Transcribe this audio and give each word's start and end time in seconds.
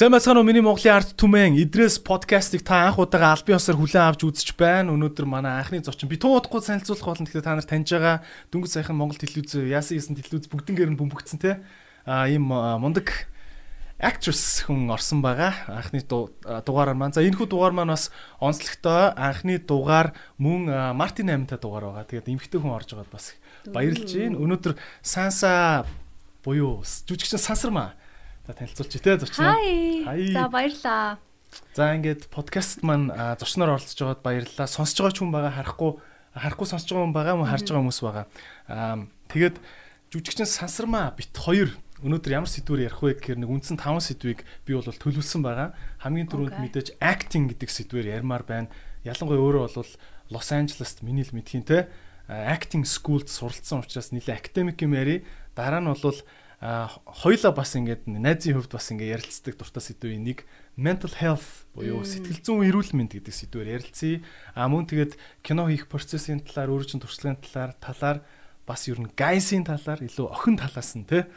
Уу 0.00 0.08
миний 0.40 0.64
Монголын 0.64 0.96
арт 0.96 1.12
түмэн 1.12 1.60
Идрээс 1.60 2.00
подкастыг 2.00 2.64
та 2.64 2.88
анх 2.88 2.96
удаага 2.96 3.36
албан 3.36 3.60
ёсоор 3.60 3.76
хүлээн 3.76 4.08
авч 4.08 4.24
үзэж 4.24 4.56
байна. 4.56 4.96
Өнөөдөр 4.96 5.28
манай 5.28 5.60
анхны 5.60 5.84
зочин 5.84 6.08
би 6.08 6.16
туу 6.16 6.40
удахгүй 6.40 6.64
танилцуулах 6.64 7.04
болно. 7.04 7.28
Тэгэхээр 7.28 7.44
та 7.44 7.52
нар 7.52 7.68
таньж 7.68 7.92
байгаа 7.92 8.24
дөнгөж 8.48 8.80
сайхан 8.80 8.96
Монгол 8.96 9.20
телевиз 9.20 9.60
яасан 9.60 10.00
яасан 10.00 10.16
телевиз 10.16 10.48
бүгднгээр 10.48 10.96
нь 10.96 10.96
бөмбөгцсөн 10.96 11.36
те. 11.44 11.60
А 12.08 12.24
ийм 12.32 12.48
мундаг 12.48 13.28
actress 14.00 14.64
хүн 14.64 14.88
орсон 14.88 15.20
байгаа. 15.20 15.68
Анхны 15.68 16.00
дугаараар 16.00 16.96
маань. 16.96 17.12
За 17.12 17.20
энэ 17.20 17.36
хүү 17.36 17.52
дугаар 17.52 17.76
маань 17.76 17.92
бас 17.92 18.08
онцлогтой. 18.40 19.12
Анхны 19.20 19.60
дугаар 19.60 20.16
мөн 20.40 20.96
Мартин 20.96 21.28
8-та 21.28 21.60
дугаар 21.60 21.92
байгаа. 21.92 22.08
Тэгээд 22.08 22.32
эмхтэй 22.32 22.56
хүн 22.56 22.72
орж 22.72 22.96
байгаад 22.96 23.12
бас 23.12 23.36
баярлж 23.68 24.08
байна. 24.16 24.40
Өнөөдөр 24.40 24.80
Санса 25.04 25.84
буюу 26.40 26.80
жүжигчин 26.88 27.36
Сансармаа 27.36 27.99
За 28.50 28.58
танилцуулж 28.58 28.90
тий 28.90 29.16
зочноо. 29.16 29.54
Хай. 30.04 30.32
За 30.34 30.48
баярлаа. 30.50 31.18
За 31.70 31.94
ингээд 31.94 32.26
подкаст 32.34 32.82
маань 32.82 33.14
зочноор 33.38 33.78
оролцож 33.78 33.94
байгаад 33.94 34.26
баярлалаа. 34.26 34.66
Сонсож 34.66 34.98
байгаа 34.98 35.14
ч 35.14 35.18
хүн 35.22 35.30
байгаа 35.30 35.54
харахгүй 35.54 35.90
харахгүй 36.34 36.66
сонсож 36.66 36.90
байгаа 36.90 37.06
хүн 37.06 37.14
байгаа 37.14 37.34
мөн 37.38 37.46
харж 37.46 37.66
байгаа 37.70 37.82
хүмүүс 37.86 38.02
байгаа. 38.02 38.26
Аа 38.66 39.06
тэгээд 39.30 39.56
жүжигчин 40.10 40.50
сансармаа 40.50 41.14
бит 41.14 41.30
хоёр 41.30 41.78
өнөөдөр 42.02 42.34
ямар 42.42 42.50
сэдвээр 42.50 42.90
ярих 42.90 42.98
вэ 42.98 43.22
гэхээр 43.22 43.38
нэг 43.38 43.50
үндсэн 43.54 43.78
5 43.78 44.18
сэдвийг 44.18 44.42
би 44.66 44.74
бол 44.74 44.82
төлөвлөсөн 44.82 45.46
байгаа. 45.46 45.70
Хамгийн 46.02 46.26
түрүүнд 46.26 46.58
мэдээж 46.58 46.98
acting 46.98 47.54
гэдэг 47.54 47.70
сэдвээр 47.70 48.18
ярмаар 48.18 48.42
байна. 48.42 48.66
Ялангуяа 49.06 49.38
өөрөө 49.38 49.78
бол 49.78 49.94
Лос 50.34 50.50
Анжелест 50.50 51.06
миний 51.06 51.22
л 51.22 51.30
мэдхийн 51.30 51.62
те 51.62 51.86
acting 52.26 52.82
schoolд 52.82 53.30
суралцсан 53.30 53.86
учраас 53.86 54.10
нэлээ 54.10 54.42
академик 54.42 54.82
юм 54.82 54.98
яри. 54.98 55.22
Дараа 55.54 55.78
нь 55.78 55.86
бол 55.86 56.18
хоёлаа 56.60 57.56
бас 57.56 57.72
ингээд 57.72 58.04
найзын 58.04 58.60
хувьд 58.60 58.72
бас 58.76 58.92
ингээд 58.92 59.16
ярилцдаг 59.16 59.56
дуртай 59.56 59.80
сэдвийн 59.80 60.20
нэг 60.20 60.44
mental 60.76 61.08
health 61.16 61.64
буюу 61.72 62.04
сэтгэл 62.04 62.44
зүйн 62.44 62.68
эрүүл 62.68 62.92
мэнд 62.92 63.16
гэдэг 63.16 63.32
сэдвээр 63.32 63.80
ярилцъя. 63.80 64.20
А 64.52 64.68
мөн 64.68 64.84
тэгээд 64.84 65.16
кино 65.40 65.72
хийх 65.72 65.88
процессын 65.88 66.44
талаар, 66.44 66.68
өөрийн 66.68 67.00
туршлагын 67.00 67.40
талаар, 67.40 67.72
талаар 67.80 68.18
бас 68.68 68.84
ер 68.92 69.00
нь 69.00 69.08
гайсийн 69.16 69.64
талаар 69.64 70.04
илүү 70.04 70.26
охин 70.28 70.60
талаас 70.60 70.92
нь 71.00 71.08
те 71.08 71.32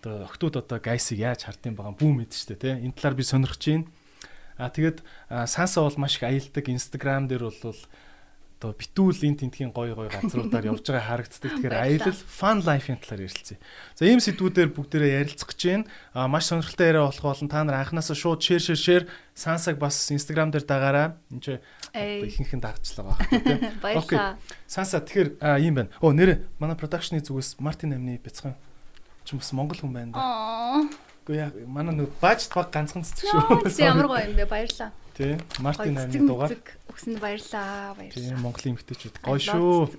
одоо 0.00 0.24
охтууд 0.24 0.56
одоо 0.56 0.80
гайсыг 0.80 1.20
яаж 1.20 1.44
хардсан 1.44 1.76
байгаа 1.76 2.00
бүү 2.00 2.24
мэд 2.24 2.32
штэ 2.32 2.56
те 2.56 2.80
энэ 2.80 2.96
талаар 2.96 3.20
би 3.20 3.24
сонирхож 3.24 3.60
байна. 3.68 3.84
А 4.56 4.72
тэгээд 4.72 5.04
санса 5.44 5.84
бол 5.84 6.00
маш 6.00 6.16
их 6.16 6.24
аялдаг 6.24 6.64
Instagram 6.72 7.28
дээр 7.28 7.52
бол 7.52 7.80
одоо 8.64 8.72
битүүл 8.72 9.20
эн 9.28 9.36
тентхийн 9.36 9.76
гой 9.76 9.92
гой 9.92 10.08
газруудаар 10.08 10.72
явж 10.72 10.88
байгаа 10.88 11.20
харагддаг. 11.20 11.52
Тэгэхээр 11.60 11.76
аялал 11.76 12.16
fun 12.24 12.64
life-ийн 12.64 12.96
талаар 12.96 13.28
ярилцъя. 13.28 13.60
За 13.92 14.08
ийм 14.08 14.24
сэдвүүдээр 14.24 14.72
бүгдээрээ 14.72 15.20
ярилцах 15.20 15.52
гэж 15.52 15.60
байна. 15.68 15.84
А 16.16 16.24
маш 16.32 16.48
сонирхолтой 16.48 16.88
яриа 16.88 17.04
болох 17.04 17.20
болон 17.20 17.52
та 17.52 17.60
нар 17.60 17.84
анханасаа 17.84 18.16
шууд 18.16 18.40
share 18.40 18.64
share 18.64 18.80
share 18.80 19.04
сансаг 19.36 19.76
бас 19.76 20.00
Instagram 20.08 20.48
дээр 20.48 20.64
дагаараа. 20.64 21.20
Энд 21.28 21.44
чи 21.44 21.60
ихэнх 21.92 22.56
нь 22.56 22.64
дагчлаа 22.64 23.12
баг 23.12 23.20
тийм. 23.28 23.60
Баярлалаа. 23.84 24.40
Санса 24.64 25.04
тэгэхээр 25.04 25.44
ийм 25.60 25.74
байна. 25.76 25.92
Оо 26.00 26.16
нэр 26.16 26.48
манай 26.56 26.80
production-ы 26.80 27.20
зүгээс 27.20 27.60
Мартин 27.60 27.92
амны 27.92 28.16
бяцхан 28.16 28.56
ч 29.28 29.36
бас 29.36 29.52
Монгол 29.52 29.76
хүн 29.76 29.92
байна 29.92 30.16
да. 30.16 30.88
Гэхдээ 31.28 31.36
яа 31.36 31.52
манай 31.68 31.92
нэг 31.92 32.16
баажт 32.16 32.48
баг 32.56 32.72
ганцхан 32.72 33.04
цэцэг 33.04 33.28
шүү. 33.28 33.68
Ямар 33.84 34.08
гоё 34.08 34.24
юм 34.24 34.40
бэ 34.40 34.48
баярлалаа. 34.48 35.03
Тий. 35.14 35.38
Мартин 35.62 35.94
амны 35.94 36.26
дугаар. 36.26 36.58
Өгсөн 36.90 37.22
баярлаа. 37.22 37.94
Баярлалаа. 37.94 38.10
Тий, 38.10 38.34
Монголын 38.34 38.74
эмэгтэйчүүд 38.74 39.22
гоё 39.22 39.38
шүү. 39.38 39.94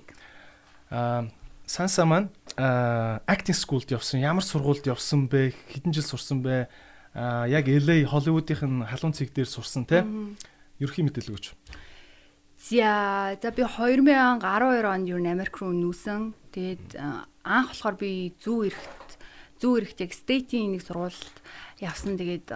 Аа, 0.92 1.28
Санса 1.64 2.04
маань 2.04 2.28
аа 2.60 3.24
acting 3.24 3.56
schoolд 3.56 3.88
явсан. 3.90 4.20
Ямар 4.20 4.44
сургуульд 4.44 4.84
явсан 4.84 5.26
бэ? 5.26 5.56
Хэдэн 5.72 5.96
жил 5.96 6.04
сурсан 6.04 6.44
бэ? 6.44 6.68
Аа, 7.16 7.48
яг 7.48 7.64
LA 7.64 8.04
Hollywood-ийн 8.04 8.84
халуун 8.84 9.16
цэг 9.16 9.32
дээр 9.32 9.48
сурсан 9.48 9.88
тий. 9.88 10.04
Ерхий 10.78 11.00
мэдээлэл 11.00 11.34
өгч. 11.34 11.56
За, 12.60 13.36
за 13.40 13.50
би 13.50 13.64
2012 13.64 14.44
онд 14.84 15.08
юу 15.08 15.20
Америк 15.24 15.56
руу 15.58 15.72
нүүсэн. 15.72 16.36
Тэгээд 16.52 17.00
анх 17.40 17.72
болохоор 17.72 17.96
би 17.96 18.36
зүү 18.36 18.68
эрэхт 18.68 19.05
зүү 19.60 19.72
эрэхт 19.82 20.00
яг 20.04 20.12
state-ийн 20.12 20.76
нэг 20.76 20.82
сургуульд 20.84 21.36
явсан. 21.80 22.16
Тэгээд 22.16 22.48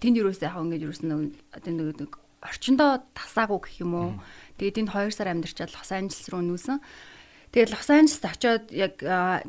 тэнд 0.00 0.16
юуроос 0.18 0.40
яг 0.44 0.56
ингэж 0.56 0.82
юусэн 0.84 1.32
одоо 1.52 1.72
нэг 1.72 2.18
орчиндоо 2.42 3.02
тасаагүй 3.14 3.58
гэх 3.64 3.76
юм 3.82 3.92
уу. 3.94 4.10
Тэгээд 4.58 4.86
энд 4.86 4.90
2 4.94 5.10
сар 5.10 5.28
амьдарчаад 5.34 5.74
Лос 5.74 5.90
Анжелес 5.90 6.28
руу 6.30 6.42
нүүсэн. 6.42 6.78
Тэгээд 7.50 7.72
Лос 7.74 7.88
Анжелест 7.90 8.24
очиод 8.24 8.64
яг 8.70 9.00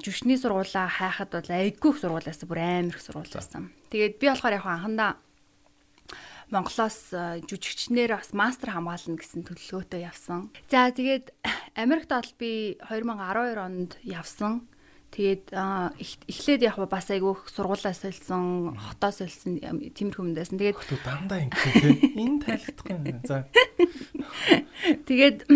жүшний 0.01 0.39
сургуулаа 0.39 0.87
хайхад 0.89 1.35
бол 1.35 1.49
айгүйх 1.49 1.97
сургуулаас 2.01 2.41
бүр 2.47 2.59
амар 2.59 2.97
их 2.97 3.03
сургууль 3.03 3.29
байсан. 3.29 3.69
Тэгээд 3.93 4.17
би 4.17 4.25
болохоор 4.31 4.57
яг 4.57 4.65
анхандаа 4.65 5.11
Монголоос 6.49 7.13
жүжигчнэр 7.45 8.17
бас 8.17 8.33
мастер 8.33 8.73
хамгаална 8.73 9.21
гэсэн 9.21 9.45
төлөвлөгөөтэй 9.45 10.01
явсан. 10.01 10.49
За 10.65 10.89
тэгээд 10.89 11.29
Америкт 11.77 12.09
бол 12.09 12.31
би 12.41 12.73
2012 12.89 13.61
онд 13.61 14.01
явсан. 14.01 14.65
Тэгээд 15.09 15.49
эхлээд 16.29 16.61
яг 16.69 16.77
бас 16.85 17.09
айгүйх 17.09 17.49
сургуулаа 17.49 17.97
солисон, 17.97 18.77
хотоо 18.77 19.09
солисон 19.09 19.57
тиймэрхүү 19.97 20.21
юм 20.21 20.33
дайсан. 20.37 20.61
Тэгээд 20.61 20.77
дандаа 21.01 21.39
ингэх 21.49 21.65
тийм 21.81 21.97
энэ 22.13 22.37
тайлхдах 22.45 22.87
юм. 22.93 23.01
За. 23.25 23.49
Тэгээд 25.09 25.49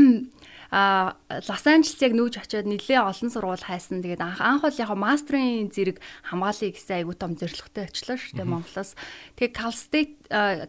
а 0.73 1.13
Лос 1.29 1.67
Анжелес 1.69 2.01
яг 2.01 2.17
нүүж 2.17 2.41
очиод 2.41 2.65
нэлээ 2.65 2.97
олон 2.97 3.29
сургууль 3.29 3.61
хайсан. 3.61 4.01
Тэгээд 4.01 4.25
анх 4.25 4.41
анх 4.41 4.65
бол 4.65 4.73
яг 4.73 4.89
мастрын 4.97 5.69
зэрэг 5.69 6.01
хамгаалъя 6.25 6.73
гэсэн 6.73 7.05
айгуу 7.05 7.13
том 7.13 7.37
зорилготой 7.37 7.93
очлоо 7.93 8.17
шүү 8.17 8.41
дээ 8.41 8.49
Монголоос. 8.49 8.97
Тэгээд 9.37 9.53
Cal 9.53 9.69
State 9.69 10.17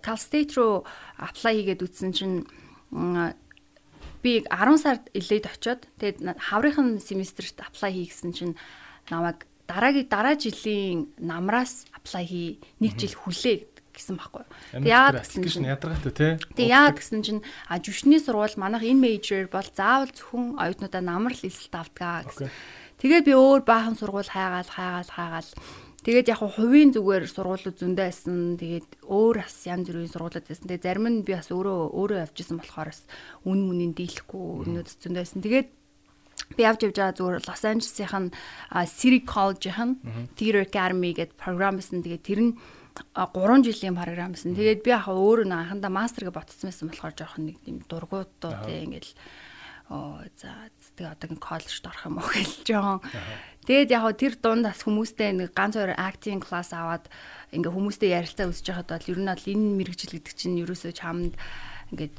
Cal 0.05 0.21
State 0.21 0.53
руу 0.61 0.85
apply 1.17 1.57
хийгээд 1.57 1.81
үтсэн 1.89 2.13
чинь 2.13 2.45
би 4.25 4.41
10 4.49 4.81
сард 4.81 5.05
илээд 5.13 5.45
очиод 5.53 5.85
тэгээд 6.01 6.41
хаврынхан 6.41 6.97
семестрт 6.97 7.61
apply 7.61 7.93
хийгсэн 7.93 8.33
чинь 8.33 8.57
намайг 9.13 9.45
дараагийн 9.69 10.09
дараа 10.09 10.37
жилийн 10.41 11.13
намраас 11.21 11.85
apply 11.93 12.25
хий 12.25 12.49
нэг 12.81 12.97
жил 12.97 13.13
хүлээ 13.13 13.69
гэсэн 13.95 14.19
байхгүй. 14.19 14.45
Тэг 14.75 14.91
яагаад 14.91 15.23
гэсэн 15.23 15.45
чинь 15.47 15.71
ядаргаатай 15.71 16.13
тий. 16.13 16.33
Тэг 16.59 16.67
яагаад 16.67 16.99
гэсэн 16.99 17.21
чинь 17.23 17.43
а 17.71 17.79
жүшний 17.79 18.19
сургууль 18.19 18.59
манайх 18.59 18.83
энэ 18.83 19.01
мейжер 19.01 19.47
бол 19.47 19.69
заавал 19.71 20.11
зөвхөн 20.11 20.59
оюутнуудаа 20.59 21.03
намар 21.05 21.33
л 21.37 21.47
эсэлт 21.47 21.75
авдаг 21.79 22.27
гэсэн. 22.27 22.51
Тэгээд 22.99 23.25
би 23.29 23.35
өөр 23.39 23.63
баахан 23.63 23.95
сургууль 23.95 24.27
хайгаал 24.27 24.67
хайгаал 24.67 25.11
хайгаал 25.15 25.49
Тэгээд 26.05 26.29
яг 26.37 26.41
хувийн 26.45 26.93
зүгээр 26.93 27.25
сургуулиуд 27.33 27.81
зөндөө 27.81 28.05
байсан. 28.05 28.61
Тэгээд 28.61 29.09
өөр 29.09 29.37
бас 29.41 29.57
янз 29.65 29.89
бүрийн 29.89 30.13
сургуулиуд 30.13 30.45
байсан. 30.45 30.69
Тэгээд 30.69 30.85
зарим 30.85 31.09
нь 31.09 31.25
би 31.25 31.33
бас 31.33 31.49
өөрөө 31.49 31.81
өөрөө 31.97 32.19
явж 32.29 32.37
исэн 32.45 32.61
болохоор 32.61 32.93
бас 32.93 33.01
үн 33.49 33.61
мүнийг 33.65 33.97
дийлэхгүй 33.97 34.45
өнөөд 34.69 34.89
зөндөө 35.01 35.23
байсан. 35.25 35.41
Тэгээд 35.41 35.69
би 36.53 36.61
явж 36.61 36.81
явж 36.85 36.97
байгаа 37.01 37.17
зүгээр 37.17 37.49
Лос 37.49 37.65
Анжелесийн 37.65 38.27
City 38.85 39.21
College-ийн 39.25 39.91
Theater 40.37 40.63
Academy 40.69 41.17
гэдэг 41.17 41.41
програм 41.41 41.81
байсан. 41.81 42.05
Тэгээд 42.05 42.29
тэр 42.29 42.41
нь 42.53 42.53
3 43.17 43.65
жилийн 43.65 43.97
програм 43.97 44.37
байсан. 44.37 44.53
Тэгээд 44.53 44.85
би 44.85 44.93
яг 44.93 45.09
өөрөө 45.09 45.49
анхандаа 45.49 45.89
мастергээ 45.89 46.37
ботцсон 46.37 46.69
байсан 46.69 46.93
болохоор 46.93 47.15
жоохон 47.17 47.49
нэг 47.49 47.57
тийм 47.65 47.81
дургуутуу 47.89 48.53
тийм 48.69 48.93
ингээл 48.93 49.13
оо 49.89 50.21
за 50.37 50.69
тэгээ 50.97 51.15
одоо 51.15 51.29
коллежд 51.39 51.85
орох 51.87 52.05
юм 52.07 52.19
уу 52.19 52.29
гэж 52.31 52.51
жоохон. 52.69 53.01
Тэгээд 53.65 53.91
яг 53.91 54.05
тэр 54.21 54.35
дундас 54.37 54.85
хүмүүстэй 54.85 55.33
нэг 55.35 55.57
ганц 55.57 55.75
хоёр 55.75 55.97
acting 55.97 56.39
class 56.39 56.71
аваад 56.77 57.09
ингээ 57.51 57.73
хүмүүстэй 57.73 58.13
ярилцаа 58.13 58.53
өсөж 58.53 58.67
байхад 58.69 58.93
бол 58.93 59.11
ер 59.11 59.19
нь 59.19 59.31
бол 59.33 59.51
энэ 59.51 59.77
мэрэгжил 59.81 60.15
гэдэг 60.21 60.35
чинь 60.37 60.61
ерөөсөө 60.61 60.93
чамд 60.93 61.33
ингээд 61.91 62.15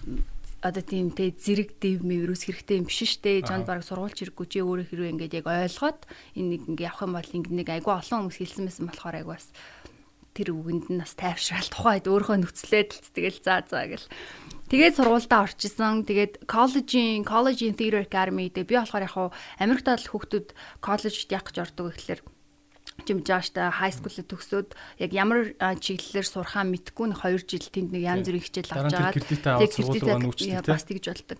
одоо 0.65 0.81
тийм 0.81 1.13
те 1.13 1.29
зэрэг 1.29 1.77
дэв 1.77 2.01
мэврүүс 2.01 2.49
хэрэгтэй 2.49 2.81
юм 2.81 2.89
биш 2.89 3.05
штэ. 3.05 3.45
Жанд 3.45 3.69
баг 3.69 3.85
сургуульч 3.85 4.17
хэрэггүй 4.17 4.47
чи 4.49 4.65
өөрөө 4.65 4.89
хэрвээ 4.89 5.13
ингээд 5.13 5.37
яг 5.37 5.45
ойлгоод 5.45 6.01
энэ 6.33 6.49
нэг 6.57 6.61
ингээ 6.73 6.89
явах 6.89 7.05
юм 7.05 7.13
бол 7.13 7.29
ингээ 7.37 7.53
нэг 7.61 7.69
айгүй 7.69 7.93
олон 7.93 8.19
хүмүүс 8.25 8.39
хэлсэн 8.41 8.65
байсан 8.65 8.89
болохоор 8.89 9.15
айгүй 9.21 9.33
бас 9.37 9.47
тэр 10.35 10.51
үгэнд 10.51 10.91
нь 10.91 10.99
бас 10.99 11.15
тайвшраал 11.15 11.71
тухайд 11.71 12.05
өөрөө 12.11 12.37
нөхцлээд 12.43 12.91
л 12.91 13.11
тэгэл 13.15 13.39
заа 13.39 13.63
заа 13.63 13.87
гэл 13.87 14.05
Тэгээд 14.65 14.97
сургуультаа 14.97 15.45
орчихсон. 15.45 16.09
Тэгээд 16.09 16.49
коллежийн 16.49 17.21
Collegein 17.21 17.77
Theater 17.77 18.01
Academy 18.01 18.49
дээр 18.49 18.65
би 18.65 18.75
болохоор 18.81 19.05
яг 19.05 19.13
хуу 19.13 19.29
Америкт 19.61 19.85
бол 19.85 20.09
хүүхдүүд 20.09 20.47
коллежд 20.81 21.29
яг 21.29 21.45
гэж 21.45 21.57
ордог 21.61 21.93
гэхэлэр 21.93 22.21
жимж 23.03 23.27
ааштай 23.29 23.69
high 23.69 23.91
school-д 23.91 24.25
төгсөөд 24.25 24.69
яг 25.03 25.11
ямар 25.11 25.53
чиглэлээр 25.59 26.25
сурхаа 26.25 26.63
мэдгүй 26.63 27.11
нэг 27.11 27.19
2 27.21 27.43
жил 27.43 27.67
тэнд 27.67 27.91
нэг 27.91 28.03
янз 28.07 28.25
бүрийн 28.25 28.45
хичээл 28.47 28.71
авч 28.71 28.95
байгаа. 28.95 29.13
Тэгээд 30.39 30.65
бас 30.65 30.87
тэгж 30.87 31.05
болдог. 31.11 31.39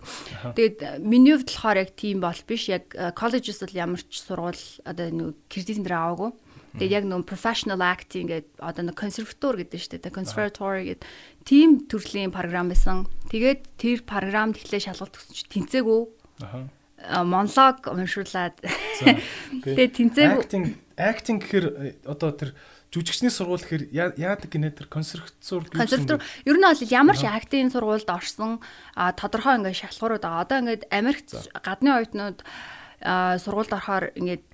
Тэгээд 0.52 0.78
миний 1.00 1.34
хувьд 1.34 1.48
болохоор 1.48 1.78
яг 1.80 1.90
тийм 1.96 2.20
бол 2.20 2.40
биш. 2.44 2.68
Яг 2.68 2.92
colleges 3.16 3.58
бол 3.64 3.72
ямар 3.74 4.00
ч 4.04 4.20
сургууль 4.20 4.64
одоо 4.84 5.08
нэг 5.10 5.34
кредитэн 5.48 5.82
дээр 5.82 5.96
аваагүй. 5.96 6.30
Тэгээд 6.76 6.92
яг 6.92 7.04
нөө 7.08 7.24
professional 7.24 7.80
acting 7.80 8.28
гэдэг 8.28 8.60
одоо 8.60 8.82
нэг 8.86 8.96
консерватор 8.96 9.56
гэдэг 9.56 9.80
шүү 9.80 10.00
дээ. 10.00 10.12
Conservatory 10.12 10.82
гэдэг 10.92 11.08
тийм 11.48 11.88
төрлийн 11.88 12.32
програм 12.32 12.68
байсан. 12.68 13.08
Тэгээд 13.32 13.60
тэр 13.80 14.04
програмд 14.04 14.60
эхлээ 14.60 14.92
шалгалт 14.92 15.16
өгсөн 15.16 15.34
чи 15.36 15.44
тэнцээгүй. 15.50 16.00
Аа 16.44 17.24
монолог 17.24 17.84
уншуулад. 17.88 18.56
Тэгээд 19.64 19.92
тэнцээгүй. 19.96 20.40
Acting 20.44 20.66
acting 20.96 21.38
гэхэр 21.44 21.64
э, 21.64 21.92
одоо 22.08 22.32
тэр 22.32 22.50
жүжигчний 22.90 23.28
сургууль 23.28 23.60
гэхээр 23.60 24.16
яадаг 24.16 24.48
гинэ 24.48 24.72
тэр 24.72 24.88
консерватор 24.88 25.68
консерватор 25.68 26.24
ер 26.48 26.56
нь 26.56 26.64
бол 26.64 26.80
ямар 26.88 27.16
ч 27.16 27.28
актийн 27.28 27.68
сургуульд 27.68 28.08
орсон 28.08 28.64
тодорхой 28.96 29.60
ингээд 29.60 29.76
шалгуурууд 29.76 30.24
байгаа. 30.24 30.44
Одоо 30.48 30.58
ингээд 30.64 30.88
Америкт 30.88 31.28
гадны 31.60 31.90
оюутнууд 32.00 32.40
сургуульд 33.44 33.72
орохоор 33.76 34.16
ингээд 34.16 34.44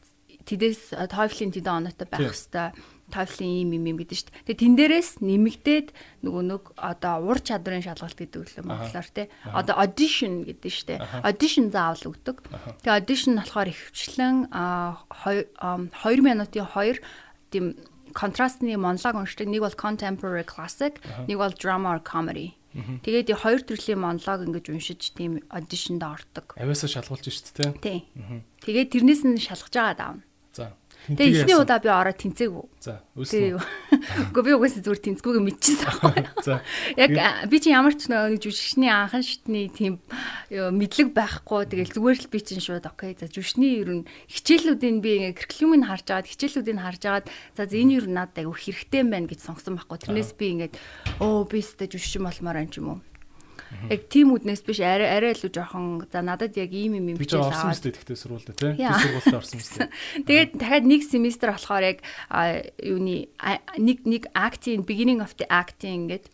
тэдээс 0.46 0.96
TOEFL-ийн 1.10 1.52
тэдэн 1.54 1.86
оноотой 1.86 2.06
байх 2.10 2.30
хэвээр 2.30 2.72
TOEFL-ийн 3.12 3.68
юм 3.68 3.70
юм 3.76 3.84
юм 3.92 3.96
гэдэг 4.00 4.16
шүү 4.16 4.28
дээ. 4.32 4.40
Тэгээ 4.48 4.62
тэн 4.64 4.74
дээрээс 4.80 5.10
нэмэгдээд 5.20 5.88
нөгөө 6.24 6.42
нэг 6.48 6.62
одоо 6.80 7.14
ур 7.28 7.38
чадрын 7.44 7.84
шалгалт 7.84 8.16
гэдэг 8.16 8.40
үлээ 8.40 8.64
монголоор 8.64 9.08
тий. 9.12 9.28
Одоо 9.52 9.74
audition 9.76 10.48
гэдэг 10.48 10.72
шүү 10.72 10.86
дээ. 10.96 11.00
Audition 11.20 11.68
заавал 11.68 12.08
өгдөг. 12.08 12.40
Тэгээ 12.80 12.96
audition 12.96 13.36
болохоор 13.36 13.68
ихвчлэн 13.68 14.48
2 14.48 16.24
минутын 16.24 16.64
2 16.64 17.04
тийм 17.52 17.76
контрастны 18.16 18.72
монолог 18.80 19.14
уншдаг. 19.14 19.46
Нэг 19.48 19.60
бол 19.60 19.76
contemporary 19.76 20.48
classic, 20.48 20.96
нэг 21.28 21.36
бол 21.36 21.52
drama 21.52 21.92
or 21.96 22.00
comedy. 22.00 22.56
Тэгээд 22.72 23.36
хоёр 23.36 23.60
төрлийн 23.60 24.00
монолог 24.00 24.48
ингэж 24.48 24.72
уншиж 24.72 25.12
тийм 25.12 25.44
auditionд 25.52 26.00
ордог. 26.00 26.56
Авиасаа 26.56 26.88
шалгуулж 26.88 27.28
шүү 27.28 27.60
дээ, 27.60 27.72
тий. 27.84 27.98
Тэгээд 28.64 28.88
тэрнээс 28.96 29.22
нь 29.28 29.36
шалгаж 29.36 29.76
байгаа 29.76 29.96
даавна. 30.00 30.24
Тэгээ 31.10 31.42
эхний 31.42 31.58
удаа 31.58 31.82
би 31.82 31.90
ороод 31.90 32.18
тэнцээгүй. 32.22 32.66
За, 32.78 33.02
үүснэ. 33.18 33.58
Гэхдээ 34.30 34.46
би 34.46 34.52
угаасаа 34.54 34.82
зүгээр 34.86 35.02
тэнцгүйгээ 35.02 35.44
мэдчихсэн 35.50 35.86
байхгүй. 35.90 36.14
За. 36.46 36.54
Яг 36.94 37.10
би 37.50 37.56
чи 37.58 37.74
ямар 37.74 37.94
ч 37.98 38.06
нэг 38.06 38.38
жүжигчний 38.38 38.90
анхан 38.90 39.26
шатны 39.26 39.66
тийм 39.74 39.98
мэдлэг 40.50 41.10
байхгүй. 41.10 41.66
Тэгэл 41.66 41.94
зүгээр 41.98 42.18
л 42.22 42.30
би 42.30 42.38
чинь 42.38 42.62
шууд 42.62 42.86
окей. 42.86 43.18
За 43.18 43.26
жүжигчний 43.26 43.82
ер 43.82 43.90
нь 44.02 44.06
хичээлүүдийн 44.30 45.02
би 45.02 45.10
ингээ 45.26 45.38
куррикулумыг 45.42 45.90
харж 45.90 46.06
агаад 46.06 46.30
хичээлүүдийг 46.30 46.78
харж 46.78 47.02
агаад 47.02 47.26
за 47.58 47.66
энэ 47.66 47.98
ер 47.98 48.06
нь 48.06 48.14
надад 48.14 48.38
айгу 48.38 48.54
хэрэгтэй 48.54 49.02
юм 49.02 49.10
байна 49.10 49.26
гэж 49.26 49.42
сонгосон 49.42 49.74
байхгүй. 49.82 49.98
Тэрнээс 50.06 50.32
би 50.38 50.46
ингээд 50.54 50.74
оо 51.18 51.42
би 51.42 51.58
өстө 51.58 51.90
жүжигчин 51.90 52.22
болмоор 52.22 52.62
юм 52.62 52.70
ч 52.70 52.78
юм 52.78 52.88
уу 52.94 53.00
Яг 53.90 54.06
тийм 54.12 54.34
үднээс 54.36 54.62
биш 54.62 54.80
арай 54.80 55.08
арай 55.08 55.32
илүү 55.34 55.50
жоохон 55.52 56.06
за 56.06 56.20
надад 56.22 56.56
яг 56.56 56.70
ийм 56.70 56.98
юм 56.98 57.14
юм 57.14 57.18
хичээл 57.18 57.50
аваад. 57.50 57.56
Би 57.56 57.58
орсон 57.58 57.68
мэт 57.72 57.96
тэгтээ 57.98 58.18
сургуультай 58.20 58.54
тий. 58.54 58.72
Би 58.78 58.94
сургуультай 59.02 59.38
орсон 59.38 59.58
мэт. 59.58 59.72
Тэгээд 60.28 60.50
дахиад 60.60 60.86
нэг 60.86 61.00
семестр 61.02 61.48
болохоор 61.56 61.84
яг 61.84 61.98
юуны 62.78 63.32
нэг 63.80 63.98
нэг 64.06 64.22
acting 64.36 64.86
beginning 64.86 65.20
of 65.24 65.34
the 65.40 65.46
acting 65.50 66.12
гэдэг 66.12 66.30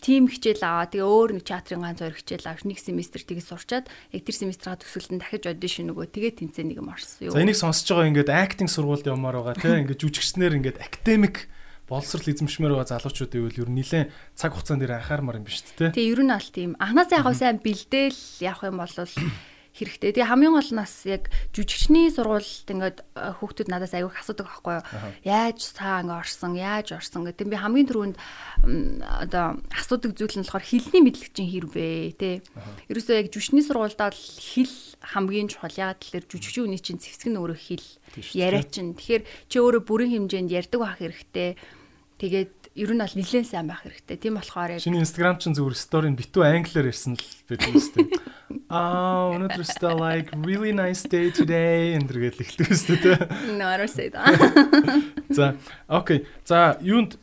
тим 0.00 0.28
хичээл 0.28 0.62
аваа. 0.62 0.86
Тэгээ 0.86 1.08
өөр 1.08 1.30
нэг 1.40 1.44
театрын 1.48 1.82
ганц 1.82 2.00
хоёр 2.04 2.16
хичээл 2.16 2.46
авч 2.46 2.62
нэг 2.68 2.78
семестр 2.78 3.24
тгийж 3.24 3.48
сурчаад 3.48 3.88
яг 3.88 4.22
тэр 4.22 4.36
семестраа 4.36 4.76
төгсгөлд 4.76 5.12
нь 5.16 5.20
дахиж 5.24 5.44
аудишн 5.48 5.90
өгөө. 5.90 6.12
Тэгээ 6.12 6.32
тэнцээ 6.44 6.64
нэг 6.68 6.78
юм 6.84 6.92
орсон. 6.92 7.32
За 7.32 7.40
энийг 7.40 7.56
сонсож 7.56 7.88
байгаа 7.88 8.10
ингээд 8.12 8.30
acting 8.30 8.68
сургуульд 8.68 9.08
явмаар 9.08 9.40
байгаа 9.40 9.56
тий. 9.56 9.80
Ингээд 9.80 10.02
жүжигчснэр 10.04 10.56
ингээд 10.60 10.78
академик 10.84 11.48
боловсрал 11.86 12.26
эзэмшмээр 12.26 12.74
байгаа 12.74 12.98
залуучуудын 12.98 13.42
үйл 13.46 13.60
ер 13.62 13.70
нь 13.70 13.78
нэлээд 13.78 14.10
цаг 14.34 14.50
хугацаанд 14.54 14.82
дээр 14.82 14.98
анхаармаар 14.98 15.38
юм 15.38 15.46
биш 15.46 15.62
үү 15.62 15.90
те. 15.90 15.94
Тэгээ 15.94 16.12
ер 16.18 16.22
нь 16.26 16.34
аль 16.34 16.50
тийм 16.50 16.70
анханасаа 16.82 17.22
яг 17.22 17.28
сайн 17.38 17.58
бэлдээл 17.62 18.20
явах 18.42 18.62
юм 18.66 18.78
бол 18.82 18.90
хэрэгтэй. 19.76 20.16
Тэгээ 20.16 20.30
хамгийн 20.32 20.56
гол 20.56 20.72
нь 20.72 20.80
бас 20.80 20.94
яг 21.04 21.28
жүжигчний 21.52 22.08
сургуульд 22.08 22.66
ингээд 22.72 22.98
хүүхдүүд 23.12 23.68
надаас 23.68 23.92
аягүй 23.92 24.16
асуудаг 24.16 24.48
байхгүй 24.48 24.74
юу? 24.80 24.84
Яаж 25.28 25.60
цаа 25.76 26.00
ингээд 26.00 26.20
орсон, 26.24 26.52
яаж 26.56 26.96
орсон 26.96 27.28
гэдэг. 27.28 27.52
Би 27.52 27.60
хамгийн 27.60 27.88
түрүүнд 27.92 28.16
одоо 29.28 29.60
асуудаг 29.76 30.16
зүйл 30.16 30.40
нь 30.40 30.48
болохоор 30.48 30.64
хэлний 30.64 31.02
мэдлэг 31.04 31.30
чинь 31.36 31.52
хэрвээ 31.52 32.16
тий. 32.16 32.34
Ерөөсөө 32.88 33.20
яг 33.20 33.28
жүжигчний 33.28 33.64
сургуульдаа 33.68 34.10
хэл 34.16 34.74
хамгийн 35.12 35.52
чухал. 35.52 35.76
Ягаад 35.76 36.00
гэвэл 36.00 36.32
жүжигчийн 36.32 36.66
үний 36.72 36.80
чинь 36.80 36.96
зэвсэг 36.96 37.28
нь 37.30 37.38
өөрөө 37.38 37.58
хэл 37.60 37.86
яриа 38.32 38.64
чинь. 38.64 38.96
Тэгэхээр 38.96 39.22
чи 39.52 39.56
өөрөө 39.60 39.82
бүрэн 39.84 40.10
хэмжээнд 40.16 40.50
ярьдаг 40.50 40.80
байх 40.80 40.96
хэрэгтэй. 40.96 41.60
Тэгээд 42.16 42.55
ер 42.76 42.92
нь 42.92 43.00
бол 43.00 43.16
нэлээд 43.16 43.48
сайн 43.48 43.66
байх 43.72 43.82
хэрэгтэй. 43.88 44.20
Тийм 44.20 44.36
болохоор 44.36 44.76
яг 44.76 44.84
Чиний 44.84 45.00
Instagram 45.00 45.40
чинь 45.40 45.56
зүгээр 45.56 45.76
story 45.76 46.08
нь 46.12 46.20
битүү 46.20 46.44
англиар 46.44 46.92
ирсэн 46.92 47.16
л 47.16 47.24
шүү 47.24 48.04
дээ. 48.04 48.20
Аа, 48.70 49.32
өнөөдөр 49.32 49.64
still 49.64 49.96
like 49.96 50.28
really 50.44 50.76
nice 50.76 51.08
day 51.08 51.32
today 51.32 51.96
энэ 51.96 52.06
шүү 52.36 53.00
дээ. 53.00 53.56
No, 53.56 53.64
I 53.72 53.80
don't 53.80 53.88
say 53.88 54.12
that. 54.12 54.28
За, 55.32 55.56
окей. 55.88 56.28
За, 56.44 56.76
юунд 56.84 57.16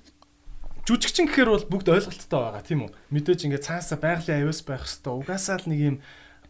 жүжигчин 0.90 1.30
гэхээр 1.30 1.50
бол 1.54 1.68
бүгд 1.70 1.94
ойлголттой 1.96 2.28
байгаа 2.28 2.64
тийм 2.66 2.90
үү? 2.90 2.92
Мэдээж 3.14 3.46
ингээд 3.48 3.68
цаасаа 3.70 4.02
байгалийн 4.02 4.44
авиас 4.44 4.66
байх 4.68 4.84
хэвээр 4.84 5.22
угаасаа 5.22 5.62
л 5.64 5.70
нэг 5.72 5.80
юм 5.80 5.98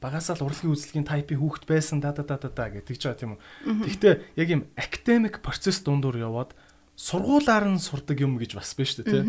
багасаа 0.02 0.36
л 0.42 0.46
урлагийн 0.50 0.74
үзлэгийн 0.74 1.06
тайпын 1.06 1.38
хүүхэд 1.38 1.66
байсан 1.70 2.02
да 2.02 2.12
да 2.16 2.26
да 2.26 2.38
да 2.42 2.66
гэдэг 2.72 2.98
ч 2.98 3.04
байгаа 3.06 3.22
тийм 3.22 3.32
үү. 3.38 3.42
Гэхдээ 3.88 4.14
яг 4.42 4.48
юм 4.50 4.62
академик 4.74 5.46
процесс 5.46 5.86
дундуур 5.86 6.18
яваад 6.18 6.58
сургуулаар 6.96 7.66
нь 7.70 7.82
сурдаг 7.82 8.18
юм 8.22 8.38
гэж 8.38 8.58
бас 8.58 8.74
байна 8.78 8.90
шүү 8.90 9.04
дээ 9.04 9.24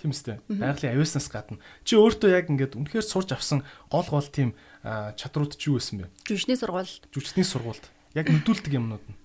тийм 0.00 0.16
үстэй. 0.16 0.40
Байгалийн 0.48 0.96
авиаснаас 0.96 1.28
гадна 1.28 1.60
чи 1.84 2.00
өөртөө 2.00 2.32
яг 2.32 2.48
ингээд 2.48 2.80
үнэхээр 2.80 3.04
сурч 3.04 3.36
авсан 3.36 3.60
гол 3.92 4.08
гол 4.08 4.24
тийм 4.24 4.56
чадрууд 4.82 5.60
чи 5.60 5.68
юу 5.68 5.76
байсан 5.76 6.00
бэ? 6.00 6.08
Жүжигчний 6.24 6.56
сургууль. 6.56 6.88
Жүжигчний 7.12 7.44
сургуульд 7.44 7.84
яг 8.16 8.32
мэдүүлдэг 8.32 8.72
юмнууд 8.80 9.04
нь. 9.04 9.16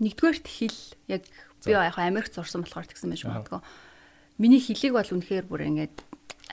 Нэгдүгээрт 0.00 0.46
хэл 0.48 0.80
яг 1.12 1.28
би 1.28 1.72
яг 1.76 2.00
Америкт 2.00 2.32
сурсан 2.32 2.64
болохоор 2.64 2.88
тэгсэн 2.88 3.12
байж 3.12 3.28
магадгүй. 3.28 3.60
Миний 4.40 4.60
хэлийг 4.60 4.96
бол 4.96 5.12
үнэхээр 5.20 5.44
бүр 5.44 5.68
ингээд 5.68 5.96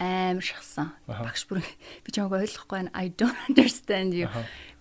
амар 0.02 0.42
шахсан. 0.42 0.90
Багш 1.06 1.46
бүр 1.46 1.62
би 1.62 2.10
чамайг 2.10 2.50
ойлгохгүй 2.50 2.90
байна. 2.90 2.92
I 2.98 3.14
don't 3.14 3.38
understand 3.50 4.18
you. 4.18 4.26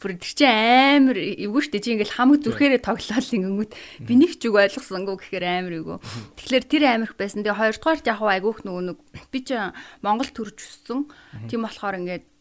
Бүр 0.01 0.17
тэр 0.17 0.33
чи 0.33 0.47
амар 0.49 1.17
эвгүй 1.21 1.63
штэ 1.69 1.85
чи 1.85 1.93
ингээл 1.95 2.17
хамаг 2.17 2.41
зүрхээрээ 2.41 2.81
тоглоал 2.81 3.29
ингэнгүүт 3.37 3.73
би 4.09 4.13
нэг 4.17 4.41
ч 4.41 4.49
үг 4.49 4.57
ойлгосонгүй 4.57 5.17
гэхээр 5.21 5.45
амар 5.45 5.75
эвгүй. 5.79 5.99
Тэгэхээр 6.41 6.65
тэр 6.65 6.83
амирх 6.89 7.15
байсан. 7.21 7.45
Тэгээ 7.45 7.61
хоёрдугаарт 7.61 8.09
яг 8.09 8.21
айгүйх 8.25 8.65
нөгөө 8.65 8.83
нэг 8.89 8.99
би 9.29 9.39
чи 9.45 9.55
Монгол 10.01 10.31
төрж 10.33 10.57
өссөн. 10.59 11.07
Тийм 11.47 11.69
болохоор 11.69 12.01
ингээд 12.01 12.32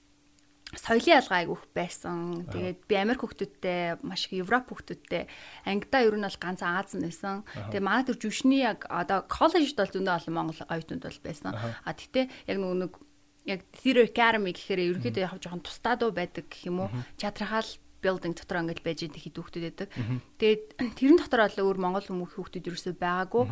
соёлын 0.76 1.20
ялгаа 1.20 1.40
айгүйх 1.44 1.64
байсан. 1.76 2.48
Тэгээд 2.48 2.80
би 2.88 2.96
Америк 2.96 3.22
хүүхдүүдтэй 3.28 4.00
маш 4.08 4.32
их 4.32 4.40
Европ 4.40 4.72
хүүхдүүдтэй 4.72 5.28
ангидаа 5.68 6.02
ер 6.08 6.16
нь 6.16 6.24
бол 6.24 6.40
ганц 6.40 6.62
Аз 6.64 6.96
нь 6.96 7.04
байсан. 7.04 7.44
Тэгээд 7.52 7.84
манай 7.84 8.08
төр 8.08 8.16
жүшний 8.16 8.64
яг 8.64 8.88
одоо 8.88 9.28
коллежд 9.28 9.76
бол 9.76 9.92
зөндөө 9.92 10.16
олон 10.16 10.36
Монгол 10.36 10.62
оюутнууд 10.72 11.04
бол 11.04 11.20
байсан. 11.28 11.52
А 11.52 11.92
тэгтээ 11.92 12.26
яг 12.48 12.58
нөгөө 12.58 12.78
нэг 12.88 12.94
яг 13.46 13.60
Theater 13.76 14.08
Academy 14.08 14.56
гэхээр 14.56 15.02
ерөөхдөө 15.02 15.24
яг 15.28 15.36
жоохон 15.44 15.66
тусдаа 15.66 15.96
дуу 16.00 16.16
байдаг 16.16 16.48
гэх 16.48 16.72
юм 16.72 16.88
уу? 16.88 16.90
Театрахаал 17.20 17.68
building 18.02 18.34
дотор 18.34 18.64
ингээд 18.64 18.82
байж 18.82 19.00
идэг 19.06 19.22
хэд 19.28 19.38
хүүхдүүд 19.38 19.66
байдаг. 19.68 19.90
Тэгээд 20.40 20.64
тэрэн 20.98 21.18
дотор 21.20 21.46
бол 21.46 21.64
өөр 21.68 21.78
Монгол 21.84 22.08
хүмүүс 22.08 22.34
хүүхдүүд 22.34 22.70
ерөөсөй 22.70 22.96
байгаагүй. 22.98 23.46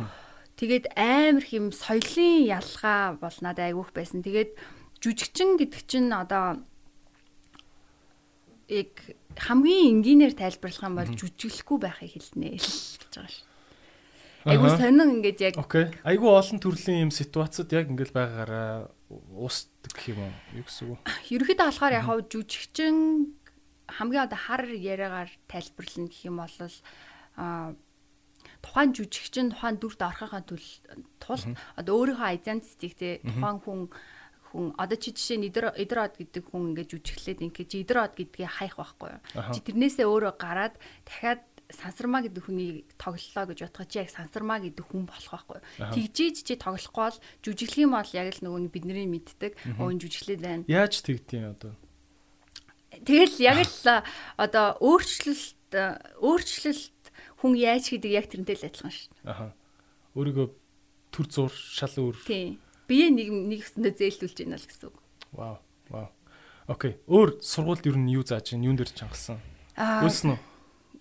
Тэгээд 0.58 0.86
амар 0.98 1.44
их 1.44 1.52
юм 1.54 1.70
соёлын 1.70 2.48
ялгаа 2.50 3.16
бол 3.16 3.36
надад 3.40 3.70
айгүйх 3.70 3.90
байсан. 3.94 4.20
Тэгээд 4.26 4.58
жүжигчин 5.00 5.56
гэдэг 5.56 5.82
чинь 5.88 6.10
одоо 6.12 6.60
яг 8.70 8.92
хамгийн 9.34 10.00
энгийнээр 10.00 10.34
тайлбарлах 10.38 10.86
юм 10.86 10.96
бол 10.96 11.10
жүжиглэхгүй 11.10 11.78
байхыг 11.82 12.10
хэлнэ 12.14 12.48
л 12.54 12.70
гэж 13.02 13.14
байгаа 13.18 13.30
ш. 13.30 13.42
Айгуу 14.46 14.70
сонин 14.72 15.20
ингээд 15.20 15.40
яг 15.42 15.54
Окей. 15.60 15.92
Айгуу 16.06 16.32
олон 16.32 16.58
төрлийн 16.62 17.10
юм 17.10 17.12
ситуацид 17.12 17.68
яг 17.76 17.92
ингээд 17.92 18.14
байгаагаараа 18.14 18.88
уусдаг 19.10 19.92
гэх 19.92 20.16
юм 20.16 20.24
уу? 20.24 20.32
Юу 20.56 20.64
гэсэн 20.64 20.86
үг? 20.96 21.00
Ерөнхийдөө 21.28 21.66
болохоор 21.68 21.92
яг 21.98 22.04
хав 22.08 22.18
жүжигчин 22.30 22.96
хамгийн 23.90 24.24
одоо 24.24 24.38
хар 24.38 24.64
яриагаар 24.64 25.30
тайлбарлана 25.50 26.08
гэх 26.08 26.24
юм 26.24 26.36
бол 26.40 26.56
а 27.36 27.74
тухайн 28.62 28.94
жүжигчин 28.96 29.52
тухайн 29.52 29.76
дүрд 29.76 30.00
орохын 30.00 30.44
тул 30.46 31.40
одоо 31.76 31.94
өөрийнхөө 31.96 32.28
айдентитийг 32.30 32.94
те 32.96 33.08
тухайн 33.24 33.58
хүн 33.60 33.80
хүн 34.50 34.74
одоо 34.74 34.98
чи 34.98 35.14
жишээ 35.14 35.38
нь 35.38 35.46
идерод 35.46 36.14
гэдэг 36.18 36.44
хүн 36.50 36.74
ингээд 36.74 36.90
жүжиглээд 36.90 37.40
ингээд 37.46 37.68
чи 37.70 37.76
идерод 37.86 38.12
гэдгийг 38.18 38.50
хайх 38.50 38.74
байхгүй 38.74 39.08
юу. 39.14 39.22
Чи 39.54 39.60
тэрнээсээ 39.62 40.06
өөрөө 40.10 40.34
гараад 40.34 40.74
дахиад 41.06 41.46
сансармаа 41.70 42.26
гэдэг 42.26 42.42
хүний 42.42 42.82
тоглолоо 42.98 43.46
гэж 43.54 43.58
бодоход 43.70 43.90
чи 43.90 44.02
яг 44.02 44.10
сансармаа 44.10 44.58
гэдэг 44.58 44.84
хүн 44.90 45.06
болох 45.06 45.30
байхгүй. 45.30 45.60
Тэгжиж 45.94 46.36
чи 46.42 46.54
тоглохгүй 46.58 47.04
бол 47.06 47.18
жүжиглэх 47.46 47.84
юм 47.86 47.94
бол 47.94 48.10
яг 48.10 48.26
л 48.34 48.42
нөгөө 48.42 48.70
бидний 48.74 49.06
мэддэг 49.06 49.52
уун 49.78 50.02
жүжиглээд 50.02 50.42
байна. 50.42 50.66
Яаж 50.66 50.98
тэгдэм 51.06 51.54
одоо? 51.54 51.72
Тэгэл 53.06 53.38
яг 53.38 53.62
л 53.62 54.02
одоо 54.34 54.66
өөрчлөлт 54.82 55.70
өөрчлөлт 56.18 57.02
хүн 57.38 57.52
яаж 57.54 57.94
хийдэг 57.94 58.10
яг 58.10 58.26
тэрнтэй 58.26 58.58
л 58.58 58.66
адилхан 58.66 58.90
шүү 58.90 59.14
дээ. 59.14 59.30
Аха. 59.30 59.54
Өөрийгөө 60.18 60.46
төр 61.14 61.26
зур 61.30 61.54
шал 61.54 61.94
өөр. 61.94 62.18
Тийм 62.26 62.58
бие 62.90 63.06
нэг 63.14 63.30
нэг 63.30 63.60
өсөндөө 63.62 63.94
зээлдүүлж 63.94 64.36
байна 64.42 64.58
л 64.58 64.66
гэсэн 64.66 64.90
үг. 64.90 64.98
Вау. 65.30 65.56
Вау. 65.94 66.08
Окей. 66.66 66.98
Өөр 67.06 67.38
сургуульд 67.38 67.86
ер 67.86 67.96
нь 67.98 68.10
юу 68.10 68.26
зааж 68.26 68.50
байна? 68.50 68.66
Юун 68.66 68.78
дээр 68.78 68.90
чангалсан? 68.90 69.38
Үйлсэн 69.78 70.34
үү? 70.34 70.40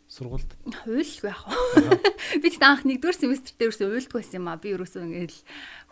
Сургуульд. 0.10 0.52
Уйлгүй 0.90 1.30
яах 1.30 1.46
вэ? 1.46 2.02
Би 2.42 2.50
тэгт 2.50 2.66
анх 2.66 2.82
нэгдүгээр 2.82 3.18
семестр 3.22 3.54
дээр 3.54 3.70
ерөөсөө 3.70 3.94
уйлдгүй 3.94 4.18
байсан 4.18 4.42
юм 4.42 4.50
аа. 4.50 4.58
Би 4.58 4.74
ерөөсөө 4.74 5.06
ингээл 5.06 5.38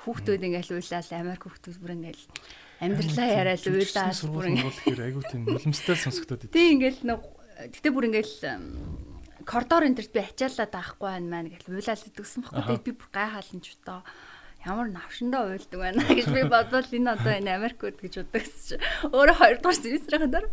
хүүхдүүд 0.01 0.41
ингээл 0.41 0.73
уйлаад 0.73 1.09
Америк 1.13 1.43
хүүхдүүд 1.45 1.77
бүр 1.77 1.93
ингээл 1.93 2.25
амьдралаа 2.81 3.27
яриад 3.29 3.61
уйлаад 3.69 4.21
бүр 4.33 4.49
ингээл 4.57 5.05
айгуу 5.05 5.21
тийм 5.29 5.45
нулимстай 5.45 5.97
сонсогдоод 6.01 6.49
идэв. 6.49 6.57
Тийм 6.57 6.81
ингээл 6.81 7.01
нэг 7.05 7.21
тэгтээ 7.77 7.93
бүр 7.93 8.09
ингээл 8.09 8.35
коридор 9.45 9.85
энэ 9.85 9.97
төрт 10.01 10.13
би 10.17 10.21
ачаалаад 10.25 10.73
авахгүй 10.73 11.09
байна 11.13 11.29
маань 11.29 11.53
гэж 11.53 11.69
уйлаад 11.69 12.09
идэгсэн 12.09 12.41
баггүй. 12.41 12.61
Тэгээд 12.73 12.85
би 12.89 12.93
бүр 12.97 13.09
гайхаалan 13.13 13.61
ч 13.61 13.77
удаа 13.77 14.01
ямар 14.67 14.91
навшиндаа 14.91 15.47
уйлдаг 15.47 15.79
байна 15.79 16.03
гэж 16.03 16.27
би 16.35 16.43
бодвол 16.51 16.91
энэ 16.91 17.11
одоо 17.15 17.33
энэ 17.39 17.55
Америк 17.55 17.79
үд 17.87 17.97
гэж 18.03 18.13
бодогсч. 18.27 18.75
Өөрөө 19.07 19.35
хоёрдугаар 19.39 19.79
семестрийн 19.79 20.31
дараа 20.31 20.51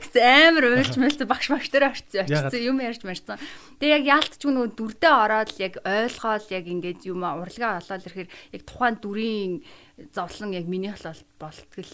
гэсэн 0.00 0.22
амар 0.22 0.64
уйлж 0.72 0.94
мэлсэн 0.96 1.28
багш 1.28 1.48
багш 1.50 1.68
дээр 1.72 1.90
очсон 1.90 2.24
очсон 2.24 2.62
юм 2.62 2.78
ярьж 2.80 3.02
марсан. 3.04 3.40
Тэгээ 3.80 3.96
яг 3.98 4.04
яалтч 4.06 4.40
нөгөө 4.46 4.68
дүрдээ 4.78 5.12
ороод 5.12 5.52
яг 5.58 5.74
ойлгоол 5.82 6.46
яг 6.54 6.64
ингээд 6.64 7.00
юм 7.08 7.20
урлагаа 7.26 7.82
олоод 7.82 8.06
ирэхээр 8.06 8.30
яг 8.54 8.62
тухайн 8.64 8.96
дүрийн 9.02 9.52
зовлон 10.14 10.50
яг 10.54 10.66
миний 10.70 10.92
бол 10.92 11.22
болтгол 11.40 11.92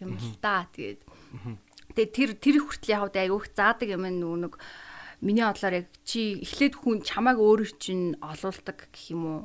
юм 0.00 0.16
л 0.16 0.34
та 0.40 0.66
тэгээд. 0.72 1.00
Тэгээ 1.94 2.10
тэр 2.14 2.30
тэр 2.40 2.56
хүртэл 2.64 2.94
яг 2.94 3.14
айгүйх 3.14 3.46
заадаг 3.52 3.88
юм 3.90 4.06
нөгөө 4.06 4.38
нэг 4.48 4.54
миний 5.20 5.44
бодлоор 5.44 5.84
яг 5.84 5.86
чи 6.04 6.40
эхлээд 6.40 6.74
хүн 6.80 7.04
чамааг 7.04 7.38
өөрөө 7.38 7.76
чинь 7.76 8.16
олуулдаг 8.24 8.88
гэх 8.88 9.12
юм 9.12 9.22
уу. 9.24 9.40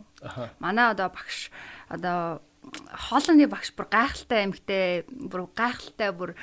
Манай 0.59 0.95
одоо 0.95 1.11
багш 1.11 1.51
одоо 1.91 2.39
хоолны 2.89 3.45
багш 3.47 3.73
бүр 3.77 3.87
гайхалтай 3.91 4.45
эмхтэй 4.49 5.05
бүр 5.05 5.45
гайхалтай 5.53 6.09
бүр 6.15 6.33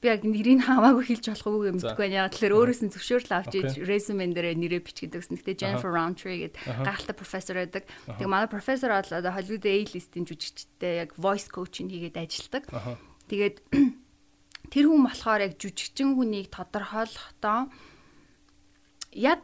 би 0.00 0.06
яг 0.06 0.22
нэрийг 0.22 0.62
хамаагүй 0.62 1.04
хэлж 1.10 1.26
болох 1.32 1.46
уу 1.50 1.74
мэдгүй 1.74 2.04
байна. 2.06 2.28
Яг 2.28 2.36
тэгэхээр 2.36 2.56
өөрөөс 2.56 2.80
нь 2.86 2.92
зөвшөөрөл 2.94 3.34
авч 3.34 3.52
иж 3.58 3.70
resume 3.82 4.30
дээр 4.30 4.54
нэрээ 4.54 4.82
бичгээд 4.84 5.16
өгсөн. 5.18 5.40
Гэтэ 5.42 5.58
Jennifer 5.58 5.90
Roundtree 5.90 6.46
гэдэг 6.46 6.62
гайхалтай 6.86 7.16
профессор 7.16 7.56
байдаг. 7.58 7.84
Тэгээ 8.06 8.30
манай 8.30 8.48
профессор 8.50 8.94
бол 8.94 9.10
одоо 9.10 9.32
Hollywood 9.34 9.66
A-list-ийн 9.66 10.26
жүжигчтэй 10.28 11.02
яг 11.02 11.10
voice 11.18 11.50
coaching 11.50 11.90
хийгээд 11.90 12.20
ажилладаг. 12.20 12.64
Тэгээд 13.26 13.56
тэр 14.72 14.84
хүн 14.86 15.02
болохоор 15.02 15.50
яг 15.50 15.58
жүжигчин 15.58 16.14
хүнийг 16.14 16.52
тодорхойлохдоо 16.54 17.72
яг 19.16 19.42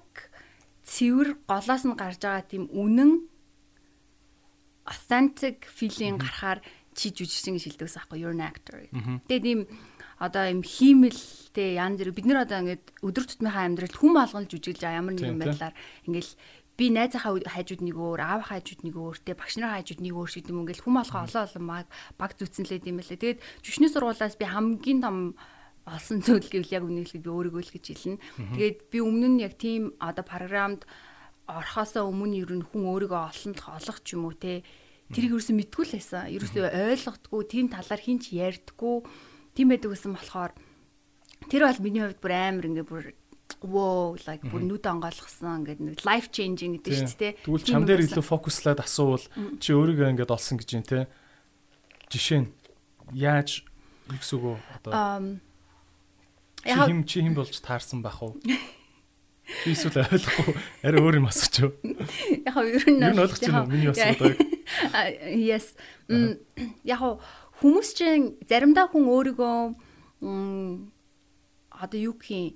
цэвэр 0.84 1.40
голоос 1.48 1.82
нь 1.88 1.96
гарч 1.96 2.20
байгаа 2.20 2.44
тийм 2.44 2.68
үнэн 2.68 3.24
authentic 4.84 5.64
feeling 5.64 6.20
гарахаар 6.20 6.60
чи 6.92 7.08
жүжигчин 7.08 7.56
гэж 7.56 7.64
хэлдэг 7.72 7.88
байхгүй 7.88 8.18
you're 8.20 8.36
an 8.36 8.44
actor. 8.44 8.84
Тэгээд 9.26 9.46
ийм 9.48 9.60
одоо 10.20 10.44
ийм 10.44 10.60
хиймэлтэй 10.60 11.80
янз 11.80 11.98
бүр 12.04 12.12
бид 12.12 12.26
нар 12.28 12.44
одоо 12.44 12.60
ингээд 12.62 12.84
өдөр 13.00 13.24
тутмынхаа 13.26 13.64
амьдралд 13.66 13.96
хүм 13.96 14.12
болгон 14.12 14.46
жүжиглэж 14.46 14.82
байгаа 14.82 15.00
ямар 15.00 15.14
нэгэн 15.16 15.40
байдлаар 15.40 15.74
ингээл 16.06 16.32
би 16.76 16.84
найзынхаа 16.88 17.32
хайжууд 17.52 17.82
нэг 17.84 17.96
өөр, 17.96 18.20
аав 18.20 18.42
хайжууд 18.48 18.80
нэг 18.84 18.94
өөр, 18.96 19.16
тэ 19.24 19.36
багш 19.36 19.60
нарын 19.60 19.76
хайжууд 19.76 20.00
нэг 20.02 20.14
өөр 20.16 20.30
шиг 20.30 20.48
юм 20.48 20.64
ингээл 20.64 20.84
хүм 20.84 20.94
болгоо 20.98 21.20
олон 21.26 21.44
олон 21.44 21.64
баг 22.16 22.30
зүтсэнлээд 22.36 22.88
юм 22.88 22.96
байлаа. 23.00 23.18
Тэгээд 23.20 23.40
жүшний 23.60 23.90
сургуулиас 23.92 24.36
би 24.40 24.46
хамгийн 24.48 25.00
том 25.04 25.16
олсон 25.86 26.22
зүйл 26.22 26.46
гэвэл 26.46 26.74
яг 26.74 26.84
үнийг 26.86 27.10
би 27.18 27.30
өөрийгөө 27.30 27.62
л 27.62 27.74
гэж 27.74 27.84
хэлнэ. 27.90 28.22
Тэгээд 28.54 28.78
би 28.90 28.98
өмнө 29.02 29.28
нь 29.34 29.42
яг 29.42 29.58
тийм 29.58 29.94
одоо 29.98 30.22
програмд 30.22 30.86
орхосоо 31.50 32.06
өмнө 32.06 32.38
ер 32.46 32.52
нь 32.54 32.66
хүн 32.66 32.86
өөрийгөө 32.86 33.20
олсон 33.30 33.52
л 33.58 33.66
олох 33.66 33.98
ч 34.06 34.14
юм 34.14 34.30
уу 34.30 34.34
те 34.38 34.62
тэрийг 35.10 35.34
ерөөсөө 35.34 35.56
мэдгүй 35.58 35.84
л 35.90 35.94
байсан. 35.98 36.30
Ерөөсөө 36.30 36.62
ойлгохдгүй 36.70 37.42
тийм 37.50 37.66
талаар 37.68 38.00
хинч 38.00 38.30
ярьдггүй 38.30 38.96
тийм 39.58 39.66
байдаг 39.74 39.90
гэсэн 39.90 40.12
болохоор 40.14 40.52
тэр 41.50 41.62
бол 41.66 41.82
миний 41.82 42.02
хувьд 42.06 42.22
бүр 42.22 42.32
амар 42.32 42.66
ингээ 42.70 42.86
бүр 42.86 43.04
wow 43.60 44.16
like 44.26 44.46
бүр 44.48 44.62
нүд 44.64 44.86
онгойлгосон 44.86 45.66
ингээд 45.66 46.06
life 46.06 46.30
changing 46.32 46.78
гэдэг 46.78 46.94
шүү 46.94 47.18
дээ. 47.18 47.32
Тэгвэл 47.44 47.66
чам 47.66 47.84
дээр 47.84 48.06
илүү 48.06 48.24
фокуслаад 48.24 48.80
асуувал 48.80 49.26
чи 49.60 49.74
өөрийгөө 49.74 50.10
ингээд 50.14 50.32
олсон 50.32 50.56
гэж 50.56 50.68
юм 50.72 50.84
те. 50.86 51.10
Жишээ 52.08 52.40
нь 52.46 52.48
яаж 53.12 53.66
юу 54.08 54.56
үг 54.56 54.60
одоо 54.80 55.36
Чи 56.62 56.78
хим 56.78 57.04
чи 57.04 57.20
хим 57.22 57.34
болж 57.34 57.58
таарсан 57.60 58.02
байх 58.02 58.22
уу? 58.22 58.38
Би 59.66 59.74
эсвэл 59.74 60.06
ойлгохгүй 60.06 60.54
арай 60.86 61.00
өөр 61.02 61.18
юм 61.18 61.26
асууч 61.28 61.54
юу? 61.66 61.72
Яг 62.46 62.56
нь 62.62 63.02
ер 63.02 63.12
нь 63.12 63.20
ойлгож 63.20 63.42
байна? 63.42 63.66
Миний 63.66 63.90
асуудаг. 63.90 64.38
Yes. 65.28 65.74
Яг 66.86 67.02
хүмүүс 67.60 67.88
чинь 67.98 68.38
заримдаа 68.46 68.86
хүн 68.88 69.10
өөрийгөө 69.10 69.58
одоо 70.22 71.98
юу 71.98 72.14
гэх 72.16 72.54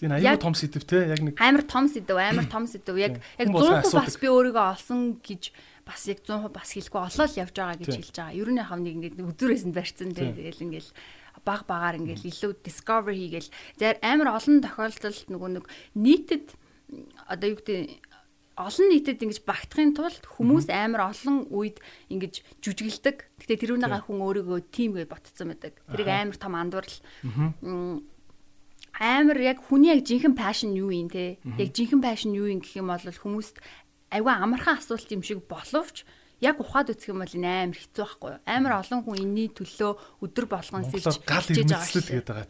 юм 0.00 0.14
аюу 0.14 0.38
том 0.38 0.54
сэдв 0.54 0.86
те 0.86 1.10
яг 1.10 1.20
нэг 1.20 1.34
амар 1.42 1.66
том 1.66 1.90
сэдв 1.90 2.16
амар 2.16 2.46
том 2.46 2.64
сэдв 2.70 2.96
яг 3.06 3.18
яг 3.38 3.48
100% 3.50 3.92
бас 3.92 4.16
би 4.16 4.26
өөрийгөө 4.30 4.64
олсон 4.78 5.18
гэж 5.20 5.52
бас 5.84 6.06
яг 6.08 6.22
100% 6.22 6.54
бас 6.54 6.72
хэлэхгүй 6.72 7.02
олоод 7.02 7.34
явж 7.36 7.54
байгаа 7.56 7.76
гэж 7.80 7.94
хэлж 7.96 8.16
байгаа. 8.16 8.38
Ер 8.38 8.48
нь 8.52 8.62
хав 8.62 8.80
нэг 8.80 8.94
ингэ 8.96 9.24
өдөрөөс 9.24 9.64
нь 9.68 9.74
барьцсан 9.74 10.12
те 10.14 10.32
тэгэл 10.32 10.64
ингээл 10.68 10.90
баг 11.48 11.64
багаар 11.64 11.96
ингээл 11.96 12.28
илүү 12.28 12.52
discover 12.60 13.16
хийгээл 13.16 13.48
зэр 13.80 13.96
амар 14.04 14.36
олон 14.36 14.60
тохиолдолд 14.60 15.32
нөгөө 15.32 15.50
нэг 15.56 15.64
нийтэд 15.96 16.52
одоо 17.32 17.48
юу 17.48 17.56
гэдэг 17.56 18.04
олон 18.58 18.86
нийтэд 18.90 19.22
ингэж 19.22 19.38
багтахын 19.46 19.94
тулд 19.94 20.24
хүмүүс 20.26 20.66
амар 20.68 21.14
олон 21.14 21.46
үед 21.46 21.78
ингэж 22.10 22.42
жүжиглдэг. 22.58 23.16
Гэтэ 23.38 23.54
тэрүүнийгээ 23.62 24.02
хүн 24.02 24.18
өөрийгөө 24.18 24.58
тим 24.74 24.98
гэж 24.98 25.06
ботцсон 25.06 25.54
байдаг. 25.54 25.78
Тэрийг 25.86 26.10
амар 26.10 26.36
том 26.36 26.54
андуурл. 26.58 26.96
Амар 28.98 29.38
яг 29.38 29.62
хүний 29.62 29.94
яг 29.94 30.02
жинхэнэ 30.02 30.34
passion 30.34 30.74
юу 30.74 30.90
юм 30.90 31.06
те? 31.06 31.38
Яг 31.54 31.70
жинхэнэ 31.70 32.02
passion 32.02 32.34
юу 32.34 32.50
юм 32.50 32.58
гэх 32.58 32.82
юм 32.82 32.90
бол 32.90 32.98
хүмүүст 32.98 33.62
айгүй 34.10 34.34
амархан 34.34 34.82
асуулт 34.82 35.06
юм 35.14 35.22
шиг 35.22 35.46
боловч 35.46 36.02
яг 36.40 36.60
ухаад 36.62 36.94
үсэх 36.94 37.10
юм 37.10 37.22
бол 37.24 37.34
энэ 37.34 37.68
амар 37.68 37.78
хэцүү 37.78 38.02
байхгүй 38.04 38.30
юу? 38.30 38.40
Амар 38.46 38.72
олон 38.82 39.00
хүн 39.02 39.16
энэний 39.18 39.48
төлөө 39.50 39.92
өдөр 40.22 40.46
болгон 40.46 40.84
сэлж 40.86 41.22
гал 41.26 41.46
ирмэлцэл 41.50 42.08
гээд 42.14 42.28
байгаа 42.30 42.46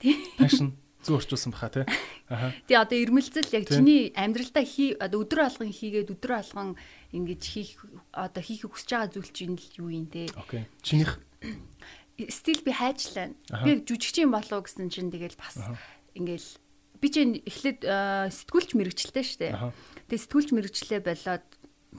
тий. 0.00 0.14
Фэшн 0.38 0.68
зүү 1.02 1.18
орчуулсан 1.18 1.50
баха 1.50 1.68
тий. 1.70 1.84
Аха. 2.30 2.54
Тий 2.70 2.78
одоо 2.78 2.98
ирмэлцэл 2.98 3.50
яг 3.50 3.66
чиний 3.66 4.14
амьдралдаа 4.14 4.62
хий 4.62 4.94
одоо 4.94 5.26
өдөр 5.26 5.50
болгон 5.50 5.74
хийгээд 5.74 6.14
өдөр 6.14 6.32
болгон 6.38 6.78
ингэж 7.10 7.42
хийх 7.42 7.82
одоо 8.14 8.42
хийхийг 8.42 8.70
хүсэж 8.70 8.90
байгаа 8.94 9.10
зүйл 9.10 9.30
чинь 9.34 9.58
л 9.58 9.68
юу 9.82 9.90
юм 9.90 10.06
те. 10.06 10.30
Окей. 10.38 10.70
Чинийх 10.86 11.18
стил 12.30 12.62
би 12.62 12.70
хайжлаа. 12.70 13.34
Би 13.66 13.82
жүжигчин 13.82 14.30
болов 14.30 14.62
гэсэн 14.62 14.86
чинь 14.94 15.10
тэгэл 15.10 15.34
бас 15.34 15.58
ингээл 16.14 16.48
би 17.02 17.08
чинь 17.10 17.42
эхлээд 17.42 17.82
сэтгүүлч 18.30 18.78
мэрэгчлээ 18.78 19.26
штэ. 19.26 19.50
Тэгээ 20.06 20.22
сэтгүүлч 20.22 20.48
мэрэгчлээ 20.54 21.00
болоод 21.02 21.46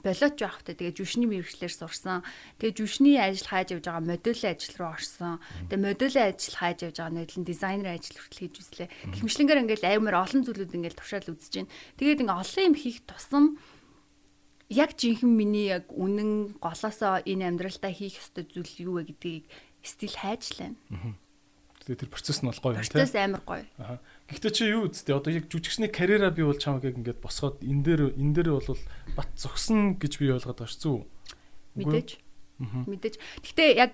болооч 0.02 0.36
явахтай 0.42 0.74
тэгээ 0.74 0.98
жүшний 0.98 1.28
мэрэгчлэр 1.30 1.70
сурсан. 1.70 2.26
Тэгээ 2.58 2.78
жүшний 2.82 3.16
ажил 3.20 3.46
хайж 3.46 3.78
явж 3.78 3.86
байгаа 3.86 4.02
модулийн 4.02 4.52
ажил 4.58 4.76
руу 4.82 4.90
орсон. 4.90 5.38
Тэгээ 5.70 5.84
модулийн 5.86 6.28
ажил 6.34 6.56
хайж 6.58 6.78
явж 6.82 6.96
байгаа 6.98 7.14
нөлөн 7.14 7.44
дизайнер 7.46 7.88
ажил 7.94 8.18
хүртэл 8.18 8.42
хийж 8.42 8.54
үзлээ. 8.58 8.88
Гэмшлэнгээр 9.14 9.62
ингээл 9.62 9.90
аймар 9.94 10.16
олон 10.18 10.42
зүйлүүд 10.42 10.74
ингээл 10.74 10.98
тушаал 10.98 11.30
үзэж 11.30 11.52
байна. 11.62 11.72
Тэгээд 12.02 12.22
ингээ 12.26 12.40
олон 12.42 12.64
юм 12.66 12.74
хийх 12.74 12.98
тусам 13.06 13.44
яг 14.72 14.90
жинхэнэ 14.98 15.30
миний 15.30 15.66
яг 15.70 15.86
үнэн 15.92 16.58
голоосоо 16.58 17.22
энэ 17.22 17.46
амьдралдаа 17.54 17.92
хийх 17.94 18.18
ёстой 18.18 18.44
зүйл 18.50 18.74
юу 18.82 18.92
вэ 18.98 19.14
гэдгийг 19.14 19.44
стил 19.84 20.14
хайж 20.16 20.58
лаа. 20.58 20.74
Тэгээ 21.84 22.00
тэр 22.00 22.10
процесс 22.10 22.40
нь 22.40 22.48
бол 22.48 22.60
гоё 22.64 22.80
юм 22.80 22.82
тийм. 22.82 22.96
Процесс 22.96 23.14
амар 23.14 23.42
гоё. 23.44 23.64
Аа. 23.76 24.00
Гэхдээ 24.24 24.52
чи 24.56 24.64
юу 24.72 24.88
үсттэй 24.88 25.12
одоо 25.12 25.32
яг 25.36 25.52
жүжигчний 25.52 25.92
карьераа 25.92 26.32
би 26.32 26.48
бол 26.48 26.56
чамаг 26.56 26.88
яг 26.88 26.96
ингээд 26.96 27.20
босгоод 27.20 27.60
энэ 27.60 27.84
дээр 27.84 28.02
энэ 28.16 28.34
дээр 28.40 28.56
бол 28.56 28.80
бат 29.12 29.30
зогсон 29.36 30.00
гэж 30.00 30.16
би 30.16 30.32
ойлгоод 30.32 30.64
байгаа 30.64 30.72
шүү. 30.72 31.04
Мэдээж. 31.76 32.08
Мэдээж. 32.88 33.14
Гэхдээ 33.44 33.70
яг 33.76 33.92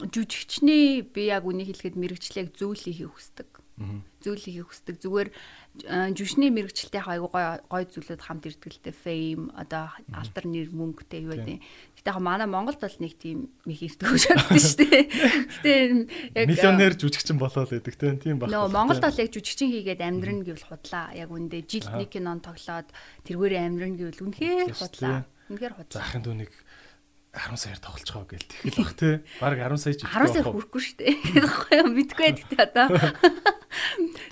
жүжигчний 0.00 1.04
би 1.04 1.28
яг 1.28 1.44
үнийг 1.44 1.76
хэлэхэд 1.76 1.96
мэрэгчлэг 2.00 2.56
зөөлийг 2.56 3.12
хүсдэг. 3.12 3.50
Зөөлийг 4.24 4.64
хүсдэг. 4.64 4.96
Зүгээр 5.04 5.28
жүжигчний 5.84 6.48
мэрэгчлэлтэй 6.54 7.02
айгу 7.04 7.28
гой 7.28 7.60
гой 7.68 7.84
зүйлүүд 7.84 8.22
хамт 8.22 8.48
ирдэг 8.48 8.72
л 8.72 8.80
дээ. 8.80 8.96
Fame 8.96 9.52
одоо 9.52 9.92
алдар 10.14 10.44
нэр 10.48 10.72
мөнгөтэй 10.72 11.28
юу 11.28 11.36
гэдэг. 11.36 11.60
Гэтэ 12.00 12.10
яг 12.10 12.18
манай 12.22 12.48
Монголд 12.48 12.80
бол 12.80 12.98
нэг 13.02 13.14
тийм 13.20 13.52
их 13.68 13.82
ирдэг 13.84 14.08
гэж 14.08 14.24
боддог 14.32 14.56
шүү 14.56 14.78
дээ. 14.80 15.02
Гэтэ 15.60 15.72
яг 16.32 16.46
миллионер 16.48 16.94
жүжигчин 16.96 17.36
болоод 17.36 17.70
байдаг 17.70 17.94
тийм 18.22 18.40
баг. 18.40 18.48
Нөө 18.48 18.72
Монголд 18.72 19.04
бол 19.04 19.20
яг 19.20 19.30
жүжигчин 19.34 19.68
хийгээд 19.68 20.00
амьдрын 20.00 20.40
гэвэл 20.48 20.68
худлаа. 20.70 21.12
Яг 21.12 21.28
үндэ 21.28 21.68
жилд 21.68 21.92
нэг 21.92 22.08
кинон 22.08 22.40
тоглоод 22.40 22.88
тэргээр 23.28 23.54
амьдрын 23.60 23.94
гэвэл 24.00 24.24
үнэхээр 24.32 24.72
худлаа. 24.72 25.28
Үнэхээр 25.52 25.74
худлаа. 25.76 26.00
Захын 26.00 26.24
дүүнийг 26.24 26.52
10 27.36 27.60
саяар 27.60 27.80
тоглож 27.84 28.08
байгаа 28.08 28.28
гэл 28.32 28.48
тэгэл 28.64 28.80
бах 28.80 28.94
тий. 28.96 29.14
Бараг 29.40 29.60
10 29.60 29.76
сая 29.76 29.94
ч 29.94 30.02
10 30.08 30.32
сая 30.32 30.44
хүрэхгүй 30.48 30.80
шүү 30.80 30.96
дээ. 31.04 31.14
Тэгэхгүй 31.36 31.74
юу 31.76 31.88
мэдгүй 31.92 32.26
гэхдээ 32.32 32.64
одоо. 32.64 32.88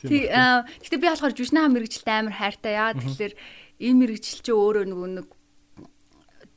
Тий 0.04 0.28
гэхдээ 0.28 1.00
би 1.00 1.08
болохоор 1.08 1.34
жүжигнээ 1.34 1.68
мэрэгчлээ 1.70 2.16
амар 2.20 2.36
хайртай 2.36 2.74
яа 2.76 2.92
тэгэхээр 2.94 3.34
энэ 3.84 3.98
мэрэгчл 4.00 4.40
чи 4.44 4.52
өөрөө 4.52 4.84
нөгөө 4.88 5.10
нэг 5.18 5.28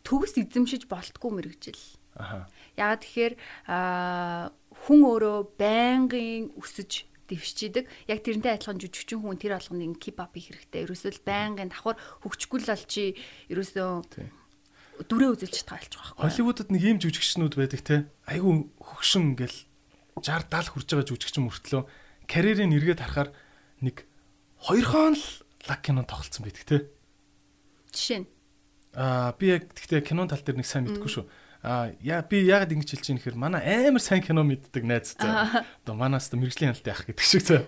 төгс 0.07 0.39
эзэмшиж 0.39 0.87
болтгүй 0.87 1.31
мэрэгжил. 1.35 1.83
Аха. 2.15 2.47
Ягаад 2.79 3.03
тэгэхээр 3.03 3.33
хүн 3.67 4.99
өөрөө 5.03 5.37
байнгын 5.59 6.55
өсөж 6.55 7.07
дэвшчихэдэг. 7.27 7.85
Яг 8.07 8.19
тэрнтэй 8.23 8.55
адилхан 8.55 8.79
жүжигчин 8.79 9.19
хүн 9.19 9.35
тэр 9.35 9.59
болгоныг 9.59 9.99
кип 9.99 10.23
ап 10.23 10.37
хийх 10.39 10.55
хэрэгтэй. 10.55 10.87
Ерөөсөө 10.87 11.11
л 11.11 11.25
байнгын 11.27 11.69
давхар 11.75 11.99
хөгжихгүй 12.23 12.59
л 12.63 12.71
бол 12.71 12.85
чи 12.87 13.03
ерөөсөө 13.51 13.89
дүрээ 15.11 15.29
үзэлж 15.35 15.57
таалж 15.67 15.91
байгаа 15.91 16.15
байхгүй. 16.15 16.23
Холливуудад 16.23 16.69
нэг 16.71 16.83
ийм 16.87 16.97
жүжигчнүүд 17.03 17.53
байдаг 17.59 17.81
те. 17.83 17.95
Айгу 18.25 18.71
хөгшин 18.79 19.35
ингээл 19.35 19.59
60 20.23 20.47
70 20.49 20.71
хүрж 20.71 20.87
байгаа 20.87 21.09
жүжигчин 21.11 21.43
мөртлөө 21.45 21.83
карьерийн 22.27 22.75
эргээд 22.75 23.01
харахаар 23.01 23.31
нэг 23.81 24.05
хоёрхон 24.61 25.15
л 25.15 25.25
лаг 25.67 25.81
кинон 25.81 26.05
тоглолцсон 26.05 26.43
байдаг 26.45 26.65
те. 26.67 26.77
Жишээ 27.95 28.19
нь. 28.23 28.27
Аа 28.93 29.33
би 29.39 29.55
яг 29.55 29.71
тэгтээ 29.73 30.03
кинон 30.03 30.27
тал 30.27 30.43
дээр 30.43 30.59
нэг 30.59 30.67
сайн 30.67 30.85
мэдгүй 30.87 31.07
шүү. 31.07 31.25
Аа 31.63 31.93
яа 32.03 32.21
би 32.21 32.43
яагаад 32.45 32.73
ингэж 32.73 32.89
хэлж 32.97 33.05
ийм 33.11 33.17
гэхээр 33.21 33.37
манай 33.37 33.61
амар 33.63 34.01
сайн 34.01 34.21
кино 34.21 34.43
мэддэг 34.43 34.83
найз 34.83 35.15
заа. 35.17 35.65
Одоо 35.83 35.95
манаас 35.95 36.29
та 36.29 36.37
мэрэгжлийн 36.37 36.73
хяналттай 36.73 36.93
ах 36.93 37.05
гэдэг 37.07 37.25
шиг 37.25 37.43
заа. 37.45 37.63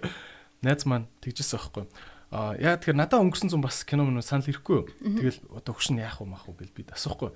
Найз 0.61 0.83
маань 0.85 1.07
тэгжсэн 1.21 1.57
байхгүй. 1.59 1.85
Аа 2.29 2.53
яа 2.57 2.77
тэгэхээр 2.77 2.99
надад 2.99 3.21
өнгөрсөн 3.25 3.49
зам 3.49 3.61
бас 3.65 3.81
кино 3.85 4.05
мөн 4.05 4.21
санал 4.21 4.45
ирэхгүй. 4.45 4.89
Тэгэл 5.01 5.39
одоо 5.49 5.73
хөшин 5.73 5.97
яах 6.01 6.21
вэ 6.21 6.29
мах 6.29 6.45
уу 6.45 6.57
гэл 6.57 6.73
би 6.73 6.85
асуухгүй. 6.89 7.33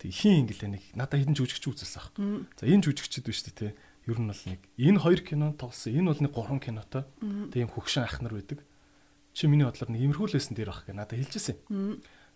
Тэг 0.00 0.10
хин 0.10 0.48
ингэлээ 0.48 0.70
нэг 0.72 0.84
надад 0.96 1.20
хідэн 1.20 1.36
жүжигч 1.36 1.64
үзэлсэн 1.68 2.00
ах. 2.00 2.08
За 2.56 2.64
энэ 2.64 2.84
жүжигчд 2.88 3.24
биш 3.24 3.44
үү 3.44 3.52
те. 3.52 3.68
Ер 4.04 4.20
нь 4.20 4.28
бол 4.28 4.42
нэг 4.44 4.60
энэ 4.76 5.00
хоёр 5.00 5.20
кино 5.24 5.56
тоглосон. 5.56 5.96
Энэ 5.96 6.08
бол 6.12 6.20
нэг 6.20 6.32
гурван 6.36 6.60
кинотой. 6.60 7.08
Юм 7.20 7.70
хөгшин 7.72 8.04
ах 8.04 8.20
нар 8.20 8.36
байдаг. 8.36 8.60
Чи 9.32 9.48
миний 9.48 9.64
бодлоор 9.64 9.88
нэг 9.88 10.04
имерхүүлсэн 10.04 10.52
дээр 10.52 10.68
баг 10.68 10.84
гэ 10.84 10.92
надад 10.92 11.16
хэлжсэн. 11.16 11.56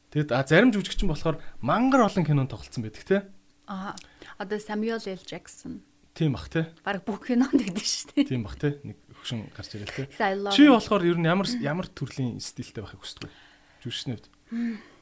Тэгэд 0.09 0.33
а 0.33 0.41
зарим 0.49 0.73
жүжигчин 0.73 1.13
болохоор 1.13 1.37
мангар 1.61 2.09
олон 2.09 2.25
кинонд 2.25 2.49
тоглолцсон 2.49 2.83
байдаг 2.89 3.05
те. 3.05 3.29
Аа. 3.69 3.93
Одоо 4.41 4.57
Samuel 4.57 4.97
L. 4.97 5.21
Jackson. 5.29 5.85
Тийм 6.17 6.33
бах 6.33 6.49
те. 6.49 6.73
Бараг 6.81 7.05
бүх 7.05 7.29
кинонд 7.29 7.53
гэдэг 7.53 7.85
шүү 7.85 8.17
дээ. 8.17 8.33
Тийм 8.33 8.49
бах 8.49 8.57
те. 8.57 8.81
Нэг 8.81 8.97
хөгшин 9.21 9.53
гарч 9.53 9.77
ирэл 9.77 9.93
те. 9.93 10.09
Чи 10.57 10.73
болохоор 10.73 11.05
ер 11.05 11.21
нь 11.21 11.29
ямар 11.29 11.47
ямар 11.61 11.87
төрлийн 11.93 12.41
стилтэй 12.41 12.81
байхыг 12.81 13.05
хүсдэг 13.05 13.29
вэ? 13.29 13.37
Жүжигчний 13.85 14.17
хувьд. 14.17 14.33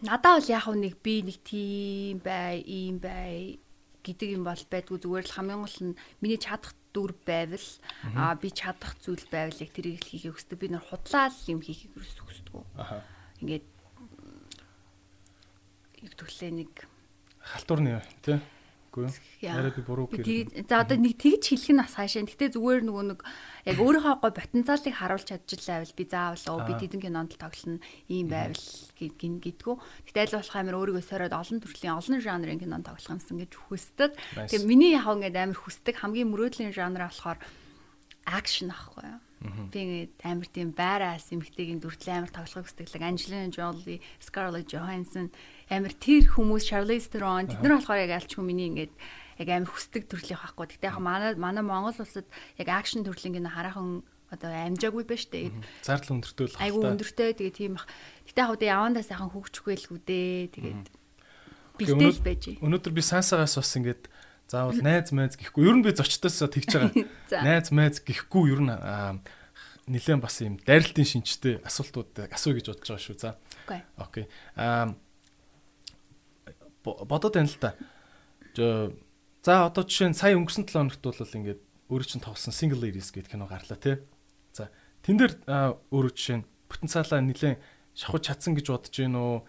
Надаа 0.03 0.43
бол 0.43 0.51
яг 0.51 0.67
нэг 0.75 0.99
би 0.99 1.23
нэг 1.23 1.39
тийм 1.47 2.19
бай, 2.19 2.59
ийм 2.67 2.99
бай 2.99 3.63
гэдэг 4.07 4.39
юм 4.39 4.47
бол 4.47 4.63
байдгүй 4.71 4.99
зүгээр 5.03 5.27
л 5.27 5.35
хамгийн 5.35 5.61
гол 5.67 5.79
нь 5.91 5.99
миний 6.23 6.39
чадах 6.39 6.79
дүр 6.95 7.13
байвал 7.27 7.69
аа 8.15 8.39
би 8.39 8.55
чадах 8.55 8.95
зүйл 9.03 9.27
байвал 9.27 9.59
яг 9.59 9.71
тэрийг 9.75 9.99
л 10.01 10.09
хийхийг 10.09 10.39
хүсдэг. 10.39 10.63
Би 10.63 10.71
нэр 10.71 10.87
худлаа 10.87 11.27
л 11.35 11.51
юм 11.51 11.61
хийхийг 11.61 11.93
хүсдэг. 11.99 12.55
Аха. 12.79 13.03
Ингээд 13.43 13.67
төглөө 16.15 16.51
нэг 16.55 16.73
Халтурны 17.47 18.03
тий. 18.23 18.39
Үгүй 18.97 19.12
юу? 19.12 19.53
Арай 19.53 19.73
би 19.76 19.83
буруу 19.85 20.09
тэгээд 20.09 20.65
за 20.65 20.81
одоо 20.81 20.97
нэг 20.97 21.21
тэгж 21.21 21.53
хэлэх 21.53 21.69
нь 21.76 21.81
бас 21.85 21.93
хаашаа. 22.00 22.25
Гэтэ 22.25 22.57
зүгээр 22.57 22.81
нөгөө 22.88 23.05
нэг 23.12 23.21
яг 23.69 23.76
өөрийнхөө 23.76 24.15
гой 24.25 24.33
потенциалыг 24.33 24.95
харуулж 24.97 25.29
чадчихлаа 25.29 25.85
байвал 25.85 25.99
би 26.00 26.05
заавал 26.09 26.45
оо 26.49 26.61
би 26.65 26.73
тэдэн 26.81 27.00
кинонд 27.05 27.37
тоглоно 27.37 27.85
ийм 28.09 28.26
байвал 28.33 28.65
гин 28.97 29.35
гэдгүү. 29.45 29.75
Гэтэ 30.09 30.19
аль 30.25 30.37
болох 30.41 30.57
амир 30.57 30.76
өөрийгөө 30.81 31.05
сороод 31.05 31.35
олон 31.37 31.61
төрлийн 31.61 31.99
олон 32.00 32.25
жанрын 32.25 32.61
кинонд 32.62 32.88
тоглох 32.88 33.12
юмсан 33.12 33.37
гэж 33.37 33.53
хүсдэг. 33.69 34.17
Nice. 34.17 34.57
Тэгээд 34.57 34.65
миний 34.65 34.97
яг 34.97 35.05
ингээд 35.05 35.37
амир 35.37 35.61
хүсдэг 35.61 36.00
хамгийн 36.00 36.33
мөрөөдлийн 36.33 36.73
жанр 36.73 37.05
болохоор 37.05 37.38
акшн 38.25 38.73
ахгүй 38.73 39.05
юу. 39.05 39.25
Би 39.43 39.78
ингээд 39.85 40.12
амир 40.25 40.49
тийм 40.49 40.73
байраас 40.73 41.28
эмхтэйгийн 41.28 41.81
дүртлээ 41.85 42.25
амир 42.25 42.33
тоглохыг 42.33 42.66
хүсдэг. 42.66 42.88
Angelina 43.05 43.52
Jolie, 43.52 44.00
Scarlett 44.19 44.73
Johansson 44.73 45.28
амир 45.69 45.93
тэр 45.93 46.31
хүмүүс 46.33 46.64
Charlize 46.73 47.12
Theron 47.12 47.52
тэд 47.52 47.61
нар 47.61 47.76
болохоор 47.76 48.00
яг 48.00 48.16
альчгүй 48.16 48.45
миний 48.45 48.73
ингээд 48.73 48.95
яг 49.45 49.49
амир 49.52 49.69
хүсдэг 49.69 50.09
төрлийн 50.09 50.40
байхгүй. 50.40 50.81
Гэтэ 50.81 50.88
яг 50.88 50.99
манай 51.05 51.37
манай 51.37 51.61
Монгол 51.61 51.93
улсад 51.93 52.25
яг 52.57 52.69
акшн 52.73 53.05
төрлийн 53.05 53.37
кино 53.37 53.52
хараахан 53.52 54.00
одоо 54.33 54.50
амжаагүй 54.50 55.05
байна 55.05 55.23
штэ. 55.23 55.52
Зардал 55.85 56.19
өндөртэй 56.19 56.47
л 56.50 56.57
Айгу 56.59 56.81
өндөртэй 56.83 57.31
тэгээ 57.37 57.55
тийм 57.55 57.73
бах. 57.76 57.87
Гэтэ 58.26 58.40
яг 58.40 58.50
одоо 58.57 58.66
явандаа 58.66 59.05
сайхан 59.05 59.31
хөгжихгүй 59.31 59.75
л 59.76 59.90
үдээ. 60.00 60.50
Тэгээд 60.57 60.85
бэлтэл 61.76 62.16
л 62.16 62.25
байж. 62.25 62.43
Өнөөдөр 62.59 62.93
би 62.97 63.02
сансагаас 63.05 63.55
бас 63.61 63.73
ингээд 63.76 64.09
заавал 64.47 64.79
найз 64.83 65.11
майз 65.12 65.35
гэхгүй. 65.37 65.67
Ер 65.67 65.76
нь 65.79 65.85
би 65.85 65.91
зочдоос 65.95 66.38
тэгж 66.47 66.71
байгаа. 66.71 66.93
Найз 67.47 67.71
майз 67.75 67.99
гэхгүй 68.03 68.45
ер 68.55 68.61
нь 68.62 68.73
нэлээд 69.91 70.23
бас 70.23 70.38
юм 70.43 70.59
дайралтын 70.67 71.06
шинжтэй 71.06 71.59
асуултууд 71.67 72.30
асууя 72.30 72.59
гэж 72.59 72.67
бодож 72.75 72.87
байгаа 72.91 73.02
шүү. 73.06 73.19
За. 73.19 73.35
Окей. 73.99 74.26
Аа 74.59 74.95
бо- 76.85 77.04
бодоод 77.06 77.35
байна 77.35 77.49
л. 77.50 77.75
Жо- 78.54 78.93
За 79.47 79.67
одоо 79.71 79.85
жишээ 79.87 80.11
нь 80.11 80.19
сая 80.19 80.35
өнгөрсөн 80.35 80.67
7 80.67 80.91
хоногт 80.91 81.02
бол 81.06 81.15
ингээд 81.39 81.61
өөрөө 81.87 82.06
чинь 82.11 82.19
тоглосон 82.25 82.50
Single 82.50 82.82
Ladies 82.82 83.15
гэдэг 83.15 83.30
кино 83.30 83.47
гарлаа 83.47 83.78
тий. 83.78 84.02
За 84.50 84.71
тэн 85.06 85.23
дээр 85.23 85.39
өөрөө 85.47 86.13
жишээ 86.19 86.37
нь 86.43 86.47
потенциалаа 86.67 87.23
нэлээд 87.23 87.63
шахаж 87.95 88.23
чадсан 88.26 88.59
гэж 88.59 88.67
бодож 88.75 88.91
гин 88.91 89.15
үү? 89.15 89.47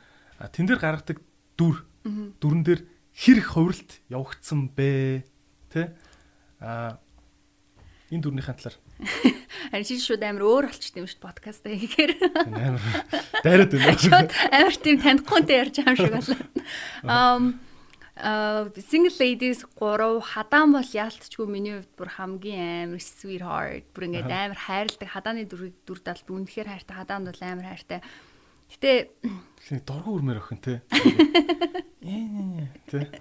Тэн 0.53 0.69
дээр 0.69 0.77
гаргадаг 0.77 1.17
дүр 1.57 1.81
дүрэн 2.05 2.61
дээр 2.61 2.81
хэр 3.17 3.37
их 3.41 3.49
хувиралт 3.57 3.91
явагдсан 4.13 4.69
бэ? 4.77 5.25
Тэ? 5.73 5.97
А 6.61 7.01
энэ 8.13 8.21
дүрнийхэн 8.21 8.61
талаар 8.61 8.77
Харин 9.71 9.85
чи 9.85 9.97
шууд 9.97 10.21
амар 10.21 10.45
өөр 10.45 10.65
болчтой 10.69 11.01
юм 11.01 11.09
шүү 11.09 11.21
дээ 11.21 11.27
подкаст 11.27 11.65
хийхээр. 11.65 12.11
амар 12.45 12.81
дайраад 13.41 13.73
байна. 13.73 13.97
Шууд 13.97 14.29
амар 14.53 14.75
тийм 14.77 14.97
танихгүй 15.01 15.41
ярьж 15.49 15.75
байгаа 15.81 15.93
юм 15.93 15.97
шиг 15.97 16.13
болоо. 16.13 16.37
Um 17.05 17.43
а 18.17 18.65
single 18.81 19.13
ladies 19.21 19.61
3 19.77 20.21
хадаан 20.21 20.73
бол 20.73 20.89
яалтчгүй 20.89 21.45
миний 21.45 21.77
хувьд 21.77 21.93
бүр 21.93 22.09
хамгийн 22.17 22.89
амар 22.89 23.01
sweetheart 23.01 23.85
бүр 23.93 24.09
ингээд 24.09 24.33
амар 24.33 24.57
хайрладаг 24.57 25.09
хадааны 25.13 25.45
дүр 25.45 25.99
талд 26.01 26.25
үнэхээр 26.25 26.65
хайртай 26.65 26.95
хадаанд 26.97 27.29
бол 27.29 27.43
амар 27.45 27.67
хайртай. 27.69 28.01
Гэтэ 28.73 29.13
дургу 29.85 30.17
үрмээр 30.17 30.41
охин 30.41 30.57
те. 30.57 30.81
Ээ 32.07 32.71
те. 32.87 33.11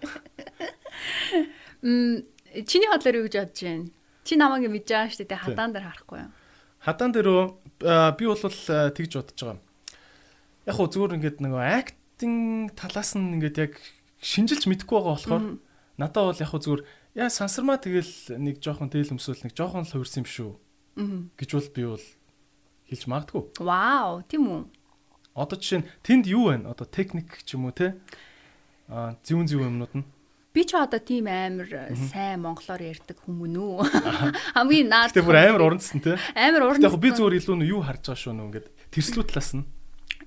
м 1.83 2.22
чиний 2.64 2.88
бодлоор 2.88 3.16
юу 3.18 3.27
гэж 3.27 3.35
бодож 3.42 3.61
байна? 3.66 3.90
Чи 4.22 4.38
намайг 4.38 4.70
мэдж 4.70 4.88
байгаа 4.88 5.11
шүү 5.11 5.27
дээ 5.27 5.42
хадаан 5.42 5.72
дээр 5.75 5.87
харахгүй 5.90 6.18
юу? 6.22 6.31
Хадаан 6.87 7.12
дээрөө 7.12 7.42
би 8.14 8.25
бол 8.31 8.38
тэгж 8.94 9.12
бодож 9.18 9.40
байгаа. 9.42 9.59
Яг 10.70 10.75
хөө 10.79 10.88
зүгээр 10.94 11.16
ингээд 11.18 11.38
нөгөө 11.42 11.62
актинг 11.83 12.79
талаас 12.79 13.18
нь 13.18 13.35
ингээд 13.42 13.59
яг 13.59 13.72
шинжилж 14.22 14.70
мэдэхгүй 14.70 14.99
байгаа 15.03 15.14
болохоор 15.18 15.44
надад 15.99 16.25
бол 16.31 16.42
яг 16.42 16.51
хөө 16.55 16.62
зүгээр 16.62 16.83
яа 17.18 17.31
сансармаа 17.33 17.83
тэгэл 17.83 18.38
нэг 18.38 18.62
жоохон 18.62 18.90
дээл 18.92 19.14
өмсөөл 19.18 19.42
нэг 19.46 19.55
жоохон 19.57 19.83
л 19.83 19.92
хувирсан 19.92 20.22
юм 20.22 20.31
шүү 20.31 20.51
гэж 21.37 21.51
бол 21.59 21.68
би 21.75 21.83
бол 21.90 22.07
хэлж 22.87 23.03
магадгүй. 23.11 23.42
Вау, 23.61 24.22
тийм 24.31 24.46
үү? 24.46 24.62
Одоо 25.37 25.57
жишээ 25.59 25.81
нь 25.85 25.88
тэнд 26.07 26.25
юу 26.31 26.55
вэ? 26.55 26.64
Одоо 26.70 26.87
техник 26.88 27.42
ч 27.44 27.59
юм 27.59 27.68
уу 27.68 27.75
те? 27.75 27.99
Зүүн 28.87 29.46
зүүн 29.51 29.66
юмнууд 29.66 29.94
нь. 29.99 30.07
Би 30.55 30.64
ч 30.64 30.72
одоо 30.79 31.03
тийм 31.03 31.27
амар 31.29 31.68
сайн 32.09 32.40
монголоор 32.40 32.81
ярьдаг 32.81 33.18
хүмүүн 33.27 33.57
үү? 33.61 33.77
Хамгийн 34.57 34.88
наад 34.88 35.12
Гэтэ 35.12 35.27
бүр 35.27 35.37
амар 35.42 35.62
урандсан 35.68 36.01
те. 36.01 36.16
амар 36.33 36.64
уран. 36.64 36.81
Яг 36.81 36.96
би 36.96 37.12
зүгээр 37.12 37.38
илүү 37.44 37.57
нь 37.61 37.68
юу 37.68 37.85
харж 37.85 38.09
байгаа 38.09 38.22
шүү 38.25 38.33
нөө 38.33 38.46
ингээд 38.49 38.66
тэрслүү 38.94 39.25
талаас 39.29 39.51
нь. 39.53 39.68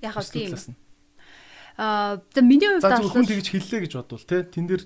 яг 0.04 0.14
хөө 0.14 0.30
тийм. 0.30 0.54
Аа 1.80 2.20
за 2.30 2.40
миний 2.44 2.68
хувьд 2.68 2.84
зүгээр 2.84 3.10
хүн 3.10 3.24
бол 3.26 3.32
тэгж 3.34 3.48
хэллээ 3.48 3.80
гэж 3.88 3.92
бодвол 3.96 4.26
те 4.28 4.36
тэн 4.44 4.66
дээр 4.68 4.82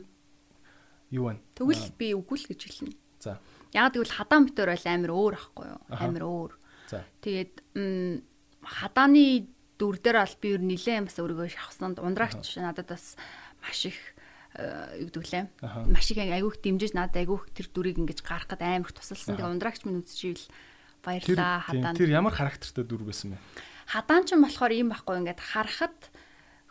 юу 1.13 1.25
вэ? 1.29 1.39
тэгвэл 1.59 1.87
би 1.99 2.07
үгүй 2.15 2.39
л 2.41 2.49
гэж 2.55 2.61
хэлнэ. 2.65 2.95
За. 3.21 3.37
Яг 3.75 3.93
тэгвэл 3.93 4.17
хадаан 4.17 4.47
битэр 4.49 4.71
бол 4.73 4.87
амар 4.87 5.13
өөр 5.13 5.35
ахгүй 5.35 5.67
юу? 5.69 5.81
Амар 5.91 6.25
өөр. 6.25 6.53
За. 6.89 7.03
Тэгээд 7.21 7.53
хадааны 8.65 9.51
дүр 9.77 9.99
дээр 9.99 10.23
бол 10.23 10.37
би 10.41 10.49
ер 10.55 10.63
нь 10.63 10.71
нилээн 10.73 11.07
бас 11.11 11.19
өөрийгөө 11.19 11.51
шахсанд 11.51 11.99
ундраагч 11.99 12.47
надад 12.63 12.89
бас 12.95 13.19
маш 13.65 13.89
их 13.89 13.97
э, 14.61 15.01
юу 15.01 15.09
гэдэг 15.09 15.25
лээ. 15.33 15.45
Аха. 15.65 15.89
Маш 15.89 16.13
их 16.13 16.21
айгүйх 16.21 16.61
дэмжиж 16.61 16.93
надад 16.93 17.25
айгүйх 17.25 17.49
тэр 17.57 17.73
дүрийг 17.73 17.97
ингэж 18.05 18.21
гаргахад 18.21 18.61
амар 18.61 18.85
их 18.85 18.93
тусалсан. 18.93 19.41
Тэгээ 19.41 19.49
ундраагч 19.57 19.89
минь 19.89 20.05
үзчихвэл 20.05 20.45
баярлаа 21.01 21.65
хадаан. 21.65 21.97
тэр 21.97 22.13
ямар 22.13 22.37
характертай 22.37 22.85
дүр 22.85 23.09
байсан 23.09 23.35
бэ? 23.35 23.39
Хадаан 23.89 24.25
ч 24.25 24.37
болохоор 24.37 24.73
ийм 24.73 24.89
байхгүй 24.93 25.21
ингээд 25.21 25.41
харахад 25.41 25.99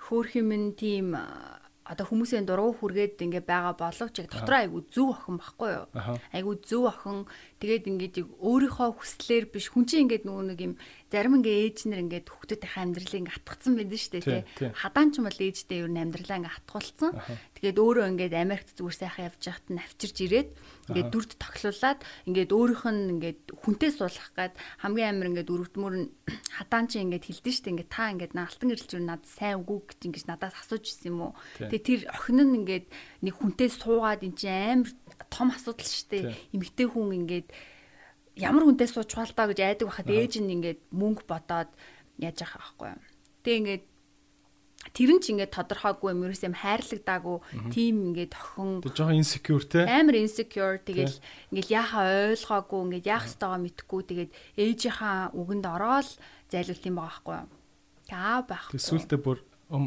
хөөх 0.09 0.37
юм 0.37 0.49
нь 0.53 0.73
тийм 0.73 1.13
а, 1.13 1.61
одоо 1.85 2.07
хүмүүсийн 2.07 2.47
дургу 2.47 2.73
хүргээд 2.79 3.21
ингээ 3.21 3.43
байгаа 3.45 3.75
боловч 3.77 4.15
яг 4.23 4.31
дотор 4.31 4.55
айгу 4.65 4.81
зөв 4.89 5.13
охин 5.13 5.37
байхгүй 5.37 5.69
юу? 5.77 5.85
Айгу 6.33 6.51
зөв 6.57 6.89
охин 6.89 7.27
тэгээд 7.61 7.87
ингээд 7.91 8.15
яг 8.23 8.29
өөрийнхөө 8.39 8.89
хүслээр 8.97 9.45
биш 9.51 9.69
хүн 9.69 9.85
чинь 9.85 10.07
ингээд 10.09 10.25
нөгөө 10.25 10.45
нэг 10.49 10.59
юм 10.63 10.73
зарим 11.13 11.37
ингээ 11.37 11.69
ээжнэр 11.69 12.01
ингээд 12.09 12.25
хүүхдүүдийн 12.25 12.97
амьдралыг 12.97 13.21
ингээ 13.21 13.37
атгацсан 13.37 13.73
байдаг 13.77 13.99
шүү 14.01 14.13
дээ 14.17 14.25
тий. 14.25 14.41
Хадаан 14.73 15.09
ч 15.13 15.21
юм 15.21 15.25
бол 15.29 15.45
ээжтэй 15.45 15.77
ер 15.85 15.91
нь 15.93 16.01
амьдралаа 16.01 16.37
ингээ 16.41 16.57
атгуулсан. 16.57 17.11
Тэгээд 17.53 17.77
өөрөө 17.77 18.05
ингээд 18.17 18.33
Америкт 18.33 18.69
зүгээр 18.73 18.97
сайхан 18.97 19.27
явж 19.29 19.41
байхад 19.45 19.67
нь 19.69 19.83
авчирж 19.85 20.17
ирээд 20.25 20.49
ингээд 20.89 21.07
Аха. 21.07 21.13
дүрд 21.13 21.31
тоглуулад 21.37 21.99
ингээд 22.25 22.51
өөрийнх 22.51 22.85
нь 22.89 23.11
ингээд 23.13 23.41
хүнтэй 23.53 23.91
суулгах 23.93 24.31
гад 24.33 24.53
хамгийн 24.81 25.09
амар 25.13 25.29
ингээд 25.29 25.53
өрөвдмөр 25.53 25.95
нь 26.01 26.07
хадаан 26.57 26.85
чи 26.89 26.97
ингээд 27.05 27.27
хилдэж 27.29 27.55
штэ 27.61 27.69
ингээд 27.77 27.93
та 27.93 28.09
ингээд 28.09 28.33
наалтан 28.33 28.67
гэрэлж 28.73 28.91
юу 28.97 29.05
надад 29.05 29.29
сайн 29.29 29.61
үгүй 29.61 29.79
гэж 29.85 29.99
ингээд 30.09 30.27
надаас 30.33 30.57
асууж 30.57 30.83
ирсэн 30.89 31.13
юм 31.13 31.19
уу. 31.29 31.33
Тэгээд 31.61 31.87
тэр 31.87 32.01
охин 32.09 32.41
нь 32.41 32.57
ингээд 32.65 32.85
нэг 33.21 33.33
хүнтэй 33.37 33.69
суугаад 33.69 34.25
эн 34.25 34.33
чинь 34.33 34.81
амар 34.81 34.91
том 35.29 35.53
асуудал 35.53 35.87
штэ. 35.87 36.33
Эмэгтэй 36.51 36.87
хүн 36.89 37.15
ингээд 37.21 37.47
ямар 38.37 38.63
хүнтэй 38.65 38.89
сууж 38.89 39.07
чуул 39.09 39.33
даа 39.33 39.47
гэж 39.51 39.59
айдаг 39.61 39.87
байхад 39.89 40.09
ээж 40.09 40.33
нь 40.41 40.53
ингээд 40.57 40.79
мөнгө 40.89 41.23
бодоод 41.29 41.69
яаж 42.17 42.37
яах 42.41 42.57
байхгүй 42.57 42.87
юу. 42.93 43.01
Тэгээ 43.45 43.59
ингээд 43.61 43.83
тэр 44.91 45.09
нь 45.15 45.21
ч 45.23 45.25
ингээд 45.31 45.55
тодорхойгүй 45.55 46.09
юм 46.11 46.25
ерөөс 46.27 46.43
юм 46.43 46.55
хайрлагдаагүй 46.57 47.37
тийм 47.71 47.95
ингээд 48.11 48.33
охин 48.35 48.83
Тэг 48.83 48.93
жоохон 48.97 49.19
insecure 49.21 49.63
те. 49.63 49.87
амар 49.87 50.15
insecure 50.19 50.77
тэгэл 50.81 51.17
ингээд 51.53 51.69
яхаа 51.71 52.33
ойлгоогүй 52.33 52.79
ингээд 52.89 53.05
яах 53.07 53.25
ёстойгоо 53.29 53.59
мэдхгүй 53.63 54.01
тэгээд 54.09 54.31
ээжийнхаа 54.59 55.31
үгэнд 55.37 55.65
ороод 55.69 56.09
зайлуулт 56.51 56.83
юм 56.83 56.97
байгаа 56.99 57.21
байхгүй 57.23 57.35
юу. 57.37 57.49
Аа 58.11 58.41
байх. 58.43 58.65
Тэг 58.73 58.83
сүултээ 58.83 59.19
бүр 59.23 59.37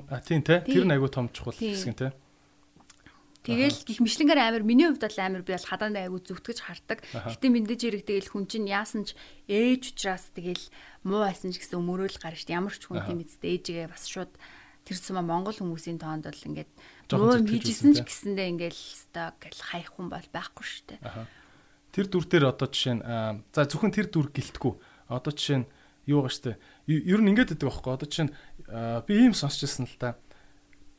а 0.08 0.18
тийм 0.24 0.40
те. 0.40 0.64
Тэр 0.64 0.88
нь 0.88 0.94
айгу 0.96 1.12
том 1.12 1.28
чухал 1.28 1.52
хэсэг 1.52 1.94
те. 1.94 2.08
Тэгэл 3.46 3.78
гих 3.86 4.02
мэтлэнгээр 4.02 4.40
амар 4.42 4.64
миний 4.66 4.90
хувьд 4.90 5.06
бол 5.06 5.20
амар 5.22 5.42
би 5.46 5.54
бол 5.54 5.70
хадаандаа 5.70 6.02
айгу 6.10 6.18
зүтгэж 6.18 6.58
хардаг. 6.66 6.98
Гэтэ 7.14 7.46
мэдээж 7.46 7.80
хэрэг 7.86 8.02
тэгэл 8.02 8.30
хүн 8.34 8.44
чинь 8.50 8.66
яасан 8.66 9.06
ч 9.06 9.14
ээж 9.46 9.94
учраас 9.94 10.34
тэгэл 10.34 10.66
муу 11.06 11.22
байсан 11.22 11.54
ч 11.54 11.62
гэсэн 11.62 11.78
өмөрөөл 11.78 12.18
гарна 12.18 12.34
шүү 12.34 12.48
дээ. 12.50 12.58
Ямар 12.58 12.74
ч 12.74 12.82
хүн 12.90 13.06
тийм 13.06 13.22
эцтэй 13.22 13.54
ээжигээ 13.54 13.86
бас 13.86 14.04
шууд 14.10 14.34
тэр 14.82 14.98
цума 14.98 15.22
Монгол 15.22 15.54
хүмүүсийн 15.54 16.02
тоонд 16.02 16.26
бол 16.26 16.46
ингээд 16.50 16.70
муу 17.14 17.38
хийжсэн 17.38 17.94
ч 17.94 18.02
гэсэндээ 18.02 18.50
ингээл 18.54 18.82
сток 18.82 19.38
гэл 19.38 19.62
хаях 19.62 19.94
хүн 19.94 20.10
бол 20.10 20.28
байхгүй 20.34 20.64
шүү 20.66 20.84
дээ. 20.94 21.00
Тэр 21.94 22.06
дүр 22.10 22.26
дээр 22.26 22.44
одоо 22.50 22.66
жишээ 22.66 22.94
нь 22.98 23.02
за 23.54 23.62
зөвхөн 23.66 23.94
тэр 23.94 24.10
дүр 24.10 24.30
гэлтгүү. 24.30 24.72
Одоо 25.10 25.32
жишээ 25.34 25.58
нь 25.62 25.66
юу 26.06 26.26
гаш 26.26 26.38
штэ. 26.38 26.58
Ер 26.86 27.20
нь 27.22 27.30
ингэж 27.34 27.54
байдаг 27.54 27.66
байхгүй. 27.66 27.92
Одоо 27.94 28.06
жишээ 28.06 28.26
нь 28.26 28.34
би 29.06 29.12
ийм 29.16 29.34
сонсчихсан 29.34 29.86
л 29.90 29.98
та. 29.98 30.18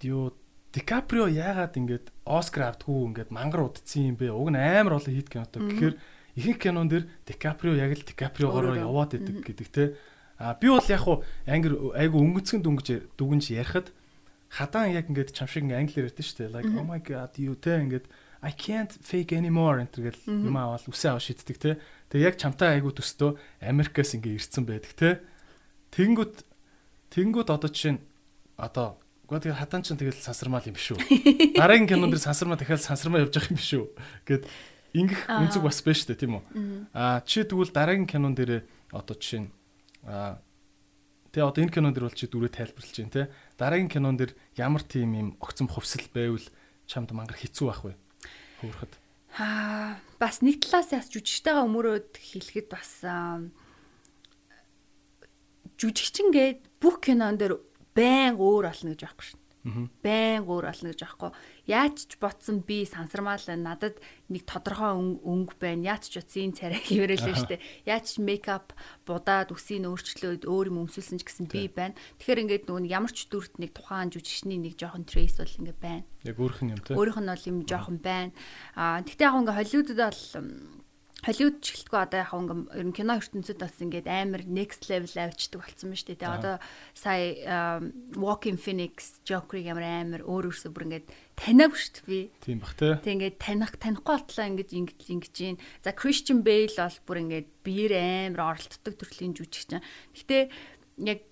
Юу 0.03 0.35
Дикаприо 0.77 1.25
яагаад 1.25 1.73
ингэж 1.73 2.05
Оскар 2.29 2.69
авдггүй 2.69 3.09
ингэж 3.09 3.33
мангар 3.33 3.65
удцсан 3.65 4.13
юм 4.13 4.15
бэ? 4.21 4.29
Уг 4.29 4.53
нь 4.53 4.61
амар 4.61 5.01
олон 5.01 5.09
хит 5.09 5.25
кинотой. 5.25 5.65
Тэгэхээр 5.65 5.95
ихэнх 6.37 6.59
кинон 6.61 6.85
дэр 6.85 7.09
Дикаприо 7.25 7.73
яг 7.73 7.97
л 7.97 8.05
Дикаприогоор 8.05 8.77
яваад 8.77 9.17
идэг 9.17 9.41
гэдэг 9.41 9.67
те. 9.73 9.97
А 10.37 10.53
би 10.53 10.69
бол 10.69 10.85
яг 10.85 11.01
хуу 11.01 11.25
англи 11.49 11.73
айгу 11.97 12.21
өнгөцгөн 12.21 12.61
дүнгэж 12.61 13.17
дүгнж 13.17 13.57
ярихад 13.57 13.89
хадаан 14.53 14.93
яг 14.93 15.09
ингээд 15.09 15.33
чам 15.33 15.49
шиг 15.49 15.65
англиэр 15.65 16.13
ярьдэн 16.13 16.45
дээ. 16.45 16.53
Like 16.53 16.69
oh 16.69 16.85
my 16.85 17.01
god 17.01 17.33
you 17.41 17.57
те 17.57 17.81
ингээд 17.81 18.05
I 18.45 18.53
can't 18.53 18.93
fake 19.01 19.33
anymore 19.33 19.81
энэ 19.81 20.13
гэл 20.13 20.21
юм 20.29 20.61
аваад 20.61 20.85
үсээ 20.85 21.17
аваа 21.17 21.25
шийддэг 21.25 21.57
те. 21.57 21.81
Тэгээ 22.13 22.27
яг 22.29 22.35
чамтай 22.37 22.77
айгу 22.77 22.93
төстөө 22.93 23.33
Америкаас 23.65 24.13
ингээ 24.13 24.37
ирцэн 24.37 24.61
байдаг 24.69 24.93
те. 24.93 25.09
Тэнгүүд 25.89 26.45
тэнгүүд 27.17 27.49
одоо 27.49 27.65
жишээ 27.65 27.97
нь 27.97 28.01
одоо 28.61 29.01
Гэхдээ 29.27 29.51
тэгээ 29.51 29.59
хадаан 29.59 29.83
ч 29.83 29.91
тэгэл 29.91 30.23
сансармал 30.23 30.63
юм 30.63 30.75
биш 30.79 30.95
үү. 30.95 31.03
Дараагийн 31.59 31.91
кинон 31.91 32.15
дэр 32.15 32.23
сансармаа 32.23 32.55
дахиад 32.55 32.79
сансармаа 32.79 33.27
явж 33.27 33.35
явах 33.35 33.51
юм 33.51 33.59
биш 33.59 33.71
үү. 33.75 33.87
Гэт 34.23 34.43
ингэх 34.95 35.21
үнцэг 35.27 35.61
бас 35.67 35.83
байна 35.83 35.99
шүү 35.99 36.07
дээ, 36.15 36.21
тийм 36.23 36.33
үү? 36.39 36.43
Аа 36.95 37.19
чи 37.27 37.43
тэгвэл 37.43 37.75
дараагийн 37.75 38.07
кинон 38.07 38.33
дээр 38.39 38.63
одоо 38.95 39.15
жишээ 39.19 39.43
нь 39.43 39.51
аа 40.07 40.39
тэгээ 41.35 41.43
одоо 41.43 41.59
энэ 41.59 41.75
кинон 41.75 41.91
дэр 41.91 42.07
бол 42.07 42.15
чи 42.15 42.31
дүрээ 42.31 42.55
тайлбарлаж 42.55 42.95
байна 43.03 43.11
те. 43.11 43.23
Дараагийн 43.59 43.91
кинон 43.91 44.15
дэр 44.15 44.31
ямар 44.55 44.83
тийм 44.87 45.11
юм 45.11 45.29
огцом 45.43 45.67
хувьсэл 45.67 46.07
байвал 46.15 46.47
чамд 46.87 47.11
мангар 47.11 47.35
хэцүү 47.35 47.65
байх 47.67 47.83
вэ? 47.83 47.93
Хөөрөхөд. 48.63 48.93
Аа 49.43 49.99
бас 50.23 50.39
нэг 50.39 50.63
талаас 50.63 50.95
яс 50.95 51.11
жүжигчтэйгээ 51.11 51.67
өмөрөөд 51.67 52.15
хэлэхэд 52.15 52.67
бас 52.71 53.03
жүжигчин 55.77 56.33
гээд 56.33 56.81
бүх 56.81 57.03
кинон 57.05 57.37
дээр 57.37 57.59
байн 57.97 58.37
өөр 58.37 58.69
олно 58.69 58.93
гэж 58.93 59.01
байхгүй 59.09 59.25
шин. 59.33 59.41
Байн 59.99 60.47
өөр 60.47 60.63
олно 60.71 60.93
гэж 60.95 61.01
байхгүй. 61.03 61.31
Яаж 61.67 62.07
ч 62.07 62.15
ботсон 62.23 62.63
би 62.63 62.87
сансармаал 62.87 63.43
надад 63.59 63.99
нэг 64.31 64.47
тодорхой 64.47 64.95
өн- 64.95 65.19
өнгө 65.19 65.59
байна. 65.59 65.91
Яаж 65.97 66.07
ч 66.07 66.23
утсын 66.23 66.55
царай 66.55 66.79
хിവэрэл 66.79 67.19
л 67.19 67.35
штэ. 67.35 67.59
Яаж 67.83 68.15
ч 68.15 68.23
мейкап 68.23 68.71
будаад 69.03 69.51
үсийг 69.51 69.83
өөрчлөөд 69.83 70.47
өөр 70.47 70.71
юм 70.71 70.87
өмсүүлсэн 70.87 71.19
ч 71.19 71.27
гэсэн 71.27 71.51
би 71.51 71.67
байна. 71.67 71.99
Тэгэхээр 72.15 72.41
ингээд 72.47 72.63
нөгөө 72.71 72.87
ямар 72.87 73.11
ч 73.11 73.27
дүрт 73.27 73.59
нэг 73.59 73.75
тухайн 73.75 74.07
жүжигчний 74.07 74.55
нэг 74.55 74.79
жоохон 74.79 75.03
трейс 75.03 75.35
бол 75.35 75.51
ингээд 75.59 75.79
байна. 75.83 76.07
Яг 76.23 76.39
өөрөх 76.39 76.61
нь 76.63 76.71
юм 76.71 76.79
те. 76.79 76.95
Өөрийнх 76.95 77.19
нь 77.19 77.27
бол 77.27 77.49
юм 77.51 77.57
жоохон 77.67 77.97
байна. 77.99 78.31
Аа 78.79 79.03
тэгтээ 79.03 79.27
яг 79.27 79.35
ингээ 79.35 79.57
Холливуудад 79.59 79.99
бол 79.99 80.21
Холливуд 81.27 81.59
ч 81.59 81.75
гэлтгүй 81.75 81.99
одоо 81.99 82.19
яг 82.23 82.31
ингээ 82.31 82.71
ер 82.71 82.87
нь 82.87 82.95
кино 82.95 83.19
ертөнцид 83.19 83.59
бас 83.59 83.75
ингээд 83.83 84.07
амар 84.07 84.47
next 84.47 84.87
level 84.87 85.11
авчдаг 85.11 85.59
болсон 85.59 85.91
байна 85.91 85.99
шүү 85.99 86.15
дээ. 86.15 86.23
Одоо 86.23 86.55
сая 86.95 87.83
Walking 88.15 88.55
Phoenix 88.55 89.19
Joker-ыг 89.27 89.67
амар 89.67 89.83
амар 89.83 90.21
өөр 90.23 90.47
өөрсө 90.47 90.71
бүр 90.71 90.87
ингээд 90.87 91.11
таниагүй 91.35 91.79
шүү 91.83 91.91
дээ 91.99 92.07
би. 92.07 92.21
Тийм 92.47 92.63
бах 92.63 92.79
те. 92.79 92.95
Тэг 93.03 93.11
ингээд 93.19 93.37
таних 93.43 93.75
танихгүй 93.75 94.07
болтлоо 94.15 94.45
ингээд 94.55 94.71
ингэж 94.71 94.99
ингэж 95.03 95.35
гин. 95.35 95.59
За 95.83 95.91
Christian 95.91 96.47
Bale 96.47 96.71
бол 96.71 96.95
бүр 97.03 97.17
ингээд 97.27 97.47
биер 97.59 97.91
амар 97.99 98.55
оролцдог 98.55 98.95
төрлийн 98.95 99.35
жүжигчин. 99.35 99.83
Гэтэ 100.15 100.47
яг 101.11 101.27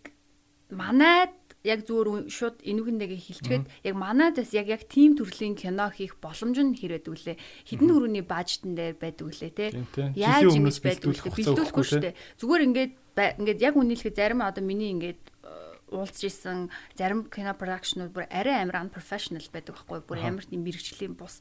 манайд 0.76 1.45
яг 1.66 1.82
зүгээр 1.90 2.30
шууд 2.30 2.62
энүүгнтэйгээ 2.62 3.22
хилчгээд 3.26 3.66
яг 3.90 3.96
манайд 3.98 4.38
бас 4.38 4.54
яг 4.54 4.70
яг 4.70 4.86
тим 4.86 5.18
төрлийн 5.18 5.58
кино 5.58 5.90
хийх 5.90 6.16
боломж 6.22 6.58
нь 6.62 6.78
хэрэг 6.78 7.10
үлээ. 7.10 7.42
Хідэн 7.66 7.90
хүрээний 7.90 8.26
бажтан 8.26 8.78
дээр 8.78 8.96
байдаг 9.02 9.26
үлээ 9.26 9.52
те. 9.52 9.74
Тийм, 9.74 9.88
тийм. 9.90 10.14
Яаж 10.14 10.54
ингэж 10.54 10.78
байдаг 10.86 11.10
үлээ. 11.10 11.34
Бэлдүүлэхгүй 11.34 11.86
шүү 11.90 12.02
дээ. 12.06 12.16
Зүгээр 12.38 12.66
ингээд 12.70 12.94
ингээд 13.16 13.64
яг 13.64 13.76
үнэлэхэд 13.80 14.16
зарим 14.16 14.44
одоо 14.44 14.64
миний 14.64 14.92
ингээд 14.92 15.24
э, 15.48 15.50
уулзж 15.96 16.28
исэн 16.28 16.68
зарим 17.00 17.24
кино 17.32 17.56
продакшнууд 17.56 18.12
бүр 18.12 18.28
арай 18.28 18.60
амар 18.60 18.84
unprofessional 18.84 19.46
байдаг 19.56 19.80
байхгүй 19.80 20.04
бүр 20.04 20.20
амар 20.20 20.44
тийм 20.44 20.68
мэрэгчлийн 20.68 21.16
бус 21.16 21.40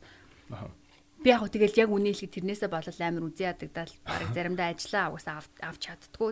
Аха. 0.55 0.71
би 1.19 1.35
яг 1.35 1.43
тэгэл 1.51 1.83
яг 1.83 1.91
үнэ 1.91 2.15
хэлэхэд 2.15 2.35
тэрнээсээ 2.39 2.71
болол 2.71 3.01
амар 3.03 3.27
үзий 3.27 3.51
ядагдал 3.51 3.93
баг 4.07 4.31
заримдаа 4.31 4.71
ажиллаа 4.71 5.11
угаасаа 5.11 5.43
авч 5.67 5.83
чаддгүй 5.83 6.31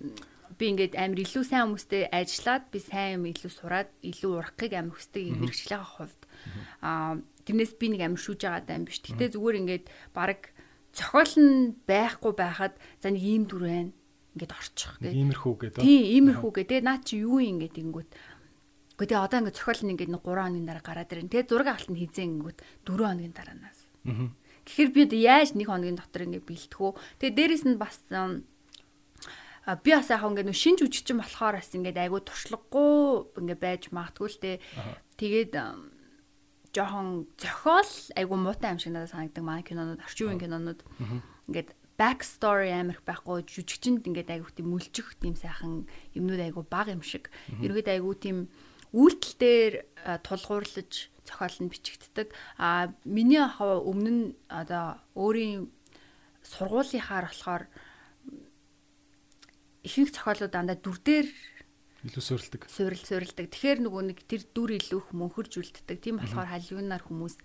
м, 0.00 0.16
би 0.58 0.64
ингээд 0.72 0.94
амар 0.98 1.20
илүү 1.22 1.44
сайн 1.46 1.64
хүмүүстэй 1.70 2.02
ажиллаад 2.10 2.64
би 2.72 2.78
сайн 2.80 3.10
юм 3.20 3.24
илүү 3.30 3.52
сураад 3.52 3.90
илүү 4.02 4.32
урахыг 4.34 4.72
амар 4.74 4.94
хүсдэг 4.96 5.22
юм 5.30 5.38
мэрэгчлийн 5.44 5.84
хувьд 5.84 6.22
аа 6.82 7.20
тэрнээс 7.46 7.72
би 7.78 7.86
нэг 7.94 8.02
амар 8.06 8.20
шүүж 8.20 8.40
байгаа 8.46 8.78
юм 8.78 8.86
биш 8.88 8.98
гэхдээ 9.02 9.34
зүгээр 9.34 9.60
ингээд 9.60 9.84
баг 10.14 10.50
цохол 10.96 11.34
нь 11.38 11.78
байхгүй 11.86 12.32
байхад 12.34 12.74
за 12.98 13.14
нэг 13.14 13.22
ийм 13.22 13.44
дүр 13.46 13.64
байна 13.66 13.92
ингээд 14.34 14.54
орчих 14.54 14.94
гэх 15.02 15.14
иймэрхүү 15.14 15.54
гэдэг. 15.58 15.82
Тийм, 15.82 16.02
иймэрхүү 16.06 16.50
гэ. 16.54 16.62
Тэгээ 16.70 16.86
наа 16.86 16.98
чи 17.02 17.22
юу 17.22 17.42
юм 17.42 17.58
ингээд 17.58 17.78
ингэнгүүт. 17.82 18.10
Гэхдээ 18.94 19.08
тэгээ 19.10 19.26
одоо 19.26 19.38
ингээд 19.42 19.58
цохол 19.58 19.82
нь 19.82 19.92
ингээд 19.98 20.12
нэг 20.14 20.22
3 20.22 20.38
хоногийн 20.38 20.68
дараа 20.70 20.84
гараад 20.86 21.10
ирэн. 21.10 21.30
Тэгээ 21.30 21.50
зураг 21.50 21.68
авалт 21.74 21.90
нь 21.90 21.98
хийзээ 21.98 22.26
ингэнгүүт 22.30 22.58
4 22.86 23.10
хоногийн 23.10 23.34
дараанаас. 23.34 23.80
Аа. 24.06 24.30
Тэгэхээр 24.70 24.90
би 24.94 25.00
одоо 25.02 25.18
яаж 25.18 25.50
нэг 25.58 25.66
хоногийн 25.66 25.98
дотор 25.98 26.22
ингээд 26.30 26.46
бэлтгэв. 26.46 26.94
Тэгээ 27.18 27.34
дээрэс 27.34 27.64
нь 27.66 27.80
бас 27.80 27.96
би 29.84 29.90
бас 29.94 30.10
яг 30.10 30.24
ингээд 30.24 30.48
нөө 30.48 30.58
шинж 30.58 30.80
үжигчин 30.82 31.20
болохоор 31.20 31.60
бас 31.60 31.70
ингээд 31.70 31.98
айгүй 32.00 32.20
туршлагагүй 32.24 33.38
ингээд 33.38 33.60
байж 33.60 33.82
магтгүй 33.94 34.28
л 34.30 34.40
те. 34.40 34.52
Тэгээд 35.20 35.52
ам, 35.54 35.92
жоохон 36.74 37.28
зохиол 37.36 37.92
айгүй 38.16 38.38
муутай 38.38 38.72
юм 38.74 38.80
шиг 38.80 38.94
надад 38.94 39.12
санагдаг 39.12 39.44
манай 39.44 39.62
кинонууд 39.62 40.00
орчин 40.00 40.26
үеийн 40.32 40.42
кинонууд. 40.42 40.80
Ингээд 41.50 41.70
back 42.00 42.24
story 42.24 42.72
амирх 42.72 43.04
байхгүй 43.04 43.44
жүжигчэнд 43.44 44.08
ингээд 44.08 44.32
айгүй 44.40 44.50
тийм 44.56 44.72
мүлжих 44.72 45.20
тийм 45.20 45.36
сайхан 45.36 45.84
юмнууд 46.16 46.40
айгүй 46.40 46.64
бага 46.64 46.96
юм 46.96 47.04
шиг. 47.04 47.28
Ерөөд 47.60 47.88
айгүй 47.92 48.14
тийм 48.16 48.38
үйлдэл 48.96 49.36
дээр 49.36 49.74
тулгуурлаж 50.24 51.12
зохиол 51.28 51.56
нь 51.60 51.70
бичигддэг. 51.70 52.32
А 52.56 52.90
миний 53.04 53.44
хав 53.44 53.84
өмнө 53.84 54.10
нь 54.10 54.24
одоо 54.48 54.96
өөрийн 55.14 55.68
сургуулийнхаар 56.42 57.28
болохоор 57.28 57.64
ихэнх 59.84 60.10
зохиолууд 60.14 60.52
дандаа 60.52 60.76
дүр 60.76 60.98
дээр 61.00 61.28
Илүү 62.00 62.24
суурилдаг. 62.24 62.60
суурил 62.72 63.04
суурилдаг. 63.04 63.46
Тэгэхээр 63.52 63.84
нөгөө 63.84 64.02
нэг 64.08 64.18
тэр 64.24 64.42
дүр 64.56 64.80
илүү 64.80 65.00
их 65.04 65.08
мөнхөржүүлдэг. 65.12 66.00
Тийм 66.00 66.16
болохоор 66.16 66.48
халиунаар 66.48 67.04
хүмүүс 67.04 67.36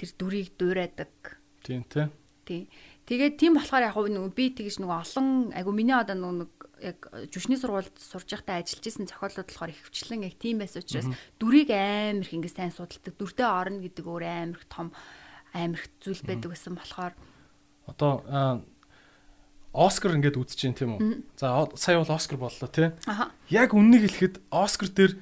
тэр 0.00 0.10
дүрийг 0.16 0.56
дуурайдаг. 0.56 1.12
Тийм 1.60 1.84
те. 1.84 2.08
Тий. 2.48 2.72
Тэгээд 3.04 3.36
тийм 3.36 3.60
болохоор 3.60 3.84
яг 3.84 3.96
нөгөө 4.00 4.32
би 4.32 4.48
тэгж 4.56 4.80
нөгөө 4.80 4.96
олон 5.04 5.28
айгу 5.52 5.72
миний 5.76 5.92
одоо 5.92 6.16
нөгөө 6.16 6.36
нэг 6.40 6.52
яг 6.80 6.98
жүшний 7.28 7.60
сургуульд 7.60 7.96
сурж 8.00 8.32
байхдаа 8.32 8.64
ажиллаж 8.64 8.86
исэн 8.88 9.08
зохиолууд 9.10 9.48
болохоор 9.52 9.72
ихвчлэн 9.76 10.24
яг 10.24 10.40
тийм 10.40 10.64
байсан 10.64 10.80
учраас 10.80 11.08
дүрийг 11.36 11.68
амар 11.68 12.24
их 12.24 12.32
ингэ 12.32 12.48
сайн 12.48 12.72
судалдаг. 12.72 13.12
Дүрдээ 13.12 13.48
орно 13.48 13.84
гэдэг 13.84 14.04
өөр 14.08 14.24
амар 14.24 14.56
их 14.56 14.68
том 14.72 14.88
амар 15.52 15.80
их 15.82 15.88
зүйл 16.00 16.22
байдаг 16.24 16.56
гэсэн 16.56 16.76
болохоор 16.80 17.12
Одоо 17.88 18.24
Оскар 19.72 20.16
ингээд 20.16 20.40
үзэж 20.40 20.56
чинь 20.58 20.74
тийм 20.76 20.96
үү? 20.96 21.22
За 21.36 21.68
сая 21.76 22.00
бол 22.00 22.12
Оскар 22.14 22.38
боллоо 22.40 22.68
аха 23.06 23.30
Яг 23.52 23.76
үннийг 23.76 24.08
хэлэхэд 24.08 24.40
Оскар 24.48 24.88
дээр 24.88 25.12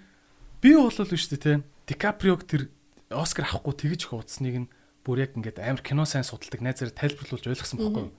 би 0.62 0.74
бол 0.78 0.88
л 0.88 0.94
шүү 0.94 1.34
дээ 1.34 1.42
те. 1.42 1.62
Дикаприог 1.90 2.46
тэр 2.46 2.70
Оскар 3.10 3.46
авахгүй 3.50 3.74
тэгж 3.74 4.06
их 4.06 4.12
уудсныг 4.14 4.56
нь 4.66 4.70
бүр 5.06 5.22
яг 5.26 5.34
ингээд 5.34 5.58
амар 5.62 5.82
кино 5.82 6.06
сайн 6.06 6.22
судалдаг 6.26 6.62
найзаар 6.62 6.90
тайлбарлуулж 6.94 7.46
ойлгосон 7.46 7.78
байхгүй 7.78 8.02
юу? 8.10 8.14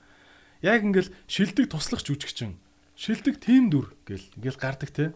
Яг 0.63 0.83
ингээд 0.83 1.11
шилдэг 1.27 1.67
туслах 1.71 2.03
жүжигчин. 2.03 2.59
Шилдэг 2.95 3.39
тим 3.43 3.67
дүр 3.71 3.91
гэл 4.07 4.23
ингээд 4.39 4.59
гардаг 4.59 4.89
те. 4.91 5.11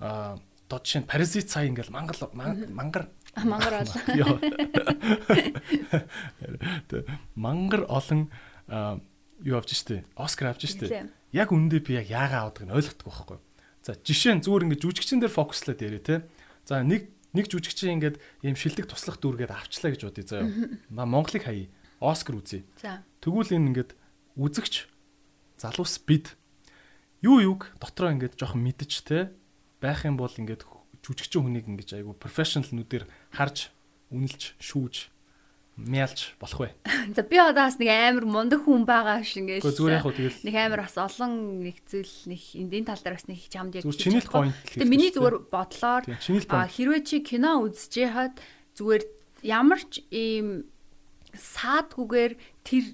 Аа 0.00 0.36
дод 0.68 0.84
шин 0.84 1.04
паразит 1.08 1.48
сая 1.48 1.68
ингээд 1.68 1.88
мангар 1.92 2.16
ман- 2.36 2.68
мангар 2.72 3.08
мангар. 3.36 3.84
Тэ, 6.88 7.04
Мангар 7.36 7.84
олон 7.88 8.28
юу 9.44 9.56
авч 9.58 9.74
штэ. 9.74 10.04
Оскар 10.14 10.54
авч 10.54 10.66
штэ. 10.66 11.10
Яг 11.32 11.52
үнэндээ 11.52 11.82
би 11.84 11.92
яг 11.98 12.08
яагаа 12.08 12.50
авдаг 12.50 12.64
нь 12.66 12.74
ойлгохгүй 12.74 13.06
байхгүй. 13.06 13.38
За 13.84 13.94
жишээ 13.94 14.38
нь 14.38 14.44
зүгээр 14.44 14.64
ингээд 14.68 14.84
жүжигчин 14.84 15.20
дээр 15.22 15.34
фокуслаад 15.34 15.80
яриа 15.82 16.02
те. 16.02 16.16
За 16.64 16.82
нэг 16.82 17.12
нэг 17.36 17.46
жүжигчин 17.46 18.00
ингээд 18.00 18.16
ийм 18.42 18.56
шилдэг 18.56 18.88
туслах 18.88 19.20
дүргээд 19.20 19.52
авчлаа 19.52 19.92
гэж 19.92 20.02
бодъё 20.08 20.24
заяа. 20.24 20.48
Ма 20.94 21.04
Монголыг 21.04 21.44
хаяа. 21.44 21.68
Оскар 22.00 22.40
үзье. 22.40 22.64
За. 22.80 23.04
Тэгвэл 23.20 23.54
энэ 23.54 23.68
ингээд 23.74 23.90
үзэгч 24.38 24.86
залуус 25.58 25.98
бид 26.06 26.38
юу 27.20 27.42
юуг 27.42 27.74
дотроо 27.82 28.14
ингээд 28.14 28.38
жоохон 28.38 28.62
мэдэж 28.62 28.92
те 29.02 29.34
байх 29.82 30.06
юм 30.06 30.14
бол 30.14 30.30
ингээд 30.30 30.62
жүжигчин 31.02 31.42
хүнийг 31.42 31.66
ингэж 31.66 31.98
айгу 31.98 32.14
профешнл 32.14 32.66
нүдээр 32.70 33.10
харж 33.34 33.74
үнэлж 34.14 34.54
шүүж 34.62 35.10
мялж 35.78 36.34
болох 36.42 36.58
вэ? 36.58 36.70
За 37.16 37.22
би 37.22 37.38
одоо 37.38 37.70
бас 37.70 37.78
нэг 37.78 37.86
амар 37.86 38.26
мундаг 38.26 38.66
хүн 38.66 38.82
байгаа 38.82 39.22
шиг 39.22 39.46
ингээд 39.46 39.62
Гэхдээ 39.62 39.78
зүгээр 39.78 39.94
яг 39.94 40.02
хөө 40.02 40.16
тэгэл 40.18 40.42
нэг 40.42 40.56
амар 40.58 40.80
бас 40.82 40.96
олон 40.98 41.32
нэг 41.62 41.76
зүйл 41.86 42.14
нэг 42.26 42.42
энэ 42.58 42.86
тал 42.90 42.98
дээр 42.98 43.14
бас 43.14 43.26
нэг 43.30 43.40
чамд 43.46 43.72
яг 43.78 43.84
зүгээр 43.86 44.02
чиний 44.02 44.22
л 44.22 44.32
point. 44.34 44.54
Гэтэ 44.66 44.90
миний 44.90 45.12
зүгээр 45.14 45.36
бодлоор 45.46 46.02
хэрвээ 46.10 47.02
чи 47.06 47.16
кино 47.22 47.62
үзэж 47.62 47.92
яхад 48.02 48.34
зүгээр 48.74 49.02
ямар 49.46 49.80
ч 49.86 50.02
ийм 50.10 50.66
саадгүйгээр 51.38 52.32
тэр 52.66 52.84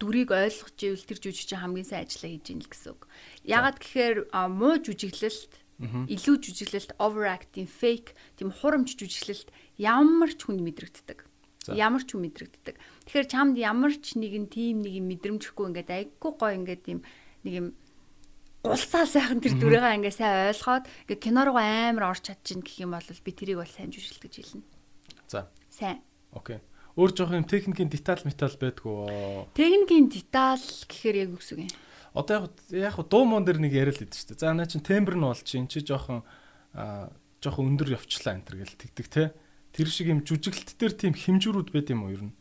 дүрийг 0.00 0.32
ойлгож 0.32 0.78
ивэл 0.80 1.04
тэр 1.04 1.18
жүжигчин 1.20 1.60
хамгийн 1.60 1.84
сайн 1.84 2.08
ажиллаа 2.08 2.30
хийж 2.32 2.46
ийн 2.48 2.64
л 2.64 2.72
гэсэн 2.72 2.90
үг. 2.96 3.04
Ягаад 3.44 3.76
гэхээр 3.76 4.18
муу 4.32 4.80
жүжиглэлт 4.80 5.52
илүү 5.80 6.36
жүжиглэлт 6.40 6.96
overacting 6.96 7.68
fake 7.68 8.16
тийм 8.40 8.48
хурамч 8.48 8.96
жүжиглэлт 8.96 9.52
ямар 9.76 10.32
ч 10.32 10.48
хүнд 10.48 10.64
мэдрэгддэг. 10.64 11.29
Ямар 11.76 12.02
ч 12.02 12.14
хүн 12.14 12.24
мэдрэгддэг. 12.26 12.76
Тэгэхээр 13.06 13.28
чамд 13.30 13.54
ямар 13.58 13.92
ч 13.94 14.16
нэгэн 14.16 14.46
тийм 14.50 14.82
нэг 14.82 14.94
юм 14.98 15.06
мэдрэмжгүй 15.10 15.66
ингээд 15.70 15.90
айггүй 15.90 16.32
гоё 16.34 16.54
ингээд 16.58 16.82
тийм 16.82 17.00
нэг 17.44 17.52
юм 17.54 17.66
гулсаа 18.60 19.08
сайхан 19.08 19.40
тэр 19.40 19.56
дүрээгээ 19.56 19.96
ингээд 19.96 20.18
сайн 20.20 20.52
ойлгоод 20.52 20.84
ингээд 21.08 21.24
кино 21.24 21.40
руу 21.48 21.56
амар 21.56 22.12
орч 22.12 22.28
чадчихна 22.28 22.64
гэх 22.64 22.76
юм 22.84 22.92
бол 22.92 23.08
би 23.08 23.32
тэрийг 23.32 23.58
бол 23.60 23.72
сайн 23.72 23.88
жүжиглэж 23.88 24.20
гэж 24.20 24.34
хэлнэ. 24.36 24.64
За. 25.28 25.48
Сайн. 25.72 26.04
Окей. 26.36 26.60
Өөр 26.98 27.10
жоох 27.16 27.32
юм 27.32 27.48
техникийн 27.48 27.88
деталь 27.88 28.20
метал 28.28 28.52
байдгүй. 28.52 29.48
Техникийн 29.56 30.12
деталь 30.12 30.66
гэхээр 30.90 31.16
яг 31.24 31.30
үгс 31.40 31.56
үг 31.56 31.64
юм. 31.64 31.72
Одоо 32.12 32.50
яг 32.50 32.52
яг 32.74 32.96
дуу 33.08 33.24
мон 33.24 33.46
дээр 33.46 33.62
нэг 33.62 33.72
яриад 33.72 34.02
л 34.02 34.04
идэв 34.04 34.18
шүү 34.18 34.28
дээ. 34.36 34.42
За 34.44 34.52
наа 34.52 34.68
чин 34.68 34.84
тембр 34.84 35.16
нь 35.16 35.24
бол 35.24 35.40
чинь 35.40 35.70
чи 35.70 35.80
жоохон 35.80 36.26
жоохон 37.40 37.68
өндөр 37.72 37.96
явчлаа 37.96 38.36
энэ 38.36 38.44
төр 38.44 38.56
гэл 38.60 38.76
тэгдэг 38.76 39.06
те. 39.08 39.32
Тэр 39.70 39.88
шиг 39.88 40.06
юм 40.10 40.20
жүжиглэлт 40.26 40.74
дээр 40.78 40.94
тийм 40.94 41.14
хэмжүүрүүд 41.14 41.68
байд 41.70 41.88
юм 41.94 42.02
уу 42.06 42.14
ер 42.14 42.22
нь? 42.28 42.34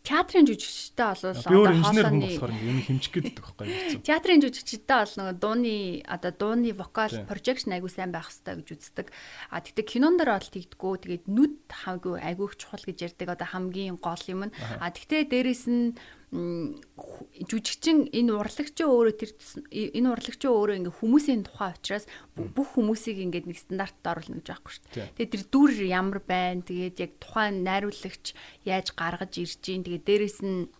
Театрын 0.00 0.48
жүжигчтэй 0.48 1.06
бол 1.12 1.24
одоо 1.28 1.44
хоолойны 1.44 2.24
болохоор 2.24 2.52
юм 2.56 2.78
хэмжих 2.80 3.12
гэдэг 3.20 3.36
байхгүй 3.36 3.66
юу? 3.68 4.00
театрын 4.00 4.40
жүжигчтэй 4.40 4.96
бол 4.96 5.14
нөгөө 5.20 5.36
дууны 5.36 5.76
одоо 6.08 6.32
дууны 6.32 6.72
вокал 6.72 7.12
projection 7.28 7.76
айгуу 7.76 7.92
сайн 7.92 8.08
байх 8.08 8.32
хэрэгтэй 8.32 8.64
гэж 8.64 8.68
үздэг. 8.80 9.06
А 9.52 9.60
тэгтээ 9.60 9.84
кинон 9.84 10.16
дээр 10.16 10.40
бол 10.40 10.54
тэгдэггүй. 10.56 10.94
Тэгээд 11.04 11.24
нүд 11.28 11.54
хамаагүй 11.68 12.16
айгуух 12.16 12.56
чухал 12.56 12.80
гэж 12.80 13.12
ярьдаг. 13.12 13.28
Одоо 13.36 13.48
хамгийн 13.52 14.00
гол 14.00 14.24
юм 14.24 14.48
нь. 14.48 14.54
А 14.80 14.88
тэгтээ 14.88 15.28
дээрэс 15.28 15.68
нь 15.68 15.92
жүжигчин 16.30 18.06
энэ 18.14 18.30
урлагчийн 18.30 18.86
өөрөө 18.86 19.14
тэр 19.18 19.34
энэ 19.74 20.08
урлагчийн 20.14 20.54
өөрөө 20.54 20.76
ингээ 20.78 20.98
хүмүүсийн 21.02 21.42
тухай 21.42 21.74
учраас 21.74 22.06
бүх 22.38 22.78
хүмүүсийг 22.78 23.18
ингээд 23.18 23.50
нэг 23.50 23.58
стандартад 23.58 24.22
оруулна 24.22 24.38
гэж 24.38 24.46
байхгүй 24.46 24.72
шүү 24.78 24.84
дээ. 24.94 25.10
Тэгээд 25.18 25.32
тэр 25.34 25.44
дүр 25.50 25.70
ямар 25.90 26.22
байна. 26.22 26.62
Тэгээд 26.62 26.96
яг 27.02 27.12
тухайн 27.18 27.66
найруулагч 27.66 28.38
яаж 28.62 28.94
гаргаж 28.94 29.32
ирж 29.42 29.58
гин. 29.58 29.82
Тэгээд 29.82 30.06
дээрэс 30.06 30.38
нь 30.46 30.70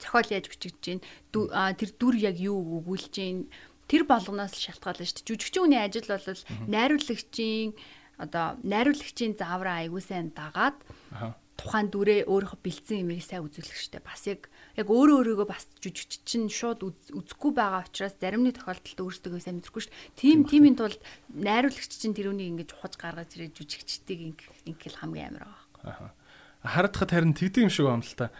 зохиол 0.00 0.32
яаж 0.32 0.46
бичигдэж 0.48 0.80
гин. 0.80 1.00
Тэр 1.28 1.90
дүр 2.00 2.16
яг 2.16 2.40
юу 2.40 2.80
өгүүлж 2.80 3.12
гин. 3.12 3.52
Тэр 3.84 4.08
болгоноос 4.08 4.56
шалтгаална 4.56 5.04
шүү 5.04 5.28
дээ. 5.28 5.28
Жүжигчин 5.28 5.60
хүний 5.68 5.76
ажил 5.76 6.08
бол 6.08 6.24
найруулагчийн 6.72 7.76
одоо 8.16 8.56
найруулагчийн 8.64 9.36
заавраа 9.36 9.84
аягүй 9.84 10.00
сайн 10.00 10.32
дагаад 10.32 10.80
тухайн 11.60 11.92
дүрээ 11.92 12.20
өөрийнхөө 12.24 12.60
бэлдсэн 12.64 13.04
юмыг 13.04 13.20
сайн 13.20 13.44
үзүүлэх 13.44 13.76
штэ. 13.76 14.00
Бас 14.00 14.24
яг 14.24 14.48
яг 14.80 14.88
өөрөө 14.88 15.16
өөрийгөө 15.20 15.46
бас 15.46 15.68
жүжигч 15.84 16.24
чинь 16.24 16.48
шууд 16.48 16.80
үз- 16.88 17.12
үзэхгүй 17.12 17.52
байгаа 17.52 17.84
учраас 17.84 18.16
зарим 18.16 18.42
нэг 18.48 18.56
тохиолдолд 18.56 19.00
өөрсдөө 19.04 19.40
сайн 19.40 19.60
мэдрэхгүй 19.60 19.82
штэ. 19.84 19.94
Тим 20.16 20.48
тимийн 20.48 20.76
тулд 20.80 21.00
найруулагч 21.36 21.92
чинь 22.00 22.16
тэр 22.16 22.32
үнийг 22.32 22.64
ингэж 22.64 22.70
ухаж 22.80 22.96
гаргаж 22.96 23.36
ирээд 23.36 23.60
жүжигчдийг 23.60 24.40
ингээл 24.64 25.00
хамгийн 25.04 25.36
амар 25.36 25.52
байгаа. 25.52 25.68
Аха. 25.84 26.06
Харагдахад 26.64 27.10
харин 27.12 27.36
тэгдэг 27.36 27.68
юм 27.68 27.72
шиг 27.72 27.86
байна 27.88 28.04
л 28.04 28.16
та. 28.16 28.32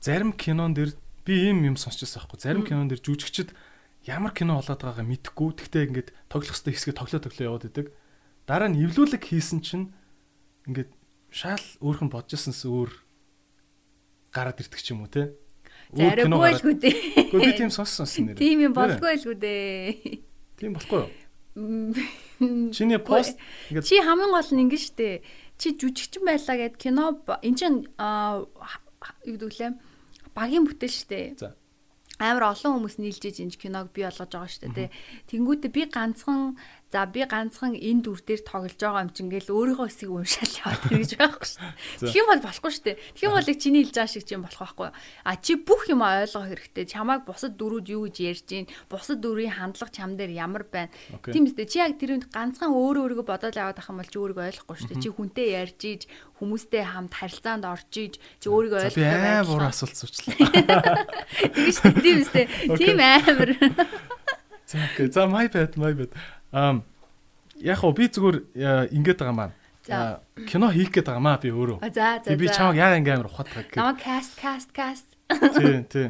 Зарим 0.00 0.32
кинон 0.32 0.72
дэр 0.72 0.96
би 1.24 1.34
ийм 1.52 1.64
юм 1.64 1.76
сонсчихсан 1.76 2.24
байхгүй. 2.24 2.40
Зарим 2.40 2.64
кинон 2.66 2.88
дэр 2.88 3.00
жүжигчд 3.00 3.52
ямар 4.08 4.32
кино 4.34 4.58
болоод 4.58 4.80
байгаагаа 4.82 5.06
мэдэхгүй. 5.06 5.48
Тэгтээ 5.56 5.86
ингээд 5.88 6.08
тоглох 6.28 6.52
хэстэй 6.52 6.74
хэсгээ 6.74 6.96
тоглоо 6.98 7.20
тоглоо 7.22 7.46
яваад 7.54 7.68
идэг. 7.70 7.86
Дараа 8.44 8.68
нь 8.68 8.80
эвлүүлэг 8.82 9.22
хийсэн 9.22 9.62
чинь 9.62 9.94
ингээд 10.66 10.90
шал 11.30 11.62
өөрх 11.80 12.02
нь 12.02 12.12
бодож 12.12 12.36
ирсэнс 12.36 12.66
өөр 12.66 12.90
гараад 14.34 14.60
ирдэг 14.60 14.80
ч 14.82 14.92
юм 14.92 15.06
уу 15.06 15.10
те. 15.12 15.32
Зараггүй 15.92 16.28
л 16.28 16.40
гараад- 16.40 16.64
гү 16.64 16.72
дээ. 16.80 16.96
Гэхдээ 17.28 17.40
би 17.44 17.52
тийм 17.58 17.70
сонссон 17.70 18.06
нэр. 18.08 18.36
Тийм 18.40 18.58
юм 18.64 18.72
болгүй 18.72 19.12
л 19.20 19.26
гү 19.28 19.34
дээ. 19.36 20.20
Тийм 20.56 20.72
болохгүй 20.76 21.00
юу? 21.04 21.10
Чиний 22.72 22.98
пост 22.98 23.36
Чи 23.68 24.00
хамгийн 24.00 24.32
гол 24.32 24.50
нь 24.56 24.62
ингэ 24.64 24.78
штэ. 24.80 25.20
Чи 25.60 25.76
жүжигчин 25.76 26.24
байлаа 26.24 26.56
гэд 26.56 26.76
кино 26.80 27.20
эн 27.44 27.54
чин 27.54 27.74
юу 27.92 28.48
гэдэг 29.36 29.52
лээ 29.60 29.70
багийн 30.32 30.64
бүтээл 30.64 30.96
штэ. 30.96 31.36
За. 31.36 31.52
Амар 32.18 32.56
олон 32.56 32.80
хүмүүс 32.80 32.96
нийлжээж 33.02 33.44
энэ 33.44 33.58
киног 33.60 33.92
бий 33.92 34.08
болгож 34.08 34.32
байгаа 34.32 34.48
штэ 34.48 34.72
тий. 34.72 34.88
Тэнгүүтээ 35.28 35.70
би 35.76 35.82
ганцхан 35.92 36.56
за 36.92 37.06
би 37.08 37.24
ганцхан 37.24 37.72
энэ 37.72 38.04
дүр 38.04 38.20
дээр 38.20 38.44
тоглож 38.44 38.76
байгаа 38.76 39.08
юм 39.08 39.10
чинь 39.16 39.32
ингээл 39.32 39.48
өөрийнхөө 39.48 39.88
хэсгийг 39.88 40.12
уншаал 40.12 40.52
яваад 40.60 40.82
байна 40.84 41.00
гэж 41.00 41.12
байхгүй 41.16 41.48
штэ. 41.48 41.64
За. 41.64 42.04
Тэгэх 42.04 42.20
юм 42.20 42.28
бол 42.28 42.44
болохгүй 42.44 42.72
штэ. 42.76 42.92
Тэгэх 43.16 43.24
юм 43.24 43.32
бол 43.32 43.48
яг 43.48 43.58
чиний 43.58 43.80
хэлж 43.80 43.96
байгаа 43.96 44.12
шиг 44.12 44.24
чинь 44.28 44.44
болох 44.44 44.60
байхгүй. 44.60 44.90
А 45.24 45.32
чи 45.40 45.52
бүх 45.56 45.82
юм 45.88 46.04
ойлгох 46.04 46.46
хэрэгтэй. 46.52 46.84
Чамайг 46.84 47.24
бусад 47.24 47.56
дүрүүд 47.56 47.86
юу 47.96 48.04
гэж 48.12 48.16
ярьж 48.20 48.44
гин, 48.44 48.68
бусад 48.92 49.24
дүрийн 49.24 49.56
хандлага 49.56 49.88
чам 49.88 50.20
дээр 50.20 50.36
ямар 50.36 50.68
байна. 50.68 50.92
Тийм 51.24 51.48
үстэй. 51.48 51.64
Чи 51.64 51.80
яг 51.80 51.96
тэр 51.96 52.20
үнд 52.20 52.28
ганцхан 52.28 52.76
өөрөө 52.76 53.08
өөрийгөө 53.08 53.24
бодоод 53.24 53.56
аваад 53.56 53.80
ах 53.80 53.88
юм 53.88 53.96
бол 53.96 54.12
чи 54.12 54.18
өөрийгөө 54.20 54.44
ойлгохгүй 54.52 54.76
шүү 54.76 54.90
дээ. 54.92 55.00
Чи 55.00 55.08
хүнтэй 55.16 55.48
ярьж 55.56 55.80
ийж, 55.88 56.02
хүмүүстэй 56.36 56.84
хамт 56.84 57.16
харилцаанд 57.16 57.64
орж 57.64 57.92
ийж, 57.96 58.14
чи 58.36 58.46
өөрийгөө 58.52 58.80
За 58.84 58.92
би 58.92 59.00
ойлгох 59.00 59.32
аим 59.32 59.48
уур 59.48 59.64
асуулт 59.64 59.96
суучлаа. 60.00 60.36
Тэгэж 61.56 61.76
тийм 62.04 62.20
үстэй. 62.20 62.44
Тийм 62.76 63.00
амар. 63.00 63.50
За 64.68 64.76
окей. 64.92 65.08
За 65.08 65.24
my 65.24 65.48
bad 65.48 65.76
my 65.80 65.96
bad. 65.96 66.12
Яг 66.52 67.78
хоо 67.80 67.92
би 67.96 68.08
зүгээр 68.08 68.36
э, 68.56 68.92
ингээд 68.92 69.18
байгаа 69.24 69.36
маань. 69.36 69.56
За. 69.82 70.20
А, 70.22 70.44
кино 70.46 70.70
хийх 70.70 70.92
гээд 70.92 71.08
байгаа 71.08 71.22
маа 71.22 71.38
би 71.40 71.50
өөрөө. 71.50 71.80
За 71.90 72.20
за 72.22 72.36
би 72.36 72.46
чамаг 72.48 72.76
яа 72.76 72.94
ингээм 72.98 73.22
амар 73.22 73.30
ухаад 73.32 73.48
байгаа 73.50 73.76
Намаа 73.76 73.96
каст 73.98 74.34
каст 74.38 74.70
каст. 74.70 75.08
Тий, 75.30 75.82
тий. 75.88 76.08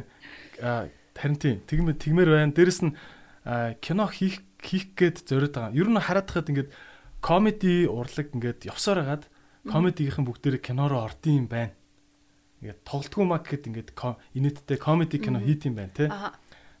А 0.61 0.89
харин 1.15 1.37
тий. 1.39 1.55
Тэгмэр 1.63 1.95
тэгмэр 1.97 2.29
байна. 2.29 2.53
Дээрэс 2.53 2.81
нь 2.85 2.93
кино 3.79 4.05
хийх 4.11 4.43
хийх 4.61 4.93
гээд 4.93 5.25
зориод 5.25 5.53
байгаа. 5.53 5.73
Ер 5.73 5.89
нь 5.89 5.97
хараад 5.97 6.27
хахад 6.29 6.49
ингээд 6.51 6.69
комеди 7.23 7.87
урлаг 7.87 8.27
ингээд 8.33 8.67
явсаар 8.67 9.01
хагаад 9.01 9.23
комедигийнхэн 9.65 10.27
бүгдээр 10.27 10.57
кино 10.59 10.91
руу 10.91 11.07
ордсон 11.07 11.45
юм 11.45 11.47
байна. 11.47 11.73
Ингээд 12.61 12.83
тоглолтгүй 12.83 13.25
маа 13.25 13.41
гэхэд 13.41 13.67
ингээд 13.71 13.89
инээдтэй 14.37 14.77
комеди 14.77 15.17
кино 15.17 15.39
хийт 15.39 15.65
юм 15.65 15.79
байна 15.79 15.93
тий. 15.95 16.07
Аа. 16.11 16.35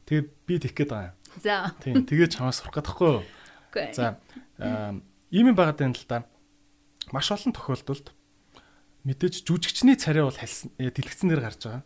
Тэгээ 0.05 0.23
би 0.47 0.53
тэгэх 0.59 0.77
гээд 0.77 0.91
байгаа 0.91 1.09
юм. 1.09 1.17
За. 1.41 1.55
Тий. 1.81 1.93
Тэгээ 1.93 2.29
чамаас 2.29 2.61
сурах 2.61 2.75
гэдэгхгүй 2.75 3.09
юу? 3.17 3.23
Окей. 3.73 3.93
За 3.93 4.21
ийм 5.33 5.49
юм 5.49 5.55
байгаад 5.57 5.81
байна 5.81 5.97
л 5.97 6.05
да. 6.05 6.23
Маш 7.11 7.33
олон 7.33 7.51
тохиолдолд 7.57 8.13
мэдээж 9.03 9.43
жүжигчний 9.43 9.97
царай 9.97 10.23
бол 10.23 10.37
э, 10.37 10.87
дэлгэцэн 10.93 11.27
дээр 11.33 11.41
гарч 11.41 11.65
байгаа. 11.65 11.83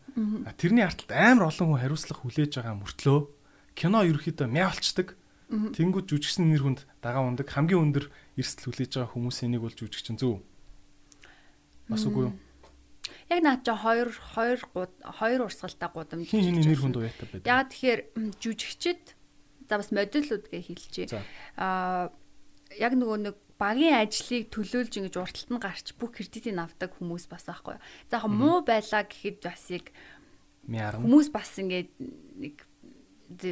Тэрний 0.59 0.83
арталт 0.85 1.09
амар 1.15 1.47
олон 1.49 1.73
хүн 1.73 1.81
хариуцлага 1.81 2.21
хүлээж 2.27 2.51
байгаа 2.59 2.75
мөртлөө 2.77 3.19
кино 3.73 4.03
ерөөхдөө 4.05 4.47
мяавалцдаг. 4.51 5.15
Тэнгүүд 5.47 6.05
жүжигчний 6.11 6.51
нэр 6.53 6.61
хүнд 6.67 6.79
дагаа 7.01 7.23
ундаг 7.25 7.47
хамгийн 7.49 7.81
өндөр 7.89 8.05
эрсдэл 8.35 8.67
хүлээж 8.69 8.91
байгаа 8.99 9.13
хүмүүсийн 9.15 9.49
нэг 9.55 9.61
бол 9.63 9.73
жүжигчин 9.73 10.19
зөв. 10.19 10.43
Бас 11.87 12.03
үгүй 12.03 12.27
юу? 12.29 12.35
Яг 13.31 13.41
наад 13.43 13.63
чи 13.63 13.71
хоёр 13.71 14.11
хоёр 14.11 14.59
гууд- 14.75 15.01
хоёр 15.17 15.39
урсгалтай 15.47 15.89
гудамж. 15.89 16.27
Хин 16.27 16.43
хиний 16.51 16.67
нэр 16.67 16.79
хүнд 16.83 16.99
уяатай 16.99 17.27
байдаг. 17.31 17.47
Яг 17.47 17.71
тэгэхээр 17.71 18.01
жүжигчд 18.43 19.03
за 19.67 19.77
бас 19.77 19.91
модулууд 19.91 20.45
гэ 20.47 20.59
хэлчихье. 20.63 21.07
За. 21.11 21.21
Аа 21.59 22.11
яг 22.75 22.93
нөгөө 22.95 23.17
нэг 23.27 23.35
багийн 23.57 23.97
ажлыг 24.03 24.51
төлөөлж 24.53 24.93
ингэж 25.01 25.15
урталт 25.17 25.49
нь 25.49 25.61
гарч 25.61 25.95
бүх 25.97 26.19
кредитийг 26.19 26.57
авдаг 26.57 26.93
хүмүүс 26.97 27.25
бас 27.31 27.47
байхгүй. 27.47 27.77
За 28.11 28.19
яг 28.21 28.27
муу 28.27 28.61
байлаа 28.61 29.07
гэхэд 29.07 29.43
бас 29.43 29.63
яг 29.71 29.91
хүмүүс 30.67 31.29
бас 31.33 31.51
ингээд 31.57 31.91
нэг 32.37 32.55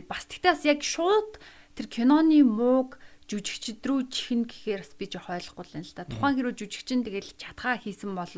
бас 0.05 0.23
тэгтээ 0.29 0.51
бас 0.51 0.63
яг 0.67 0.81
шууд 0.85 1.41
тэр 1.73 1.87
киноны 1.89 2.43
мууг 2.45 2.99
жүжигчд 3.25 3.81
рүү 3.81 4.05
чихнэ 4.13 4.45
гэхээр 4.45 4.81
бас 4.85 4.93
би 4.93 5.05
жоох 5.09 5.29
ойлгохгүй 5.33 5.65
л 5.65 5.77
юм 5.81 5.85
л 5.89 5.95
да. 5.97 6.05
Тухайн 6.05 6.35
хэрэг 6.37 6.55
жүжигчин 6.61 7.01
тэгэл 7.01 7.33
чадхаа 7.41 7.81
хийсэн 7.81 8.13
бол 8.13 8.29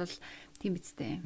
тийм 0.62 0.74
биз 0.80 0.96
дээ. 0.96 1.20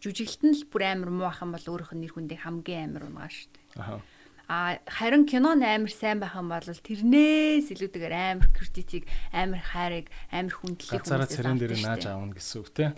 Жүжиглэлт 0.00 0.42
нь 0.48 0.56
л 0.56 0.64
бүр 0.72 0.82
амар 0.88 1.10
муу 1.12 1.28
ах 1.28 1.44
юм 1.44 1.52
бол 1.52 1.68
өөрийнх 1.68 1.92
нь 1.92 2.00
нэр 2.08 2.12
хүндээ 2.16 2.40
хамгийн 2.48 2.96
амар 2.96 3.04
унгаа 3.12 3.28
шүү 3.28 3.52
дээ. 3.52 3.66
Аха. 3.76 4.00
А 4.48 4.76
харин 4.84 5.24
кино 5.24 5.56
амар 5.56 5.88
сайн 5.88 6.20
байх 6.20 6.36
юм 6.36 6.52
бол 6.52 6.60
тэрнээс 6.60 7.72
илүүтэйгээр 7.72 8.14
амар 8.36 8.50
критикийг, 8.52 9.08
амар 9.32 9.62
хайрыг, 9.64 10.12
амар 10.28 10.52
хүндлэлийг 10.52 11.00
Ганцаараа 11.00 11.28
царин 11.32 11.56
дээр 11.56 11.80
нааж 11.80 12.04
аавна 12.04 12.36
гэсэн 12.36 12.60
үг 12.60 12.68
тий. 12.76 12.92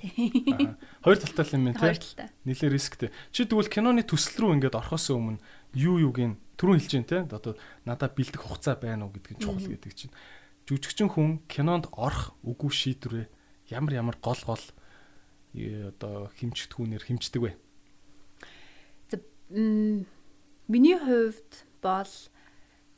Хоёр 1.07 1.19
талтай 1.23 1.47
юм 1.55 1.71
байна 1.71 1.95
тий. 1.95 2.27
Нилээ 2.51 2.71
рисктэй. 2.75 3.15
Чи 3.31 3.47
тэгвэл 3.47 3.71
киноны 3.71 4.03
төсөл 4.03 4.43
рүү 4.43 4.59
ингээд 4.59 4.75
орохоос 4.75 5.15
өмнө 5.15 5.39
юу 5.79 6.03
юуг 6.03 6.19
нь 6.19 6.35
түрүүн 6.59 6.83
хэлж 6.83 6.93
дээ 7.07 7.07
тий. 7.07 7.23
Одоо 7.31 7.55
надад 7.87 8.19
бэлдэх 8.19 8.43
хугацаа 8.43 8.75
байна 8.75 9.07
уу 9.07 9.15
гэдгийг 9.15 9.39
чухал 9.39 9.71
гэдэг 9.71 9.95
чинь. 9.95 10.15
Жүжигчин 10.67 11.15
хүн 11.15 11.47
кинонд 11.47 11.95
орох 11.95 12.35
үгүй 12.43 12.75
шийдвэрээ 12.75 13.31
ямар 13.71 13.93
ямар 13.95 14.17
гол 14.19 14.39
гол 14.43 14.65
э, 15.55 15.95
одоо 15.95 16.27
хэмжигдэхүүнээр 16.39 17.07
хэмждэг 17.07 17.43
вэ? 17.43 17.55
За 19.11 19.23
Миний 20.67 20.99
хувьд 20.99 21.53
бол 21.79 22.13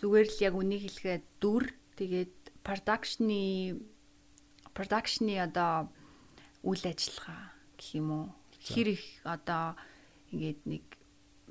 зүгээр 0.01 0.29
л 0.33 0.39
яг 0.41 0.55
үнийг 0.57 0.83
хэлэхэд 0.89 1.25
дүр 1.37 1.69
тэгээд 2.01 2.65
продакшны 2.65 3.77
продакшны 4.73 5.37
одоо 5.37 5.93
үйл 6.65 6.81
ажиллагаа 6.81 7.53
гэх 7.77 7.89
юм 7.93 8.09
уу? 8.09 8.27
Хэр 8.65 8.97
их 8.97 9.05
одоо 9.29 9.77
ингээд 10.33 10.61
нэг 10.65 10.85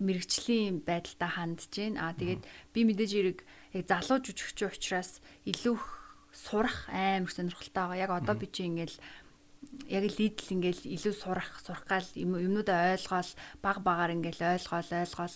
мэрэгчлийн 0.02 0.82
байдалтай 0.82 1.30
хандж 1.30 1.70
байна. 1.70 2.10
Аа 2.10 2.18
тэгээд 2.18 2.42
би 2.74 2.80
мэдээж 2.82 3.12
эрэг 3.14 3.40
яг 3.78 3.86
залуу 3.86 4.18
жүжигч 4.26 4.60
учраас 4.66 5.22
илүү 5.46 5.78
сурах 6.34 6.90
амар 6.90 7.30
сонирхолтой 7.30 7.74
байгаа. 7.94 8.04
Яг 8.06 8.12
одоо 8.14 8.36
би 8.38 8.50
чи 8.50 8.66
ингээл 8.66 8.98
яг 9.90 10.04
лидл 10.18 10.50
ингээл 10.54 10.84
илүү 10.98 11.14
сурах 11.14 11.50
сурах 11.66 11.86
гал 11.86 12.10
юмнуудаа 12.14 12.94
ойлгоол 12.98 13.32
баг 13.62 13.78
багаар 13.82 14.14
ингээл 14.14 14.58
ойлгоол 14.58 14.90
ойлгоол 15.02 15.36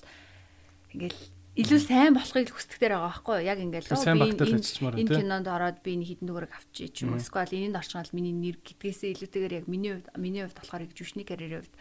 ингээл 0.96 1.22
илүү 1.52 1.80
сайн 1.84 2.16
болохыг 2.16 2.56
хүсдэгтэй 2.56 2.90
байгаа 2.96 3.12
байхгүй 3.12 3.38
яг 3.44 3.60
ингээл 3.60 3.92
би 3.92 5.04
энэ 5.04 5.12
кинонд 5.20 5.48
ороод 5.52 5.84
би 5.84 6.00
энэ 6.00 6.08
хідэн 6.08 6.28
дүүрэг 6.32 6.52
авчиж 6.56 7.04
юм 7.04 7.20
эсвэл 7.20 7.52
энэнд 7.52 7.76
орчгоол 7.76 8.16
миний 8.16 8.32
нэр 8.32 8.64
гэдгээсээ 8.64 9.12
илүүтэйгээр 9.20 9.58
яг 9.60 9.66
миний 9.68 9.92
хувьд 10.00 10.08
миний 10.16 10.48
хувьд 10.48 10.56
болохоор 10.56 10.88
яг 10.88 10.96
жүшний 10.96 11.28
карьерийн 11.28 11.68
хувьд 11.68 11.76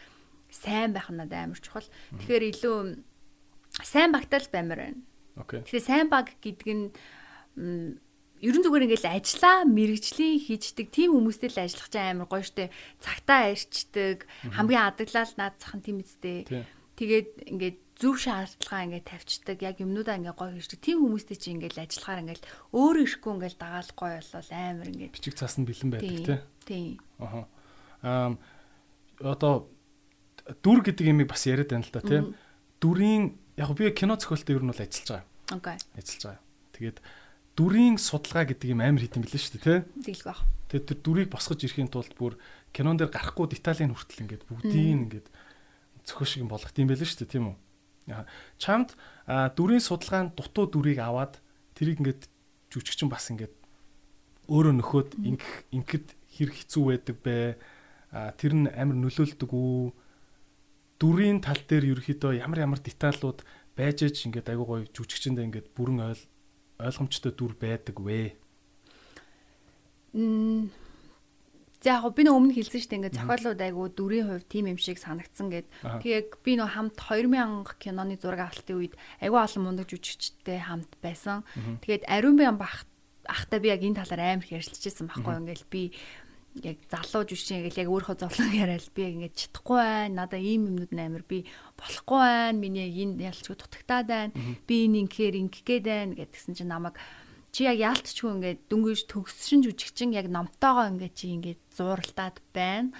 сайн 0.50 0.90
байх 0.92 1.08
надад 1.10 1.54
амар 1.54 1.60
чухал. 1.62 1.86
Тэгэхээр 2.18 2.44
илүү 2.50 2.78
сайн 3.82 4.10
багтаал 4.10 4.48
баймаар 4.50 4.80
байна. 4.90 5.00
Окей. 5.38 5.62
Тэгэхээр 5.62 5.86
сайн 5.86 6.10
баг 6.10 6.34
гэдэг 6.42 6.68
нь 6.74 6.90
ерөн 8.40 8.64
зүгээр 8.64 8.86
ингээл 8.90 9.14
ажиллаа 9.14 9.68
мэрэгжлийн 9.68 10.40
хийждэг 10.40 10.88
тийм 10.90 11.14
хүмүүстэй 11.14 11.50
л 11.54 11.62
ажиллах 11.62 11.88
чинь 11.92 12.10
амар 12.18 12.28
гоё 12.28 12.44
штэ. 12.44 12.74
Цагтаа 12.98 13.54
ирчдэг, 13.54 14.26
хамгийн 14.50 14.82
адаглал 14.90 15.32
наад 15.38 15.56
цахан 15.60 15.80
тийм 15.84 16.02
үстэй. 16.02 16.48
Тэгээд 16.98 17.30
ингээд 17.52 17.78
зөв 18.00 18.16
шаардлага 18.16 18.84
ингээд 18.88 19.06
тавьчихдаг. 19.12 19.58
Яг 19.60 19.76
юмнуудаа 19.84 20.16
ингээд 20.16 20.40
гоё 20.40 20.56
хийдэг. 20.56 20.80
Тийм 20.80 21.04
хүмүүстэй 21.04 21.36
чи 21.36 21.52
ингээд 21.52 21.76
ажиллахаар 21.84 22.22
ингээд 22.24 22.42
өөрөө 22.72 23.04
ирэхгүй 23.04 23.32
ингээд 23.36 23.56
дагаал 23.60 23.92
гоё 23.92 24.16
болол 24.24 24.50
амар 24.56 24.88
ингээд 24.88 25.12
бичиг 25.12 25.36
цаас 25.36 25.60
нь 25.60 25.68
бэлэн 25.68 25.90
байдаг 25.92 26.24
тий. 26.24 26.40
Тийм. 26.64 26.96
Аха. 27.20 27.40
Аа 28.00 28.32
одоо 29.20 29.68
дүр 30.64 30.80
гэдэг 30.80 31.12
юмыг 31.12 31.28
бас 31.28 31.44
яриад 31.44 31.68
байна 31.68 31.84
л 31.84 31.92
да 31.92 32.00
тий. 32.00 32.20
Дүрийн 32.80 33.36
яг 33.60 33.70
би 33.76 33.92
кино 33.92 34.16
зохиолтой 34.16 34.56
ер 34.56 34.64
нь 34.64 34.72
бол 34.72 34.80
ажиллаж 34.80 35.08
байгаа. 35.12 35.28
Окей. 35.52 35.76
Ажиллаж 36.00 36.22
байгаа. 36.24 36.42
Тэгээд 36.72 36.98
дүрийн 37.52 37.96
судалгаа 38.00 38.48
гэдэг 38.48 38.68
юм 38.72 38.80
амар 38.80 39.04
хийдэм 39.04 39.22
билээ 39.28 39.40
шүү 39.44 39.54
дээ 39.60 39.64
тий. 39.68 39.80
Тэглэх 40.08 40.28
баг. 40.32 40.40
Тэгээд 40.72 40.88
тэр 40.88 40.98
дүрийг 41.04 41.28
босгож 41.28 41.60
ирэхийн 41.60 41.92
тулд 41.92 42.16
бүр 42.16 42.40
кинон 42.72 42.96
дээр 42.96 43.12
гарахгүй 43.12 43.52
деталийн 43.52 43.92
хүртэл 43.92 44.24
ингээд 44.24 44.48
бүгдийг 44.48 45.20
ингээд 45.20 45.28
зөхөө 46.08 46.26
шиг 46.26 46.48
болгох 46.48 46.72
юм 46.80 46.88
байл 46.88 47.04
шүү 47.04 47.28
дээ 47.28 47.34
тийм 47.36 47.44
үү? 47.52 47.56
Чамд 48.58 48.96
дүрийн 49.28 49.82
судалгаанд 49.84 50.34
дутуу 50.34 50.66
дүрийг 50.70 50.98
аваад 51.02 51.38
тэрийг 51.74 52.00
ингээд 52.00 52.22
жүжигчин 52.70 53.10
бас 53.10 53.30
ингээд 53.30 53.54
өөрөө 54.50 54.74
нөхөд 54.78 55.10
ингэх 55.20 55.54
ингэхэд 55.70 56.06
хэр 56.34 56.50
хэцүү 56.50 56.82
байдаг 56.90 57.16
бэ? 57.22 57.36
Тэр 58.38 58.52
нь 58.58 58.66
амар 58.66 58.98
нөлөөлдөг 58.98 59.50
үү? 59.50 59.94
Дүрийн 60.98 61.38
тал 61.38 61.60
дээр 61.62 61.94
ерөөхдөө 61.94 62.42
ямар 62.42 62.66
ямар 62.66 62.80
деталлууд 62.82 63.46
байж 63.78 64.02
ич 64.02 64.26
ингээд 64.26 64.50
айгуу 64.50 64.66
гоё 64.66 64.82
жүжигчэндээ 64.90 65.46
ингээд 65.46 65.68
бүрэн 65.78 66.00
ойл 66.10 66.22
ойлгомжтой 66.82 67.32
дүр 67.32 67.54
байдаг 67.54 67.96
вэ? 68.02 68.34
Мм 70.12 70.68
За 71.80 71.96
яг 71.96 72.12
би 72.12 72.28
нөө 72.28 72.36
өмнө 72.36 72.54
хэлсэн 72.60 72.76
шүү 72.76 72.90
дээ 72.92 72.98
ингээд 73.00 73.16
зохиолууд 73.16 73.60
айгу 73.64 73.88
дүрийн 73.88 74.28
хувь 74.28 74.44
тим 74.52 74.68
юм 74.68 74.76
шиг 74.76 75.00
санагдсан 75.00 75.48
гэд. 75.48 75.66
Тэгээд 75.80 76.28
би 76.44 76.52
нөө 76.60 76.68
хамт 76.76 76.94
2000 77.00 77.80
киноны 77.80 78.20
зураг 78.20 78.52
авалтын 78.52 78.76
үед 78.76 78.94
айгу 79.24 79.40
олон 79.40 79.64
мундаг 79.64 79.88
жүжигчтэй 79.88 80.60
хамт 80.60 80.92
байсан. 81.00 81.40
Тэгээд 81.80 82.04
ариун 82.04 82.36
бян 82.36 82.60
бах 82.60 82.84
ахтай 83.24 83.64
би 83.64 83.72
яг 83.72 83.80
энэ 83.80 83.96
талаар 83.96 84.36
амар 84.36 84.44
их 84.44 84.60
ярилцчихсан 84.60 85.08
байхгүй 85.08 85.40
ингээд 85.40 85.64
би 85.72 85.82
яг 86.60 86.78
залуу 86.92 87.24
жүжигчин 87.24 87.64
яг 87.64 87.72
яг 87.78 87.88
өөрийнхөө 87.88 88.18
зовлон 88.28 88.52
яриад 88.52 88.90
би 88.92 89.00
яг 89.00 89.14
ингээд 89.16 89.40
чадахгүй 89.40 89.80
байна. 89.80 90.28
Надаа 90.28 90.40
ийм 90.42 90.68
юмнууд 90.68 90.92
амар 90.92 91.24
би 91.24 91.46
болохгүй 91.80 92.20
байна. 92.20 92.58
Миний 92.60 92.92
энэ 92.92 93.24
ялчгүй 93.30 93.56
дутагтаад 93.56 94.06
байна. 94.10 94.36
Би 94.66 94.84
энэ 94.84 95.08
ингээр 95.08 95.48
ингэх 95.48 95.64
гээд 95.64 95.84
байна 95.86 96.12
гэдгсэн 96.18 96.60
чинь 96.60 96.68
намайг 96.68 97.00
чи 97.50 97.66
яг 97.66 97.78
яалтчгүй 97.82 98.30
ингээд 98.30 98.60
дөнгөж 98.70 99.00
төгсшин 99.10 99.66
жүжигчин 99.66 100.14
яг 100.14 100.30
номтойгоо 100.30 100.86
ингээд 100.94 101.14
чи 101.18 101.26
ингээд 101.34 101.60
зууралтаад 101.74 102.36
байна. 102.54 102.94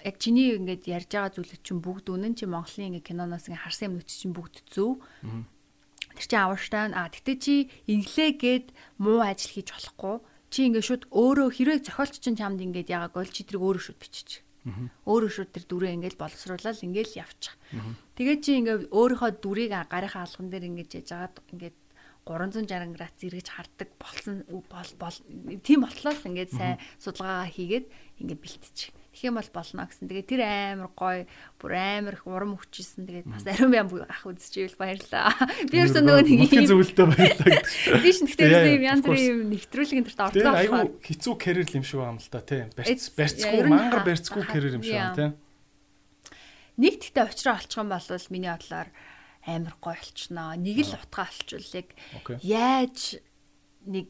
Яг 0.00 0.16
чиний 0.16 0.56
ингээд 0.56 0.88
ярьж 0.88 1.10
байгаа 1.12 1.32
зүйлүүд 1.36 1.62
чинь 1.64 1.84
бүгд 1.84 2.08
үнэн 2.08 2.34
чи 2.40 2.48
Монголын 2.48 2.96
ингээд 2.96 3.08
киноноос 3.08 3.52
ингээд 3.52 3.64
харсан 3.68 3.86
юмнууд 3.92 4.08
чинь 4.08 4.32
бүгд 4.32 4.56
зөв. 4.72 5.04
Тэр 6.16 6.24
чинь 6.24 6.40
аварштай 6.40 6.88
а 6.96 7.12
тэгтээ 7.12 7.36
чи 7.36 7.54
инглээ 7.84 8.30
гээд 8.40 8.66
муу 8.96 9.20
ажил 9.20 9.52
хийж 9.60 9.68
болохгүй. 9.76 10.16
Чи 10.48 10.58
ингээд 10.70 10.88
шууд 10.88 11.04
өөрөө 11.12 11.48
хэрэг 11.52 11.84
зохиолч 11.84 12.14
чинь 12.24 12.38
чамд 12.40 12.64
ингээд 12.64 12.88
яагаад 12.88 13.12
гол 13.12 13.28
чи 13.28 13.44
тэрийг 13.44 13.60
өөрөө 13.60 13.82
шууд 13.92 14.00
бичиж. 14.00 14.40
Өөрөө 15.04 15.30
шууд 15.34 15.50
тэр 15.52 15.64
дүрээ 15.68 15.92
ингээд 16.00 16.16
боловсруулаад 16.16 16.80
ингээд 16.80 17.20
явчих. 17.20 17.52
Тэгээд 18.16 18.40
чи 18.40 18.50
ингээд 18.64 18.82
өөрийнхөө 18.88 19.30
дүрийг 19.44 19.76
гарынхаа 19.76 20.24
алган 20.24 20.48
дээр 20.48 20.64
ингээд 20.72 21.04
яж 21.04 21.08
агаад 21.12 21.36
ингээд 21.52 21.76
360 22.24 22.96
градус 22.96 23.20
эргэж 23.20 23.48
харддаг 23.52 23.88
болсон 24.00 24.44
бол 24.48 25.16
тийм 25.60 25.84
болтлоо 25.84 26.12
л 26.16 26.28
ингээд 26.32 26.56
сайн 26.56 26.80
судалгаа 26.96 27.44
хийгээд 27.52 27.86
ингээд 28.24 28.40
бэлтчих. 28.40 28.96
Тэгэх 29.14 29.30
юм 29.30 29.38
бол 29.38 29.50
болно 29.54 29.86
гэсэн. 29.86 30.08
Тэгээд 30.10 30.26
тэр 30.26 30.42
амар 30.42 30.90
гоё, 30.96 31.22
бүр 31.60 31.72
амар 31.76 32.18
их 32.18 32.26
урам 32.26 32.58
өгчээсэн. 32.58 33.06
Тэгээд 33.06 33.28
бас 33.30 33.46
ариун 33.46 33.70
бям 33.70 33.86
ах 34.08 34.26
үзчихвэл 34.26 34.74
баярлаа. 34.74 35.30
Би 35.70 35.78
ерөөсөө 35.78 36.02
нөгөө 36.02 36.24
нэг 36.34 36.50
юм 36.50 36.66
зөвлөлтөө 36.66 37.06
баярлаа 37.14 37.46
гэдэг. 37.46 38.02
Би 38.02 38.10
ч 38.10 38.18
гэхдээ 38.26 38.74
юм 38.74 38.84
янз 38.90 39.04
бүрийн 39.06 39.30
юм 39.30 39.40
нэвтрүүлгийн 39.54 40.04
дэрт 40.08 40.18
ордог. 40.18 40.34
Тэгээд 40.34 40.60
айгүй 40.66 40.82
хэцүү 40.98 41.34
карьер 41.38 41.70
юм 41.78 41.86
шиг 41.86 42.00
байна 42.02 42.18
л 42.18 42.30
да 42.34 42.40
тий. 42.42 42.62
Барьц 42.74 43.02
барьцгүй 43.14 43.60
мангар 43.70 44.02
барьцгүй 44.02 44.42
карьер 44.50 44.74
юм 44.74 44.82
шиг 44.82 44.98
байна 44.98 45.14
тий. 45.14 45.30
Нэг 46.74 46.94
тэгтээ 46.98 47.22
очроо 47.22 47.54
олчих 47.54 47.78
юм 47.78 47.94
бол 47.94 48.26
миний 48.34 48.50
бодлоор 48.50 48.88
амар 49.46 49.76
гоё 49.80 49.96
болчихноо. 49.96 50.56
Нэг 50.56 50.78
л 50.88 50.96
утгаа 50.96 51.28
олчвол 51.28 51.70
яг 51.76 51.88
яаж 52.40 53.20
нэг 53.84 54.08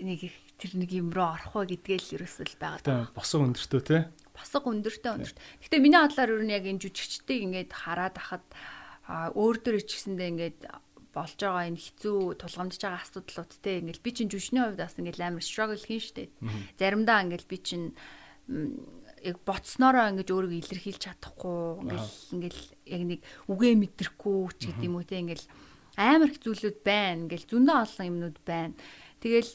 нэг 0.00 0.20
тэр 0.58 0.72
нэг 0.74 0.90
юм 0.90 1.12
руу 1.12 1.36
орох 1.36 1.54
вэ 1.54 1.78
гэдгээл 1.78 2.18
ерөөсөл 2.18 2.54
байгаа. 2.58 3.12
Босоо 3.14 3.46
өндөртөө 3.46 3.82
те. 3.84 4.10
Босоо 4.34 4.62
өндөртөө 4.66 5.12
өндөрт. 5.14 5.38
Гэтэ 5.62 5.76
миний 5.78 6.00
бодлоор 6.00 6.34
ер 6.34 6.42
нь 6.42 6.54
яг 6.54 6.64
энэ 6.66 6.82
жүжигчдийг 6.82 7.40
ингээд 7.46 7.72
хараад 7.74 8.16
ахад 8.18 8.46
өөр 9.08 9.56
дөр 9.62 9.76
ичгсэндээ 9.82 10.28
ингээд 10.32 10.60
болж 11.14 11.38
байгаа 11.40 11.64
энэ 11.70 11.82
хэцүү 11.82 12.18
тулгамдж 12.42 12.78
байгаа 12.78 13.02
асуудлууд 13.02 13.52
те 13.62 13.80
ингээл 13.82 14.04
би 14.04 14.10
чинь 14.12 14.30
жүжигчний 14.30 14.62
хувьд 14.62 14.82
бас 14.82 14.98
ингээл 14.98 15.26
амар 15.26 15.44
struggle 15.44 15.82
хийн 15.82 16.02
штэ. 16.02 16.30
Заримдаа 16.78 17.24
ингээл 17.26 17.50
би 17.50 17.58
чинь 17.58 17.86
яг 19.28 19.38
боцноороо 19.44 20.10
ингэж 20.10 20.28
өөрийгөө 20.32 20.60
илэрхийлж 20.64 21.02
чадахгүй 21.04 21.60
ингээл 21.84 22.12
ингээл 22.34 22.62
яг 22.88 23.02
нэг 23.06 23.20
үгээ 23.52 23.74
мэдрэхгүй 23.76 24.38
ч 24.56 24.60
гэдэг 24.72 24.86
юм 24.88 24.96
уу 24.98 25.06
те 25.06 25.20
ингээл 25.20 25.46
амар 25.98 26.30
их 26.32 26.40
зүйлүүд 26.40 26.78
байна 26.86 27.26
ингээл 27.26 27.50
зөндөө 27.50 27.76
олон 27.84 28.06
юмнууд 28.08 28.38
байна. 28.46 28.74
Тэгэл 29.20 29.50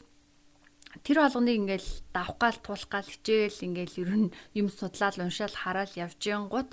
тэр 1.02 1.18
болгоныг 1.24 1.56
ингээл 1.58 1.90
давх 2.14 2.38
гал 2.38 2.60
туулах 2.62 2.89
гал 2.91 3.08
хичээл 3.08 3.66
ингээл 3.66 4.02
ер 4.04 4.12
нь 4.14 4.30
юм 4.54 4.68
судлаад 4.70 5.18
уншаал 5.18 5.56
хараал 5.56 5.93
явж 5.95 6.20
гингут 6.20 6.70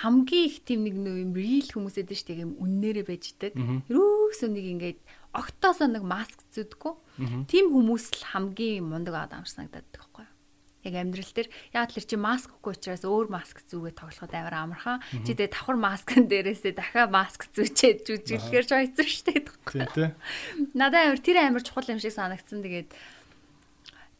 хамгийн 0.00 0.46
их 0.46 0.62
тийм 0.66 0.84
нэг 0.86 0.94
юм 0.98 1.32
real 1.34 1.66
хүмүүсэд 1.66 2.10
шүү 2.14 2.26
дээ 2.30 2.44
юм 2.46 2.52
үннээрээ 2.62 3.06
байждаг. 3.06 3.52
Ерөөсөө 3.90 4.48
нэг 4.54 4.66
ингээд 4.74 4.98
октоосоо 5.34 5.88
нэг 5.90 6.04
маск 6.06 6.38
зүйдгүү. 6.54 7.46
Тийм 7.50 7.74
хүмүүс 7.74 8.04
л 8.18 8.24
хамгийн 8.30 8.86
мундаг 8.86 9.14
аа 9.18 9.26
амар 9.34 9.50
санагдаад 9.50 9.86
байгаа 9.90 10.08
байхгүй 10.14 10.29
яг 10.84 10.94
амьдрал 10.96 11.32
дээр. 11.34 11.48
Яг 11.76 11.92
тэр 11.92 12.04
чи 12.08 12.16
маск 12.16 12.48
өгөхгүй 12.50 12.72
учраас 12.76 13.04
өөр 13.04 13.28
маск 13.28 13.60
зүүгээ 13.68 13.94
тоглоход 13.96 14.32
амар 14.32 14.56
амархан. 14.56 15.02
Чи 15.26 15.36
тэгээ 15.36 15.52
давхар 15.52 15.76
маскын 15.76 16.24
дээрээсээ 16.28 16.72
дахиад 16.76 17.12
маск 17.12 17.48
зүүчээд 17.52 17.98
жүжиглэхээр 18.08 18.66
ч 18.66 18.72
ойцсон 18.72 19.08
штэ 19.08 19.32
тий 19.44 19.86
тий. 19.94 20.08
Надад 20.74 21.12
амар 21.12 21.20
тэр 21.20 21.38
амар 21.40 21.62
чухал 21.62 21.90
юм 21.90 22.00
шиг 22.00 22.16
санагдсан. 22.16 22.64
Тэгээд 22.64 22.90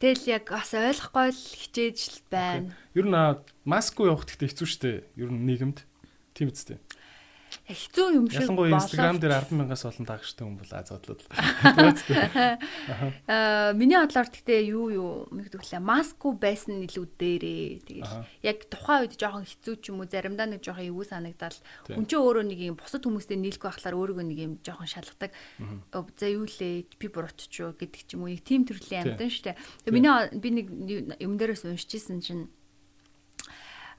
Тэгэл 0.00 0.40
яг 0.40 0.48
бас 0.48 0.72
ойлгохгүй 0.72 1.28
л 1.28 1.44
хичээж 1.60 1.98
л 2.08 2.18
байна. 2.32 2.72
Ер 2.96 3.04
нь 3.04 3.20
маск 3.68 4.00
явах 4.00 4.24
гэхдээ 4.24 4.48
хэцүү 4.48 4.68
штэ. 4.68 4.90
Ер 5.20 5.28
нь 5.28 5.44
нийгэмд. 5.44 5.84
Тийм 6.32 6.48
үстэй. 6.48 6.80
Хэцүү 7.70 8.06
юм 8.18 8.26
шиг 8.30 8.46
Ялангуяа 8.50 8.78
Instagram 8.82 9.16
дээр 9.22 9.34
100000-аас 9.46 9.84
олон 9.86 10.06
дагагчтай 10.06 10.44
хүн 10.44 10.56
бол 10.58 10.72
азадлал. 10.74 11.22
Аа 13.30 13.72
миний 13.72 13.98
бодлоор 13.98 14.28
гэхдээ 14.28 14.60
юу 14.70 14.86
юу 14.90 15.10
нэгдвэрлээ. 15.30 15.78
Маску 15.78 16.34
байсан 16.34 16.82
илүү 16.84 17.06
дээрээ. 17.14 17.86
Тэгээд 17.86 18.10
яг 18.42 18.58
тухайн 18.66 19.06
үед 19.06 19.14
жоохон 19.14 19.46
хэцүү 19.46 19.74
ч 19.78 19.84
юм 19.94 20.02
уу 20.02 20.10
заримдаа 20.10 20.50
нэг 20.50 20.60
жоохон 20.60 20.90
эвгүй 20.90 21.06
санагдал. 21.06 21.58
Чинь 21.86 22.06
өөрөө 22.10 22.44
нэг 22.50 22.60
юм 22.60 22.76
бусад 22.76 23.06
хүмүүстэй 23.06 23.38
нийлэхгүй 23.38 23.70
байхлаар 23.70 23.96
өөрийгөө 23.96 24.26
нэг 24.26 24.38
юм 24.38 24.52
жоохон 24.60 24.90
шалгадаг. 24.90 25.30
За 26.18 26.26
юу 26.26 26.44
лээ 26.44 26.90
би 26.98 27.06
буруудчихё 27.06 27.78
гэдэг 27.78 28.02
ч 28.04 28.18
юм 28.18 28.26
уу. 28.26 28.34
Нэг 28.34 28.42
тийм 28.42 28.66
төрлийн 28.66 29.14
амьтан 29.14 29.30
штэ. 29.30 29.54
Тэгээд 29.86 29.94
миний 29.94 30.12
би 30.36 30.48
нэг 30.50 30.66
юм 31.22 31.38
дээрээс 31.38 31.64
уншижсэн 31.64 32.18
чинь 32.20 32.50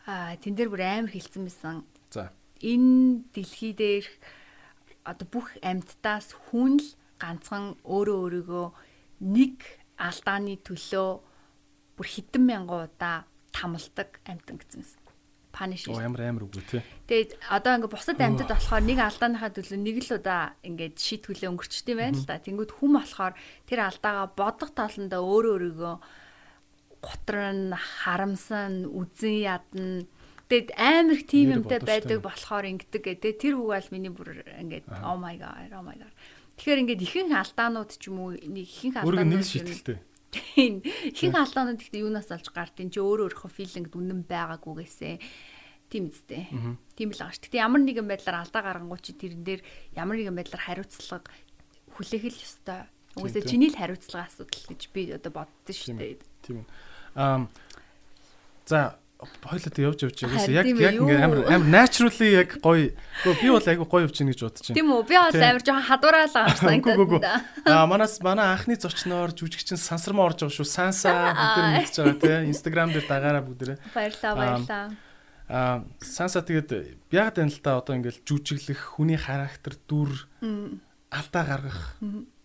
аа 0.05 0.35
тэн 0.35 0.57
дээр 0.57 0.69
бүр 0.73 0.81
амар 0.81 1.13
хилцэн 1.13 1.45
байсан. 1.45 1.85
За 2.09 2.33
энэ 2.61 3.25
дэлхий 3.33 3.73
дээр 3.73 4.05
одоо 5.05 5.27
бүх 5.27 5.57
амьтдаас 5.61 6.33
хүн 6.49 6.77
л 6.77 6.89
ганцхан 7.21 7.77
өөрөө 7.85 8.17
өөрийгөө 8.21 8.67
нэг 9.21 9.55
алдааны 9.97 10.57
төлөө 10.65 11.09
бүр 11.97 12.07
хэдэн 12.07 12.43
мянган 12.45 12.89
удаа 12.89 13.25
тамалдаг 13.53 14.21
амьтан 14.25 14.57
гэсэн 14.57 14.81
юм. 14.81 15.01
Паниш. 15.51 15.85
Оо 15.85 15.99
ямар 15.99 16.23
амар 16.31 16.47
үгүй 16.47 16.63
тий. 16.63 16.81
Тэгээд 17.11 17.37
одоо 17.51 17.75
ингээ 17.75 17.91
бусад 17.91 18.17
амьтад 18.17 18.49
болохоор 18.49 18.83
нэг 18.87 18.99
алдааныхаа 19.03 19.51
төлөө 19.51 19.79
нэг 19.83 19.97
л 20.07 20.15
удаа 20.15 20.55
ингээд 20.63 20.95
шийт 20.95 21.27
хүлээ 21.27 21.51
өнгөрчдөг 21.51 21.91
юм 21.91 21.99
байна 21.99 22.17
л 22.17 22.25
да. 22.25 22.39
Тэнгүүд 22.39 22.71
хүм 22.71 22.91
болохоор 22.95 23.33
тэр 23.67 23.79
алдаагаа 23.83 24.27
бодох 24.31 24.71
таландаа 24.71 25.19
өөрөө 25.19 25.53
өөрийгөө 25.59 25.95
готрон 27.03 27.75
харамсан 27.75 28.87
үзэн 28.87 29.37
ядна 29.43 30.07
Тэгээд 30.51 30.75
амар 30.75 31.15
их 31.15 31.23
тим 31.31 31.63
юмтай 31.63 31.79
байдаг 31.79 32.19
болохоор 32.19 32.67
ингэдэг 32.75 33.23
гэдэг. 33.23 33.39
Тэр 33.39 33.55
үг 33.55 33.71
бол 33.71 33.87
миний 33.95 34.11
бүр 34.11 34.43
ингээд 34.59 34.83
oh 34.99 35.15
my 35.15 35.39
god, 35.39 35.71
oh 35.71 35.79
my 35.79 35.95
god. 35.95 36.11
Тэгэхээр 36.59 36.81
ингээд 36.83 37.01
ихэнх 37.07 37.31
алдаанууд 37.31 37.91
ч 37.95 38.11
юм 38.11 38.19
уу 38.19 38.35
нэг 38.35 38.67
ихэнх 38.67 38.99
алдаанууд 38.99 39.31
нэг 39.31 39.47
шийтгэлтэй. 39.47 39.97
Тийм. 40.35 40.83
Ихэнх 40.83 41.39
алдаанууд 41.39 41.79
гэхдээ 41.79 42.03
юунаас 42.03 42.27
олж 42.35 42.51
гардыг 42.51 42.91
чи 42.91 42.99
өөрөө 42.99 43.31
өөрийнхөө 43.31 43.51
филинг 43.55 43.95
үнэн 43.95 44.27
байгаагүйгээсээ 44.27 45.15
тийм 45.87 46.11
үстэй. 46.11 46.43
Тийм 46.99 47.09
л 47.11 47.19
байгаа 47.19 47.31
ш. 47.31 47.39
Гэтэ 47.47 47.63
ямар 47.63 47.81
нэгэн 47.87 48.07
байдлаар 48.11 48.43
алдаа 48.43 48.63
гаргангуй 48.63 48.99
чи 48.99 49.15
тэрэн 49.15 49.43
дээр 49.47 49.61
ямар 49.95 50.19
нэгэн 50.19 50.35
байдлаар 50.35 50.63
хариуцлага 50.67 51.31
хүлээх 51.95 52.27
л 52.27 52.43
ёстой. 52.43 52.91
Угсаа 53.19 53.43
чиний 53.43 53.71
л 53.71 53.79
хариуцлага 53.79 54.27
асуудал 54.27 54.67
гэж 54.71 54.81
би 54.91 55.15
одоо 55.15 55.31
боддоо 55.31 55.71
шүү 55.75 55.95
дээ. 55.95 56.19
Тийм. 56.43 56.63
Аа 57.15 57.47
за 58.67 58.99
хойлоод 59.21 59.77
явж 59.77 59.99
явж 60.01 60.17
байгаас 60.25 60.49
яг 60.49 60.65
яг 60.65 60.97
ингээ 60.97 61.21
амар 61.21 61.39
амар 61.45 61.69
naturally 61.69 62.29
яг 62.41 62.57
гоё. 62.57 62.89
Гэхдээ 63.21 63.41
би 63.41 63.49
бол 63.53 63.67
айгу 63.69 63.85
гоё 63.85 64.05
явж 64.09 64.17
гин 64.17 64.33
гэж 64.33 64.41
бодож 64.41 64.65
байна. 64.65 64.77
Тийм 64.81 64.89
үү? 64.89 65.03
Би 65.05 65.15
бол 65.21 65.37
амар 65.37 65.61
жоохон 65.61 65.85
хадуураал 65.85 66.33
гарсан 66.33 66.81
гэдэг. 66.81 67.23
Аа 67.69 67.85
манаас 67.85 68.17
манай 68.25 68.47
анхны 68.57 68.75
зочноор 68.81 69.33
жүжигчин 69.37 69.77
сансармаа 69.77 70.33
орж 70.33 70.41
байгаа 70.41 70.57
шүү. 70.57 70.65
Санса 70.65 71.13
бүгд 71.37 71.69
мэдчихэж 71.77 71.97
байгаа 72.01 72.17
тий. 72.17 72.49
Instagram 72.49 72.89
дээр 72.97 73.05
дагаараа 73.05 73.43
бүгдээ. 73.45 73.77
Баярлаа 73.93 74.33
баярлаа. 74.33 74.85
Аа 75.51 75.85
санса 76.01 76.41
тэгээд 76.41 76.97
яг 77.13 77.35
тань 77.37 77.53
л 77.53 77.61
та 77.61 77.77
одоо 77.77 77.93
ингээл 77.93 78.25
жүжиглэх 78.25 78.97
хүний 78.97 79.21
характер 79.21 79.77
дүр 79.85 80.09
алдаа 81.11 81.43
гаргах 81.45 81.79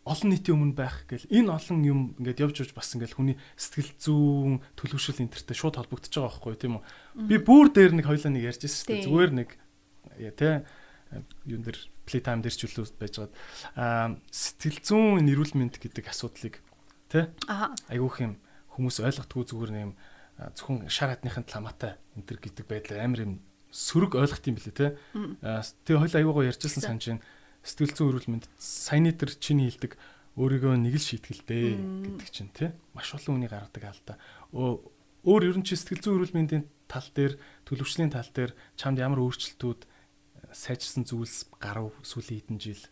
олон 0.07 0.31
нийтийн 0.31 0.55
өмнө 0.55 0.79
байх 0.79 1.03
гэл 1.11 1.27
энэ 1.27 1.51
олон 1.51 1.79
юм 1.83 2.01
ингээд 2.23 2.43
явж 2.47 2.57
явж 2.63 2.73
бас 2.79 2.95
ингээд 2.95 3.19
хүний 3.19 3.37
сэтгэл 3.59 3.93
зүүн 3.99 4.55
төлөвшил 4.79 5.19
энтертэй 5.19 5.57
шууд 5.59 5.83
холбогдож 5.83 6.15
байгаа 6.15 6.31
байхгүй 6.31 6.55
тийм 6.55 6.79
үү? 6.79 6.83
Би 7.27 7.37
бүр 7.43 7.75
дээр 7.75 7.93
нэг 7.99 8.07
хоёлаа 8.07 8.31
нэг 8.31 8.47
ярьж 8.47 8.63
байсан 8.63 8.79
шүү 8.87 8.91
дээ. 8.95 9.07
Зүгээр 9.11 9.33
нэг 9.35 9.51
тий 10.39 10.55
юун 11.51 11.63
дээр 11.67 11.79
play 12.07 12.23
time 12.23 12.41
дээр 12.47 12.55
ч 12.55 12.63
үлээ 12.71 12.87
байжгаад. 13.03 13.33
Аа 13.75 14.15
сэтгэл 14.31 14.81
зүүн 14.87 15.27
нэрүүл 15.27 15.59
мэнд 15.59 15.83
гэдэг 15.83 16.07
асуудлыг 16.07 16.63
тий 17.11 17.27
айгүйх 17.91 18.17
юм 18.23 18.39
хүмүүс 18.79 19.03
ойлгохгүй 19.03 19.43
зүгээр 19.43 19.73
нэг 19.75 19.83
юм 19.91 19.93
зөвхөн 20.55 20.87
шар 20.93 21.17
хатныхын 21.17 21.49
ламатай 21.49 21.97
энтер 22.15 22.39
гэдэг 22.39 22.65
байдлаар 22.69 23.03
амар 23.03 23.21
юм 23.25 23.33
сөрөг 23.73 24.21
ойлгох 24.21 24.45
юм 24.45 24.57
билээ 24.61 24.77
тий 24.77 24.91
тэгээ 25.43 26.01
хоёул 26.03 26.19
айгуугаа 26.21 26.49
ярьжсэн 26.53 26.83
санаж 26.85 27.05
байна 27.09 27.25
сэтгэл 27.67 27.95
зүйн 27.99 28.11
эрүүл 28.15 28.31
мэнд 28.31 28.47
саяны 28.55 29.11
тэр 29.11 29.35
чиний 29.35 29.67
хэлдэг 29.67 29.99
өөрийгөө 30.39 30.75
нэг 30.79 30.95
л 30.95 31.03
шийтгэлтэй 31.03 31.75
гэдэг 31.75 32.31
чинь 32.31 32.53
тий 32.55 32.71
маш 32.95 33.11
олон 33.11 33.43
хүний 33.43 33.51
гаргадаг 33.51 33.85
алдаа. 33.91 34.17
Өөр 34.55 35.43
ер 35.43 35.59
нь 35.59 35.67
чи 35.67 35.75
сэтгэл 35.75 36.01
зүйн 36.07 36.17
эрүүл 36.23 36.37
мэндийн 36.39 36.65
тал 36.87 37.09
дээр 37.11 37.35
төлөвчлийн 37.67 38.15
тал 38.15 38.31
дээр 38.31 38.55
чамд 38.79 39.03
ямар 39.03 39.19
өөрчлөлтүүд 39.27 39.81
э, 39.83 39.89
сайжирсан 40.55 41.03
зүйлс 41.03 41.51
гарав 41.59 41.91
сүүлийн 42.07 42.47
хэдэн 42.47 42.61
жил 42.63 42.83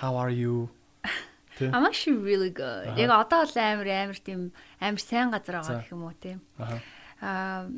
How 0.00 0.16
are 0.16 0.30
you? 0.30 0.70
I'm 1.60 1.84
actually 1.84 2.16
really 2.16 2.50
good. 2.50 2.96
Яг 2.96 3.10
одоо 3.12 3.44
л 3.44 3.52
амар 3.60 3.88
амар 3.88 4.18
тийм 4.18 4.50
амар 4.80 5.00
сайн 5.00 5.28
газар 5.28 5.60
байгаа 5.60 5.84
гэх 5.84 5.92
юм 5.92 6.08
уу 6.08 6.16
тийм. 6.16 6.40
Аа 7.20 7.68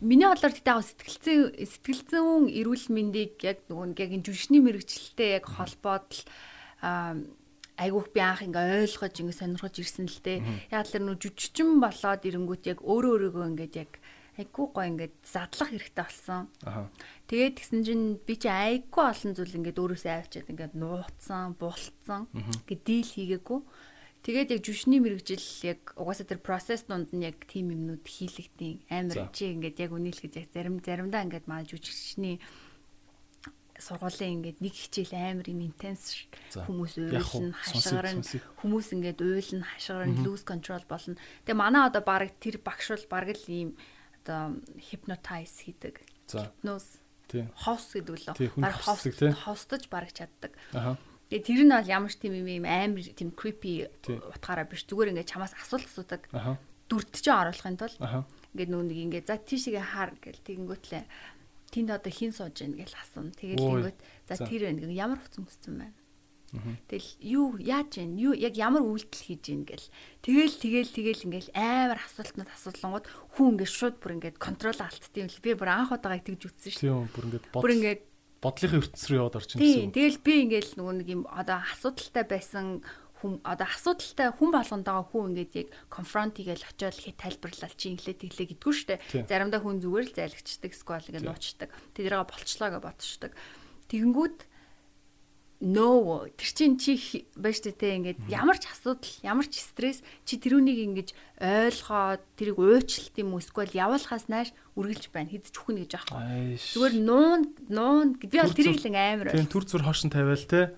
Миний 0.00 0.24
бодлоор 0.24 0.56
тэгтээ 0.56 0.74
яг 0.74 0.84
сэтгэлзэн 0.88 1.60
сэтгэлзэн 1.60 2.48
эрүүл 2.48 2.86
мэндийг 2.88 3.36
яг 3.44 3.60
нөгөө 3.68 4.00
яг 4.00 4.10
энэ 4.16 4.24
жүжигчний 4.24 4.62
мэрэгчлэлтэй 4.64 5.28
яг 5.36 5.44
холбоод 5.44 6.08
л 6.08 6.20
айгуух 7.80 8.08
би 8.12 8.20
анх 8.20 8.44
ингээ 8.44 8.84
ойлгож 8.84 9.14
ингээ 9.20 9.40
сонирхож 9.40 9.76
ирсэн 9.76 10.08
л 10.08 10.20
дээ. 10.24 10.40
Яг 10.72 10.88
л 10.88 11.04
нөө 11.04 11.16
жүжигчин 11.20 11.80
болоод 11.80 12.24
ирэнгүүт 12.24 12.64
яг 12.72 12.78
өөрөө 12.84 13.12
өөрийгөө 13.16 13.44
ингээд 13.56 13.74
яг 13.76 13.92
айгуу 14.40 14.72
гоо 14.72 14.84
ингээд 14.88 15.14
задлах 15.24 15.68
хэрэгтэй 15.68 16.04
болсон. 16.04 16.48
Тэгээд 17.28 17.56
тэгсэн 17.60 17.80
чинь 17.84 18.04
би 18.24 18.34
чи 18.36 18.48
айгуу 18.48 19.04
олон 19.04 19.32
зүйл 19.36 19.58
ингээд 19.60 19.80
өөрөөсөө 19.80 20.12
авчиад 20.16 20.48
ингээд 20.52 20.74
нууцсан, 20.76 21.56
булцсан 21.60 22.28
ингээд 22.32 22.82
дийл 22.84 23.10
хийгээгүй. 23.16 23.60
Тэгээд 24.20 24.52
яг 24.52 24.60
жүшний 24.60 25.00
мэрэгжил 25.00 25.46
яг 25.64 25.96
угаасаа 25.96 26.28
тэр 26.28 26.44
процесс 26.44 26.84
донд 26.84 27.08
нь 27.16 27.24
яг 27.24 27.40
тийм 27.48 27.72
юмнууд 27.72 28.04
хийлэгдیں۔ 28.04 28.84
Амар 28.92 29.32
чи 29.32 29.56
ингээд 29.56 29.80
яг 29.80 29.96
үнэлгэж 29.96 30.32
яг 30.36 30.48
зарим 30.52 30.76
заримдаа 30.84 31.24
ингээд 31.24 31.48
манай 31.48 31.64
жүжигчний 31.64 32.36
сургуулийн 33.80 34.44
ингээд 34.44 34.60
нэг 34.60 34.74
хичээл 34.76 35.16
амар 35.16 35.48
юм 35.48 35.64
интенс 35.64 36.28
хүмүүс 36.52 37.00
уйлна 37.00 37.56
хашгирна 37.56 38.20
хүмүүс 38.60 38.88
ингээд 38.92 39.24
уйлна 39.24 39.64
хашгирна 39.64 40.20
лүүс 40.20 40.44
контрол 40.44 40.84
болно. 40.84 41.16
Тэгээ 41.48 41.56
манай 41.56 41.88
одоо 41.88 42.04
баг 42.04 42.28
тэр 42.36 42.60
багш 42.60 42.92
бол 42.92 43.08
баг 43.08 43.32
л 43.32 43.46
ийм 43.48 43.72
одоо 44.20 44.60
hypnotize 44.76 45.64
хийдэг. 45.64 45.96
Hypnose. 46.28 47.00
Хос 47.64 47.96
гэдэг 47.96 48.36
лөө. 48.36 48.36
Баг 48.60 48.76
хостож 49.48 49.88
баг 49.88 50.12
чаддаг. 50.12 50.52
Аа 50.76 51.00
Тэгээ 51.30 51.46
тэр 51.46 51.62
нь 51.62 51.70
бол 51.70 51.86
ямар 51.86 52.10
ч 52.10 52.18
тийм 52.18 52.34
юм 52.34 52.66
амар 52.66 53.06
тийм 53.14 53.30
creepy 53.30 53.86
утгаараа 54.02 54.66
биш. 54.66 54.82
Зүгээр 54.82 55.14
ингээд 55.14 55.30
чамаас 55.30 55.54
асуулт 55.54 55.86
асуудаг. 55.86 56.26
Дүрд 56.90 57.14
чинь 57.14 57.38
оруулахын 57.38 57.78
тулд 57.78 57.98
ингээд 58.50 58.70
нэг 58.74 58.98
ингээд 58.98 59.26
за 59.30 59.38
тийшээ 59.38 59.78
хаар 59.78 60.18
гэл 60.18 60.42
тэгэнгүүтлээ 60.42 61.04
тэнд 61.70 61.90
одоо 61.94 62.10
хин 62.10 62.34
сууж 62.34 62.58
гин 62.58 62.74
гэл 62.74 62.98
асууна. 62.98 63.30
Тэгээд 63.38 63.62
тэгэнгүүт 63.62 63.98
за 64.26 64.34
тэр 64.42 64.62
байна 64.74 64.90
ямар 64.90 65.22
хуц 65.22 65.38
өмссөн 65.38 65.74
байна. 65.78 65.94
Тэгэл 66.90 67.10
юу 67.22 67.62
яаж 67.62 67.94
гин 67.94 68.18
юу 68.18 68.34
яг 68.34 68.58
ямар 68.58 68.82
үйлдэл 68.82 69.22
хийж 69.22 69.54
гин 69.54 69.62
гэл. 69.62 69.86
Тэгэл 70.26 70.58
тэгэл 70.58 70.90
тэгэл 70.90 71.24
ингээл 71.30 71.54
амар 71.54 72.02
асуултнууд 72.02 72.50
асуулангууд 72.50 73.06
хүн 73.38 73.54
ингээд 73.54 73.70
шууд 73.70 73.96
бүр 74.02 74.18
ингээд 74.18 74.42
контрол 74.42 74.82
алдтiin 74.82 75.30
л. 75.30 75.42
Би 75.46 75.54
бүр 75.54 75.70
анх 75.70 75.94
удаага 75.94 76.26
тэгж 76.26 76.50
үтсэн 76.50 76.74
шүү. 76.74 76.82
Тийм 76.82 77.06
бүр 77.14 77.24
ингээд 77.30 77.46
бүр 77.54 77.70
ингээд 77.78 78.02
бодлогын 78.40 78.80
ертөнц 78.80 79.04
рүү 79.08 79.18
яваад 79.20 79.38
орчин 79.40 79.60
гэсэн. 79.60 79.92
Тийм. 79.92 79.92
Тэгэл 79.92 80.18
би 80.24 80.32
ингээл 80.48 80.72
нөгөө 80.80 80.94
нэг 81.00 81.08
юм 81.12 81.22
одоо 81.28 81.60
асуудалтай 81.60 82.24
байсан 82.24 82.80
хүм 83.20 83.44
одоо 83.44 83.68
асуудалтай 83.68 84.32
хүн 84.32 84.50
болгондоо 84.50 85.04
хүн 85.12 85.36
ингээд 85.36 85.52
яг 85.60 85.68
конфронт 85.92 86.40
хийгээл 86.40 86.64
очиод 86.72 86.96
хэ 86.96 87.20
тайлбарлал 87.20 87.76
чи 87.76 87.92
инглээ 87.92 88.16
тэглээ 88.16 88.48
гэдгүү 88.56 88.74
штэ. 88.74 88.96
Заримдаа 89.28 89.60
хүн 89.60 89.84
зүгээр 89.84 90.06
л 90.08 90.16
зайлгчдаг 90.16 90.72
сквал 90.72 91.04
ингээд 91.04 91.28
нуучдаг. 91.28 91.68
Тэдэрээ 91.92 92.24
болчлоо 92.24 92.68
гэж 92.72 92.80
бодчихдаг. 92.80 93.32
Тэгэнгүүт 93.92 94.38
no 95.60 96.24
тэр 96.40 96.50
чин 96.56 96.80
чи 96.80 96.96
байж 97.36 97.60
тээ 97.60 98.00
ингээд 98.00 98.20
ямар 98.32 98.56
ч 98.56 98.64
асуудал 98.72 99.12
ямар 99.20 99.44
ч 99.44 99.60
стресс 99.60 100.00
чи 100.24 100.40
тэрүүнийг 100.40 100.78
ингэж 100.88 101.08
ойлгоод 101.36 102.24
тэрийг 102.40 102.56
уучлалт 102.56 103.14
юм 103.20 103.36
уу 103.36 103.44
эсвэл 103.44 103.76
явуулахаас 103.76 104.32
нааш 104.32 104.56
үргэлж 104.80 105.12
байна. 105.12 105.28
Хэдэж 105.28 105.52
үхнэ 105.52 105.84
гэж 105.84 105.92
аахгүй. 106.00 106.56
Зүгээр 106.56 106.94
нуун 107.04 107.40
нуун 107.68 108.16
би 108.16 108.40
бол 108.40 108.56
тэрийг 108.56 108.80
л 108.80 108.88
амар 108.96 109.36
тийм 109.36 109.52
төр 109.52 109.64
зүр 109.68 109.84
хошин 109.84 110.08
тавиал 110.08 110.48
те. 110.48 110.72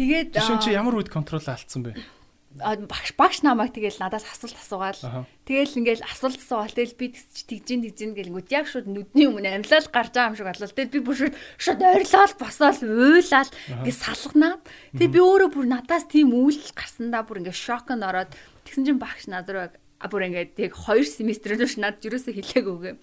Тэгээд 0.00 0.32
жишээ 0.32 0.58
чи 0.64 0.72
ямар 0.72 0.96
үед 0.96 1.12
контрол 1.12 1.44
алдсан 1.44 1.84
бэ 1.84 2.21
багш 2.60 3.12
багш 3.16 3.40
намайг 3.42 3.72
тэгэл 3.72 3.96
надаас 4.00 4.28
асуулт 4.28 4.56
асуугаал. 4.56 5.26
Тэгэл 5.48 5.78
ингээл 5.80 6.04
асуулт 6.04 6.36
асуувал 6.36 6.72
тэгэл 6.72 6.98
би 7.00 7.06
тэгжин 7.12 7.82
тэгжин 7.88 8.12
гэлэнгүүт 8.12 8.52
яг 8.52 8.68
шууд 8.68 8.86
нүдний 8.86 9.26
өмнө 9.26 9.48
амьлал 9.62 9.88
гарч 9.88 10.12
байгаа 10.12 10.30
юм 10.30 10.36
шиг 10.36 10.48
болол. 10.48 10.76
Тэгэл 10.76 10.94
би 10.94 11.00
бүр 11.00 11.16
шууд 11.16 11.34
шууд 11.58 11.80
ойрлол 11.82 12.34
босоол 12.36 12.80
уйлал 12.84 13.50
ингээ 13.82 13.96
салганаад. 13.96 14.62
Тэгээ 14.96 15.14
би 15.16 15.20
өөрөө 15.20 15.50
бүр 15.52 15.66
надаас 15.66 16.04
тийм 16.12 16.36
үйл 16.36 16.60
гарсандаа 16.76 17.24
бүр 17.24 17.40
ингээ 17.40 17.56
шоконд 17.56 18.04
ороод 18.04 18.36
тэгсэн 18.68 18.84
чинь 18.86 19.02
багш 19.02 19.26
над 19.32 19.48
руу 19.48 19.72
а 20.02 20.10
бүр 20.10 20.26
ингээд 20.26 20.58
яг 20.58 20.74
2 20.74 21.06
семестр 21.06 21.54
өнөөш 21.54 21.78
надад 21.78 22.02
юусоо 22.02 22.34
хэлээгүйгээ. 22.34 22.94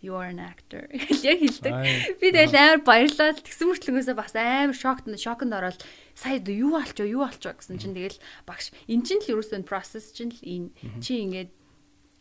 You 0.00 0.16
are 0.16 0.32
an 0.32 0.40
actor. 0.40 0.88
Яг 1.28 1.44
хэлдэг. 1.44 1.72
Би 2.16 2.32
тэгэл 2.32 2.56
амар 2.56 2.80
баярлаад 2.80 3.44
тэгсэн 3.44 3.68
мөртлөнгөөсөө 3.68 4.16
бас 4.16 4.32
амар 4.32 4.72
шокт 4.72 5.04
шоконд 5.20 5.52
ороод 5.52 5.84
сая 6.16 6.40
юу 6.40 6.80
алчаа 6.80 7.04
юу 7.04 7.28
алчаа 7.28 7.52
гэсэн 7.52 7.76
чинь 7.76 7.92
тэгэл 7.92 8.16
багш 8.48 8.72
эн 8.88 9.04
чинь 9.04 9.20
л 9.20 9.36
юусоо 9.36 9.60
process 9.68 10.16
чинь 10.16 10.32
л 10.32 10.40
энэ 10.40 10.72
чи 11.04 11.20
ингээд 11.20 11.52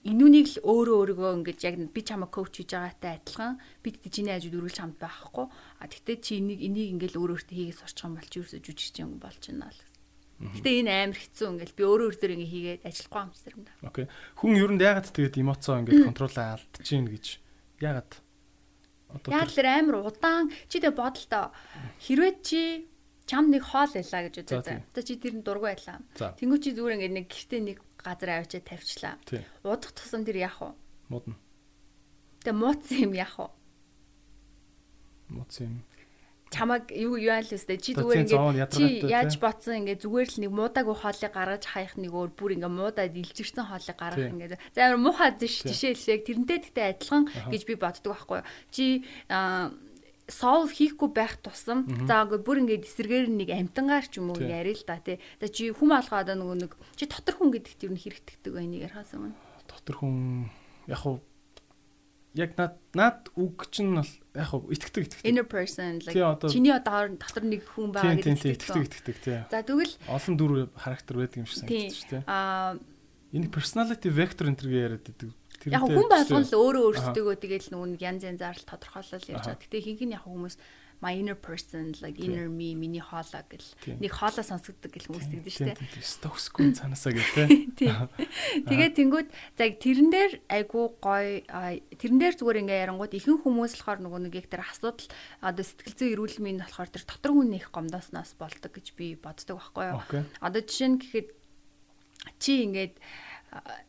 энүүнийг 0.06 0.48
л 0.52 0.58
өөрөө 0.68 1.16
өөрийгөө 1.16 1.32
ингэж 1.40 1.60
яг 1.66 1.76
би 1.96 2.02
чамаа 2.04 2.30
коуч 2.30 2.60
хийж 2.60 2.78
байгаатай 2.78 3.24
адилхан. 3.24 3.58
Би 3.82 3.90
тэгтээ 3.96 4.14
чиний 4.14 4.36
ажид 4.36 4.54
өргөлж 4.54 4.78
хамт 4.78 5.02
байхгүй. 5.02 5.48
А 5.82 5.86
тэгтээ 5.90 6.18
чи 6.22 6.38
энийг 6.38 6.62
энийг 6.62 6.94
ингээл 6.94 7.18
өөрөө 7.24 7.36
өөртөө 7.42 7.56
хийгээд 7.58 7.82
сурчих 7.82 8.06
юм 8.06 8.14
бол 8.14 8.30
чи 8.30 8.38
ерөөсө 8.38 8.60
жүжигч 8.62 8.96
юм 9.02 9.12
болж 9.18 9.42
байна 9.50 9.74
л 9.74 9.80
Гэтэ 10.36 10.70
энэ 10.84 10.92
амар 10.92 11.20
хэцүү 11.20 11.48
ингээл 11.48 11.78
би 11.80 11.84
өөрөө 11.88 12.08
өөртөө 12.12 12.32
ингэ 12.36 12.52
хийгээд 12.52 12.84
ажиллахгүй 12.84 13.22
юм 13.24 13.32
зэрэг 13.32 13.56
юм 13.56 13.64
да. 13.64 13.74
Окей. 13.88 14.06
Хүн 14.36 14.52
ер 14.60 14.72
нь 14.76 14.84
яагаад 14.84 15.08
тэгээд 15.08 15.40
эмоцоо 15.40 15.80
ингээд 15.80 16.04
контролаа 16.12 16.60
алдчихээн 16.60 17.08
гэж 17.08 17.26
яагаад 17.80 18.12
Яг 19.32 19.48
л 19.56 19.64
амар 19.64 19.96
удаан 20.04 20.52
чи 20.68 20.84
тэг 20.84 21.00
бодолтой 21.00 21.56
хэрвээ 22.04 22.34
чи 22.44 22.62
чам 23.24 23.48
нэг 23.48 23.64
хоол 23.64 23.92
ялаа 23.96 24.22
гэж 24.28 24.44
үзээ. 24.44 24.84
Одоо 24.92 25.04
чи 25.08 25.16
тэр 25.16 25.40
нь 25.40 25.46
дургүй 25.46 25.72
байлаа. 25.72 26.04
Тэнгүү 26.36 26.60
чи 26.60 26.76
зүгээр 26.76 26.96
ингээд 27.00 27.16
нэг 27.16 27.26
гэртээ 27.32 27.62
нэг 27.64 27.80
газар 27.96 28.44
авчиад 28.44 28.68
тавьчлаа. 28.68 29.16
Удах 29.64 29.96
тусам 29.96 30.28
тэр 30.28 30.44
яах 30.44 30.60
вэ? 30.60 30.76
Муудна. 31.08 31.40
Тэг 32.44 32.54
мууц 32.60 32.92
юм 32.92 33.16
яах 33.16 33.40
вэ? 33.40 33.48
Мууц 35.32 35.64
юм 35.64 35.80
чамаг 36.54 36.92
юу 36.94 37.18
юу 37.18 37.34
айл 37.34 37.50
өстэй 37.50 37.78
чи 37.82 37.96
зүгээр 37.98 38.26
ингээд 38.26 38.70
чи 38.70 38.86
яаж 39.10 39.38
ботсон? 39.42 39.86
Ингээд 39.86 40.06
зүгээр 40.06 40.30
л 40.30 40.42
нэг 40.46 40.52
муудаагүй 40.54 40.96
хоолыг 40.96 41.34
гаргаж 41.34 41.64
хаях 41.66 41.96
нэг 41.98 42.14
өөр 42.14 42.32
бүр 42.38 42.56
ингээд 42.60 42.76
муудаад 42.76 43.14
илжирсэн 43.18 43.66
хоолыг 43.66 43.98
гаргах 43.98 44.32
ингээд. 44.32 44.60
За 44.78 44.80
амар 44.88 45.02
муухай 45.02 45.34
жишээлсэг 45.36 46.26
тэрнтэй 46.26 46.60
тэгтээ 46.70 46.86
адилхан 46.96 47.24
гэж 47.50 47.62
би 47.66 47.74
боддог 47.76 48.14
байхгүй 48.14 48.42
чи 48.70 49.06
solve 50.28 50.74
хийхгүй 50.74 51.10
байх 51.14 51.38
тусам 51.38 51.86
за 52.10 52.26
үгүй 52.26 52.42
бүр 52.42 52.58
ингээд 52.66 52.88
эсэргээр 52.90 53.30
нэг 53.30 53.50
амтангаар 53.54 54.06
ч 54.10 54.18
юм 54.18 54.34
уу 54.34 54.42
яриа 54.42 54.74
л 54.74 54.86
да 54.86 54.98
тий. 54.98 55.22
За 55.38 55.50
чи 55.50 55.70
хүм 55.70 55.94
алгаа 55.94 56.26
одоо 56.26 56.38
нөгөө 56.42 56.58
нэг 56.66 56.72
чи 56.98 57.06
дотор 57.06 57.38
хүн 57.38 57.54
гэдэгт 57.54 57.86
юу 57.86 57.94
хэрэгтдэг 57.94 58.52
байныг 58.54 58.90
ярахаас 58.90 59.14
өмнө. 59.14 59.38
Дотор 59.70 59.96
хүн 60.02 60.50
яг 60.90 61.00
хуу 61.06 61.22
яг 62.36 62.60
над 62.60 62.76
над 62.92 63.32
үг 63.40 63.72
чинь 63.72 63.96
бол 63.96 64.12
яг 64.36 64.48
хөө 64.52 64.76
итгэдэг 64.76 65.04
итгэдэг. 65.08 65.26
Inner 65.26 65.48
person 65.48 66.04
like 66.04 66.20
чиний 66.52 66.76
одоо 66.76 67.16
дотор 67.16 67.44
нэг 67.48 67.64
хүн 67.64 67.96
байгаа 67.96 68.20
гэдэг 68.20 68.60
итгэдэг 68.60 68.84
итгэдэг 68.92 69.18
тий. 69.24 69.40
За 69.48 69.64
тэгвэл 69.64 69.96
олон 70.12 70.36
дүр 70.36 70.52
характер 70.76 71.16
байдаг 71.24 71.40
юм 71.40 71.48
шиг 71.48 71.64
шүү 71.64 72.12
дээ. 72.12 72.24
Аа 72.28 72.76
энэ 73.32 73.48
personality 73.48 74.10
vector 74.12 74.52
энэ 74.52 74.60
төргээ 74.60 74.84
яриад 74.84 75.04
байдаг. 75.08 75.32
Яг 75.72 75.82
хүн 75.82 76.08
болгон 76.12 76.44
л 76.44 76.60
өөрөө 76.60 76.84
өөрсдөө 76.92 77.36
тэгэл 77.40 77.68
нэг 77.72 78.02
янз 78.04 78.22
янзаар 78.28 78.60
л 78.60 78.68
тодорхойлол 78.68 79.32
ярьж 79.32 79.48
байгаа. 79.48 79.64
Гэтэ 79.64 80.04
нь 80.04 80.16
яг 80.16 80.28
хүмүүс 80.28 80.56
my 81.06 81.14
inner 81.14 81.38
person 81.38 81.94
like 82.02 82.18
inner 82.18 82.50
me 82.50 82.74
миний 82.74 83.00
хоолой 83.00 83.46
гэл 83.46 83.70
нэг 84.02 84.10
хоолой 84.10 84.42
сонсогддог 84.42 84.90
гэл 84.90 85.08
хүмүүс 85.14 85.30
тэгдэж 85.30 85.54
штэ. 85.54 85.78
Стоксгүй 86.02 86.74
цаанасаа 86.74 87.14
гэл 87.14 87.70
те. 87.78 87.94
Тэгээд 88.70 88.94
тэнгууд 88.98 89.30
за 89.30 89.70
тэрэн 89.70 90.10
дээр 90.10 90.32
айгу 90.50 90.98
гой 90.98 91.46
тэрэн 91.46 92.18
дээр 92.18 92.36
зүгээр 92.42 92.62
ингээ 92.66 92.84
ярангууд 92.90 93.14
ихэнх 93.14 93.46
хүмүүс 93.46 93.78
болохоор 93.78 94.02
нөгөө 94.02 94.22
нэг 94.26 94.34
яг 94.42 94.50
тэр 94.50 94.66
асуудал 94.66 95.06
одоо 95.46 95.62
сэтгэл 95.62 95.94
зүйн 95.94 96.14
эрүүл 96.18 96.38
мэнд 96.42 96.66
болохоор 96.66 96.90
тэр 96.90 97.06
дотор 97.06 97.32
хүн 97.38 97.54
их 97.54 97.70
гомдосноос 97.70 98.34
болдог 98.42 98.74
гэж 98.74 98.88
би 98.98 99.14
боддог 99.14 99.62
байхгүй 99.62 99.86
юу. 99.94 100.02
Одоо 100.42 100.62
жишээ 100.66 100.90
нь 100.90 100.98
гэхэд 100.98 101.30
чи 102.42 102.66
ингээд 102.66 102.98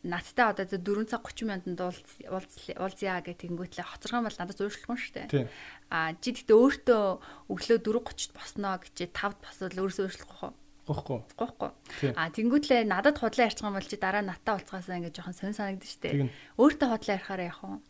надтай 0.06 0.46
одоо 0.52 0.66
4 0.66 1.10
цаг 1.10 1.22
30 1.26 1.46
минутанд 1.46 1.80
уулзъя 1.82 3.18
гэх 3.22 3.42
тэнгүүтлээ 3.42 3.86
хоцорхон 3.86 4.26
бол 4.26 4.38
надад 4.38 4.58
зууршлахгүй 4.58 4.98
шүү 4.98 5.14
дээ. 5.30 5.48
А 5.90 6.14
чи 6.22 6.30
тэгтээ 6.34 6.54
өөртөө 6.54 7.04
өглөө 7.50 7.78
4:30-д 7.82 8.32
босноо 8.36 8.74
гэж 8.78 8.96
5-д 9.10 9.38
босвол 9.42 9.80
өөрөөсөө 9.82 10.04
өөрчлөхгүй 10.06 10.38
хоо. 10.38 10.52
Гохгүй. 10.86 11.20
Гохгүй. 11.34 11.70
А 12.14 12.30
тэнгүүтлээ 12.30 12.86
надад 12.86 13.18
худлаа 13.18 13.50
юм 13.50 13.74
бол 13.74 13.82
чи 13.90 13.98
дараа 13.98 14.22
надтай 14.22 14.54
уулзгаасаа 14.54 15.02
ингэ 15.02 15.18
жоохон 15.18 15.34
сонь 15.34 15.58
санагдаж 15.58 15.90
штэ. 15.90 16.30
Өөртөө 16.54 16.88
худлаа 16.94 17.16
ярихаараа 17.18 17.50
яах 17.50 17.62
вэ? 17.66 17.82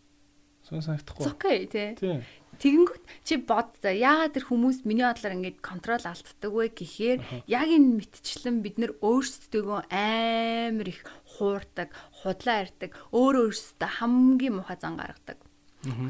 Сонь 0.64 0.80
санагдахгүй. 0.80 1.28
Окей 1.28 1.58
тий. 1.68 1.92
Тэгэнгүүт 2.56 3.04
чи 3.26 3.36
бод 3.36 3.76
за 3.84 3.92
яагаад 3.92 4.32
тэр 4.32 4.48
хүмүүс 4.48 4.88
миний 4.88 5.04
бодлоор 5.04 5.36
ингээд 5.36 5.60
контрол 5.60 6.04
алддаг 6.08 6.52
вэ 6.52 6.72
гэхээр 6.72 7.18
яг 7.52 7.68
энэ 7.68 8.00
мэтчлэн 8.00 8.64
бид 8.64 8.76
нэр 8.80 8.96
өөрсдөө 9.04 9.92
амар 9.92 10.88
их 10.88 11.04
хуурдаг, 11.36 11.92
худлаа 12.24 12.64
ярьдаг, 12.64 12.96
өөрөө 13.12 13.44
өөрсдөө 13.52 13.90
хамгийн 14.00 14.56
муухай 14.56 14.78
зан 14.80 14.96
гаргадаг. 14.96 15.38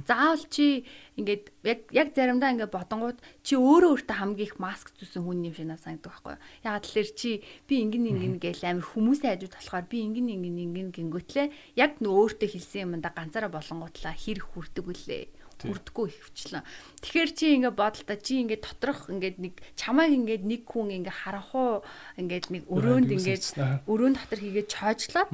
Заавал 0.07 0.41
чи 0.49 0.87
ингээд 1.21 1.53
яг 1.67 1.81
яг 1.93 2.09
заримдаа 2.17 2.55
ингээд 2.55 2.73
бодонгууд 2.73 3.19
чи 3.45 3.61
өөрөө 3.61 3.91
өөртөө 3.93 4.17
хамгийн 4.17 4.49
их 4.49 4.57
маск 4.57 4.89
зүсэн 4.97 5.27
хүн 5.27 5.45
юм 5.45 5.53
шиг 5.53 5.69
надад 5.69 5.85
санагддаг 5.85 6.13
байхгүй 6.17 6.33
юу? 6.33 6.45
Яг 6.65 6.81
тэлэр 6.81 7.11
чи 7.13 7.31
би 7.69 7.75
ингэн 7.85 8.09
ингэн 8.09 8.37
гээл 8.41 8.65
амар 8.73 8.87
хүмүүсийн 8.89 9.37
хажууд 9.37 9.53
болохоор 9.53 9.87
би 9.91 9.99
ингэн 10.07 10.33
ингэн 10.33 10.57
ингэн 10.65 10.89
гингөтлээ 10.97 11.47
яг 11.77 12.01
нөө 12.01 12.15
өөртөө 12.17 12.49
хэлсэн 12.57 12.85
юмдаа 12.89 13.13
ганцаараа 13.13 13.53
болонгуудлаа 13.53 14.15
хэрэг 14.17 14.47
хүрдэг 14.49 14.85
үлээ 14.87 15.25
хүрдэггүй 15.65 16.07
хөвчлэн. 16.13 16.65
Тэгэхээр 17.01 17.31
чи 17.33 17.47
ингээ 17.57 17.73
бодолтой 17.73 18.19
чи 18.21 18.45
ингээ 18.45 18.61
доторх 18.61 19.09
ингээ 19.09 19.41
нэг 19.41 19.55
чамайг 19.73 20.13
ингээ 20.13 20.45
нэг 20.45 20.63
хүн 20.69 20.93
ингээ 21.01 21.17
харахуу 21.25 21.81
ингээ 22.21 22.53
нэг 22.53 22.65
өрөөнд 22.69 23.11
ингээ 23.17 23.89
өрөөнд 23.89 24.17
дотор 24.21 24.41
хийгээд 24.41 24.69
чойжлаад 24.69 25.31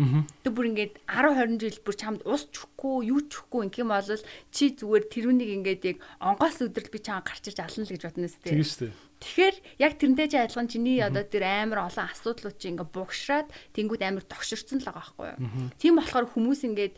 тэг 0.46 0.52
бүр 0.54 0.66
ингээ 0.70 0.88
10 1.10 1.58
20 1.58 1.58
жил 1.58 1.78
бүр 1.82 1.96
чамд 1.98 2.20
ус 2.22 2.46
чөхгүй 2.54 3.10
юу 3.10 3.20
чөхгүй 3.26 3.60
ингээ 3.66 3.86
бол 3.88 4.22
чи 4.54 4.64
зүгээр 4.78 5.04
тэрүүнийг 5.10 5.50
ингээ 5.58 5.96
яг 5.96 5.98
онгоос 6.22 6.62
өдрөл 6.62 6.92
би 6.94 6.98
чам 7.02 7.24
гарч 7.26 7.50
иж 7.50 7.58
ална 7.58 7.82
л 7.82 7.90
гэж 7.90 8.02
бодно 8.06 8.30
сте. 8.30 8.54
Шүү 8.54 8.86
дээ. 8.86 9.10
Тэгэхээр 9.22 9.56
яг 9.78 9.92
тэрнтэй 10.02 10.26
чи 10.26 10.36
адилхан 10.38 10.66
чиний 10.66 10.98
одоо 10.98 11.22
тэр 11.22 11.46
амар 11.46 11.86
олон 11.86 12.10
асуудлууд 12.10 12.58
чи 12.58 12.74
ингээ 12.74 12.90
бугшраад 12.90 13.48
тэнгууд 13.70 14.02
амар 14.02 14.26
тогширцсан 14.26 14.82
л 14.82 14.86
байгаа 14.90 14.98
байхгүй 14.98 15.26
юу. 15.30 15.70
Тийм 15.78 15.94
болохоор 16.02 16.26
хүмүүс 16.26 16.66
ингээд 16.66 16.94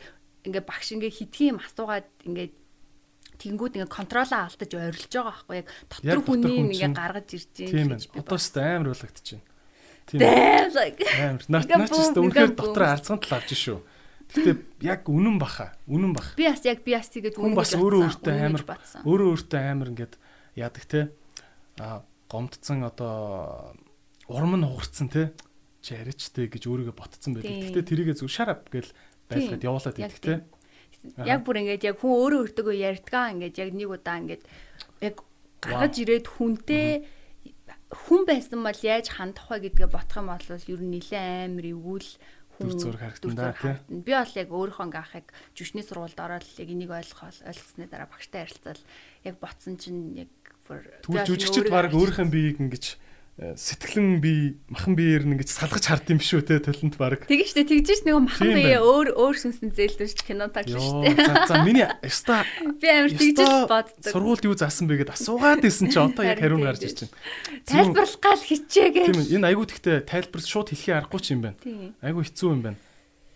ингээ 0.49 0.63
багш 0.65 0.89
ингээ 0.97 1.13
хитгэн 1.21 1.49
юм 1.53 1.59
асуугаад 1.61 2.09
ингээ 2.25 2.49
Тэнгүүд 3.39 3.73
ингээ 3.79 3.91
контролоо 3.91 4.39
алдаж 4.45 4.71
ойрлож 4.71 5.11
байгаа 5.11 5.33
байхгүй 5.35 5.55
яг 5.59 5.67
дотор 5.89 6.19
хүний 6.23 6.57
ингээ 6.63 6.91
гаргаж 6.95 7.29
ирж 7.35 7.51
байна 7.59 7.95
гэж 7.95 8.03
би 8.11 8.19
одоо 8.21 8.39
ч 8.39 8.47
амар 8.55 8.95
байна. 8.95 9.41
Тийм. 10.05 10.21
Амар. 10.21 11.43
Наад 11.49 11.89
ч 11.89 12.13
үнэхээр 12.13 12.53
дотор 12.53 12.83
арцхан 12.85 13.19
тал 13.19 13.41
авч 13.41 13.57
шүү. 13.57 13.79
Гэтэ 14.29 14.51
яг 14.85 15.09
үнэн 15.09 15.37
баха. 15.41 15.73
Үнэн 15.89 16.13
бах. 16.13 16.37
Би 16.37 16.45
бас 16.45 16.61
яг 16.65 16.85
би 16.85 16.93
бас 16.93 17.09
тэгээд 17.09 17.37
үнэн 17.41 17.57
бас 17.57 17.73
өөрөө 17.73 18.01
өөртөө 18.05 18.33
амар 18.37 18.63
өөрөө 19.01 19.27
өөртөө 19.33 19.61
амар 19.65 19.89
ингээд 19.93 20.13
яадаг 20.57 20.85
те. 20.85 21.01
А 21.81 22.05
гомдцсан 22.29 22.85
одоо 22.85 23.73
урам 24.29 24.57
нь 24.61 24.65
хугарцсан 24.65 25.09
те. 25.09 25.33
Чи 25.81 25.97
аричтэй 25.97 26.49
гэж 26.49 26.65
өөрийгөө 26.69 26.95
ботцсон 26.97 27.37
байдаг. 27.37 27.69
Гэтэ 27.69 27.85
тэрийгэ 27.85 28.13
зүг 28.17 28.29
шарап 28.29 28.69
гэл 28.73 28.89
байлгаад 29.29 29.61
явуулаад 29.65 29.97
идэх 30.01 30.21
те. 30.21 30.45
Яг 31.25 31.41
бүр 31.45 31.61
ингээд 31.61 31.83
яг 31.89 31.97
хүн 32.01 32.13
өөрөө 32.13 32.39
өөртөө 32.45 32.75
ярьдгаа 32.75 33.25
ингээд 33.35 33.55
яг 33.61 33.71
нэг 33.73 33.89
удаа 33.89 34.17
ингээд 34.21 34.43
яг 35.01 35.15
гаргаж 35.61 35.93
ирээд 36.01 36.27
хүнтэй 36.29 36.87
хүн 37.93 38.21
байсан 38.25 38.59
бол 38.65 38.81
яаж 38.81 39.07
хандах 39.13 39.47
вэ 39.49 39.69
гэдгээ 39.69 39.89
бодох 39.89 40.17
юм 40.19 40.29
бол 40.33 40.49
ер 40.49 40.81
нь 40.81 40.93
нэлээд 40.97 41.53
амар 41.53 41.67
эвгүүл 41.69 42.09
хүн 42.55 42.79
зураг 42.79 43.01
харагдана 43.03 43.53
тийм. 43.55 44.03
Би 44.03 44.11
бол 44.15 44.33
яг 44.35 44.49
өөрийнхөө 44.49 44.85
анхыг 44.95 45.27
жүшний 45.55 45.83
сургуульд 45.83 46.19
ороод 46.19 46.45
яг 46.59 46.69
энийг 46.71 46.91
ойлгох 46.91 47.21
ойлгосны 47.43 47.85
дараа 47.87 48.09
багштай 48.09 48.47
харилцал 48.47 48.81
яг 49.27 49.35
ботсон 49.39 49.75
чинь 49.77 50.27
яг 50.27 50.31
тэгвэл 51.03 51.27
жүжигчд 51.29 51.67
баг 51.69 51.91
өөрийнхөө 51.91 52.31
биеийг 52.31 52.57
ингэж 52.63 52.85
сэтгэлэн 53.35 54.23
би 54.23 54.55
махан 54.71 54.95
биеэр 54.95 55.27
ингэж 55.27 55.51
салгаж 55.51 55.83
хард 55.83 56.07
юм 56.07 56.23
шүү 56.23 56.39
те 56.47 56.63
толонд 56.63 56.95
баг. 56.95 57.27
Тэгэж 57.27 57.51
штэ 57.51 57.67
тэгжш 57.67 58.07
нэг 58.07 58.31
махан 58.31 58.47
бие 58.55 58.79
өөр 58.79 59.11
өөр 59.11 59.35
сүнсэн 59.35 59.75
зээлдэж 59.75 60.23
кино 60.23 60.47
таглаж 60.47 60.79
штэ. 60.79 61.19
За 61.19 61.43
за 61.43 61.55
миний 61.67 61.83
яста 61.83 62.47
би 62.79 62.87
амар 62.87 63.11
тэгжш 63.11 63.67
боддог. 63.67 64.07
Сургуульд 64.07 64.47
юу 64.47 64.55
заасан 64.55 64.87
бэ 64.87 65.03
гэд 65.03 65.11
асуугаад 65.11 65.67
исэн 65.67 65.91
чи 65.91 65.99
одоо 65.99 66.23
яг 66.23 66.39
хариу 66.39 66.63
гарч 66.63 66.79
байна. 66.87 67.11
Тайлбарлах 67.67 68.23
гал 68.23 68.39
хичээгээ. 68.39 69.11
Тийм 69.11 69.19
энэ 69.43 69.47
айгуу 69.51 69.67
тэгтээ 69.67 70.07
тайлбар 70.07 70.39
шууд 70.39 70.71
хэлхий 70.71 70.95
аргагүй 70.95 71.19
ч 71.19 71.35
юм 71.35 71.43
байна. 71.43 71.59
Айгуу 71.99 72.23
хэцүү 72.23 72.55
юм 72.55 72.63
байна. 72.63 72.79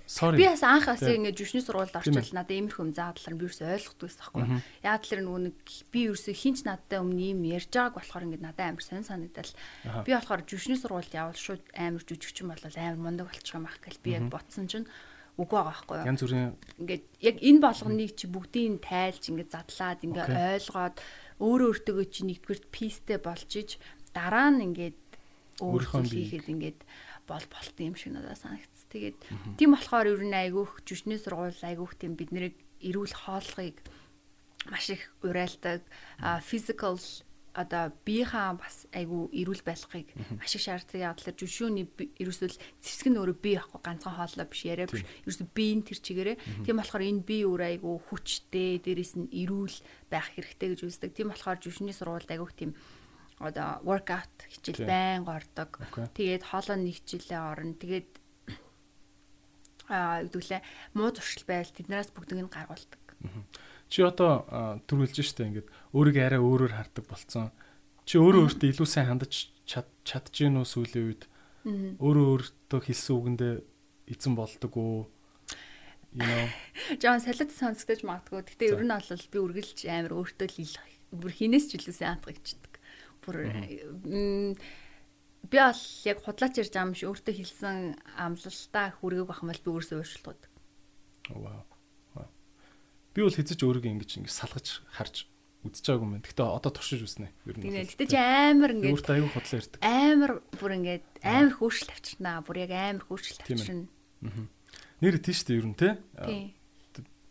Би 0.10 0.46
бас 0.50 0.64
анх 0.66 0.90
бас 0.90 1.04
ингэ 1.06 1.38
жүшний 1.38 1.62
сургуульд 1.62 1.94
орчвол 1.94 2.34
надад 2.34 2.50
иймэрхүү 2.50 2.82
юм 2.82 2.94
заадлаар 2.98 3.36
би 3.38 3.46
ерөөсөй 3.46 3.68
ойлгохгүй 3.78 4.10
байсан 4.10 4.22
байхгүй. 4.26 4.62
Яг 4.82 5.04
тэр 5.06 5.22
нөгөө 5.22 5.42
нэг 5.46 5.58
би 5.94 6.00
ерөөсөй 6.10 6.34
хинч 6.34 6.66
надтай 6.66 6.98
өмнө 6.98 7.30
юм 7.38 7.46
ярьж 7.46 7.70
байгааг 7.70 7.94
болохоор 7.94 8.26
ингэ 8.26 8.42
надад 8.42 8.74
амар 8.74 8.82
сонь 8.82 9.06
санагдал. 9.06 9.54
Би 10.02 10.12
болохоор 10.18 10.42
жүшний 10.50 10.82
сургуульд 10.82 11.14
явал 11.14 11.38
шууд 11.38 11.62
амар 11.78 12.02
жүжигчин 12.02 12.50
болол 12.50 12.74
амар 12.74 12.98
мундаг 12.98 13.30
болчих 13.30 13.54
юм 13.54 13.70
ах 13.70 13.78
гэл 13.86 14.02
би 14.02 14.18
яг 14.18 14.26
ботсон 14.34 14.66
чинь 14.66 14.90
үгүй 15.38 15.56
байгаа 15.62 15.78
байхгүй 15.78 15.96
юу. 16.02 16.10
Янз 16.10 16.22
бүрийн 16.26 16.52
ингээд 16.82 17.06
яг 17.22 17.36
энэ 17.46 17.62
болгоныг 17.62 18.12
чи 18.18 18.26
бүгдийг 18.28 18.82
тайлж 18.82 19.24
ингээд 19.30 19.54
задлаад 19.54 20.00
ингээд 20.10 20.34
ойлгоод 20.34 20.98
өөрөө 21.38 21.70
өөртөө 21.70 22.04
чи 22.10 22.22
нэгдүгürt 22.28 22.66
пистэй 22.74 23.22
болж 23.22 23.52
иж 23.56 23.78
дараа 24.12 24.52
нь 24.52 24.74
ингээд 24.74 25.00
өөрийнхөө 25.64 26.04
хийхэд 26.04 26.48
ингээд 26.50 26.80
бол 27.30 27.46
болт 27.48 27.76
юм 27.80 27.96
шиг 27.96 28.12
надад 28.18 28.36
санагдсан. 28.36 28.79
Тэгээд 28.90 29.18
тийм 29.58 29.78
болохоор 29.78 30.08
ер 30.10 30.24
нь 30.26 30.34
айгүйх 30.34 30.82
жүжигний 30.86 31.22
сургууль 31.22 31.54
айгүйх 31.54 31.94
тийм 31.98 32.18
бид 32.18 32.34
нэрийг 32.34 32.58
эрүүл 32.82 33.14
хооллогыг 33.14 33.78
маш 34.68 34.90
их 34.90 35.14
урайлдаг 35.22 35.86
physical 36.42 36.98
одоо 37.54 37.92
биеийнхаа 38.06 38.56
бас 38.56 38.86
айгүй 38.94 39.30
эрүүл 39.42 39.64
байлгахыг 39.66 40.14
маш 40.38 40.56
их 40.56 40.64
шаарддаг. 40.64 41.02
Яг 41.02 41.18
л 41.20 41.34
жүшүүний 41.34 41.86
ерөөсөл 42.22 42.56
цэцэг 42.80 43.10
нь 43.10 43.20
өөрөө 43.20 43.38
бие 43.42 43.58
байхгүй 43.60 43.82
ганцхан 43.84 44.16
хооллоо 44.16 44.48
биш 44.48 44.62
яриа 44.70 44.88
биш. 44.88 45.04
Ерөөсөө 45.26 45.48
биеийн 45.52 45.82
тэр 45.84 46.00
чигээрээ. 46.00 46.38
Тийм 46.64 46.78
болохоор 46.78 47.04
энэ 47.04 47.26
бие 47.26 47.44
өөр 47.50 47.64
айгүй 47.74 47.96
хүчтэй, 48.08 48.80
дээрэс 48.86 49.14
нь 49.18 49.34
эрүүл 49.34 49.78
байх 50.08 50.30
хэрэгтэй 50.38 50.68
гэж 50.78 50.82
үздэг. 50.88 51.12
Тийм 51.18 51.34
болохоор 51.34 51.58
жүшүүний 51.60 51.96
сургуульд 51.98 52.30
айгүйх 52.30 52.54
тийм 52.54 52.72
одоо 53.40 53.82
workout 53.84 54.36
хичээл 54.52 54.86
байн 54.86 55.24
гордог. 55.26 55.80
Тэгээд 56.16 56.44
хоолой 56.44 56.78
нэг 56.80 56.96
хичээлээ 57.02 57.40
орно. 57.40 57.76
Тэгээд 57.76 58.19
аа 59.90 60.24
гэдүүлээ 60.30 60.62
муу 60.94 61.10
зуршил 61.12 61.46
байвал 61.50 61.74
тэднээс 61.74 62.14
бүгдийг 62.14 62.46
нь 62.46 62.54
гаргуулдаг. 62.54 63.02
Чи 63.90 64.06
одоо 64.06 64.46
түр 64.86 65.10
хэлж 65.10 65.18
штэ 65.26 65.50
ингээд 65.50 65.68
өөрийгөө 65.98 66.24
арай 66.30 66.42
өөрөөр 66.42 66.74
хардаг 66.78 67.06
болцсон. 67.10 67.50
Чи 68.06 68.22
өөрөө 68.22 68.46
өөртөө 68.46 68.70
илүү 68.70 68.88
сайн 68.88 69.10
хандаж 69.10 69.50
чадж 69.66 70.34
гин 70.34 70.62
үү 70.62 70.68
сүүлийн 70.70 71.06
үед? 71.10 71.24
Өөрөө 71.98 72.26
өөртөө 72.38 72.80
хэлсэн 72.86 73.16
үгэндээ 73.18 73.54
эзэн 74.14 74.34
болдог 74.38 74.74
уу? 74.78 75.10
You 76.14 76.26
know. 76.26 76.46
Жон 77.02 77.22
салид 77.22 77.54
сонсгож 77.54 78.02
магадгүй. 78.02 78.46
Гэтэ 78.46 78.74
ер 78.74 78.82
нь 78.82 78.94
бол 78.94 79.26
би 79.30 79.38
үргэлж 79.42 79.78
амар 79.90 80.14
өөртөө 80.18 80.48
л 80.50 81.30
хинээс 81.30 81.70
ч 81.70 81.78
илүү 81.78 81.94
сайн 81.94 82.18
хандах 82.18 82.38
гэждэг. 82.38 82.74
Бүр 83.26 83.36
би 85.48 85.58
бол 85.58 85.84
яг 86.04 86.18
худлаач 86.26 86.54
ярьж 86.60 86.74
байгаа 86.74 86.88
юм 86.92 86.96
шиг 86.98 87.10
өөртөө 87.10 87.36
хэлсэн 87.40 87.78
амлалтаа 88.20 88.88
хүргээг 89.00 89.28
бах 89.30 89.42
юм 89.44 89.50
бол 89.54 89.64
би 89.64 89.70
өөрсөө 89.72 89.98
өөрчлөлтүүд. 90.04 90.42
Вау. 91.40 91.64
Би 93.16 93.20
бол 93.24 93.36
хэзэж 93.36 93.60
өөрийгөө 93.64 93.92
ингэж 93.96 94.12
ингэж 94.20 94.34
салгаж 94.36 94.68
харж 94.94 95.16
үзэж 95.66 95.86
байгаагүй 95.88 96.06
юм 96.08 96.14
байна. 96.20 96.28
Гэтэ 96.30 96.44
одоо 96.46 96.72
туршиж 96.72 97.02
үснэ. 97.04 97.32
Ер 97.48 97.58
нь. 97.58 97.88
Гэтэ 97.90 98.06
чи 98.06 98.20
амар 98.20 98.72
ингэж 98.76 98.94
өөртөө 98.96 99.16
аюу 99.18 99.32
худлаа 99.34 99.60
ирдэг. 99.60 99.80
Амар 99.84 100.32
бүр 100.56 100.72
ингэж 100.78 101.04
амар 101.26 101.54
хөөршөл 101.58 101.92
авчирнаа. 101.92 102.38
Бүр 102.46 102.58
яг 102.64 102.72
амар 102.72 103.04
хөөршөл 103.10 103.42
авчирна. 103.44 103.88
Аа. 104.24 104.48
Нэр 105.04 105.16
тийш 105.20 105.44
үү 105.48 105.60
ер 105.60 105.68
нь 105.68 105.76
те? 105.76 106.00
Тийм. 106.16 106.56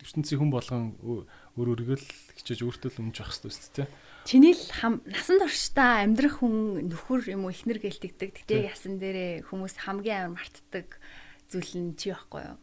ертөнцийн 0.08 0.40
хүн 0.40 0.52
болгон 0.52 0.96
өөр 1.04 1.68
өөрийгөө 1.68 1.98
л 1.98 2.08
хичээж 2.38 2.60
өөртөө 2.64 2.90
л 2.96 3.00
өмж 3.02 3.16
байх 3.18 3.28
хэрэгтэй 3.34 3.52
шүү 3.52 3.74
дээ. 3.76 3.88
Чиний 4.28 4.52
л 4.52 4.60
насан 5.08 5.40
туршдаа 5.40 6.04
амьдрах 6.04 6.44
хүн 6.44 6.84
нөхөр 6.92 7.32
юм 7.32 7.48
уу 7.48 7.52
ихнэр 7.56 7.80
гэлтэгдэг. 7.80 8.44
Тэгтээ 8.44 8.68
ясан 8.68 9.00
дээрээ 9.00 9.48
хүмүүс 9.48 9.88
хамгийн 9.88 10.28
амар 10.28 10.44
мартдаг 10.44 11.00
зүйл 11.48 11.72
нь 11.80 11.96
чи 11.96 12.12
байхгүй 12.12 12.44
юу? 12.44 12.60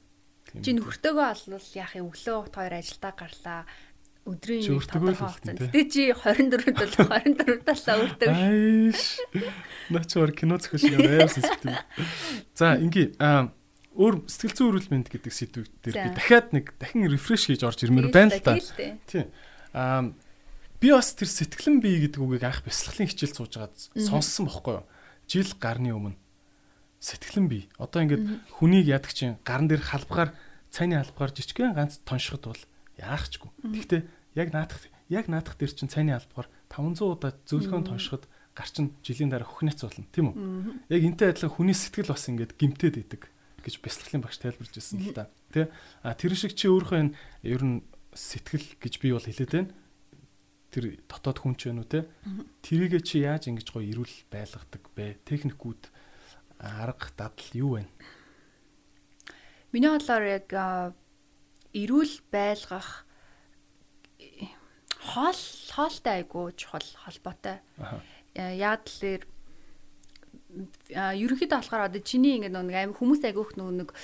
Чи 0.61 0.77
нөхөртөөгөө 0.77 1.25
олвол 1.25 1.69
яах 1.73 1.97
юм 1.97 2.13
өглөө 2.13 2.53
хоёр 2.53 2.73
ажилдаа 2.77 3.13
гарлаа 3.17 3.59
өдрийн 4.29 4.61
нэг 4.61 4.85
тодорхой 4.85 5.25
хугацаанд. 5.25 5.61
Гэтэ 5.65 5.81
чи 5.89 6.03
24-д 6.13 6.77
бол 6.85 6.93
24 7.01 7.65
талаа 7.65 7.95
өөртөө. 7.97 8.29
Айш. 8.29 9.01
Начаар 9.89 10.31
кино 10.37 10.61
зохиол 10.61 10.85
шиг 10.85 11.01
амар 11.01 11.33
сэтгэв. 11.33 11.81
За 12.53 12.77
ингээ 12.77 13.17
өөр 13.97 14.15
сэтгэл 14.29 14.53
зүйн 14.53 14.69
эрүүл 14.69 14.91
мэнд 14.93 15.07
гэдэг 15.09 15.33
сэдвүүд 15.33 15.73
дээр 15.81 15.97
би 15.97 16.09
дахиад 16.13 16.47
нэг 16.53 16.77
дахин 16.77 17.09
рефреш 17.09 17.49
хийж 17.49 17.65
орж 17.65 17.81
ирмээр 17.89 18.13
байна 18.13 18.37
л 18.37 18.45
да. 18.45 18.53
Тийм. 19.09 19.33
Аа 19.73 20.13
би 20.85 20.93
бас 20.93 21.17
тэр 21.17 21.29
сэтгэлэн 21.33 21.81
бие 21.81 22.05
гэдэг 22.05 22.21
үгийг 22.21 22.45
анх 22.45 22.61
бясалгалын 22.61 23.09
хичээл 23.09 23.33
сууж 23.33 23.57
байгаад 23.57 23.73
сонссон 23.97 24.45
бохгүй 24.45 24.77
юу? 24.77 24.85
Жил 25.25 25.49
гарны 25.57 25.89
өмнө 25.97 26.19
сэтгэлэн 27.01 27.49
бие. 27.49 27.65
Одоо 27.81 28.05
ингээд 28.05 28.53
хүнийг 28.61 28.85
ядаг 28.85 29.09
чинь 29.09 29.41
гарн 29.41 29.65
дээр 29.65 29.81
халбгаар 29.81 30.37
цайны 30.69 31.01
халбгаар 31.01 31.33
жижигхэн 31.33 31.73
ганц 31.73 32.05
тоншиход 32.05 32.53
бол 32.53 32.63
яахчгүй. 33.01 33.49
Гэхдээ 33.65 34.01
яг 34.37 34.49
наадах 34.53 34.85
яг 35.09 35.25
наадах 35.25 35.57
дээр 35.57 35.73
чинь 35.73 35.89
цайны 35.89 36.13
халбгаар 36.13 36.53
500 36.69 37.01
удаа 37.01 37.33
зөөлхөн 37.49 37.89
тоншиход 37.89 38.29
гар 38.53 38.69
чинь 38.69 38.93
жилийн 39.01 39.33
дараа 39.33 39.49
хөхнэц 39.49 39.81
болно 39.81 40.05
тийм 40.13 40.33
үү? 40.33 40.37
Яг 40.93 41.01
энтэй 41.01 41.33
адилхан 41.33 41.49
хүний 41.49 41.73
сэтгэл 41.73 42.13
бас 42.13 42.29
ингээд 42.29 42.53
гимтээд 42.61 43.01
идэг 43.01 43.29
гэж 43.65 43.81
бясалгалын 43.81 44.21
багш 44.21 44.37
тайлбарлаж 44.37 44.77
ирсэн 44.77 45.01
л 45.01 45.17
та. 45.17 45.33
Тэ? 45.49 45.73
А 46.05 46.13
тэр 46.13 46.37
шиг 46.37 46.53
чи 46.53 46.69
өөрөө 46.69 47.09
энэ 47.09 47.15
ер 47.41 47.61
нь 47.65 47.81
сэтгэл 48.13 48.77
гэж 48.77 48.93
би 49.01 49.09
бол 49.11 49.25
хэлээд 49.25 49.51
байна. 49.51 49.73
Тэр 50.75 50.99
дотоод 51.07 51.39
хүн 51.39 51.55
ч 51.55 51.71
вэ 51.71 51.79
нү 51.79 51.87
те. 51.87 52.03
Тэрийгэ 52.59 52.99
чи 52.99 53.23
яаж 53.23 53.47
ингэж 53.47 53.71
гоё 53.71 53.87
ирүүл 53.95 54.15
байлгадаг 54.27 54.83
бэ? 54.91 55.23
Техникүүд 55.23 55.87
арга 56.59 57.07
дадал 57.15 57.51
юу 57.55 57.79
вэ? 57.79 57.87
Миний 59.71 59.87
бодлоор 59.87 60.27
яг 60.27 60.51
ирүүл 61.71 62.15
байлгах 62.27 63.07
хоол 64.99 65.41
хоолтой 65.71 66.13
айгуу 66.19 66.51
чухал 66.59 66.83
холбоотой. 67.07 67.63
Яг 68.35 68.83
тэлэр 68.83 69.23
ерөнхийдөө 70.91 71.59
болохоор 71.63 71.87
одоо 71.87 72.03
чиний 72.03 72.35
ингээд 72.35 72.51
нэг 72.51 72.75
аим 72.75 72.91
хүмүүс 72.91 73.23
айгүйх 73.23 73.55
нэг 73.55 73.95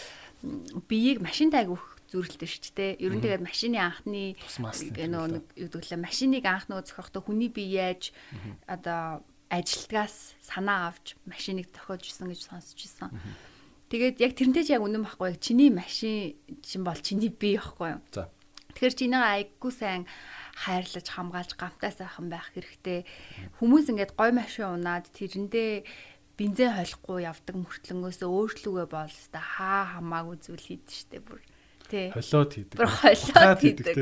биеийг 0.87 1.19
машинтай 1.19 1.67
айгүйх 1.67 1.99
зүрхэлтэй 2.11 2.49
шүү 2.51 2.75
дээ. 2.75 2.91
Ер 2.99 3.13
нь 3.15 3.23
тэгээд 3.23 3.41
машины 3.47 3.79
анхны 3.79 4.35
нөө 5.07 5.25
нэг 5.39 5.45
юу 5.55 5.69
гэвэл 5.71 6.03
машиныг 6.03 6.45
анх 6.45 6.67
нөгөө 6.67 6.85
зохиохдоо 6.91 7.23
хүний 7.23 7.47
бие 7.47 7.95
яаж 7.95 8.11
одоо 8.67 9.23
ажилтгаас 9.47 10.35
санаа 10.43 10.91
авч 10.91 11.15
машиныг 11.25 11.71
зохиож 11.71 12.03
исэн 12.07 12.31
гэж 12.31 12.41
сонсч 12.47 12.79
исэн. 12.87 13.11
Тэгээд 13.91 14.23
яг 14.23 14.31
тэрнтэй 14.39 14.63
ч 14.63 14.75
яг 14.75 14.83
үнэн 14.83 15.03
байхгүй 15.03 15.35
яг 15.35 15.39
чиний 15.43 15.67
машин 15.67 16.39
чин 16.63 16.87
бол 16.87 16.95
чиний 16.95 17.27
бие 17.27 17.59
байхгүй 17.59 17.99
юу? 17.99 18.01
За. 18.15 18.31
Тэгэхээр 18.71 18.95
чинийгээ 18.95 19.35
айггүй 19.35 19.71
сайн 19.75 20.03
хайрлаж 20.55 21.07
хамгаалж 21.11 21.51
гамтай 21.59 21.91
сайхан 21.91 22.31
байх 22.31 22.47
хэрэгтэй. 22.55 23.03
Хүмүүс 23.59 23.91
ингээд 23.91 24.15
гой 24.15 24.31
машин 24.31 24.79
унаад 24.79 25.11
тэрэндээ 25.11 25.83
бензин 26.39 26.71
холихгүй 26.71 27.27
явдаг 27.27 27.55
мөртлөнгөөсөө 27.59 28.29
өөрчлөгөө 28.31 28.87
бол 28.87 29.11
өста 29.11 29.43
хаа 29.43 29.99
хамаагүй 29.99 30.37
зүйл 30.39 30.63
хийдэж 30.63 30.95
штэ 31.11 31.19
бүр. 31.19 31.43
Холиод 31.91 32.51
хийдэг. 32.55 32.77
Бүр 32.79 32.89
холиод 32.89 33.59
хийдэг. 33.61 33.95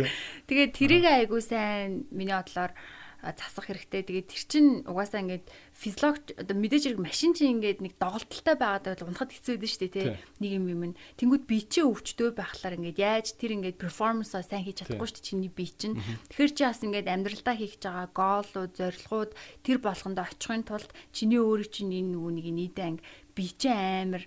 Тэгээд 0.46 0.72
тэрийг 0.78 1.06
айгуу 1.06 1.42
сайн 1.42 2.06
миний 2.14 2.38
бодлоор 2.38 2.74
засах 3.20 3.68
хэрэгтэй. 3.68 4.08
Тэгээд 4.08 4.32
тэр 4.32 4.44
чинь 4.48 4.70
угаасаа 4.88 5.20
ингээд 5.20 5.52
физиологи 5.76 6.40
одоо 6.40 6.56
мэдээж 6.56 6.84
хэрэг 6.88 7.04
машин 7.04 7.36
чинь 7.36 7.60
ингээд 7.60 7.84
нэг 7.84 8.00
доголдолтой 8.00 8.56
байгаад 8.56 8.86
байл 8.96 9.12
унахад 9.12 9.36
хэцүү 9.36 9.60
дээ 9.60 9.72
шүү 9.76 9.82
дээ 9.84 9.92
тий. 9.92 10.08
Нэг 10.40 10.52
юм 10.56 10.66
юм. 10.72 10.82
Тэнгүүд 11.20 11.44
бие 11.44 11.68
чинь 11.68 11.92
өвчтөө 11.92 12.32
байхлаар 12.40 12.80
ингээд 12.80 12.96
яаж 12.96 13.36
тэр 13.36 13.60
ингээд 13.60 13.76
перформансаа 13.76 14.40
сайн 14.40 14.64
хийж 14.64 14.88
чадахгүй 14.88 15.08
шүү 15.12 15.20
дээ 15.20 15.30
чиний 15.36 15.52
бие 15.52 15.76
чинь. 15.76 16.00
Тэгэхээр 16.32 16.56
чи 16.56 16.64
бас 16.64 16.80
ингээд 16.80 17.12
амьдралдаа 17.12 17.56
хийх 17.60 17.76
гэж 17.76 17.84
байгаа 17.92 18.08
гоолууд, 18.16 18.72
зорилгууд 18.80 19.32
тэр 19.68 19.78
болгонд 19.84 20.20
очихын 20.24 20.64
тулд 20.64 20.90
чиний 21.12 21.44
өөрийн 21.44 21.72
чинь 21.76 21.92
энэ 21.92 22.12
нөгөө 22.16 22.32
нэг 22.40 22.48
нийтэн 22.56 22.88
анги 22.88 23.04
бие 23.36 23.52
чинь 23.52 23.76
амар 23.76 24.24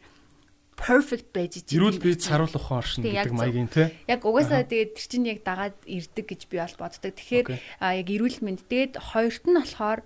perfect 0.77 1.31
байж 1.33 1.63
чинь. 1.63 1.79
Ирүүл 1.79 2.01
би 2.03 2.17
царуул 2.17 2.53
ухаан 2.53 2.81
оршин 2.83 3.03
гэдэг 3.05 3.35
маягийн 3.37 3.71
тий. 3.71 3.93
Яг 4.09 4.25
угаасаа 4.25 4.67
тэгээд 4.67 4.97
тэр 4.97 5.07
чинь 5.07 5.29
яг 5.29 5.41
дагаад 5.45 5.79
ирдэг 5.87 6.27
гэж 6.27 6.41
би 6.49 6.57
бол 6.59 6.77
боддог. 6.81 7.13
Тэгэхээр 7.15 7.47
яг 7.53 8.09
ирүүл 8.09 8.39
мэнд 8.43 8.61
тэгээд 8.67 8.95
хоёрт 8.99 9.45
нь 9.47 9.59
болохоор 9.59 10.01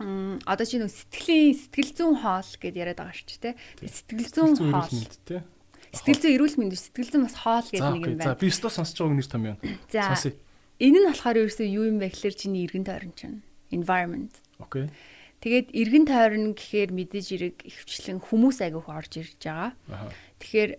одоо 0.00 0.64
чи 0.64 0.80
нэг 0.80 0.88
сэтгэлийн 0.88 1.56
сэтгэл 1.60 1.92
зүйн 1.92 2.16
хоол 2.24 2.50
гэдээ 2.56 2.80
яриад 2.80 3.00
байгаа 3.04 3.16
шүү 3.16 3.28
дээ 3.40 3.54
тий. 3.56 3.88
Сэтгэл 3.88 4.32
зүйн 4.32 4.54
хоол 4.56 5.04
тий. 5.28 5.40
Сэтгэл 5.92 6.20
зүйн 6.24 6.34
эрүүл 6.40 6.56
мэнд 6.56 6.72
сэтгэл 6.76 7.10
зүйн 7.12 7.24
бас 7.28 7.36
хоол 7.36 7.68
гэдэг 7.68 7.92
нэг 8.00 8.04
юм 8.08 8.16
байна. 8.16 8.32
За 8.32 8.40
би 8.40 8.48
өстө 8.48 8.72
сонсож 8.72 8.96
байгааг 8.96 9.16
нэр 9.20 9.28
том 9.28 9.44
юм. 9.44 9.56
Сонсъё. 9.92 10.32
Энэ 10.80 10.98
нь 11.04 11.08
болохоор 11.12 11.36
ерөөсөө 11.44 11.68
юу 11.68 11.84
юм 11.84 12.00
бэ 12.00 12.08
гэхээр 12.08 12.36
чиний 12.40 12.64
эргэн 12.64 12.88
тойрон 12.88 13.12
чинь 13.12 13.44
environment. 13.68 14.40
Окей. 14.56 14.88
Тэгээд 15.40 15.72
эргэн 15.72 16.04
тойрон 16.04 16.52
гэхээр 16.52 16.92
мэдээж 16.92 17.26
эрэг 17.32 17.56
ихвчлэн 17.64 18.20
хүмүүс 18.20 18.60
агиух 18.60 18.92
орж 18.92 19.24
ирж 19.24 19.40
байгаа. 19.40 19.72
Тэгэхээр 20.36 20.70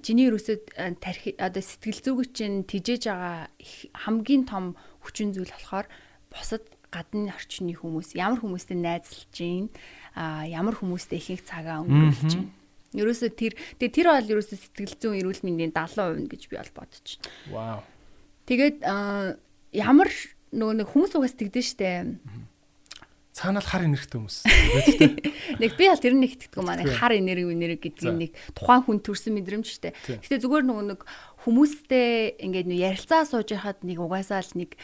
жиний 0.00 0.32
ерөөсөд 0.32 0.72
тархи 1.04 1.36
одоо 1.36 1.60
сэтгэл 1.60 2.00
зүгт 2.00 2.32
чинь 2.32 2.64
тижээж 2.64 3.12
байгаа 3.12 3.52
хамгийн 3.92 4.48
том 4.48 4.72
хүчин 5.04 5.36
зүйл 5.36 5.52
болохоор 5.52 5.84
бусад 6.32 6.64
гадны 6.88 7.28
орчны 7.28 7.76
хүмүүс 7.76 8.16
ямар 8.16 8.40
хүмүүстэй 8.40 8.80
найзлж 8.80 9.28
гин 9.36 9.68
ямар 10.16 10.80
хүмүүстэй 10.80 11.20
ихэнх 11.20 11.44
цагаа 11.44 11.84
өнгөрүүлж 11.84 12.32
гин. 12.32 12.48
Ерөөсө 12.96 13.28
тэр 13.36 13.52
тэгээ 13.76 13.92
тэр 13.92 14.06
бол 14.16 14.32
ерөөсө 14.32 14.56
сэтгэл 14.56 14.96
зүйн 14.96 15.20
эрүүл 15.20 15.44
мэндийн 15.44 15.76
70% 15.76 16.32
гэж 16.32 16.42
би 16.48 16.56
бол 16.56 16.72
бодож 16.72 17.04
байна. 17.20 17.28
Вау. 17.52 17.80
Тэгээд 18.48 18.76
ямар 19.76 20.08
нөгөө 20.56 20.74
нэг 20.80 20.88
хүмүүс 20.88 21.12
угаас 21.20 21.36
тэгдэж 21.36 21.66
штэ 21.76 22.16
цаанаа 23.36 23.60
л 23.60 23.68
хар 23.68 23.84
энергтэй 23.84 24.16
хүмүүс. 24.16 24.38
Нэг 25.60 25.76
би 25.76 25.84
аль 25.92 26.00
тэр 26.00 26.16
нэг 26.16 26.40
итгэдэг 26.40 26.56
юм 26.56 26.72
аа. 26.72 26.80
Хар 26.80 27.12
энерги 27.12 27.52
энерги 27.52 27.92
гэдэг 27.92 28.16
нэг 28.16 28.32
тухайн 28.56 28.80
хүн 28.88 29.04
төрсэн 29.04 29.36
мэдрэмж 29.36 29.68
штэ. 29.76 29.92
Гэтэ 30.24 30.40
зүгээр 30.40 30.64
нөгөө 30.64 30.84
нэг 30.96 31.00
хүмүүстэй 31.44 32.40
ингээд 32.42 32.66
нөө 32.66 32.80
ярилцаа 32.80 33.28
сууж 33.28 33.52
яхад 33.52 33.84
нэг 33.84 34.00
угаасаа 34.00 34.40
л 34.40 34.56
нэг 34.56 34.80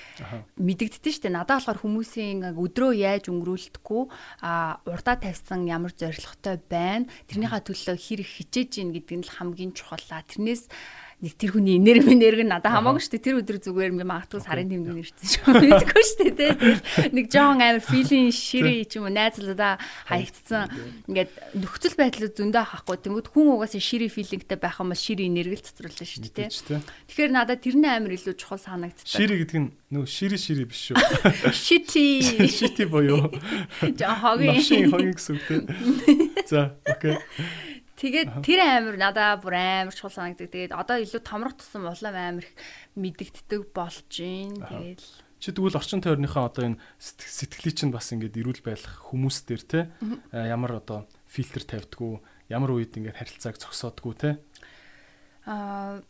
мэдэгддэж 0.60 1.24
штэ. 1.24 1.32
Надад 1.32 1.64
болохоор 1.64 1.80
хүмүүсийн 1.80 2.52
өдрөө 2.52 2.92
яаж 3.00 3.32
өнгөрүүлдэхгүй 3.32 4.02
а 4.44 4.78
урдаа 4.84 5.16
тавьсан 5.16 5.64
ямар 5.64 5.96
зоригтой 5.96 6.60
байна. 6.60 7.08
Тэрнийхээ 7.32 7.66
төлөө 7.66 7.96
хэр 7.96 8.20
их 8.20 8.30
хичээж 8.36 8.70
гин 8.78 8.92
гэдэг 8.92 9.16
нь 9.16 9.26
л 9.26 9.32
хамгийн 9.32 9.72
чухал. 9.72 10.04
Тэрнээс 10.04 10.68
нэг 11.22 11.38
тэр 11.38 11.54
хүний 11.54 11.78
энерги 11.78 12.10
энерги 12.18 12.42
надад 12.42 12.74
хамаагүй 12.74 12.98
шүү 12.98 13.14
дээ. 13.14 13.22
Тэр 13.22 13.38
өдөр 13.46 13.58
зүгээр 13.62 13.92
би 13.94 14.02
магадгүй 14.02 14.42
сарын 14.42 14.66
тэмдэг 14.66 14.94
нэрсэн 14.98 15.28
шүү. 15.30 15.54
Мэдгүй 15.62 16.02
шүү 16.02 16.30
дээ. 16.34 16.54
Тэгэл 16.58 17.14
нэг 17.14 17.26
жоон 17.30 17.62
амар 17.62 17.78
филийн 17.78 18.34
ширээ 18.34 18.90
ч 18.90 18.98
юм 18.98 19.06
уу 19.06 19.14
найзлуудаа 19.14 19.78
хаягдсан. 20.10 20.66
Ингээд 21.06 21.30
нөхцөл 21.62 21.94
байдлууд 21.94 22.34
зөндөө 22.34 22.64
хахгүй. 22.74 22.98
Тэнгүүд 23.06 23.28
хүн 23.30 23.54
угаасаа 23.54 23.78
ширээ 23.78 24.10
филингтэй 24.10 24.58
байх 24.58 24.82
юм 24.82 24.90
бол 24.90 24.98
ширээ 24.98 25.30
энерги 25.30 25.62
л 25.62 25.66
цоцруулна 25.70 26.02
шүү 26.02 26.26
дээ. 26.34 26.50
Тэгэхээр 27.06 27.30
надад 27.30 27.62
тэрний 27.62 27.86
амар 27.86 28.18
илүү 28.18 28.34
чухал 28.34 28.58
санагддаг. 28.58 29.06
Ширээ 29.06 29.46
гэдэг 29.46 29.58
нь 29.62 29.70
нөө 29.94 30.10
ширээ 30.10 30.40
ширээ 30.42 30.66
биш 30.66 30.90
шүү. 30.90 30.98
Шити. 31.54 32.50
Шити 32.50 32.84
боёо. 32.92 33.30
Жаа 33.78 34.18
хогийн. 34.18 34.58
Машин 34.58 34.90
хогийн 34.90 35.14
гэсэн 35.14 35.38
үг 35.38 35.44
тийм. 35.46 35.62
За, 36.50 36.74
окей. 36.82 37.22
Тэгээд 38.02 38.42
тэр 38.42 38.60
амир 38.66 38.96
надаа 38.98 39.38
бүр 39.38 39.54
амар 39.54 39.94
чухал 39.94 40.10
санагддаг. 40.10 40.50
Тэгээд 40.50 40.74
одоо 40.74 40.98
илүү 40.98 41.22
томрох 41.22 41.54
тусам 41.54 41.86
улам 41.86 42.18
амар 42.18 42.42
их 42.42 42.50
мэдэгддэг 42.98 43.70
болж 43.70 44.02
гин. 44.10 44.58
Тэгээд 44.58 44.98
чи 45.38 45.50
тэгвэл 45.54 45.78
орчин 45.78 46.02
тойрныхаа 46.02 46.50
одоо 46.50 46.74
энэ 46.74 46.82
сэтгэлийг 46.98 47.78
чинь 47.78 47.94
бас 47.94 48.10
ингээд 48.10 48.42
эрүүл 48.42 48.62
байх 48.66 48.82
хүмүүс 49.06 49.36
дээр 49.46 49.62
те 49.62 49.80
ямар 50.34 50.82
одоо 50.82 51.06
фильтр 51.30 51.62
тавьдгүү 51.62 52.14
ямар 52.50 52.74
үед 52.74 52.94
ингээд 52.98 53.18
харилцааг 53.18 53.58
зогсоодгүү 53.58 54.14
те? 54.18 54.30
Аа 55.46 56.02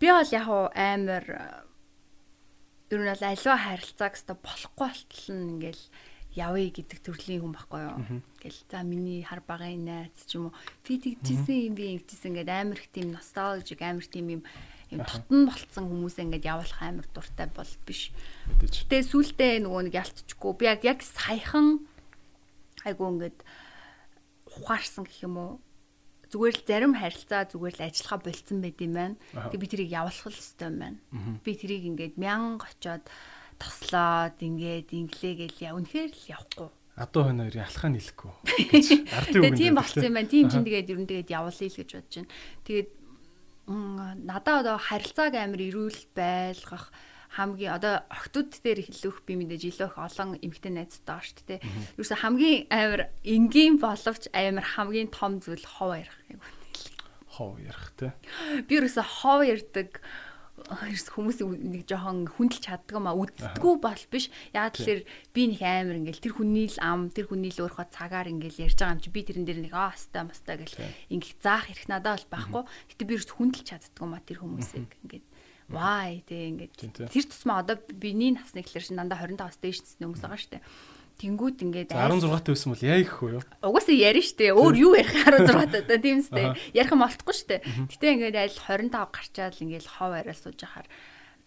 би 0.00 0.08
бол 0.08 0.32
яг 0.32 0.48
амар 0.76 1.24
ер 2.88 3.00
нь 3.04 3.08
бол 3.08 3.24
аливаа 3.24 3.56
харилцааг 3.56 4.16
өстө 4.16 4.36
болохгүй 4.36 4.80
болтол 4.80 5.28
нь 5.32 5.48
ингээл 5.56 5.84
явъя 6.38 6.70
гэдэг 6.70 6.98
төрлийн 7.02 7.42
хүн 7.42 7.54
байхгүй 7.58 7.82
юу. 7.82 7.98
Ингээл 8.38 8.60
за 8.70 8.86
миний 8.86 9.26
хар 9.26 9.42
багын 9.42 9.82
найз 9.82 10.14
ч 10.30 10.38
юм 10.38 10.48
уу. 10.48 10.56
Би 10.86 11.02
тэгжсэн 11.02 11.66
юм 11.66 11.74
би 11.74 11.98
ингэжсэн 11.98 12.38
ингээд 12.38 12.50
амар 12.54 12.78
их 12.78 12.88
тийм 12.94 13.10
носталжик 13.10 13.82
амар 13.82 14.06
тийм 14.06 14.38
юм 14.38 14.42
юм 14.94 15.02
тотн 15.04 15.50
болцсон 15.50 15.84
хүмүүсээ 15.90 16.24
ингээд 16.30 16.48
явуулах 16.48 16.80
амар 16.80 17.06
дуртай 17.12 17.48
бол 17.52 17.72
биш. 17.84 18.14
Гэтэ 18.62 19.04
сүултээ 19.04 19.60
нөгөө 19.66 19.82
нэг 19.90 19.94
ялтчихгүй. 20.00 20.52
Би 20.56 20.64
яг 20.64 20.80
яг 20.86 21.00
саяхан 21.04 21.84
айгу 22.88 23.04
ингээд 23.04 23.44
ухаарсан 24.48 25.04
гэх 25.04 25.28
юм 25.28 25.36
уу? 25.36 25.52
Зүгээр 26.32 26.56
л 26.56 26.64
зарим 26.68 26.94
харилцаа 26.96 27.48
зүгээр 27.48 27.76
л 27.80 27.86
ажиллахаа 27.88 28.20
болцсон 28.20 28.58
байт 28.64 28.80
юм 28.80 28.92
байна. 28.96 29.16
Тэг 29.52 29.60
би 29.60 29.66
тэрийг 29.68 29.92
явуулах 29.92 30.28
л 30.28 30.40
ёстой 30.40 30.68
юм 30.72 30.76
байна. 30.80 30.98
Би 31.44 31.52
тэрийг 31.52 31.84
ингээд 31.84 32.14
мянга 32.16 32.68
очоод 32.68 33.04
тослоод 33.58 34.38
ингээд 34.38 34.88
инглээгээл 34.94 35.58
яа 35.66 35.74
үнэхээр 35.76 36.12
л 36.14 36.30
явахгүй. 36.32 36.68
Адуу 36.98 37.22
хойно 37.30 37.46
хоёрын 37.46 37.66
алхаа 37.66 37.90
нийлэхгүй. 37.94 38.32
Үг. 39.38 39.54
Тийм 39.54 39.78
болцсон 39.78 40.06
юм 40.06 40.18
байна. 40.18 40.30
Тийм 40.30 40.50
чинь 40.50 40.66
тэгээд 40.66 40.90
ер 40.90 40.98
нь 40.98 41.06
тэгээд 41.06 41.30
явуулъя 41.30 41.70
л 41.70 41.78
гэж 41.78 41.90
бодож 41.94 42.14
байна. 42.18 42.32
Тэгээд 42.66 42.88
надаа 44.26 44.56
одоо 44.64 44.76
харилцааг 44.82 45.34
амар 45.38 45.62
эрүүл 45.62 46.00
байлгах 46.16 46.90
хамгийн 47.36 47.76
одоо 47.76 48.02
охтууд 48.08 48.56
дээр 48.64 48.82
хэлэх 48.88 49.22
би 49.28 49.36
мэдээж 49.36 49.62
илүү 49.68 49.88
их 49.92 49.98
олон 50.00 50.40
эмгтэн 50.40 50.74
найзтай 50.80 51.20
шүү 51.20 51.44
дээ. 51.46 51.60
Юусе 52.00 52.16
хамгийн 52.16 52.66
амар 52.72 53.12
энгийн 53.22 53.76
боловч 53.76 54.32
амар 54.32 54.64
хамгийн 54.64 55.12
том 55.12 55.38
зүйл 55.38 55.62
хов 55.62 55.92
ярих 55.92 56.18
юм. 56.32 56.40
Хов 57.28 57.60
ярих 57.60 57.92
те. 58.00 58.16
Би 58.66 58.80
юусе 58.80 59.04
хов 59.04 59.44
ярддаг 59.44 60.00
ерс 60.00 60.02
хүмүүс 60.66 61.38
нэг 61.44 61.86
жоохон 61.86 62.26
хүндэлж 62.26 62.64
чаддаг 62.66 62.96
юм 62.98 63.06
а. 63.06 63.14
Үздэггүй 63.14 63.74
бол 63.78 64.04
биш. 64.10 64.28
Яг 64.50 64.74
тэгэхээр 64.74 65.00
би 65.34 65.42
нэг 65.54 65.60
амар 65.62 65.96
ингээл 66.02 66.24
тэр 66.24 66.34
хүний 66.34 66.66
л 66.66 66.78
ам 66.82 67.08
тэр 67.14 67.30
хүний 67.30 67.52
л 67.54 67.62
өөрхөө 67.64 67.86
цагаар 67.94 68.28
ингээл 68.32 68.66
ярьж 68.66 68.78
байгаа 68.78 68.96
юм 68.98 69.02
чи 69.04 69.10
би 69.14 69.20
тэрэн 69.22 69.46
дээр 69.46 69.60
нэг 69.64 69.74
аа 69.74 69.94
стай 69.94 70.24
мастай 70.26 70.56
гэл 70.58 70.78
ингээд 71.14 71.38
заах 71.40 71.70
хэрэг 71.70 71.88
надад 71.88 72.26
бол 72.26 72.32
байхгүй. 72.34 72.62
Гэтэ 72.92 73.04
би 73.06 73.14
ерс 73.14 73.30
хүндэлж 73.30 73.66
чаддаг 73.66 74.02
юм 74.02 74.12
а 74.12 74.20
тэр 74.22 74.38
хүмүүсийг 74.42 74.90
ингээд. 75.06 75.26
Why? 75.68 76.24
Тэг 76.24 76.72
ингээд. 76.72 77.12
Тэр 77.12 77.24
тусмаа 77.28 77.60
одоо 77.60 77.76
биний 77.92 78.32
насны 78.32 78.64
гэхэлэр 78.64 78.86
шин 78.88 78.96
дандаа 78.96 79.20
25-аас 79.20 79.60
дээш 79.60 80.00
хүмүүс 80.00 80.24
байгаа 80.24 80.40
штэ. 80.40 80.64
Тэнгүүд 81.18 81.58
ингээд 81.66 81.90
16 81.90 82.30
таа 82.30 82.54
байсан 82.54 82.70
бол 82.70 82.86
яа 82.86 82.98
их 83.02 83.10
хөө 83.18 83.30
юу? 83.38 83.42
Угаасаа 83.58 83.96
ярина 83.98 84.22
штэ. 84.22 84.54
Өөр 84.54 84.74
юу 84.78 84.92
ярих 84.94 85.14
16 85.26 85.90
таа 85.90 85.98
тийм 85.98 86.22
үстэй. 86.22 86.54
Ярих 86.70 86.94
юм 86.94 87.02
олдохгүй 87.02 87.34
штэ. 87.34 87.56
Гэтэ 87.90 88.06
ингээд 88.14 88.36
аль 88.38 88.54
25 88.54 88.94
гарчаал 89.10 89.58
ингээд 89.58 89.86
хов 89.98 90.14
арай 90.14 90.36
сууж 90.38 90.62
ахаар 90.62 90.86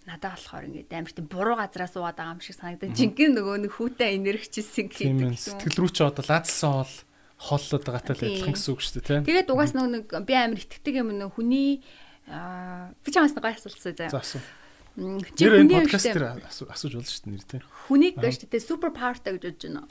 надад 0.04 0.36
болохоор 0.36 0.66
ингээд 0.68 0.92
амар 0.92 1.14
тийм 1.16 1.28
буруу 1.32 1.56
газараа 1.56 1.88
суугаад 1.88 2.18
байгаа 2.20 2.36
юм 2.36 2.44
шиг 2.44 2.58
санагдаж 2.60 2.92
жинхэнэ 3.00 3.36
нөгөө 3.38 3.58
нэг 3.64 3.72
хүүтэй 3.80 4.10
энергичсэн 4.20 4.86
гэдэг. 4.92 5.40
Сэтгэл 5.40 5.80
рүү 5.80 5.92
ч 5.94 6.00
одоо 6.04 6.26
лаацсан 6.26 6.84
бол 6.84 6.96
холлоод 7.38 7.84
байгаатай 7.86 8.16
л 8.18 8.26
адилхан 8.28 8.54
гэсэн 8.58 8.72
үг 8.74 8.82
шүү 8.82 8.94
дээ 8.98 9.08
тийм. 9.08 9.24
Тэгээд 9.30 9.50
угаас 9.54 9.74
нэг 9.78 10.10
би 10.26 10.34
амар 10.36 10.60
итгэдэг 10.62 10.96
юм 11.00 11.10
нэг 11.16 11.32
хүний 11.38 11.82
аа 12.26 12.94
би 13.06 13.10
чамаас 13.14 13.34
нэг 13.38 13.46
гой 13.46 13.54
асуултсан 13.54 13.94
заяа. 13.94 14.14
За 14.14 14.22
асуу. 14.26 14.42
Нэр 14.96 15.64
энэ 15.64 15.88
подкаст 15.88 16.12
дээр 16.12 16.44
асууж 16.52 16.94
болно 17.00 17.08
шүү 17.08 17.24
дээ 17.24 17.32
нэр 17.32 17.46
тийм. 17.48 17.64
Хүнийг 17.88 18.16
гэж 18.20 18.44
тийм 18.44 18.60
супер 18.60 18.92
павертай 18.92 19.40
гэж 19.40 19.44
бодож 19.48 19.64
байна. 19.72 19.88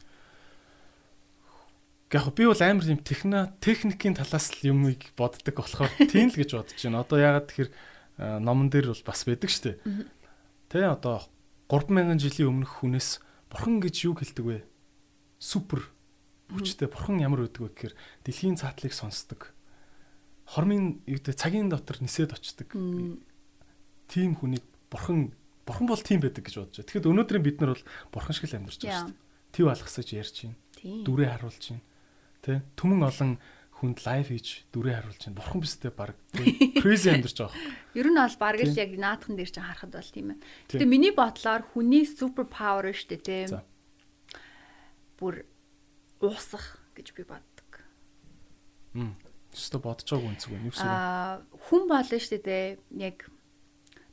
Яг 2.11 2.27
би 2.37 2.45
бол 2.45 2.61
амар 2.61 2.85
юм 2.85 3.01
техно 3.01 3.57
техникийн 3.65 4.19
талаас 4.19 4.53
л 4.61 4.77
юмыг 4.77 5.09
боддог 5.17 5.57
болохоор 5.57 5.89
тийм 6.13 6.29
л 6.29 6.37
гэж 6.37 6.51
бодож 6.53 6.77
байна. 6.77 7.01
Одоо 7.01 7.17
ягаад 7.17 7.49
тэгэхээр 7.49 7.71
номон 8.45 8.69
дээр 8.69 8.93
бол 8.93 9.05
бас 9.09 9.25
байдаг 9.25 9.49
шүү 9.49 9.65
дээ. 9.73 9.77
Тэ 10.69 10.85
одоо 10.85 11.25
3000 11.73 12.21
жилийн 12.21 12.51
өмнөх 12.53 12.85
хүнээс 12.85 13.25
бурхан 13.49 13.81
гэж 13.81 13.97
юу 14.05 14.15
хэлдэг 14.21 14.45
вэ? 14.45 14.69
Супер 15.41 15.89
хүчтэй 16.53 16.93
бурхан 16.93 17.25
ямар 17.25 17.49
байдаг 17.49 17.63
вэ 17.65 17.73
гэхээр 17.73 17.95
дэлхийн 18.29 18.61
цаатлыг 18.61 18.93
сонсдог. 18.93 19.57
Хормын 20.45 21.01
юу 21.09 21.17
гэдэг 21.17 21.41
цагийн 21.41 21.73
дотор 21.73 22.03
нисээд 22.05 22.37
очдог. 22.37 22.69
Тим 24.11 24.35
хүнийг 24.37 24.67
бурхан 24.91 25.33
бурхан 25.67 25.87
бол 25.87 26.03
тийм 26.03 26.21
байдаг 26.21 26.45
гэж 26.45 26.55
бодож 26.59 26.77
байна. 26.83 26.89
Тэгэхэд 26.91 27.11
өнөөдрийн 27.11 27.45
бид 27.47 27.59
нар 27.63 27.73
бол 27.79 27.85
бурхан 28.11 28.35
шиг 28.35 28.51
л 28.51 28.59
амьдарч 28.59 28.83
байгаа 28.83 29.07
шүү 29.07 29.15
дээ. 29.15 29.55
Тэв 29.55 29.67
алгасаж 29.71 30.09
ярьж 30.11 30.37
байна. 30.43 30.59
Дүрээ 31.07 31.31
харуулж 31.31 31.65
байна. 31.71 31.85
Тэ 32.43 32.53
түмэн 32.75 33.03
олон 33.07 33.31
хүнд 33.81 33.99
лайв 34.05 34.27
хийж 34.29 34.49
дүрээ 34.75 34.97
харуулж 34.99 35.23
байна. 35.25 35.39
Бурхан 35.39 35.61
бистэй 35.63 35.93
баг 35.95 36.17
crazy 36.83 37.09
амьдарч 37.15 37.39
байгаа. 37.39 37.57
Ер 37.99 38.09
нь 38.11 38.19
бол 38.19 38.37
баг 38.37 38.57
л 38.61 38.77
яг 38.77 38.91
наадхан 38.99 39.35
дээр 39.39 39.51
чинь 39.55 39.65
харахад 39.65 39.95
бол 39.95 40.11
тийм 40.11 40.27
байна. 40.35 40.43
Гэтэ 40.69 40.85
миний 40.85 41.15
бодлоор 41.15 41.63
хүний 41.71 42.05
супер 42.05 42.45
павер 42.51 42.93
шүү 42.93 43.09
дээ 43.15 43.47
тийм. 43.49 43.65
Бүр 45.17 45.47
уусах 46.21 46.83
гэж 46.93 47.15
би 47.17 47.25
боддог. 47.25 47.71
Мм. 48.93 49.17
Өстө 49.55 49.81
бодож 49.81 50.07
байгаагүй 50.07 50.31
үнцэг 50.35 50.51
байна. 50.53 50.65
Юу 50.69 50.73
гэсэн. 50.75 50.89
Аа 50.89 51.41
хүн 51.69 51.83
болно 51.89 52.19
шүү 52.21 52.41
дээ. 52.45 52.67
Яг 53.01 53.17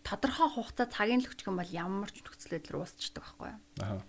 тодорхой 0.08 0.48
хугацаа 0.48 0.88
цагийн 0.88 1.20
л 1.20 1.28
өчгөн 1.28 1.60
бол 1.60 1.72
ямар 1.76 2.08
ч 2.08 2.24
нөхцөл 2.24 2.56
байдлаар 2.56 2.80
уусчдаг 2.88 3.20
байхгүй 3.20 3.48
юу? 3.52 3.60
Аа. 3.84 4.00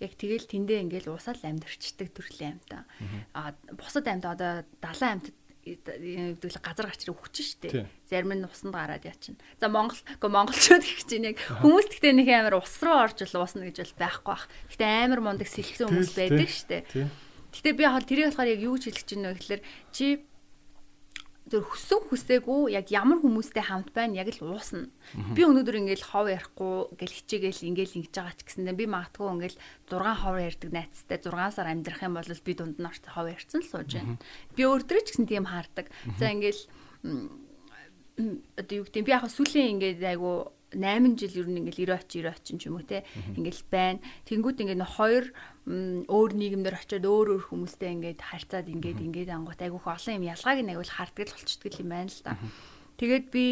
Яг 0.00 0.12
тэгэл 0.16 0.48
тэндээ 0.48 0.82
ингээл 0.88 1.12
усаал 1.12 1.44
амьдэрчдэг 1.44 2.08
төрлийн 2.16 2.56
амьтаа. 2.58 2.88
Аа 3.36 3.52
бусад 3.76 4.08
амьтаа 4.08 4.32
одоо 4.32 4.52
70 4.80 5.04
амьтад 5.12 5.36
гэдэг 5.62 6.58
газар 6.58 6.90
гачрыг 6.90 7.14
хүчин 7.14 7.46
штэ. 7.46 7.86
Зарим 8.10 8.34
нь 8.34 8.42
усанд 8.42 8.74
гараад 8.74 9.06
яачин. 9.06 9.38
За 9.62 9.70
Монгол 9.70 10.00
гоо 10.18 10.30
монголчууд 10.32 10.82
гэх 10.82 11.06
чинь 11.06 11.30
яг 11.30 11.38
хүмүүс 11.38 11.86
гэхдээ 11.86 12.14
нэг 12.18 12.28
амар 12.34 12.58
ус 12.58 12.82
руу 12.82 12.98
орж 12.98 13.22
л 13.22 13.38
уусна 13.38 13.70
гэж 13.70 13.94
бол 13.94 14.02
байхгүй 14.02 14.26
бах. 14.26 14.50
Гэхдээ 14.74 15.06
амар 15.06 15.20
мундаг 15.22 15.46
сэлсэн 15.46 15.86
хүмүүс 15.86 16.12
байдаг 16.18 16.50
штэ. 16.50 16.78
Гэтэ 17.54 17.78
би 17.78 17.82
яг 17.86 18.02
тэрийг 18.02 18.34
болохоор 18.34 18.50
яг 18.50 18.60
юу 18.64 18.74
гэж 18.74 18.84
хэлэх 18.90 19.04
гэж 19.06 19.10
байна 19.14 19.30
вэ 19.30 19.38
гэхээр 19.38 19.62
чи 19.94 20.06
зөв 21.52 21.68
хүссэн 21.68 22.00
хүсээгүй 22.08 22.72
яг 22.72 22.88
ямар 22.88 23.20
хүмүүстэй 23.20 23.68
хамт 23.68 23.92
байна 23.92 24.24
яг 24.24 24.32
л 24.32 24.56
уусна. 24.56 24.88
Би 25.36 25.44
өнөөдөр 25.44 25.84
ингээл 25.84 26.08
хов 26.08 26.32
ярихгүй 26.32 26.96
гэл 26.96 27.16
хичээгээл 27.20 27.68
ингээл 27.68 27.96
ингэж 28.00 28.12
байгаа 28.16 28.32
ч 28.32 28.40
гэсэндээ 28.48 28.80
би 28.80 28.86
магадгүй 28.88 29.28
ингээл 29.36 29.58
6 29.92 30.24
хов 30.24 30.36
ярьдаг 30.40 30.70
найзтай 30.72 31.18
6 31.20 31.52
сар 31.52 31.68
амьдрах 31.68 32.00
юм 32.00 32.16
бол 32.16 32.32
би 32.32 32.52
дунд 32.56 32.76
нь 32.80 32.88
орч 32.88 33.04
хов 33.04 33.28
ярьсан 33.28 33.60
л 33.60 33.68
сууж 33.68 33.90
байна. 33.92 34.16
Би 34.56 34.64
өөртөө 34.64 35.00
ч 35.04 35.08
гэсэн 35.12 35.28
тийм 35.28 35.44
хаардаг. 35.44 35.92
За 36.16 36.32
ингээл 36.32 36.62
одоо 38.56 38.74
юу 38.80 38.84
гэдэг 38.88 39.04
би 39.04 39.12
яг 39.12 39.28
сүлийн 39.28 39.76
ингээд 39.76 40.00
айгу 40.08 40.56
8 40.74 41.18
жил 41.20 41.44
ер 41.44 41.48
нь 41.48 41.60
ингээл 41.62 41.92
90 41.92 42.00
оч 42.00 42.06
90 42.16 42.32
оч 42.32 42.44
ч 42.44 42.66
юм 42.66 42.76
уу 42.76 42.86
те 42.86 43.04
ингээл 43.36 43.62
байна. 43.70 44.00
Тэнгүүд 44.26 44.62
ингээд 44.64 44.82
хоёр 44.96 45.24
өөр 46.08 46.30
нийгэмдэр 46.34 46.74
очиод 46.74 47.06
өөр 47.06 47.28
өөр 47.38 47.44
хүмүүстэй 47.48 47.90
ингээд 47.94 48.20
харьцаад 48.20 48.66
ингээд 48.66 48.98
ингээд 48.98 49.30
ангууд 49.30 49.60
айгүйх 49.60 49.86
олон 49.86 50.16
юм 50.18 50.28
ялгааг 50.32 50.58
нь 50.64 50.70
айгуул 50.74 50.92
харддаг 50.92 51.28
л 51.30 51.36
болчдөг 51.36 51.72
юм 51.78 51.90
байна 51.92 52.10
л 52.10 52.22
да. 52.24 52.34
Тэгээд 52.98 53.26
би 53.30 53.44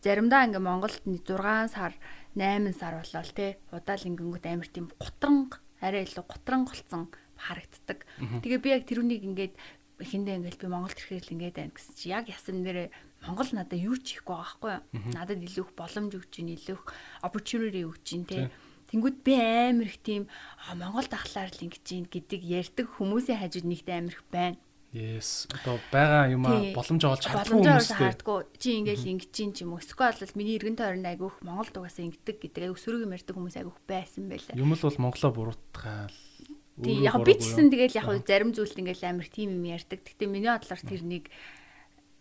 заримдаа 0.00 0.46
ингээд 0.48 0.64
Монголд 0.64 1.02
6 1.04 1.74
сар 1.74 1.92
8 2.36 2.72
сар 2.72 2.94
болол 3.00 3.30
те 3.34 3.58
удаал 3.72 4.04
ингэнгүүт 4.08 4.46
амар 4.46 4.68
тийм 4.70 4.86
гутранг 4.96 5.60
арай 5.80 6.06
илүү 6.06 6.24
гутранг 6.26 6.70
болсон 6.70 7.08
харагддаг. 7.38 8.04
Тэгээ 8.42 8.60
би 8.62 8.68
яг 8.74 8.82
тэрүнийг 8.86 9.22
ингээд 9.24 9.54
эхэндээ 9.98 10.36
ингээд 10.38 10.58
би 10.62 10.66
Монголд 10.70 10.98
ирэхээр 10.98 11.24
л 11.26 11.34
ингээд 11.34 11.56
байна 11.58 11.74
гэсэн 11.74 11.94
чи 11.98 12.06
яг 12.10 12.26
ясан 12.30 12.62
нэрээ 12.62 12.88
Монгол 13.26 13.50
надад 13.52 13.78
юу 13.78 13.96
ч 13.98 14.18
хийхгүй 14.18 14.34
байгаа 14.34 14.56
байхгүй 14.58 14.72
юу? 14.78 15.14
Надад 15.14 15.40
илүү 15.42 15.64
их 15.66 15.72
боломж 15.74 16.12
өгч 16.14 16.34
ийн, 16.38 16.54
илүү 16.54 16.76
их 16.78 16.84
opportunity 17.26 17.82
өгч 17.82 18.06
ийн 18.14 18.24
тий. 18.28 18.44
Тэнгүүд 18.88 19.16
би 19.26 19.34
амар 19.36 19.88
их 19.90 19.98
тийм 20.00 20.30
Монгол 20.78 21.06
дахлаар 21.10 21.50
л 21.50 21.64
ингэж 21.66 21.86
ийн 21.92 22.06
гэдэг 22.06 22.40
ярьдаг 22.40 22.86
хүмүүсийн 22.96 23.42
хажууд 23.42 23.66
нэгт 23.66 23.88
амар 23.90 24.14
их 24.14 24.24
байна. 24.30 24.58
Yes. 24.88 25.44
Одоо 25.52 25.76
байгаа 25.92 26.32
юм 26.32 26.48
аа 26.48 26.72
боломж 26.72 27.04
олж 27.04 27.20
чадахгүй 27.20 27.60
хүмүүстэй. 27.60 28.00
Хардггүй. 28.00 28.40
Чи 28.56 28.68
ингээл 28.80 29.20
ингэж 29.20 29.30
чинь 29.36 29.52
ч 29.52 29.68
юм 29.68 29.76
уу. 29.76 29.84
Эсвэл 29.84 30.16
бол 30.16 30.38
миний 30.40 30.56
эргэн 30.56 30.80
тойрон 30.80 31.04
айгүйх 31.04 31.44
Монгол 31.44 31.68
дугасаа 31.68 32.08
ингэдэг 32.08 32.40
гэдэг 32.40 32.72
айгүйх 32.72 32.80
сөрөг 32.80 33.04
юм 33.04 33.12
ярьдаг 33.12 33.36
хүмүүс 33.36 33.56
айгүйх 33.60 33.78
байсан 33.84 34.32
байлаа. 34.32 34.56
Юм 34.56 34.72
л 34.72 34.80
бол 34.80 35.02
монголоо 35.04 35.32
буруутгаал. 35.36 36.16
Тий, 36.80 37.04
яг 37.04 37.20
би 37.20 37.36
ч 37.36 37.52
гэсэн 37.52 37.68
тэгэл 37.68 38.00
яг 38.00 38.08
зарим 38.24 38.56
зүйлт 38.56 38.80
ингээл 38.80 39.12
амар 39.12 39.28
тийм 39.28 39.60
юм 39.60 39.68
ярьдаг. 39.68 40.00
Гэтэ 40.00 40.24
миний 40.24 40.48
бодлоор 40.48 40.80
тэрнийг 40.80 41.28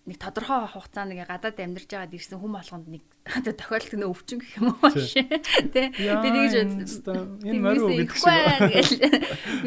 нэг 0.07 0.17
тодорхой 0.23 0.71
хугацаанд 0.71 1.11
ингээ 1.11 1.27
гадаад 1.27 1.59
амьдарч 1.59 1.91
байгаад 1.91 2.15
ирсэн 2.15 2.39
хүн 2.39 2.55
болгонд 2.55 2.87
нэг 2.87 3.03
одоо 3.27 3.53
тохиолдол 3.53 3.99
нь 3.99 4.07
өвчин 4.07 4.39
гэх 4.39 4.55
юм 4.63 4.71
уу 4.71 4.91
шээ. 4.95 5.27
Тэ 5.75 5.91
би 5.91 6.29
тэгж 6.31 6.53
энэ 6.63 7.59
морь 7.59 7.79
гэдэг 7.83 8.87
шиг. 8.87 9.03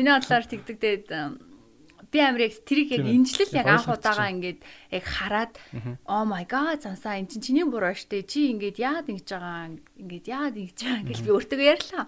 Миний 0.00 0.12
бодлоор 0.16 0.44
тэгдэг. 0.48 0.76
Тэгээд 0.80 1.06
би 2.10 2.18
амар 2.18 2.42
яг 2.48 2.54
тэрийг 2.64 2.90
яг 2.96 3.06
инжлэл 3.06 3.54
яг 3.54 3.68
анх 3.68 3.86
удаага 3.86 4.32
ингээд 4.32 4.60
яг 4.90 5.04
хараад 5.04 5.54
oh 6.08 6.24
my 6.26 6.42
god 6.48 6.82
цансаа 6.82 7.20
эн 7.20 7.30
чинь 7.30 7.44
чиний 7.44 7.66
буруу 7.68 7.94
штэ 7.94 8.26
чи 8.26 8.50
ингээд 8.50 8.82
яад 8.82 9.06
ингэж 9.12 9.28
байгаа? 9.30 9.76
Ингээд 10.00 10.26
яад 10.26 10.54
ингэж 10.58 10.78
байгаа? 10.80 11.06
гэж 11.06 11.18
би 11.22 11.30
өөртөө 11.30 11.60
ярьлаа. 11.62 12.04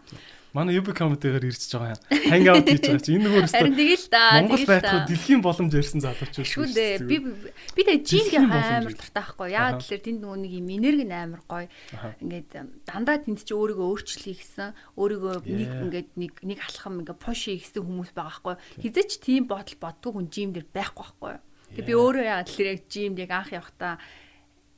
Манай 0.53 0.77
UB 0.77 0.93
comedy-гаар 0.93 1.49
ирж 1.49 1.65
байгаа 1.73 1.97
юм. 1.97 2.01
Hang 2.29 2.45
out 2.53 2.69
хийж 2.69 2.85
байгаа 2.85 3.01
чи 3.01 3.17
энэ 3.17 3.25
нөгөө 3.25 3.41
өстө. 3.49 3.57
Харин 3.57 3.77
тэгэл 3.81 4.07
да. 4.13 4.25
Монгол 4.37 4.65
байхгүй 4.69 5.01
дэлхийн 5.09 5.41
боломж 5.41 5.73
ярьсан 5.73 6.01
залууч 6.05 6.35
шүү. 6.37 6.45
Шүү 6.45 6.67
дээ. 6.77 6.95
Би 7.09 7.17
би 7.25 7.81
тэгээ 7.89 8.05
жинг 8.05 8.33
амар 8.37 8.85
дуртай 8.93 9.17
байхгүй. 9.17 9.49
Яагаад 9.49 9.81
тэгэхээр 9.81 10.05
тэнд 10.13 10.21
нөгөө 10.21 10.39
нэг 10.45 10.53
юм 10.53 10.69
энерги 10.77 11.05
амар 11.09 11.43
гоё. 11.49 11.73
Ингээд 12.21 12.51
дандаа 12.85 13.17
тэнд 13.25 13.41
чи 13.49 13.57
өөрийгөө 13.57 13.87
өөрчлөе 13.97 14.37
гэсэн 14.37 14.69
өөрийгөө 15.01 15.35
нэг 15.41 15.71
ингээд 15.89 16.11
нэг 16.21 16.33
нэг 16.45 16.59
алхам 16.69 17.01
ингээд 17.01 17.17
push 17.17 17.49
хийсэн 17.49 17.81
хүмүүс 17.81 18.13
байгаа 18.13 18.53
байхгүй. 18.53 18.57
Хизээч 18.85 19.13
тийм 19.25 19.49
бодол 19.49 19.81
боддгүй 19.81 20.13
хүн 20.13 20.29
жим 20.29 20.53
дээр 20.53 20.69
байхгүй 20.69 21.01
байхгүй. 21.01 21.35
Тэгээ 21.81 21.89
би 21.89 21.95
өөрөө 21.97 22.25
яагаад 22.29 22.49
тэгэхээр 22.53 22.73
яг 22.77 22.81
жимд 22.93 23.19
яг 23.25 23.33
анх 23.33 23.51
явахдаа 23.57 23.97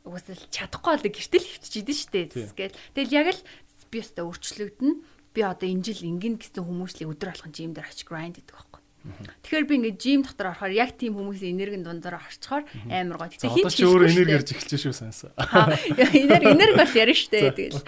угсаал 0.06 0.44
чадахгүй 0.54 0.92
бол 0.94 1.10
гэртэл 1.10 1.48
хөвчөж 1.50 1.74
идэв 1.82 1.98
штэ. 1.98 2.30
Тэгэл 2.30 2.78
тэгэл 2.94 3.16
яг 3.18 3.26
л 3.34 3.42
би 3.90 3.98
өстө 3.98 4.22
өөрчлөгдөн 4.22 4.92
би 5.34 5.40
одоо 5.42 5.66
энэ 5.68 5.84
жил 5.84 6.00
ингэн 6.06 6.38
гэсэн 6.38 6.62
хүмүүслийг 6.62 7.10
өдөр 7.10 7.34
болгон 7.34 7.52
жим 7.52 7.74
дээр 7.74 7.90
очиж 7.90 8.06
grind 8.06 8.38
гэдэг 8.38 8.54
байхгүй. 8.54 8.84
Тэгэхээр 9.04 9.68
би 9.68 9.74
ингээд 9.76 10.00
жим 10.00 10.24
дотор 10.24 10.56
орохоор 10.56 10.72
яг 10.72 10.96
тийм 10.96 11.12
хүмүүсийн 11.20 11.52
энергийн 11.52 11.84
дундаар 11.84 12.24
орчхоор 12.24 12.64
амар 12.88 13.20
гоё. 13.20 13.36
Тэгэхээр 13.36 13.52
хин 13.52 13.68
ч 13.68 13.84
өөрөө 13.84 14.08
энерги 14.08 14.32
ярьж 14.32 14.48
эхэлж 14.56 14.72
шүү 14.80 14.96
санасаа. 14.96 15.36
Энерги 15.92 16.48
энерги 16.48 16.72
бол 16.80 16.96
ярина 16.96 17.20
штэ 17.20 17.52
тэгэл. 17.52 17.84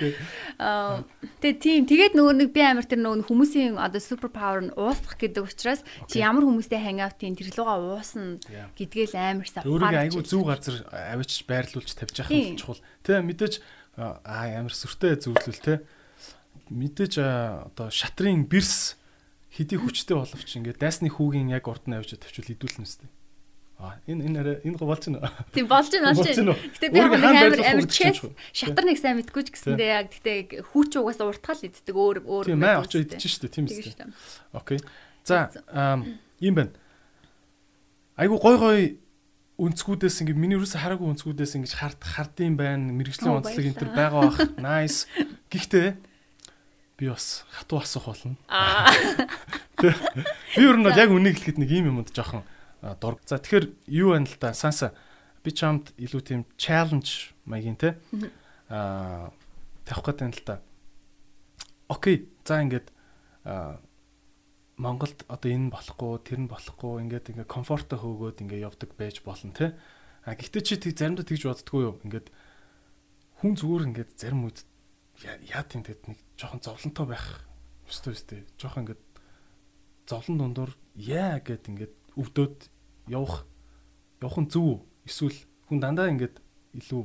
Аа 0.61 1.01
тэгээ 1.41 1.57
тийм 1.57 1.89
тэгээд 1.89 2.13
нөгөө 2.21 2.35
нэг 2.37 2.51
би 2.53 2.61
амар 2.61 2.85
тэр 2.85 3.01
нөгөө 3.01 3.33
хүмүүсийн 3.33 3.81
одоо 3.81 3.97
супер 4.05 4.29
павер 4.29 4.69
нь 4.69 4.77
уусах 4.77 5.17
гэдэг 5.17 5.41
учраас 5.41 5.81
чи 6.05 6.21
ямар 6.21 6.45
хүмүүстэй 6.45 6.85
хангаутын 6.85 7.33
тэр 7.33 7.49
луга 7.57 7.81
уусна 7.81 8.37
гэдгээл 8.77 9.17
амар 9.17 9.49
ухаар. 9.49 9.65
Өөрийгөө 9.65 10.05
айгүй 10.13 10.21
зөв 10.21 10.45
газар 10.45 10.85
авчиж 10.93 11.49
байрлуулж 11.49 11.91
тавьж 11.97 12.29
явах 12.29 12.37
нь 12.37 12.61
чухал. 12.61 12.85
Тэ 13.01 13.25
мэдээж 13.25 13.65
аа 13.97 14.61
амар 14.61 14.77
сүртэй 14.77 15.17
зөвлөл 15.17 15.65
тэ 15.65 15.81
мэдээж 16.71 17.15
одоо 17.21 17.89
шатрын 17.91 18.47
бэрс 18.47 18.97
хэдий 19.55 19.79
хүчтэй 19.81 20.17
боловч 20.17 20.51
ингээд 20.59 20.83
дайсны 20.83 21.09
хүүгийн 21.09 21.53
яг 21.55 21.69
урд 21.71 21.87
нь 21.89 21.97
авчиж 21.97 22.21
тавьчвал 22.21 22.53
идүүлнэ 22.53 22.85
үстэй. 22.85 23.11
А 23.77 24.01
энэ 24.09 24.25
энэ 24.25 24.39
арай 24.41 24.57
энэ 24.65 24.81
болж 24.81 25.05
байна. 25.05 25.29
Тийм 25.53 25.69
болж 25.69 25.93
байна 25.93 26.17
болж 26.17 26.25
байна. 26.25 26.57
Гэтэ 26.57 26.89
би 26.93 26.97
яг 26.97 27.13
амар 27.13 27.61
амар 27.61 27.89
чэс 27.93 28.25
шатар 28.57 28.85
нэг 28.89 28.97
сайн 28.97 29.21
мэдгүй 29.21 29.43
ч 29.45 29.49
гэсэндээ 29.53 29.91
яг 29.93 30.09
гэтэ 30.17 30.65
хүүч 30.73 30.97
угаасаа 30.97 31.29
уртгаал 31.29 31.61
иддэг 31.61 31.93
өөр 31.93 32.25
өөр. 32.25 32.47
Тийм 32.49 32.61
маа 32.65 32.81
очиж 32.81 33.05
идэж 33.05 33.21
штэ 33.29 33.53
тийм 33.53 33.69
үстэй. 33.69 33.93
Окей. 34.57 34.81
За 35.29 35.53
ийм 36.41 36.57
байна. 36.57 36.73
Айгу 38.17 38.41
гой 38.41 38.57
гой 38.57 38.81
өнцгүүдээс 39.61 40.25
ингээ 40.25 40.37
миний 40.37 40.57
юусэн 40.57 40.81
хараагүй 40.81 41.13
өнцгүүдээс 41.13 41.61
ингээ 41.61 41.77
хард 41.77 42.01
хардсан 42.01 42.57
байна. 42.57 42.97
Мэргэжлийн 42.97 43.45
онцлог 43.45 43.61
энэ 43.61 43.77
төр 43.77 43.93
байгаа 43.93 44.21
бах. 44.33 44.41
Nice. 44.57 45.05
Гэхдээ 45.53 46.16
би 46.97 47.09
бас 47.09 47.45
хатуу 47.53 47.81
асуух 47.81 48.07
болно. 48.09 48.37
Би 49.77 50.63
ер 50.65 50.77
нь 50.81 50.89
яг 50.89 51.11
үнийг 51.13 51.37
хэлэхэд 51.37 51.61
нэг 51.61 51.71
юм 51.71 51.87
юмд 51.93 52.11
жоохон 52.13 52.43
дург. 53.01 53.21
За 53.29 53.37
тэгэхээр 53.37 53.67
юу 53.93 54.17
байна 54.17 54.25
л 54.25 54.37
да 54.41 54.55
санса 54.57 54.97
би 55.45 55.53
чамд 55.53 55.93
илүү 56.01 56.23
тийм 56.25 56.43
challenge 56.57 57.37
маягийн 57.45 57.77
те 57.77 58.01
аа 58.73 59.31
тавих 59.85 60.05
гэдэг 60.09 60.25
юм 60.25 60.33
л 60.33 60.43
да. 60.47 60.61
Окей. 61.89 62.33
За 62.45 62.63
ингээд 62.65 62.91
Монголд 64.77 65.25
одоо 65.29 65.49
энэ 65.49 65.73
болохгүй, 65.73 66.21
тэр 66.21 66.45
нь 66.45 66.53
болохгүй 66.53 67.01
ингээд 67.09 67.33
ингээ 67.33 67.49
комфорто 67.49 67.97
хөөгөөд 67.97 68.45
ингээ 68.45 68.65
явдаг 68.69 68.93
байж 68.93 69.25
болно 69.25 69.57
те. 69.57 69.73
А 70.27 70.37
гэхдээ 70.37 70.63
чи 70.65 70.77
тэг 70.77 71.01
заримдаа 71.01 71.25
тэгж 71.25 71.49
боддггүй 71.49 71.81
юу? 71.81 71.97
Ингээд 72.05 72.29
хүн 73.41 73.57
зүгээр 73.57 73.89
ингээд 73.89 74.11
зарим 74.21 74.45
үед 74.45 74.69
яа 75.25 75.63
тийм 75.65 75.83
тэгэд 75.85 76.03
нэг 76.13 76.19
жоохон 76.37 76.61
зовлонтой 76.61 77.07
байх 77.09 77.27
өстой 77.89 78.13
өстэй. 78.13 78.41
Жоохон 78.61 78.85
ингээд 78.85 79.03
зовлон 80.05 80.39
дундуур 80.39 80.73
яа 80.95 81.41
гэд 81.41 81.73
ингээд 81.73 81.95
өвдөөд 82.21 82.69
явах 83.09 83.47
явах 84.21 84.39
нь 84.45 84.51
зөв 84.53 84.85
эсвэл 85.09 85.39
хүн 85.69 85.81
дандаа 85.81 86.13
ингээд 86.13 86.37
илүү 86.77 87.05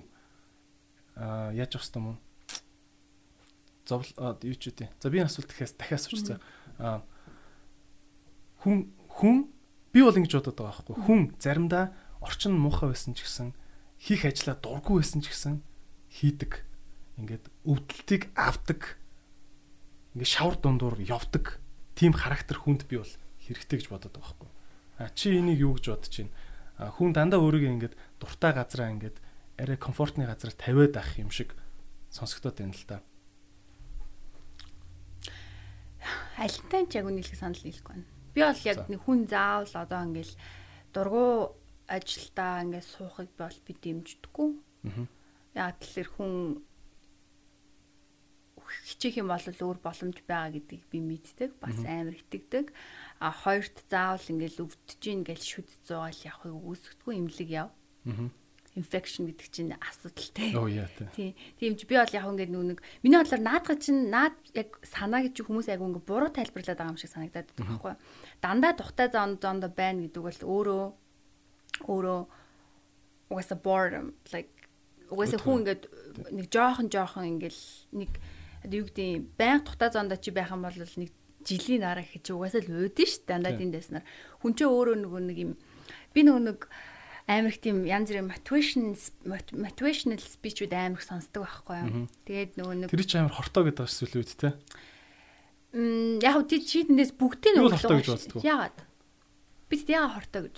аа 1.15 1.55
яаж 1.55 1.79
явах 1.79 1.95
юм 1.95 2.05
бэ? 2.11 2.15
Зовл 3.87 4.11
юу 4.43 4.57
ч 4.59 4.71
үгүй. 4.75 4.89
За 4.99 5.09
би 5.09 5.23
асуулт 5.23 5.47
дахиас 5.47 5.73
дахиас 5.77 6.05
асууч 6.05 6.21
за. 6.27 6.35
Аа 6.77 7.01
хүн 8.59 8.91
хүн 9.07 9.47
би 9.95 10.03
бол 10.03 10.15
ингэж 10.15 10.35
бодоод 10.35 10.57
байгаа 10.59 10.83
байхгүй. 10.83 10.95
Хүн 10.99 11.21
заримдаа 11.39 11.95
орчин 12.19 12.59
муухай 12.59 12.91
байсан 12.91 13.15
ч 13.15 13.23
гэсэн 13.23 13.55
хийх 13.97 14.25
ажлаа 14.25 14.55
дургүй 14.59 15.01
байсан 15.01 15.21
ч 15.21 15.33
гэсэн 15.33 15.61
хийдэг 16.09 16.70
ингээд 17.17 17.45
өвдөлтийг 17.67 18.31
авдаг 18.35 19.01
ингээд 20.15 20.31
шавар 20.31 20.55
дундуур 20.59 20.95
явдаг 21.01 21.59
тийм 21.95 22.13
характер 22.15 22.59
хүнд 22.59 22.87
би 22.87 22.99
бол 22.99 23.13
хэрэгтэй 23.43 23.79
гэж 23.79 23.87
бодод 23.91 24.15
байгаа 24.15 24.31
байхгүй. 24.31 24.49
А 24.99 25.09
чи 25.15 25.35
энийг 25.35 25.59
юу 25.59 25.75
гэж 25.75 25.85
бодож 25.91 26.13
байна? 26.15 26.33
А 26.77 26.91
хүн 26.91 27.11
дандаа 27.11 27.39
өөрийгөө 27.41 27.73
ингээд 27.75 27.95
дуртай 28.19 28.51
газараа 28.55 28.89
ингээд 28.95 29.17
арай 29.59 29.77
комфортны 29.77 30.25
газар 30.25 30.51
тавиад 30.55 30.97
авах 30.97 31.17
юм 31.19 31.29
шиг 31.29 31.55
сонсогдоод 32.09 32.57
байна 32.57 32.75
л 32.75 32.85
да. 32.87 32.97
Альтай 36.37 36.83
ч 36.89 36.97
яг 36.97 37.05
үнэлэх 37.05 37.37
санал 37.37 37.61
нийлэхгүй 37.61 37.93
байна. 37.93 38.07
Би 38.33 38.41
бол 38.41 38.61
яг 38.65 38.77
нэг 38.89 39.01
хүн 39.05 39.19
заавал 39.29 39.75
одоо 39.77 40.01
ингээд 40.09 40.31
дургу 40.95 41.55
ажилдаа 41.85 42.63
ингээд 42.65 42.87
суухыг 42.87 43.29
бол 43.37 43.57
би 43.67 43.71
дэмждэггүй. 43.77 44.49
Аа. 44.89 45.05
Яг 45.53 45.77
тэгэхээр 45.83 46.09
хүн 46.17 46.33
хичээх 48.87 49.21
юм 49.21 49.31
бол 49.31 49.41
өөр 49.41 49.79
боломж 49.83 50.17
байгаа 50.27 50.55
гэдгийг 50.55 50.83
би 50.91 50.99
мэддэг. 50.99 51.51
Бас 51.59 51.79
амар 51.83 52.15
итгэдэг. 52.15 52.73
А 53.19 53.31
хоёрт 53.31 53.85
заавал 53.91 54.25
ингээл 54.25 54.63
өвдөж 54.65 54.99
гин 54.99 55.21
гэж 55.27 55.41
шүд 55.41 55.69
зугаал 55.85 56.19
явахыг 56.25 56.55
үүсгэдэггүй 56.55 57.15
имлэг 57.19 57.49
яв. 57.49 57.69
Аа 58.07 58.31
инфекшн 58.75 59.27
гэдэг 59.27 59.47
чинь 59.51 59.75
асуудалтай. 59.75 60.55
Оо 60.55 60.67
яа 60.71 60.87
тий. 61.11 61.35
Тиймч 61.59 61.83
би 61.83 61.99
бол 61.99 62.07
яг 62.15 62.23
ингээд 62.23 62.51
нүг 62.55 62.79
миний 63.03 63.19
бодлоор 63.19 63.43
наадга 63.43 63.75
чинь 63.75 64.07
наад 64.07 64.31
яг 64.55 64.79
санаа 64.87 65.27
гэж 65.27 65.43
хүмүүс 65.43 65.67
яг 65.67 65.83
ингээд 65.83 66.07
буруу 66.07 66.31
тайлбарлаад 66.31 66.79
байгаа 66.79 66.93
юм 66.95 67.01
шиг 67.01 67.11
санагдаад 67.11 67.51
байна 67.51 67.67
байхгүй. 67.67 67.93
Дандаа 68.39 68.71
тухтай 68.71 69.11
зон 69.11 69.35
зонд 69.43 69.67
байна 69.75 70.07
гэдэг 70.07 70.23
бол 70.23 70.39
өөрөө 70.47 70.83
өөрөө 71.91 72.19
угаасаа 73.27 73.59
boredom 73.59 74.15
like 74.31 74.55
угаасаа 75.11 75.39
хүн 75.43 75.67
ингээд 75.67 75.83
нэг 76.31 76.47
жоохон 76.47 76.87
жоохон 76.87 77.27
ингээд 77.27 77.59
нэг 77.91 78.11
юу 78.65 78.85
гэдэг 78.85 79.37
байнга 79.37 79.65
тухтай 79.65 79.89
зоонд 79.89 80.13
чи 80.21 80.31
байх 80.31 80.51
юм 80.53 80.61
бол 80.65 80.75
нэг 80.75 81.11
жилийн 81.45 81.81
дараа 81.81 82.05
чи 82.05 82.31
угаасаа 82.33 82.61
л 82.61 82.89
уудэн 82.89 83.07
ш 83.09 83.25
дандаа 83.25 83.57
тийм 83.57 83.73
дэснаар 83.73 84.05
хүн 84.41 84.53
чи 84.53 84.63
өөрөө 84.65 84.97
нөгөө 85.01 85.21
нэг 85.25 85.37
юм 85.41 85.51
би 86.13 86.19
нөгөө 86.21 86.43
нэг 86.45 86.59
амар 87.27 87.51
их 87.53 87.61
тийм 87.61 87.85
янз 87.85 88.09
бүрийн 88.09 88.29
motivation 88.29 88.93
motivational 89.55 90.21
speech-үүд 90.21 90.73
амар 90.73 90.99
их 90.99 91.05
сонсдог 91.05 91.45
байхгүй 91.45 91.77
юу. 91.81 92.07
Тэгээд 92.27 92.51
нөгөө 92.59 92.75
нэг 92.85 92.89
Тэр 92.91 93.05
чи 93.05 93.17
амар 93.17 93.33
хортоо 93.33 93.63
гэдэг 93.65 93.85
эсвэл 93.87 94.19
үү 94.19 94.25
те. 94.37 94.53
Мм 95.73 96.19
яг 96.21 96.35
үгүй 96.41 96.59
чи 96.61 96.83
тэндээс 96.85 97.13
бүгдийг 97.15 97.55
нь 97.55 97.63
хортоо 97.65 97.97
гэж 97.97 98.07
боддог. 98.11 98.41
Яагаад? 98.43 98.77
Бид 99.69 99.87
яагаад 99.87 100.15
хортоо 100.17 100.41
гэж? 100.49 100.57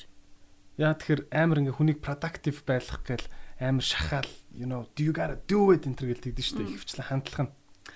Яа 0.82 0.94
тэгэхээр 0.98 1.22
амар 1.30 1.58
ингээ 1.62 1.78
хүнийг 1.78 2.00
productive 2.02 2.60
байлгах 2.66 3.04
гээл 3.06 3.28
амар 3.62 3.86
шахаал 3.86 4.32
you 4.50 4.66
know 4.66 4.90
do 4.98 5.06
you 5.06 5.14
gotta 5.14 5.38
do 5.46 5.70
it 5.70 5.86
энэ 5.86 5.94
төр 5.94 6.10
гэл 6.18 6.26
тэгдэж 6.34 6.46
штэ 6.50 6.66
ихвчлэн 6.66 7.06
хандлах 7.06 7.42
нь 7.46 7.54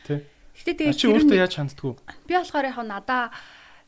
Тий. 0.08 0.24
Гэтэ 0.56 0.72
тэгээд 0.80 0.98
чи 0.98 1.08
өөртөө 1.12 1.38
яаж 1.38 1.54
ханддгүү? 1.60 1.94
Би 2.26 2.34
болохоор 2.40 2.66
яг 2.72 2.80
надаа 2.88 3.36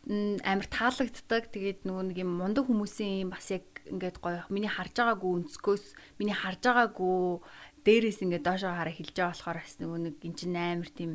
амар 0.09 0.67
таалагддаг. 0.67 1.49
Тэгээд 1.53 1.88
нөгөө 1.88 2.03
нэг 2.11 2.17
юм 2.20 2.32
мундаг 2.36 2.67
хүмүүсийн 2.67 3.32
бас 3.32 3.49
яг 3.55 3.65
ингээд 3.88 4.20
гоё 4.20 4.43
миний 4.51 4.70
харж 4.70 4.95
байгаагүй 4.95 5.32
өнцгөөс 5.43 5.86
миний 6.20 6.36
харж 6.36 6.61
байгаагүй 6.65 7.41
дээрээс 7.84 8.20
ингээд 8.24 8.45
доошоо 8.45 8.74
хараа 8.74 8.93
хилж 8.93 9.15
байгаа 9.17 9.34
болохоор 9.34 9.59
бас 9.59 9.76
нөгөө 9.80 9.99
нэг 10.07 10.15
эн 10.24 10.34
чинь 10.38 10.57
амар 10.57 10.89
тийм 10.93 11.11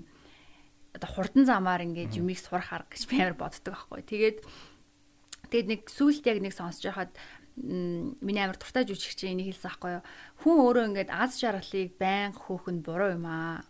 одоо 0.95 1.09
хурдан 1.11 1.45
замаар 1.47 1.83
ингээд 1.83 2.19
юмыг 2.19 2.39
сурах 2.39 2.71
арга 2.71 2.95
гэж 2.95 3.03
би 3.11 3.17
амар 3.19 3.35
боддог 3.35 3.75
байхгүй. 3.75 4.03
Тэгээд 4.07 4.39
тэгээд 5.51 5.69
нэг 5.71 5.81
сүулт 5.91 6.25
яг 6.27 6.39
нэг 6.39 6.55
сонсож 6.55 6.85
байхад 6.87 7.13
миний 7.59 8.43
амар 8.43 8.59
дуртай 8.59 8.87
жүжигч 8.87 9.27
энийг 9.27 9.55
хэлсэн 9.55 9.71
байхгүй 9.71 9.91
юу. 9.99 10.05
Хүн 10.43 10.57
өөрөө 10.63 10.85
ингээд 10.91 11.11
аз 11.11 11.39
жаргалыг 11.39 11.95
байн 11.99 12.31
хөөхөнд 12.35 12.83
буруу 12.87 13.11
юм 13.15 13.27
аа. 13.27 13.67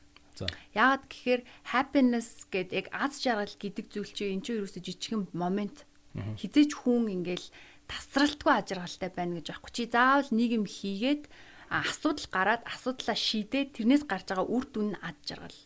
Яагаад 0.75 1.05
гэхээр 1.07 1.43
happiness 1.71 2.49
гэдэг 2.51 2.75
яг 2.75 2.89
аз 2.91 3.23
жаргал 3.23 3.55
гэдэг 3.55 3.87
зүйл 3.93 4.11
чинь 4.11 4.35
энэ 4.39 4.45
чинь 4.45 4.59
ерөөсө 4.59 4.81
жижигхэн 4.83 5.31
момент. 5.31 5.87
Хизээч 6.15 6.75
хүн 6.75 7.11
ингээл 7.11 7.47
тасралтгүй 7.87 8.53
аз 8.55 8.67
жаргалтай 8.71 9.11
байна 9.15 9.39
гэж 9.39 9.47
байхгүй. 9.55 9.73
Чи 9.75 9.85
заавал 9.91 10.31
нэг 10.35 10.51
юм 10.59 10.67
хийгээд 10.67 11.23
асуудал 11.71 12.29
гараад 12.31 12.63
асуудлаа 12.67 13.19
шийдээд 13.19 13.79
тэрнээс 13.79 14.05
гарч 14.07 14.27
байгаа 14.31 14.47
үр 14.47 14.65
дүн 14.71 14.89
нь 14.95 15.01
аз 15.03 15.17
жаргал. 15.27 15.61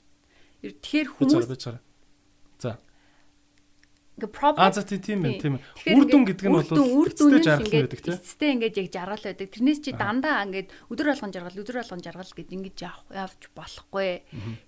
Тэгэхээр 0.64 1.08
хүмүүс 1.14 1.46
За 2.58 2.74
ингээ 4.18 4.34
problem 4.34 4.66
А 4.66 4.74
за 4.74 4.82
тийм 4.82 5.22
ээ 5.22 5.38
тийм. 5.38 5.54
Үр 5.86 6.04
дүн 6.10 6.24
гэдэг 6.26 6.46
нь 6.50 6.56
бол 6.58 6.66
үр 6.74 7.10
дүн 7.14 7.38
тийм. 7.38 7.86
Эцэстээ 7.86 8.50
ингээд 8.58 8.76
яг 8.82 8.88
жаргал 8.90 9.24
байдаг. 9.24 9.48
Тэрнээс 9.54 9.80
чи 9.80 9.94
дандаа 9.94 10.42
ингээд 10.44 10.68
өдөр 10.90 11.06
болгон 11.14 11.32
жаргал 11.32 11.62
өдөр 11.62 11.78
болгон 11.78 12.02
жаргал 12.02 12.34
гэж 12.34 12.48
ингэж 12.50 12.76
явж 13.14 13.42
болохгүй. 13.54 14.10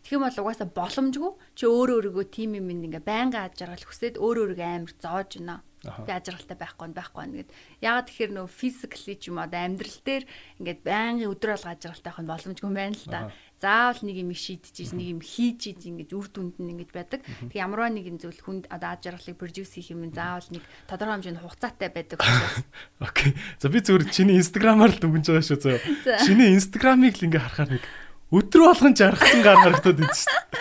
Тэгэх 0.06 0.14
юм 0.14 0.24
бол 0.24 0.40
угаасаа 0.40 0.68
боломжгүй. 0.70 1.32
Чи 1.58 1.64
өөрөө 1.66 1.96
өөрийгөө 1.98 2.26
тийм 2.30 2.56
юм 2.56 2.70
ингээ 2.70 3.02
байнга 3.02 3.50
аж 3.50 3.58
жаргал 3.58 3.82
хүсээд 3.82 4.22
өөрөө 4.22 4.54
өөрийгөө 4.54 4.68
амар 4.70 4.94
зоож 5.02 5.34
байна 5.36 5.60
би 5.80 6.12
ажиргалтай 6.12 6.56
байхгүй 6.60 6.86
нь 6.92 6.96
байхгүй 6.96 7.24
нь 7.24 7.36
гэд. 7.40 7.50
Ягаад 7.80 8.06
тэгэхээр 8.12 8.32
нөө 8.36 8.46
физикли 8.52 9.14
ч 9.16 9.32
юм 9.32 9.40
уу 9.40 9.48
амьдрал 9.48 9.98
дээр 10.04 10.24
ингээд 10.60 10.80
байнгын 10.84 11.32
өдөр 11.32 11.56
алга 11.56 11.72
ажиргалтай 11.72 12.04
байх 12.04 12.20
нь 12.20 12.30
боломжгүй 12.30 12.68
юм 12.68 12.76
байна 12.76 12.96
л 13.00 13.08
да. 13.08 13.20
Заавал 13.60 14.00
нэг 14.08 14.16
юм 14.24 14.32
шийдэж, 14.32 14.96
нэг 14.96 15.06
юм 15.12 15.20
хийж 15.20 15.76
иж 15.76 15.84
ингээд 15.84 16.16
үр 16.16 16.32
дүнд 16.32 16.56
нь 16.56 16.72
ингээд 16.80 16.96
байдаг. 16.96 17.20
Тэг 17.20 17.60
ямарваа 17.60 17.92
нэгэн 17.92 18.16
зүйл 18.16 18.40
хүнд 18.40 18.72
одоо 18.72 18.96
ажиргалыг 18.96 19.36
продюс 19.36 19.76
хийх 19.76 19.92
юм 19.92 20.08
заавал 20.08 20.48
нэг 20.48 20.64
тодорхой 20.88 21.20
хэмжээнд 21.20 21.44
хугацаатай 21.44 21.92
байдаг 21.92 22.24
учраас. 22.24 22.64
Окей. 23.04 23.36
За 23.60 23.68
би 23.68 23.84
зүгээр 23.84 24.08
чиний 24.08 24.40
инстаграмаар 24.40 24.96
л 24.96 25.00
дүнж 25.04 25.28
байгаа 25.28 25.44
шүү 25.44 25.60
зөө. 25.60 25.76
Чиний 26.24 26.56
инстаграмыг 26.56 27.20
л 27.20 27.24
ингээд 27.28 27.44
харахаар 27.44 27.70
нэг 27.76 27.84
өдрө 28.32 28.64
болгон 28.64 28.94
жаргацсан 28.96 29.44
гар 29.44 29.60
харагдаад 29.60 30.00
идэв 30.00 30.16
шүү 30.16 30.32
дээ. 30.40 30.60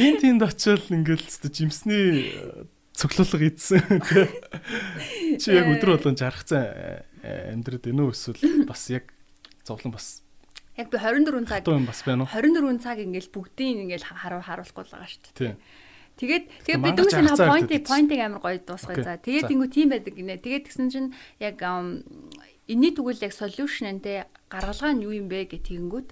Энд 0.00 0.18
тэнд 0.24 0.42
очил 0.48 0.84
ингээд 0.96 1.24
л 1.28 1.52
жимсний 1.52 2.32
цоглуулга 2.96 3.44
ийдсэн 3.52 4.00
тий. 4.08 4.26
Чи 5.36 5.60
яг 5.60 5.68
өдөр 5.76 5.98
болгон 5.98 6.16
жаргацсан 6.16 6.64
э, 7.20 7.52
амьдраад 7.52 7.84
байна 7.84 8.08
уу 8.08 8.14
эсвэл 8.14 8.64
бас 8.64 8.88
яг 8.88 9.12
зовлон 9.66 9.92
бас 9.92 10.22
яг 10.80 10.88
би 10.88 10.98
24 10.98 11.44
цаг 11.44 11.68
юм 11.68 11.86
бас 11.86 12.00
байна 12.02 12.24
уу 12.24 12.32
24 12.32 12.80
цаг 12.80 12.96
ингээл 13.04 13.30
бүгдийг 13.30 13.76
ингээл 13.84 14.06
харуул 14.08 14.46
харуулахгүй 14.48 14.84
л 14.88 14.92
байгаа 14.96 15.10
шүү 15.12 15.22
дээ. 15.36 15.56
Тэгээд 16.20 16.44
тэгээд 16.68 16.82
бид 16.84 16.96
хүмүүс 17.00 17.16
нэг 17.16 17.36
point 17.40 17.70
point 17.84 18.10
амар 18.16 18.40
гоё 18.44 18.58
дуусгая 18.60 19.00
за. 19.00 19.16
Тэгээд 19.20 19.52
ингэв 19.52 19.70
тийм 19.72 19.88
байдаг 19.92 20.14
гинэ. 20.16 20.40
Тэгээд 20.40 20.64
тэгсэн 20.68 20.88
чинь 20.92 21.08
яг 21.40 21.60
энэний 21.64 22.92
тэгвэл 22.92 23.24
яг 23.24 23.32
solution 23.32 23.88
нэ 23.88 24.28
гаргалгаа 24.52 24.92
нь 24.96 25.04
юу 25.04 25.16
юм 25.16 25.32
бэ 25.32 25.48
гэх 25.48 25.64
тэгэнгүүт 25.64 26.08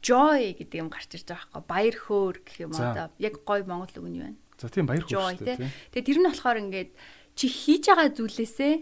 joy 0.00 0.54
гэдэг 0.56 0.78
юм 0.80 0.88
гарч 0.88 1.10
ирж 1.12 1.28
байгаа 1.28 1.60
байхгүй 1.60 1.66
баяр 1.68 1.96
хөөр 1.98 2.36
гэх 2.46 2.56
юм 2.62 2.72
одоо 2.72 3.08
яг 3.20 3.34
гоё 3.42 3.62
монгол 3.66 3.94
үг 4.00 4.08
нь 4.08 4.20
вэ? 4.22 4.30
За 4.56 4.72
тийм 4.72 4.86
баяр 4.88 5.04
хөөр 5.04 5.36
шүү 5.36 5.44
дээ. 5.44 5.58
Тэгээ 5.92 6.06
тэр 6.06 6.18
нь 6.22 6.28
болохоор 6.30 6.58
ингээд 6.64 6.90
чи 7.36 7.46
хийж 7.52 7.84
байгаа 7.92 8.08
зүйлээсээ 8.16 8.74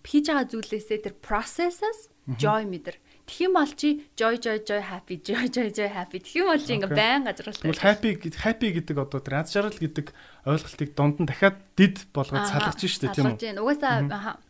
хийж 0.00 0.24
байгаа 0.30 0.46
зүйлээсээ 0.48 0.98
тэр 1.04 1.14
processes 1.20 2.08
joy 2.38 2.64
мэдэр. 2.64 2.96
Тэгэх 2.96 3.09
юм 3.38 3.54
бол 3.54 3.70
чи 3.70 4.02
joy 4.18 4.40
joy 4.42 4.58
joy 4.66 4.82
happy 4.82 5.22
joy 5.26 5.46
joy 5.46 5.70
joy 5.70 5.90
happy. 5.92 6.18
Юм 6.34 6.50
бол 6.50 6.58
чи 6.58 6.74
ингээ 6.74 6.90
байн 6.90 7.22
газарлаа. 7.22 7.54
Тэгвэл 7.54 7.86
happy 7.86 8.10
happy 8.34 8.68
гэдэг 8.74 8.96
одоо 8.98 9.20
тэр 9.22 9.44
аз 9.44 9.54
жаргал 9.54 9.78
гэдэг 9.78 10.06
ойлголтыг 10.48 10.90
донд 10.98 11.16
нь 11.22 11.28
дахиад 11.30 11.56
дид 11.78 12.10
болгоод 12.10 12.50
салгаж 12.50 12.80
штэ 12.82 13.14
тийм 13.14 13.38
үү? 13.38 13.62
Угаасаа 13.62 14.40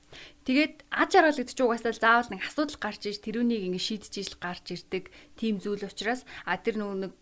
Тэгээд 0.45 0.75
аз 0.91 1.09
жаргал 1.13 1.37
гэдэг 1.37 1.55
чинь 1.55 1.67
угаасаа 1.69 1.95
заавал 1.95 2.31
нэг 2.33 2.43
асуудал 2.43 2.79
гарч 2.81 3.03
иж 3.07 3.19
тэрүүнийг 3.23 3.63
ингээ 3.71 3.87
шийдэж 3.87 4.15
ижил 4.19 4.39
гарч 4.41 4.67
ирдэг 4.75 5.05
тийм 5.39 5.63
зүйл 5.63 5.87
учраас 5.87 6.27
а 6.49 6.59
тэр 6.59 6.81
нөгөө 6.81 6.99
нэг 7.07 7.15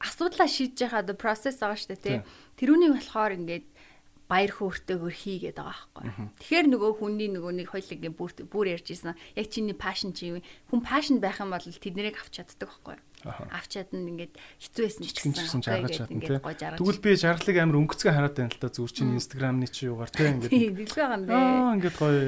асуудлаа 0.00 0.48
шийдэж 0.48 0.88
the 1.04 1.16
process 1.18 1.60
байгаа 1.60 1.76
шүү 1.76 1.90
дээ 1.92 2.04
тий. 2.04 2.18
Тэрүүнийг 2.56 2.92
болохоор 2.96 3.32
ингээд 3.36 3.66
баяр 4.26 4.50
хөөртэйгөр 4.50 5.14
хийгээд 5.14 5.58
байгаа 5.62 5.86
байхгүй. 5.94 6.34
Тэгэхээр 6.42 6.66
нөгөө 6.74 6.92
хүний 6.98 7.30
нөгөө 7.30 7.52
нэг 7.62 7.68
хоёлыг 7.70 8.02
бүр 8.18 8.30
бүр 8.50 8.66
ярьж 8.74 8.90
ийсэн. 8.90 9.14
Яг 9.38 9.46
чиний 9.54 9.78
passion 9.78 10.10
чи 10.10 10.34
юу? 10.34 10.42
Хүн 10.70 10.82
passion 10.82 11.22
байх 11.22 11.38
юм 11.38 11.54
бол 11.54 11.62
тэднийг 11.62 12.18
авч 12.18 12.42
чаддаг 12.42 12.66
байхгүй. 12.66 12.98
Авч 13.54 13.70
чадна 13.78 14.02
ингээд 14.02 14.34
хэцүү 14.34 14.82
байсан 14.82 15.02
ч 15.06 15.14
гэсэн 15.14 15.62
жаргаж 15.62 15.94
чадна 15.94 16.18
тий. 16.18 16.38
Тэгвэл 16.42 17.02
би 17.06 17.10
жаргалыг 17.14 17.56
амар 17.62 17.78
өнгөцгөө 17.86 18.12
хараад 18.12 18.34
байна 18.34 18.50
л 18.50 18.60
да. 18.62 18.70
Зүгээр 18.74 18.94
чинь 18.98 19.14
инстаграмны 19.14 19.66
чи 19.70 19.86
юугаар 19.86 20.10
тий 20.10 20.26
ингээд. 20.26 20.50
Дэлгүү 20.54 20.86
байгаа 20.90 21.16
юм 21.16 21.24
бэ. 21.26 21.34
Аа 21.34 21.74
ингээд 21.78 21.96
гоё 21.96 22.20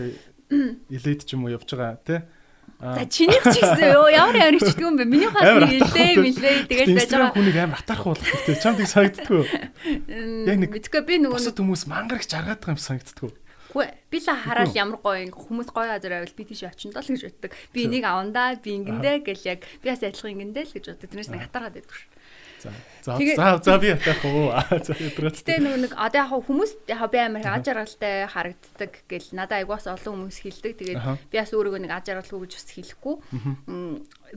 элейт 0.95 1.23
ч 1.27 1.35
юм 1.35 1.47
уу 1.47 1.55
явж 1.55 1.67
байгаа 1.75 1.99
тий. 2.07 2.23
За 2.79 3.03
чиний 3.11 3.43
ч 3.43 3.59
гэсэн 3.59 3.91
ёо 3.91 4.07
ямар 4.07 4.39
ямар 4.39 4.55
хичдэг 4.63 4.87
юм 4.87 4.95
бэ? 4.95 5.03
Миний 5.03 5.27
хаас 5.27 5.67
нилээ 5.67 6.15
милээ 6.15 6.57
тэгэл 6.71 6.95
байж 6.95 7.11
байгаа. 7.11 7.35
Хүнийг 7.35 7.59
амар 7.59 7.83
атарах 7.83 8.07
болох 8.07 8.23
гэдэг. 8.23 8.63
Чамд 8.63 8.79
их 8.79 8.91
санагддгүй. 8.95 9.43
Яг 10.47 10.59
нэг 10.63 10.71
мэдгүй 10.71 11.03
би 11.03 11.15
нөгөө 11.19 11.43
бусад 11.43 11.59
хүмүүс 11.59 11.91
мангарч 11.91 12.31
жаргаад 12.31 12.63
байгаа 12.63 12.79
юм 12.79 12.79
санагддгүй. 12.79 13.31
Үгүй 13.69 13.89
би 14.15 14.19
л 14.23 14.31
хараад 14.31 14.73
ямар 14.79 15.03
гоё 15.03 15.27
хүмүүс 15.27 15.69
гоё 15.75 15.91
азар 15.99 16.23
байвал 16.23 16.39
би 16.39 16.45
тийш 16.47 16.63
очиндоо 16.71 17.03
л 17.03 17.11
гэж 17.11 17.23
боддог. 17.27 17.53
Би 17.75 17.91
энийг 17.91 18.07
авандаа 18.07 18.55
би 18.57 18.79
ингэндээ 18.79 19.27
гэл 19.27 19.59
яг 19.59 19.67
би 19.83 19.91
бас 19.91 20.01
адилхан 20.01 20.39
ингэндээ 20.39 20.65
л 20.71 20.75
гэж 20.79 20.85
боддог. 20.89 21.09
Тэрнээс 21.11 21.31
нэг 21.35 21.43
атаргаад 21.51 21.75
байдаг 21.77 21.93
шүү. 21.93 22.09
За 22.61 22.73
за 23.03 23.61
за 23.63 23.79
би 23.79 23.93
атах 23.95 24.25
уу. 24.25 24.53
Тэ 25.49 25.59
нөгөө 25.63 25.81
нэг 25.87 25.93
одоо 25.95 26.23
яг 26.27 26.33
хүмүүс 26.45 26.73
яг 26.91 27.03
би 27.13 27.19
амар 27.23 27.47
аж 27.47 27.71
аргалтай 27.71 28.27
харагддаг 28.27 28.93
гэл 29.09 29.31
надад 29.33 29.63
айгуус 29.63 29.87
олон 29.87 30.29
хүмүүс 30.29 30.39
хэлдэг. 30.43 30.75
Тэгээд 30.77 31.01
би 31.31 31.37
бас 31.39 31.55
өөрийгөө 31.55 31.81
нэг 31.87 31.93
аж 31.95 32.11
аргалгүй 32.11 32.47
гэж 32.47 32.53
бас 32.59 32.69
хэлэхгүй. 32.75 33.15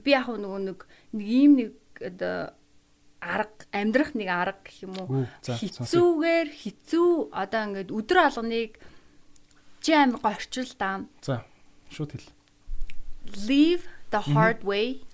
Би 0.05 0.09
яг 0.13 0.30
нөгөө 0.30 0.61
нэг 0.69 0.80
нэг 1.17 1.26
ийм 1.26 1.51
нэг 1.57 1.72
одоо 1.99 2.53
арга 3.22 3.65
амьдрах 3.72 4.13
нэг 4.17 4.30
арга 4.30 4.61
гэх 4.65 4.78
юм 4.86 4.93
уу 4.97 5.26
хэцүүгээр 5.45 6.49
хэцүү 6.49 7.11
одоо 7.30 7.61
ингээд 7.69 7.93
өдөр 7.93 8.17
алганыг 8.17 8.82
чи 9.82 9.93
амар 9.93 10.22
горчил 10.22 10.72
даа. 10.78 11.05
За 11.22 11.45
шууд 11.93 12.17
хэл. 12.17 12.30
Leave 13.45 13.86
the 14.09 14.22
hard 14.34 14.65
way. 14.65 15.05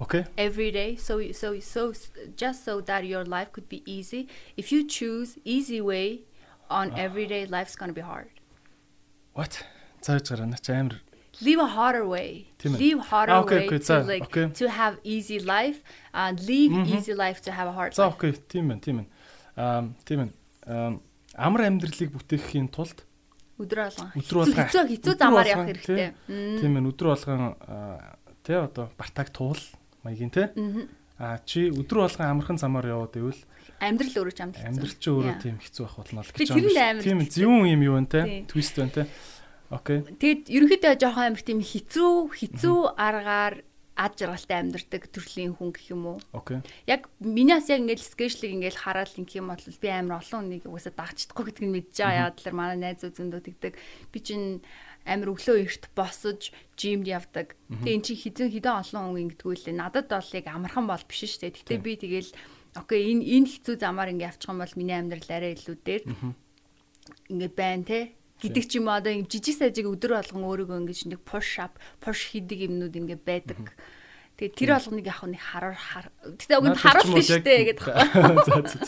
Okay. 0.00 0.24
Every 0.36 0.70
day. 0.70 0.96
So 0.96 1.32
so 1.32 1.58
so 1.60 1.92
just 2.36 2.64
so 2.64 2.80
that 2.80 3.04
your 3.04 3.24
life 3.24 3.50
could 3.52 3.68
be 3.68 3.82
easy. 3.84 4.28
If 4.56 4.70
you 4.72 4.86
choose 4.86 5.38
easy 5.44 5.80
way 5.80 6.20
on 6.70 6.92
everyday 6.96 7.46
life's 7.46 7.74
going 7.76 7.88
to 7.88 7.94
be 7.94 8.06
hard. 8.12 8.30
What? 9.34 9.64
Зааж 10.02 10.22
гараа 10.30 10.46
нач 10.54 10.70
амар 10.70 10.96
Live 11.40 11.60
a 11.60 11.66
harder 11.66 12.04
way. 12.06 12.30
Live 12.64 13.00
harder 13.10 13.32
ah, 13.32 13.42
okay, 13.42 13.58
way 13.58 13.66
okay, 13.66 13.78
to 13.78 13.96
like 14.02 14.24
okay. 14.24 14.46
to 14.60 14.68
have 14.68 14.94
easy 15.04 15.38
life 15.38 15.78
and 16.12 16.40
live 16.50 16.72
mm 16.72 16.82
-hmm. 16.82 16.96
easy 16.96 17.14
life 17.24 17.38
to 17.46 17.50
have 17.58 17.68
a 17.72 17.74
hard 17.78 17.90
life. 17.98 18.14
Окей, 18.14 18.32
тийм 18.52 18.70
ээ, 18.70 18.78
тийм 18.86 18.96
ээ. 19.02 19.06
Аа, 19.54 19.82
тийм 20.06 20.20
ээ. 20.24 20.30
Аа, 20.66 20.98
амар 21.46 21.62
амьдралыг 21.68 22.10
бүтээхийн 22.16 22.68
тулд 22.74 22.98
өдрөө 23.62 23.86
болгон 23.86 24.10
хэцүү 24.18 24.82
хэцүү 24.94 25.14
замаар 25.22 25.46
явах 25.46 25.68
хэрэгтэй. 25.70 26.10
Тийм 26.62 26.72
ээ, 26.74 26.82
өдрөө 26.90 27.10
болгон 27.14 27.42
тий 28.42 28.58
одоо 28.58 28.90
бартаг 28.98 29.30
туул 29.30 29.62
маягийн 30.08 30.32
те. 30.32 30.48
Аа 31.18 31.38
чи 31.44 31.68
өдрө 31.68 32.08
болгон 32.08 32.26
амархан 32.32 32.58
замаар 32.58 32.88
яваад 32.88 33.14
ивэл 33.20 33.42
амьдрал 33.78 34.16
өөрөө 34.22 34.34
ч 34.34 34.40
амт 34.42 34.56
хэцүү. 34.56 34.68
Амьдрал 34.72 34.96
чи 34.96 35.08
өөрөө 35.12 35.36
тийм 35.42 35.56
хэцүү 35.60 35.82
байх 35.84 35.96
болно 35.98 36.20
л 36.24 36.30
гэж 36.32 36.48
байна. 36.48 37.02
Тийм 37.04 37.18
зөвүүн 37.26 37.68
юм 37.76 37.82
юу 37.84 37.94
вэ 38.00 38.06
те? 38.08 38.20
Твист 38.48 38.74
байна 38.78 38.94
те. 38.94 39.02
Окей. 39.68 39.98
Тэгэд 40.00 40.48
ерөнхийдөө 40.48 40.94
жоохон 40.96 41.26
амир 41.28 41.42
тийм 41.44 41.60
хэцүү 41.60 42.12
хэцүү 42.40 42.78
аргаар 42.96 43.54
ад 43.98 44.14
жаргалтай 44.14 44.62
амьдардаг 44.62 45.10
төрлийн 45.10 45.58
хүн 45.58 45.74
гэх 45.74 45.90
юм 45.90 46.06
уу. 46.14 46.18
Окей. 46.30 46.62
Яг 46.86 47.10
минийас 47.18 47.66
яг 47.66 47.82
ингээд 47.82 47.98
скечлиг 47.98 48.54
ингээд 48.54 48.78
хараад 48.78 49.10
инх 49.18 49.34
юм 49.34 49.50
бол 49.50 49.58
би 49.58 49.88
амар 49.90 50.22
олон 50.22 50.46
хүнийг 50.46 50.70
угаасаа 50.70 50.94
дагчдаггүй 50.94 51.44
гэдгийг 51.50 51.72
мэдж 51.74 51.96
байгаа. 51.98 52.30
Яг 52.30 52.38
л 52.38 52.54
манай 52.54 52.78
найзууд 52.78 53.18
зөндөө 53.18 53.42
тэгдэг. 53.42 53.74
Би 54.14 54.18
чинь 54.22 54.62
амир 55.02 55.34
өглөө 55.34 55.66
эрт 55.66 55.90
босож 55.98 56.54
жимд 56.78 57.10
явдаг. 57.10 57.58
Тэгээ 57.66 57.96
эн 57.98 58.04
чинь 58.06 58.22
хизэн 58.22 58.54
хідэн 58.54 58.78
олон 58.86 59.02
хүн 59.10 59.22
ингэдэггүй 59.34 59.56
лээ. 59.66 59.74
Надад 59.74 60.06
бол 60.06 60.30
яг 60.30 60.46
амархан 60.46 60.86
бол 60.86 61.04
биш 61.10 61.26
шүү 61.26 61.50
дээ. 61.50 61.58
Гэтэ 61.58 61.82
би 61.82 61.92
тэгэл 61.98 62.30
окей 62.78 63.02
энэ 63.10 63.24
энэ 63.24 63.50
хэцүү 63.50 63.74
замаар 63.82 64.14
ингэ 64.14 64.28
явчих 64.30 64.46
юм 64.46 64.62
бол 64.62 64.78
миний 64.78 64.94
амьдрал 64.94 65.30
арай 65.32 65.58
илүү 65.58 65.76
дээр 65.82 66.02
ингэ 67.32 67.48
байна 67.56 67.84
те 67.84 67.98
гэдэг 68.38 68.64
ч 68.70 68.72
юм 68.78 68.86
уу 68.86 68.98
одоо 68.98 69.12
жижиг 69.26 69.58
сажиг 69.58 69.86
өдөр 69.90 70.18
болгон 70.18 70.46
өөрийгөө 70.46 70.78
ингэж 70.86 70.98
нэг 71.10 71.20
push 71.26 71.58
up 71.58 71.74
push 71.98 72.30
хийдэг 72.30 72.70
юмнууд 72.70 72.94
ингэ 72.94 73.18
байдаг. 73.22 73.74
Тэгээд 74.38 74.54
тэр 74.54 74.70
болгоныг 74.78 75.06
яг 75.10 75.18
нэг 75.26 75.42
хараар 75.42 75.74
хар. 75.74 76.06
Гэтэ 76.22 76.62
уг 76.62 76.70
нь 76.70 76.78
дээ 77.42 77.62
гэдэг. 77.74 77.82
За 78.46 78.54
за 78.62 78.78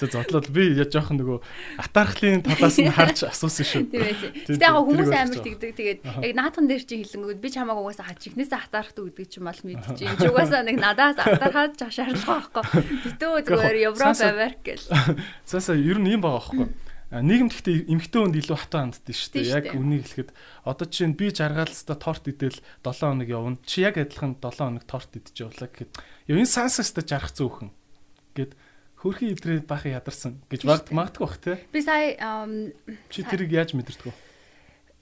за 0.00 0.06
зодлол 0.08 0.48
би 0.48 0.72
яа 0.72 0.88
жоохон 0.88 1.20
нөгөө 1.20 1.38
атархлын 1.76 2.40
талаас 2.40 2.80
нь 2.80 2.88
харж 2.88 3.28
асуусан 3.28 3.68
шүү. 3.68 3.84
Тийм 3.92 4.00
ээ. 4.00 4.16
Гэтэ 4.48 4.64
яг 4.64 4.80
хүмүүс 4.80 5.12
амар 5.12 5.44
тэгдэг. 5.44 5.72
Тэгээд 5.76 6.00
яг 6.08 6.32
наатхан 6.40 6.64
дээр 6.64 6.88
чи 6.88 7.04
хэлэнгүүд 7.04 7.36
би 7.36 7.48
чамааг 7.52 7.84
угаасаа 7.84 8.16
хач 8.16 8.32
ихнээсээ 8.32 8.64
атархдаг 8.64 9.04
гэдэг 9.12 9.28
ч 9.28 9.34
юм 9.36 9.44
бол 9.44 9.60
мэдчихээн. 9.60 10.16
Чи 10.24 10.28
угаасаа 10.32 10.64
нэг 10.64 10.76
надаас 10.80 11.20
атархаад 11.20 11.76
чах 11.76 11.92
шаардлага 11.92 12.64
байхгүй. 12.64 12.64
Битүү 13.04 13.44
зүгээр 13.44 13.76
Европ 13.92 14.24
Америк 14.24 14.64
гэл. 14.64 14.88
Цаасаа 15.52 15.76
ер 15.76 16.00
нь 16.00 16.16
юм 16.16 16.24
байгаа 16.24 16.48
байхгүй 16.48 16.83
нийгэмд 17.22 17.52
гэхдээ 17.54 17.76
эмгтэй 17.94 18.20
хүнд 18.24 18.36
илүү 18.42 18.58
хатуу 18.58 18.80
ханддаг 18.82 19.14
шүү 19.14 19.32
дээ. 19.38 19.54
Яг 19.54 19.66
үнийг 19.76 20.02
хэлэхэд 20.08 20.30
одоо 20.66 20.86
жишээ 20.88 21.08
нь 21.12 21.18
би 21.18 21.30
жаргалцтай 21.30 21.98
торт 22.00 22.24
идэл 22.26 22.58
7 22.82 23.14
хоног 23.14 23.28
явна. 23.30 23.58
Чи 23.62 23.86
яг 23.86 24.00
адилхан 24.00 24.34
7 24.42 24.58
хоног 24.58 24.84
торт 24.88 25.14
идэж 25.14 25.36
явлаа 25.46 25.68
гэхэд 25.70 25.92
ёо 26.32 26.36
энэ 26.42 26.50
сансастай 26.50 27.04
жарах 27.06 27.30
зөөхөн 27.30 27.70
гэд 28.34 28.58
хөрхи 28.98 29.30
идрээ 29.36 29.62
бахан 29.68 29.94
ядарсан 29.94 30.40
гэж 30.50 30.64
магадгүй 30.64 31.22
бах 31.22 31.38
те. 31.38 31.60
Би 31.70 31.84
сая 31.84 32.16
чи 33.12 33.20
тэрийг 33.22 33.52
яаж 33.52 33.76
мэдэрдэг 33.76 34.10
вэ? 34.10 34.14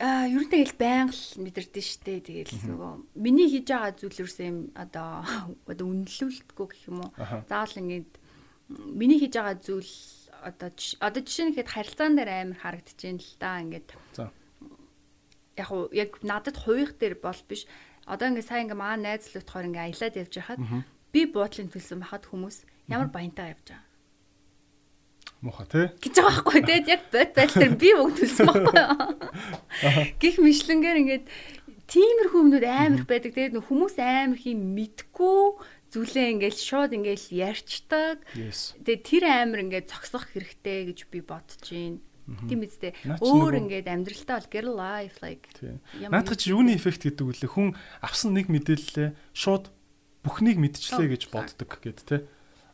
Аа, 0.02 0.26
ер 0.26 0.42
нь 0.42 0.50
тэгэл 0.50 0.74
байнга 0.74 1.14
л 1.14 1.46
мэдэрдэн 1.46 1.86
штэ. 1.86 2.26
Тэгэл 2.26 2.66
нөгөө 2.66 2.92
миний 3.14 3.46
хийж 3.46 3.70
байгаа 3.70 3.94
зүйлэрсэн 3.94 4.46
юм 4.50 4.58
одоо 4.74 5.22
одоо 5.70 5.86
үнэлүүлдэггүй 5.86 6.66
гэх 6.66 6.82
юм 6.90 7.06
уу. 7.06 7.14
Заавал 7.46 7.78
ингээд 7.78 8.10
миний 8.68 9.22
хийж 9.22 9.38
байгаа 9.38 9.54
зүйл 9.62 9.94
одоо 10.42 10.70
одоо 11.00 11.22
жишээ 11.22 11.46
нь 11.48 11.56
хэд 11.56 11.68
харилцаан 11.70 12.14
дээр 12.18 12.30
амар 12.30 12.58
харагдаж 12.58 12.98
байна 12.98 13.22
л 13.22 13.34
да 13.38 13.50
ингээд. 13.62 13.88
За. 14.12 14.24
Яг 15.56 15.68
уу 15.70 15.88
яг 15.94 16.18
надад 16.26 16.56
хувийнх 16.58 16.98
дээр 16.98 17.16
бол 17.22 17.40
биш. 17.46 17.64
Одоо 18.04 18.28
ингээд 18.28 18.50
сайн 18.50 18.66
ингээд 18.66 18.82
маа 18.82 18.98
найзлууд 18.98 19.46
тохоор 19.46 19.68
ингээд 19.70 19.86
аялаад 19.86 20.20
явж 20.20 20.34
байхад 20.36 20.60
би 21.14 21.20
буудлын 21.30 21.70
төлсөн 21.70 22.02
бахад 22.02 22.24
хүмүүс 22.26 22.56
ямар 22.90 23.08
баянтай 23.08 23.54
явж 23.54 23.66
байгаа. 23.70 23.90
Муха 25.42 25.66
тий. 25.66 25.86
Гэж 25.98 26.14
байгаа 26.22 26.42
байхгүй 26.42 26.60
тий. 26.66 26.80
Яг 26.86 27.02
бод 27.10 27.30
байдлаар 27.34 27.74
би 27.74 27.90
бүгд 27.98 28.16
төлсөн 28.22 28.46
байхгүй. 28.46 28.84
Гэх 30.22 30.36
мэтлэнгээр 30.38 31.00
ингээд 31.02 31.26
тиймэрхүү 31.90 32.40
юмнууд 32.46 32.66
амар 32.66 33.04
байдаг. 33.10 33.34
Тэгээд 33.34 33.58
хүмүүс 33.58 33.98
амар 33.98 34.38
хий 34.38 34.54
мэдгүй 34.54 35.42
зүйлээ 35.92 36.26
ингээл 36.40 36.58
шууд 36.58 36.92
ингээл 36.96 37.28
ярьцдаг. 37.52 38.24
Тэгээ 38.32 39.00
тэр 39.04 39.24
амир 39.28 39.68
ингээд 39.68 39.92
зогсох 39.92 40.32
хэрэгтэй 40.32 40.88
гэж 40.88 40.98
би 41.12 41.20
бодож 41.20 41.60
байна. 41.68 42.00
Тийм 42.48 42.64
үстэй. 42.64 42.96
Өөр 43.20 43.60
ингээд 43.60 43.92
амьдралтаа 43.92 44.40
бол 44.40 44.48
get 44.48 44.64
life 44.64 45.16
like. 45.20 45.46
Наадах 46.00 46.40
чи 46.40 46.54
юуны 46.54 46.78
эффект 46.78 47.04
гэдэг 47.04 47.28
үлээ 47.28 47.50
хүн 47.50 47.76
авсан 48.00 48.32
нэг 48.32 48.48
мэдээлэлээ 48.48 49.12
шууд 49.36 49.68
бүхнийг 50.24 50.56
мэдчихлээ 50.62 51.08
гэж 51.18 51.22
боддог 51.34 51.70
гэд 51.82 52.00
тэ. 52.06 52.24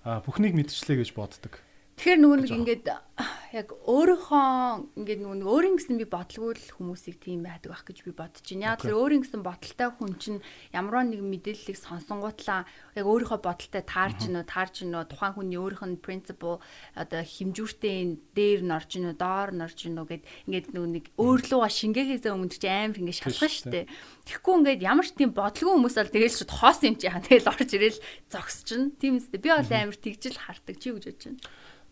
А 0.04 0.20
бүхнийг 0.22 0.54
мэдчихлээ 0.54 1.02
гэж 1.02 1.10
боддог. 1.16 1.58
Тэгэхээр 1.98 2.22
нөгөө 2.22 2.38
нэг 2.46 2.52
ингээд 2.54 2.86
яг 3.58 3.74
өөрийнхөө 3.74 5.02
ингээд 5.02 5.20
нөгөө 5.26 5.50
өөрийн 5.50 5.76
гэсэн 5.82 5.98
би 5.98 6.06
бодлого 6.06 6.54
л 6.54 6.70
хүмүүсийг 6.78 7.18
тийм 7.18 7.42
байдаг 7.42 7.74
байх 7.74 7.82
гэж 7.82 7.98
би 8.06 8.12
бодож 8.14 8.46
байна. 8.46 8.78
Яг 8.78 8.86
тэр 8.86 8.94
өөрийн 8.94 9.22
гэсэн 9.26 9.42
бодолтой 9.42 9.88
хүн 9.98 10.12
чинь 10.22 10.38
ямар 10.70 11.02
нэг 11.02 11.18
мэдээллийг 11.26 11.74
сонсонгуутлаа 11.74 12.70
яг 12.94 13.02
өөрийнхөө 13.02 13.40
бодолтой 13.42 13.82
таарч 13.82 14.30
гинөө 14.30 14.44
таарч 14.46 14.74
гинөө 14.86 15.02
тухайн 15.10 15.34
хүний 15.34 15.58
өөрийнх 15.58 15.82
нь 15.90 15.98
принципл 15.98 16.62
одоо 16.94 17.20
хэмжүүртэй 17.26 17.98
дээр 18.30 18.60
н 18.62 18.78
орж 18.78 18.88
гинөө 18.94 19.14
доор 19.18 19.50
н 19.50 19.66
орж 19.66 19.78
гинөө 19.82 20.06
гэд 20.06 20.22
ингээд 20.46 20.66
нөгөө 20.70 20.90
нэг 20.94 21.06
өөрлөгөө 21.18 21.66
шингээхээс 21.66 22.30
өмнө 22.30 22.54
чи 22.54 22.70
амар 22.70 23.02
ингээд 23.02 23.20
шалгах 23.26 23.50
штэ. 23.50 23.90
Тэгэхгүй 24.22 24.54
ингээд 24.62 24.86
ямар 24.86 25.02
ч 25.02 25.18
тийм 25.18 25.34
бодлого 25.34 25.74
хүмүүс 25.74 25.98
бол 25.98 26.14
тэгэл 26.14 26.36
шууд 26.38 26.52
хоос 26.54 26.78
юм 26.86 26.94
чи 26.94 27.10
яа 27.10 27.18
тэгэл 27.18 27.50
орж 27.50 27.70
ирэл 27.74 27.98
зогсож 28.30 28.62
чинь. 28.70 28.94
Тийм 29.02 29.18
үстэй 29.18 29.42
би 29.42 29.50
бол 29.50 29.66
амар 29.66 29.98
тэгжил 29.98 30.38
хардаг 30.38 30.76
чи 30.78 30.94
гэж 30.94 31.04
бодож 31.10 31.24
байна. 31.26 31.42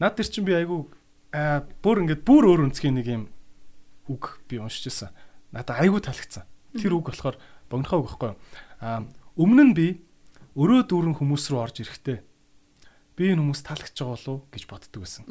Наад 0.00 0.16
тэр 0.16 0.28
чинь 0.28 0.46
би 0.46 0.56
айгүй 0.56 0.86
бүр 1.82 1.96
ингээд 2.04 2.22
бүр 2.24 2.44
өөр 2.52 2.64
өнцгийн 2.68 2.96
нэг 3.00 3.06
юм 3.08 3.24
үг 4.08 4.40
би 4.48 4.60
уншиж 4.60 4.88
байсан. 4.88 5.10
Надад 5.52 5.80
айгүй 5.80 6.00
таалагдсан. 6.04 6.44
Тэр 6.76 6.96
үг 6.96 7.10
болохоор 7.10 7.36
богинохоо 7.70 7.98
үг 8.04 8.08
байхгүй. 8.12 8.32
Аа 8.80 9.04
өмнө 9.36 9.72
нь 9.72 9.76
би 9.76 9.86
өрөө 10.56 10.88
дүүрэн 10.88 11.16
хүмүүс 11.16 11.48
рүү 11.52 11.60
орж 11.60 11.76
ирэхдээ 11.84 12.18
би 13.16 13.24
энэ 13.32 13.40
хүмүүс 13.40 13.60
таалагдж 13.64 13.96
байгаа 13.96 14.16
болов 14.16 14.38
гэж 14.52 14.62
боддог 14.68 15.00
байсан. 15.04 15.24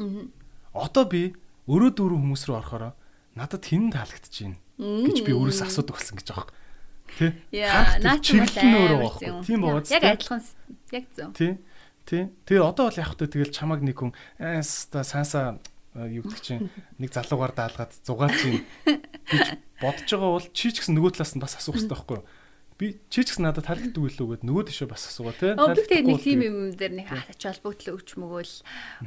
Одоо 0.74 1.06
би 1.10 1.22
өрөө 1.66 1.92
дүүрэн 1.98 2.22
хүмүүс 2.22 2.44
рүү 2.50 2.58
орохороо 2.62 2.94
надад 3.34 3.64
хэн 3.66 3.90
таалагдж 3.94 4.36
байна 4.46 4.58
гэж 4.78 5.18
би 5.26 5.32
өөрөөсөө 5.34 5.68
асуудаг 5.70 5.96
болсон 5.98 6.18
гэж 6.20 6.28
байгаа. 6.30 6.50
Тэ? 7.06 7.28
Яа, 7.54 8.02
наач 8.02 8.34
өөрөө 8.34 9.00
байхгүй. 9.02 9.30
Тийм 9.46 9.62
бооц. 9.62 9.90
Яг 9.94 10.04
адилхан 10.04 10.42
яг 10.92 11.06
зөв. 11.16 11.30
Тий. 11.38 11.54
Тий. 12.06 12.30
Тэгээ 12.46 12.62
одоо 12.62 12.94
бол 12.94 13.02
яг 13.02 13.10
хөтэ 13.10 13.34
тэгэл 13.34 13.50
чамаг 13.50 13.82
нэг 13.82 13.98
хүн 13.98 14.14
ааста 14.38 15.02
саасаа 15.02 15.58
юу 15.96 16.22
гэдэг 16.28 16.44
чинь 16.44 16.70
нэг 17.02 17.10
залуугаар 17.10 17.54
даалгаад 17.56 17.92
зугаалж 18.06 18.40
юм 18.46 18.62
гэж 19.26 19.48
бодож 19.82 20.10
байгаа 20.12 20.32
бол 20.38 20.48
чи 20.54 20.70
ч 20.70 20.86
гэсэн 20.86 20.94
нөгөө 20.94 21.18
талаас 21.18 21.34
нь 21.34 21.42
бас 21.42 21.58
асуух 21.58 21.80
хэрэгтэй 21.80 21.96
байхгүй 21.98 22.18
юу? 22.20 22.28
Би 22.76 23.00
чи 23.08 23.24
ч 23.24 23.32
гэсэн 23.32 23.48
надад 23.48 23.72
таалагддаг 23.72 24.04
үлээ 24.04 24.28
гэд 24.36 24.44
нөгөө 24.44 24.64
тишээ 24.68 24.92
бас 24.92 25.08
асуугаа 25.08 25.36
тий. 25.40 25.56
Таалагддаг 25.56 26.04
нэг 26.04 26.20
тим 26.20 26.44
юм 26.44 26.58
дээр 26.76 26.94
нэг 27.00 27.08
хач 27.08 27.40
холбогдлоо 27.40 27.96
өгч 27.96 28.10
мөгөөл 28.20 28.56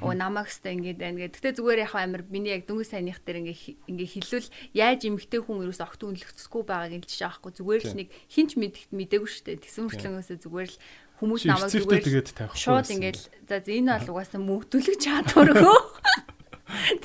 оо 0.01 0.13
намайг 0.17 0.49
өстой 0.49 0.73
ингэж 0.81 0.97
байна 0.97 1.21
гэдэг. 1.29 1.37
Гэтэ 1.37 1.57
зүгээр 1.61 1.85
яг 1.85 1.93
амир 1.93 2.25
миний 2.33 2.57
яг 2.57 2.65
дөнгөж 2.65 2.89
сайных 2.89 3.21
дээр 3.21 3.45
ингээ 3.45 3.77
ингээ 3.93 4.09
хэлвэл 4.09 4.49
яаж 4.73 5.01
эмгтэй 5.05 5.41
хүн 5.45 5.69
юус 5.69 5.85
огт 5.85 6.01
үнэлэхгүй 6.01 6.63
байгааг 6.65 7.05
л 7.05 7.11
жишээ 7.13 7.29
авахгүй 7.29 7.53
зүгээр 7.61 7.83
л 7.93 7.99
нэг 8.01 8.09
хинч 8.33 8.57
мэдэгт 8.57 8.91
мэдээгүй 8.97 9.29
шүү 9.29 9.45
дээ. 9.53 9.61
Тэгсэн 9.61 9.85
мөртлөнгөөсөө 9.85 10.39
зүгээр 10.49 10.69
л 10.73 10.77
хүмүүс 11.19 11.43
намайг 11.45 11.71
зүгээр. 11.75 12.55
Шууд 12.55 12.89
ингээл 12.95 13.23
за 13.51 13.59
энэ 13.63 13.99
бол 13.99 14.11
угаасаа 14.15 14.41
мөгдүүлэх 14.41 14.97
чадваргүй. 15.03 15.79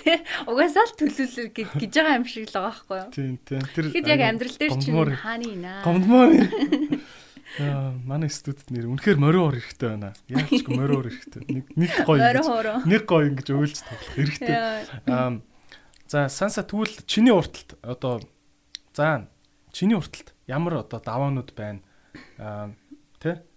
Тэ 0.04 0.20
угаасаа 0.48 0.86
л 0.92 0.98
төлөвлөл 1.00 1.50
гэж 1.56 1.92
байгаа 1.96 2.20
юм 2.20 2.28
шиг 2.28 2.52
л 2.52 2.56
байгаа 2.56 2.72
байхгүй 2.76 2.98
юу? 3.00 3.10
Тийм 3.16 3.36
тийм. 3.48 3.64
Тэр 3.72 3.86
Тэгэхэд 3.90 4.12
яг 4.12 4.22
амьдрал 4.28 4.58
дээр 4.60 4.74
чинь 4.76 5.16
хааны 5.16 5.52
наа. 5.56 5.82
Гомдмоор. 5.88 6.32
Аа 7.64 7.92
манай 8.10 8.30
студид 8.30 8.68
нэр 8.68 8.92
үнэхээр 8.92 9.20
мориор 9.24 9.56
хэрэгтэй 9.56 9.88
байна. 9.88 10.12
Яг 10.28 10.52
ч 10.52 10.68
мориор 10.68 11.08
хэрэгтэй. 11.08 11.44
Нэг 11.48 11.66
нэг 11.80 11.92
гоё. 12.04 12.84
Нэг 12.84 13.04
гоё 13.08 13.26
ингэж 13.32 13.48
өөлж 13.56 13.80
тоглох 13.88 14.14
хэрэгтэй. 14.20 14.56
Аа 15.08 15.40
за 16.12 16.28
санса 16.28 16.68
тэгвэл 16.68 17.08
чиний 17.08 17.32
урталт 17.32 17.80
одоо 17.82 18.20
за 18.92 19.32
чиний 19.72 19.96
урталт 19.96 20.36
ямар 20.46 20.84
одоо 20.84 21.00
даваанууд 21.00 21.56
байна? 21.56 21.80
Аа 22.38 22.76
тэ? 23.24 23.48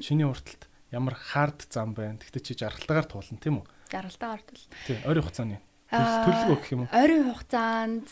Чиний 0.00 0.24
урталт 0.24 0.68
ямар 0.90 1.14
хард 1.14 1.68
зам 1.70 1.92
байна. 1.92 2.18
Гэхдээ 2.18 2.42
чи 2.42 2.54
жаргалтаагаар 2.56 3.06
туулна 3.06 3.38
тийм 3.38 3.60
үү? 3.60 3.66
Жаргалтаагаар 3.92 4.42
тул. 4.42 4.62
Тийм, 4.88 4.98
ойрын 5.04 5.24
хугацааны. 5.24 5.60
Төлөвлөгөө 5.92 6.58
гэх 6.60 6.72
юм 6.72 6.80
уу? 6.86 6.92
Ойрын 6.96 7.24
хугацаанд 7.30 8.06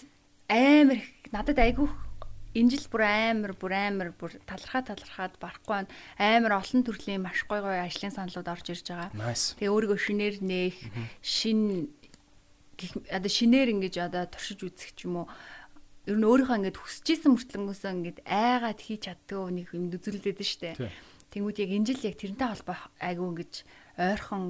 амар 0.48 1.00
надад 1.32 1.58
айгүй 1.58 1.88
энэ 2.54 2.70
жил 2.70 2.86
бүр 2.86 3.02
амар 3.02 3.52
бүр 3.58 3.72
амар 3.74 4.10
бүр 4.14 4.38
талархаа 4.46 4.86
талархаад 4.86 5.34
барахгүй. 5.42 5.90
Амар 6.20 6.52
олон 6.62 6.86
төрлийн 6.86 7.26
маш 7.26 7.42
гой 7.50 7.60
гой 7.64 7.82
ажлын 7.82 8.14
саналууд 8.14 8.46
орж 8.46 8.66
ирж 8.70 8.86
байгаа. 8.94 9.10
Тэгээ 9.58 9.74
өөрийгөө 9.74 9.98
шинээр 9.98 10.36
нээх, 10.38 10.78
шин 11.18 11.90
одоо 13.10 13.30
шинээр 13.30 13.74
ингэж 13.74 13.94
одоо 14.06 14.30
туршиж 14.30 14.62
үзэх 14.62 14.94
ч 14.94 15.10
юм 15.10 15.26
уу 15.26 15.28
ер 16.06 16.14
нь 16.14 16.26
өөрийнхөө 16.26 16.58
ингэж 16.62 16.76
хүсэж 16.78 17.06
исэн 17.10 17.32
мөртлөнгөөсөө 17.34 17.90
ингэж 17.90 18.16
айгаад 18.22 18.80
хийж 18.82 19.02
чаддгүй 19.08 19.50
нэг 19.50 19.66
юм 19.74 19.90
үзүүлээд 19.90 20.38
нь 20.38 20.46
штэ. 20.46 20.70
Тэнгүүд 21.34 21.58
яг 21.66 21.70
энэ 21.74 21.88
жил 21.90 22.06
яг 22.06 22.14
тэрнтэй 22.14 22.46
холбоо 22.46 22.78
айгүй 23.02 23.26
ингэж 23.34 23.52
ойрхон 23.98 24.44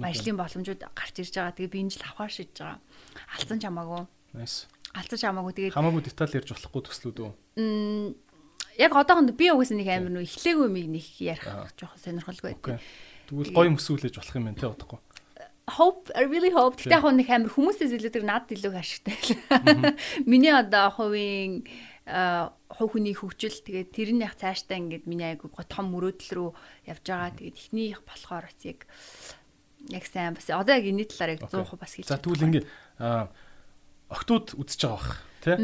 ажлын 0.00 0.40
боломжууд 0.40 0.80
гарч 0.96 1.16
ирж 1.20 1.34
байгаа. 1.36 1.52
Тэгээ 1.52 1.72
би 1.76 1.80
энэ 1.84 1.92
жил 1.92 2.08
авахар 2.08 2.32
шийдэж 2.32 2.56
байгаа. 2.56 2.80
Алцсан 3.36 3.58
ч 3.60 3.64
хамаагүй. 3.68 4.02
Nice. 4.32 4.64
Алцсан 4.96 5.18
ч 5.20 5.22
хамаагүй. 5.28 5.52
Тэгээд 5.52 5.76
хамаагүй 5.76 6.02
деталь 6.08 6.36
ярьж 6.40 6.48
болохгүй 6.56 6.82
төслүүд 6.88 7.18
үү? 7.20 7.32
Мм 7.60 8.16
яг 8.80 8.92
одоохонд 8.96 9.36
би 9.36 9.52
угсаа 9.52 9.76
нэг 9.76 9.88
амар 9.92 10.12
нөө 10.12 10.24
эхлээгүй 10.24 10.68
миг 10.72 10.88
нэг 10.88 11.04
ярих 11.20 11.44
жоохон 11.76 12.00
сонирхолгүй 12.00 12.56
байт. 12.56 12.80
Тэгвэл 13.28 13.52
гоё 13.52 13.70
мөсүүлж 13.76 14.16
болох 14.16 14.36
юм 14.36 14.48
байна 14.48 14.60
те 14.60 14.68
удахгүй. 14.72 15.00
Hope 15.76 16.10
I 16.16 16.24
really 16.26 16.50
hope. 16.50 16.80
Тэгтээ 16.80 16.96
яг 16.96 17.06
нэг 17.12 17.28
амар 17.28 17.52
хүмүүсээс 17.52 17.92
илүү 17.92 18.12
тэр 18.12 18.24
над 18.26 18.48
илүү 18.48 18.72
ашигтай. 18.72 19.16
Миний 20.26 20.52
одоо 20.52 20.90
хувийн 20.90 21.68
хувь 22.02 22.98
хүний 22.98 23.14
хөгжил 23.14 23.62
тэгээд 23.62 23.94
тэр 23.94 24.10
нь 24.10 24.24
яг 24.26 24.34
цаашдаа 24.34 24.74
ингээд 24.74 25.06
миний 25.06 25.38
айгу 25.38 25.46
том 25.70 25.94
мөрөөдөл 25.94 26.34
рүү 26.34 26.50
явж 26.90 27.04
байгаа. 27.06 27.30
Тэгээд 27.38 27.58
эхнийх 27.62 28.02
болохоор 28.02 28.50
бас 28.50 28.58
яг 28.66 28.80
яг 29.86 30.04
сайн 30.10 30.34
бас 30.34 30.50
одоо 30.50 30.74
яг 30.74 30.82
энэ 30.82 31.06
талаар 31.06 31.38
яг 31.38 31.46
100% 31.46 31.78
бас 31.78 31.94
хэлж. 31.94 32.10
За 32.10 32.18
тэгвэл 32.18 32.46
ингээд 32.50 32.66
октод 34.10 34.58
үзэж 34.58 34.80
байгаа 34.82 34.98
бах 34.98 35.10
тий. 35.46 35.56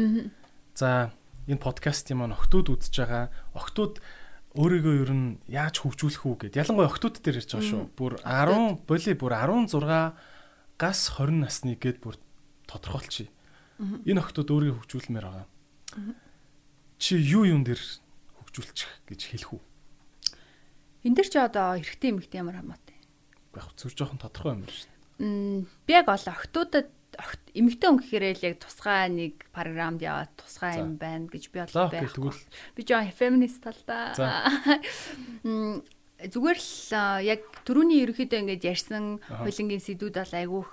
За 0.79 1.11
энэ 1.43 1.59
подкастын 1.59 2.15
маань 2.23 2.39
октод 2.39 2.71
үзэж 2.71 2.95
байгаа. 3.03 3.27
Октод 3.51 3.99
өөрийгөө 4.55 4.95
ер 5.03 5.11
нь 5.11 5.43
яаж 5.51 5.83
хөгжүүлэх 5.83 6.23
үү 6.23 6.55
гэд 6.55 6.55
ялангуяа 6.55 6.87
октод 6.87 7.19
дээр 7.19 7.43
ярьж 7.43 7.51
байгаа 7.51 7.67
шүү. 7.67 7.83
Бүр 7.99 8.15
10 8.23 8.87
боли 8.87 9.11
бүр 9.11 9.33
16 9.35 10.15
гас 10.79 10.99
20 11.19 11.43
насны 11.43 11.75
гэд 11.75 11.99
бүр 11.99 12.15
тодорхойлчих. 12.63 13.27
Энэ 14.07 14.23
октод 14.23 14.47
өөрийгөө 14.47 14.87
хөгжүүлмээр 14.87 15.27
байгаа 15.27 15.47
чи 16.99 17.15
юу 17.15 17.47
юун 17.47 17.63
дээр 17.63 17.79
хөгжүүлчих 17.79 18.91
гэж 19.07 19.21
хэлэх 19.31 19.51
үү? 19.55 19.61
Энд 21.07 21.15
дэр 21.15 21.29
чи 21.31 21.39
одоо 21.39 21.79
эрэгтэй 21.79 22.11
эмэгтэй 22.11 22.43
ямар 22.43 22.59
хамаатай? 22.59 22.99
Яг 23.55 23.71
зүр 23.79 23.95
жоохон 23.95 24.19
тодорхой 24.19 24.59
юм 24.59 24.67
шүү 24.67 24.91
дээ. 24.91 25.63
Би 25.87 25.91
яг 25.95 26.11
ол 26.11 26.27
охтуудад 26.27 26.91
эмэгтэй 27.55 27.87
хүн 27.87 27.99
гэхээр 28.03 28.25
л 28.35 28.47
яг 28.51 28.55
тусгай 28.59 29.07
нэг 29.07 29.47
програмд 29.55 30.03
яваад 30.03 30.31
тусгай 30.35 30.79
юм 30.83 30.99
байна 30.99 31.31
гэж 31.31 31.43
би 31.55 31.63
бол 31.63 31.87
байх. 31.87 32.11
Би 32.75 32.81
жоо 32.83 33.03
феминист 33.15 33.63
тал 33.63 33.79
да. 33.87 34.13
Зүгээр 36.19 36.59
л 36.59 37.23
яг 37.23 37.47
түрүүний 37.63 38.03
ерөөхдөө 38.03 38.43
ингэж 38.43 38.61
ярьсан 38.67 39.23
хуулингийн 39.23 39.79
сэдвүүд 39.79 40.19
бол 40.19 40.35
айгүйх 40.35 40.71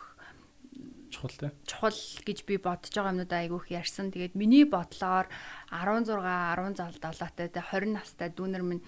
чухал 1.16 1.32
те. 1.32 1.48
Чухал 1.64 1.96
гэж 1.96 2.38
би 2.44 2.60
бодож 2.60 2.92
байгаа 2.92 3.16
юмнуудаа 3.16 3.40
айгүйх 3.40 3.72
ярьсан. 3.72 4.12
Тэгээд 4.12 4.36
миний 4.36 4.68
бодлоор 4.68 5.32
16, 5.72 6.12
17 6.12 6.92
7-тай 7.00 7.48
20 7.48 7.96
настай 7.96 8.28
дүүнер 8.28 8.60
минь 8.60 8.84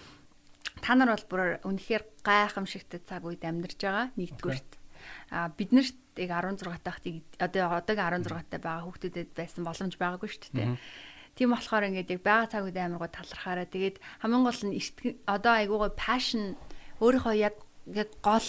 та 0.85 0.95
нар 0.95 1.17
бол 1.17 1.27
бүр 1.33 1.43
үнэхээр 1.65 2.05
гайхамшигтай 2.21 3.01
цаг 3.01 3.25
үед 3.25 3.43
амьдарч 3.43 3.81
байгаа 3.81 4.13
нэгдүгürt. 4.21 4.71
А 5.33 5.49
бид 5.49 5.73
нарт 5.73 5.97
яг 6.21 6.31
16 6.37 6.85
тахтыг 6.85 7.25
одоо 7.41 7.81
одоогийн 7.81 8.29
16 8.29 8.53
таа 8.53 8.61
байгаа 8.61 8.85
хүүхдүүдэд 8.85 9.31
байсан 9.33 9.65
боломж 9.65 9.95
байгаагүй 9.97 10.29
шүү 10.29 10.53
дээ. 10.53 10.77
Тийм 11.39 11.55
болохоор 11.55 11.87
ингээд 11.89 12.13
яг 12.19 12.23
байгаа 12.23 12.51
цаг 12.51 12.67
үед 12.67 12.79
амар 12.79 12.99
гоо 12.99 13.11
талархаараа 13.11 13.67
тэгээд 13.71 13.97
хамгийн 14.21 14.45
гол 14.45 14.63
нь 14.67 14.77
одоо 15.27 15.53
айгуугаа 15.55 15.93
passion 15.95 16.59
өөрийнхөө 16.99 17.35
яг 17.39 17.55
яг 17.95 18.11
гол 18.23 18.49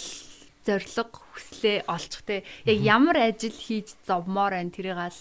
зориг 0.66 1.12
хүслээ 1.12 1.88
олчих 1.88 2.22
те 2.26 2.36
яг 2.68 2.78
ямар 2.84 3.16
ажил 3.16 3.54
хийж 3.54 3.96
зовмоор 4.04 4.52
байна 4.56 4.70
тэрийг 4.70 4.98
ал 4.98 5.20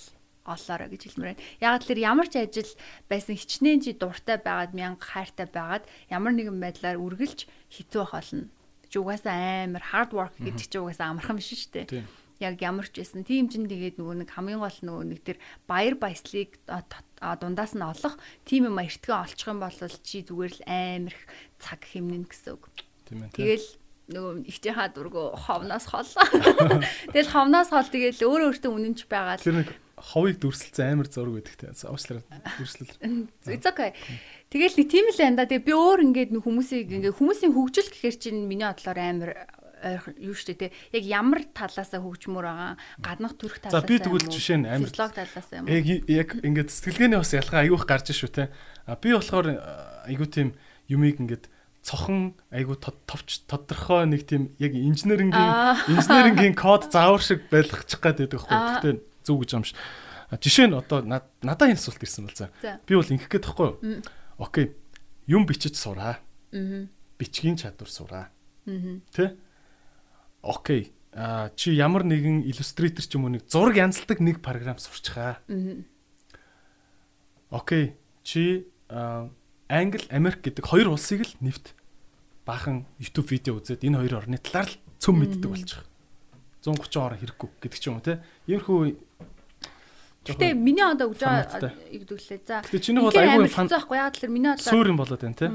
олоорой 0.50 0.90
гэж 0.90 1.02
хэлмээр 1.06 1.30
байна. 1.36 1.44
Яг 1.62 1.84
л 1.86 1.98
ямар 1.98 2.28
ч 2.28 2.42
ажил 2.42 2.72
байсан 3.08 3.36
хичнээн 3.38 3.82
чи 3.86 3.92
дуртай 3.94 4.42
байгаад 4.42 4.74
мянга 4.74 5.06
хайртай 5.06 5.48
байгаад 5.48 5.86
ямар 6.10 6.34
нэгэн 6.34 6.58
байдлаар 6.58 6.98
үргэлж 6.98 7.46
хэцүү 7.70 8.02
байх 8.02 8.14
болно. 8.18 8.50
Чи 8.90 8.98
угаасаа 8.98 9.70
амар 9.70 9.84
hard 9.94 10.12
work 10.18 10.34
гэдэг 10.42 10.66
чи 10.66 10.78
угаасаа 10.82 11.14
амархан 11.14 11.38
биш 11.38 11.54
шүү 11.54 11.86
дээ. 11.86 12.06
Яг 12.40 12.56
ямар 12.64 12.88
ч 12.90 13.04
байсан 13.04 13.28
тийм 13.28 13.52
чин 13.52 13.68
тэгээд 13.68 14.00
нөгөө 14.00 14.26
нэг 14.26 14.30
хамгийн 14.34 14.64
гол 14.64 14.80
нөгөө 14.82 15.06
нэг 15.12 15.20
тэр 15.28 15.38
баяр 15.68 16.00
баясгалыг 16.00 16.56
дундаас 17.20 17.76
нь 17.76 17.84
олох 17.84 18.16
тийм 18.48 18.72
юм 18.72 18.80
эртгээ 18.80 19.16
олчих 19.16 19.48
юм 19.52 19.60
бол 19.60 19.76
чи 19.76 20.24
зүгээр 20.24 20.54
л 20.56 20.64
амар 20.66 21.14
их 21.14 21.24
цаг 21.60 21.84
хэмнэн 21.84 22.26
гэсэн 22.26 22.56
үг. 22.56 22.64
Тийм 23.06 23.28
ээ. 23.28 23.36
Тэгэл 23.36 23.68
нөгөө 24.10 24.50
ихтийнхаа 24.50 24.90
дургу 24.90 25.38
ховноос 25.38 25.86
хол. 25.86 26.10
Тэгэл 27.14 27.30
ховноос 27.30 27.70
хол 27.70 27.90
тэгэл 27.90 28.26
өөрөө 28.26 28.48
өөртөө 28.58 28.72
үнэнч 28.74 29.00
байгаа 29.06 29.38
л. 29.38 29.46
Тэр 29.46 29.58
нэг 29.62 29.70
ховыг 30.00 30.42
дүрсэлцэн 30.42 30.98
амар 30.98 31.08
зураг 31.08 31.38
байдаг 31.38 31.56
те. 31.56 31.70
Уучлаарай. 31.70 32.26
Дүрслэл. 32.58 32.94
It's 33.46 33.68
okay. 33.70 33.94
Тэгэл 34.50 34.80
нэг 34.82 34.88
тийм 34.90 35.06
л 35.14 35.20
энэ 35.22 35.38
да. 35.38 35.46
Тэгээ 35.46 35.68
би 35.70 35.74
өөр 35.78 36.00
ингээд 36.10 36.32
хүмүүсийг 36.42 36.90
ингээд 36.90 37.18
хүмүүсийн 37.20 37.54
хөгжил 37.54 37.90
гэхэр 37.94 38.18
чинь 38.18 38.50
миний 38.50 38.66
бодлоор 38.66 38.98
амар 38.98 39.32
юу 40.20 40.36
штэ 40.36 40.56
те 40.60 40.68
яг 40.92 41.04
ямар 41.08 41.44
талаасаа 41.56 42.04
хөгжмөр 42.04 42.44
байгаа 42.44 42.76
гаднах 43.00 43.36
төрх 43.40 43.64
талаасаа 43.64 43.80
за 43.80 43.88
би 43.88 43.96
тэгвэл 43.96 44.28
жишээ 44.28 44.60
нь 44.60 44.68
амар 44.68 44.92
физиолог 44.92 45.16
талаасаа 45.16 45.60
юм 45.64 45.72
яг 45.72 45.86
яг 46.10 46.30
ингээд 46.44 46.68
сэтгэлгээний 46.68 47.20
бас 47.20 47.32
ялгаа 47.32 47.64
айгүйх 47.64 47.86
гарч 47.88 48.12
шүү 48.12 48.32
те 48.36 48.44
би 49.00 49.16
болохоор 49.16 49.48
айгүй 50.12 50.28
тийм 50.28 50.48
юмыг 50.92 51.24
ингээд 51.24 51.48
цохон 51.90 52.38
айгу 52.54 52.78
товч 52.78 53.50
тодорхой 53.50 54.06
нэг 54.06 54.30
тийм 54.30 54.54
яг 54.62 54.78
инженерингийн 54.78 55.90
инженерингийн 55.98 56.54
код 56.54 56.94
заавар 56.94 57.18
шиг 57.26 57.50
байлгачих 57.50 57.98
гээд 57.98 58.30
байдаг 58.30 58.46
байхгүй. 58.46 58.54
Гэхдээ 58.54 58.96
зөв 59.26 59.38
гэж 59.42 59.50
юм 59.58 59.66
ш. 59.66 59.74
Жишээ 60.30 60.70
нь 60.70 60.78
одоо 60.78 61.02
надад 61.02 61.66
энэ 61.66 61.82
асуулт 61.82 62.06
ирсэн 62.06 62.30
бол 62.30 62.38
за. 62.38 62.54
Би 62.86 62.94
бол 62.94 63.10
ингэх 63.10 63.26
гээд 63.26 63.46
тахгүй 63.50 63.66
юу? 63.74 64.06
Окей. 64.38 64.78
Юм 65.26 65.50
бичиж 65.50 65.74
сураа. 65.82 66.22
Аа. 66.54 66.86
Бичгийн 67.18 67.58
чадвар 67.58 67.90
сураа. 67.90 68.30
Аа. 68.70 69.02
Тэ? 69.10 69.34
Окей. 70.46 70.94
А 71.18 71.50
чи 71.58 71.74
ямар 71.74 72.06
нэгэн 72.06 72.46
иллюстратор 72.46 73.02
ч 73.02 73.18
юм 73.18 73.26
уу 73.26 73.34
нэг 73.34 73.50
зураг 73.50 73.82
янзалдаг 73.82 74.22
нэг 74.22 74.46
програм 74.46 74.78
сурчихаа. 74.78 75.42
Аа. 75.50 75.82
Окей. 77.50 77.98
Чи 78.22 78.70
Англи, 79.70 80.06
Америк 80.10 80.42
гэдэг 80.46 80.66
хоёр 80.66 80.94
улсыг 80.94 81.26
л 81.26 81.34
нэвт 81.42 81.78
баахан 82.50 82.90
YouTube 82.98 83.30
видео 83.30 83.62
үзээд 83.62 83.86
энэ 83.86 84.02
хоёр 84.02 84.26
орны 84.26 84.42
талаар 84.42 84.74
л 84.74 84.82
цөм 84.98 85.16
мэддэг 85.22 85.50
болчих. 85.54 85.86
130 86.66 86.98
орон 86.98 87.20
хэрэггүй 87.22 87.50
гэдэг 87.62 87.80
ч 87.80 87.86
юм 87.88 88.02
уу 88.02 88.06
те. 88.06 88.20
Иймэрхүү 88.50 88.80
Гэтэ 90.28 90.54
миний 90.54 90.84
одоо 90.84 91.10
өгж 91.10 91.24
байгаа 91.24 91.72
игдүүлээ. 91.96 92.40
За. 92.44 92.60
Гэтэ 92.62 92.84
чиний 92.84 93.02
бол 93.02 93.16
айгүй 93.16 93.48
фан 93.50 93.72
заахгүй 93.72 93.98
яг 93.98 94.20
л 94.20 94.28
миний 94.28 94.52
бодлоо 94.52 94.74
суурин 94.74 94.98
болоод 95.00 95.24
байна 95.24 95.40
те. 95.40 95.48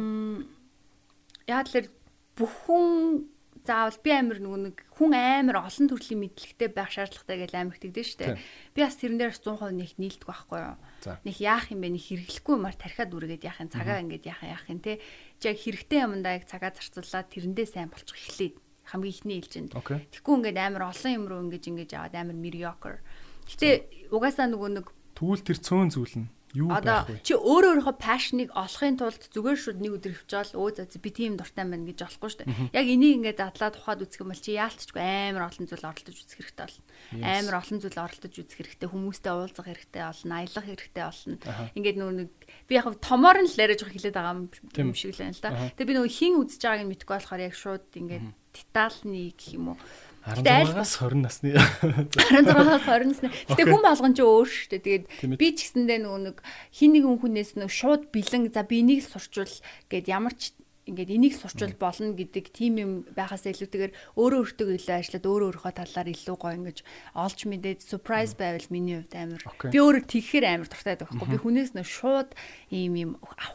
Яг 1.47 1.69
л 1.69 1.91
бүх 2.35 2.53
хүн 2.65 3.29
заавал 3.65 3.97
би 4.05 4.11
амир 4.12 4.39
нөгөө 4.45 4.61
нэг 4.61 4.77
хүн 4.93 5.12
амир 5.16 5.57
олон 5.65 5.89
төрлийн 5.89 6.20
мэдлэгтэй 6.20 6.69
байх 6.69 6.93
шаардлагатай 6.93 7.36
гэж 7.41 7.53
амир 7.57 7.77
итгэдэж 7.81 8.09
штэ. 8.12 8.36
Би 8.77 8.81
бас 8.85 9.01
тэрэн 9.01 9.16
дээр 9.16 9.32
100% 9.32 9.73
нэг 9.73 9.91
нийлдэг 9.97 10.28
байхгүй 10.28 10.61
юу? 10.61 10.77
Нэг 11.24 11.36
яах 11.41 11.73
юм 11.73 11.81
бэ? 11.81 11.97
Нэг 11.97 12.05
хэрэглэхгүй 12.05 12.55
юмар 12.61 12.77
тархиад 12.77 13.16
үргээд 13.16 13.49
яах 13.49 13.65
юм? 13.65 13.73
Цагаа 13.73 14.05
ингээд 14.05 14.28
яах 14.28 14.45
яах 14.45 14.69
юм 14.69 14.81
те. 14.85 15.01
Яг 15.41 15.57
хэрэгтэй 15.57 16.01
юмдаа 16.05 16.36
яг 16.36 16.45
цагаа 16.45 16.77
зарцуулаад 16.77 17.32
тэрэндээ 17.32 17.66
сайн 17.73 17.89
болчих 17.89 18.20
эхлэе. 18.20 18.53
Хамгийн 18.85 19.16
ихний 19.16 19.41
ээлжинд. 19.41 19.73
Тэгэхгүй 19.73 20.35
ингээд 20.45 20.61
амир 20.61 20.85
олон 20.85 21.12
юм 21.16 21.24
руу 21.24 21.41
ингээд 21.49 21.69
ингэж 21.73 21.91
аваад 21.97 22.15
амир 22.20 22.36
mediocre. 22.36 23.01
Гэтэ 23.49 24.12
угаасаа 24.12 24.53
нөгөө 24.53 24.70
нэг 24.77 24.86
тэгвэл 25.16 25.41
тэр 25.41 25.59
цөөн 25.65 25.89
зүйл 25.89 26.16
нь 26.20 26.28
Юу 26.55 26.71
байх 26.71 27.11
вэ? 27.11 27.19
Чи 27.27 27.35
өөрөө 27.35 27.83
өөрийнхөө 27.83 27.97
пашныг 27.99 28.49
олохын 28.55 28.95
тулд 28.95 29.23
зүгээр 29.35 29.59
шууд 29.59 29.79
нэг 29.83 29.93
өдөр 29.99 30.13
хөвчөөл 30.23 30.55
өө 30.55 30.87
за 30.87 30.99
би 31.03 31.11
тийм 31.11 31.35
дуртай 31.35 31.67
байна 31.67 31.83
гэж 31.83 31.99
болохгүй 32.07 32.31
шүү 32.31 32.41
дээ. 32.47 32.71
Яг 32.79 32.87
энийг 32.87 33.15
ингээд 33.19 33.43
задлаад 33.43 33.75
ухаад 33.83 34.05
үзэх 34.07 34.23
юм 34.23 34.31
бол 34.31 34.39
чи 34.39 34.55
яалтчгүй 34.55 35.03
амар 35.03 35.51
олон 35.51 35.67
зүйл 35.67 35.89
оролдож 35.91 36.15
үзэх 36.15 36.39
хэрэгтэй 36.39 36.63
болно. 36.63 36.85
Амар 37.27 37.55
олон 37.59 37.79
зүйл 37.83 37.99
оролдож 37.99 38.35
үзэх 38.39 38.59
хэрэгтэй, 38.63 38.87
хүмүүстэй 38.87 39.33
уулзах 39.35 39.67
хэрэгтэй 39.67 40.03
болно, 40.07 40.35
аялах 40.39 40.67
хэрэгтэй 40.71 41.03
болно. 41.03 41.37
Ингээд 41.75 41.99
нөгөө 41.99 42.15
нэг 42.23 42.31
би 42.71 42.73
яг 42.79 42.87
томоор 43.03 43.39
нь 43.43 43.51
л 43.51 43.59
яриаж 43.59 43.81
байгаа 43.83 43.97
хэлээд 43.99 44.15
байгаа 44.15 44.35
юм 44.79 44.95
шиг 44.95 45.11
л 45.19 45.23
байна 45.27 45.35
л 45.35 45.43
да. 45.43 45.51
Тэгээ 45.75 45.91
би 45.91 45.97
нөгөө 45.99 46.13
хин 46.15 46.39
үзэж 46.39 46.63
байгааг 46.63 46.83
нь 46.87 46.91
мэдгүй 46.95 47.15
болохоор 47.19 47.43
яг 47.43 47.55
шууд 47.59 47.87
ингээд 47.99 48.27
детальны 48.55 49.35
гэх 49.35 49.59
юм 49.59 49.75
уу 49.75 49.79
16-аас 50.25 50.97
20 51.05 51.21
насны 51.21 51.53
16-аас 51.53 52.85
20 52.89 53.13
насны. 53.13 53.29
Гэтэ 53.29 53.69
хүн 53.69 53.85
болгон 53.85 54.13
ч 54.17 54.25
өөр 54.25 54.49
шүү 54.49 54.69
дээ. 54.73 55.05
Тэгээд 55.21 55.37
би 55.37 55.49
ч 55.53 55.69
гэсэндээ 55.69 55.99
нөгөө 56.01 56.21
нэг 56.33 56.37
хин 56.73 56.91
нэгэн 56.97 57.21
хүнээс 57.21 57.51
нөгөө 57.61 57.69
шууд 57.69 58.03
бэлэн 58.09 58.49
за 58.49 58.65
би 58.65 58.81
энийг 58.81 59.05
сурчвал 59.05 59.53
гэд 59.93 60.09
ямар 60.09 60.33
ч 60.33 60.57
ингээд 60.85 61.11
энийг 61.17 61.35
сурчвал 61.37 61.73
болно 61.81 62.13
гэдэг 62.13 62.53
тийм 62.53 62.75
юм 62.77 62.93
байхаас 63.17 63.49
илүүтэйгээр 63.49 63.93
өөрөө 64.21 64.41
өөртөө 64.45 64.69
илүү 64.77 64.95
ажиллаад 65.01 65.25
өөрөө 65.25 65.49
өөрийнхөө 65.49 65.75
талаар 65.81 66.09
илүү 66.13 66.37
гоё 66.37 66.57
ингэж 66.61 66.79
олж 67.17 67.39
мэдээд 67.49 67.81
surprise 67.81 68.37
байвал 68.37 68.69
миний 68.69 69.01
хувьд 69.01 69.17
амар. 69.17 69.43
Би 69.73 69.79
өөрөө 69.81 70.05
тэгхээр 70.05 70.45
амар 70.45 70.69
дуртай 70.69 70.93
байдаг 70.93 71.09
байхгүй. 71.09 71.29
Би 71.33 71.39
хүнээс 71.41 71.73
нөө 71.73 71.89
шууд 71.89 72.31
ийм 72.69 72.93
юм 73.01 73.11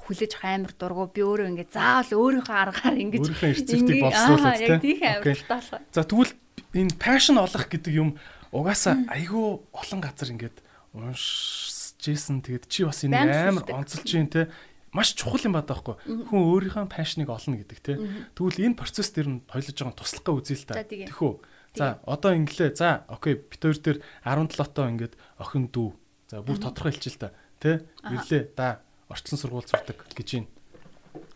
хүлээж 0.10 0.34
амар 0.42 0.74
дургу. 0.74 1.06
Би 1.14 1.22
өөрөө 1.22 1.50
ингээд 1.54 1.70
заавал 1.70 2.18
өөрийнхөө 2.18 2.58
аргаар 2.66 2.98
ингэж 2.98 3.26
өөрийнхөө 3.30 3.52
эрсдэлтийг 3.54 4.02
боловсруулах 4.10 4.82
тийм. 4.82 5.02
Амар 5.06 5.38
дуртай. 5.38 5.82
За 5.94 6.02
тэгвэл 6.02 6.34
энэ 6.74 6.96
passion 7.00 7.38
олох 7.42 7.66
гэдэг 7.70 7.94
юм 7.94 8.18
угаасаа 8.52 9.06
айгүй 9.10 9.62
олон 9.74 10.00
газар 10.02 10.30
ингээд 10.34 10.58
уншижсэн. 10.94 12.42
Тэгээд 12.42 12.66
чи 12.70 12.86
бас 12.86 13.06
энэ 13.06 13.18
амар 13.54 13.66
онцолж 13.70 14.10
юм 14.10 14.30
те 14.30 14.50
маш 14.92 15.14
чухал 15.14 15.42
юм 15.46 15.54
байна 15.54 15.70
даахгүй. 15.70 15.96
Хүн 16.06 16.42
өөрийнхөө 16.50 16.90
passion-ыг 16.90 17.30
олно 17.30 17.62
гэдэг 17.62 17.80
те. 17.82 17.94
Тэгвэл 18.34 18.74
энэ 18.74 18.78
процесс 18.78 19.14
дээр 19.14 19.30
нь 19.30 19.42
тойлож 19.46 19.78
байгаа 19.78 19.98
туслахаа 19.98 20.34
үзье 20.38 20.58
л 20.58 20.66
та. 20.66 20.82
Тэхүү. 20.82 21.34
За 21.78 22.02
одоо 22.06 22.34
инглээ. 22.34 22.74
За 22.74 23.06
окей 23.06 23.38
бит 23.38 23.62
хоёр 23.62 23.78
дээр 23.78 24.00
17 24.26 24.74
тоо 24.74 24.90
ингээд 24.90 25.14
охин 25.38 25.70
дүү. 25.70 25.90
За 26.34 26.42
бүр 26.42 26.58
тодорхой 26.58 26.94
хэлчихэл 26.98 27.22
та. 27.22 27.38
Тэ? 27.62 27.86
Ирлээ. 28.02 28.58
Да 28.58 28.82
орчлон 29.10 29.38
сургууль 29.38 29.70
сурдаг 29.70 29.98
гэж 30.10 30.30
байна. 30.42 30.50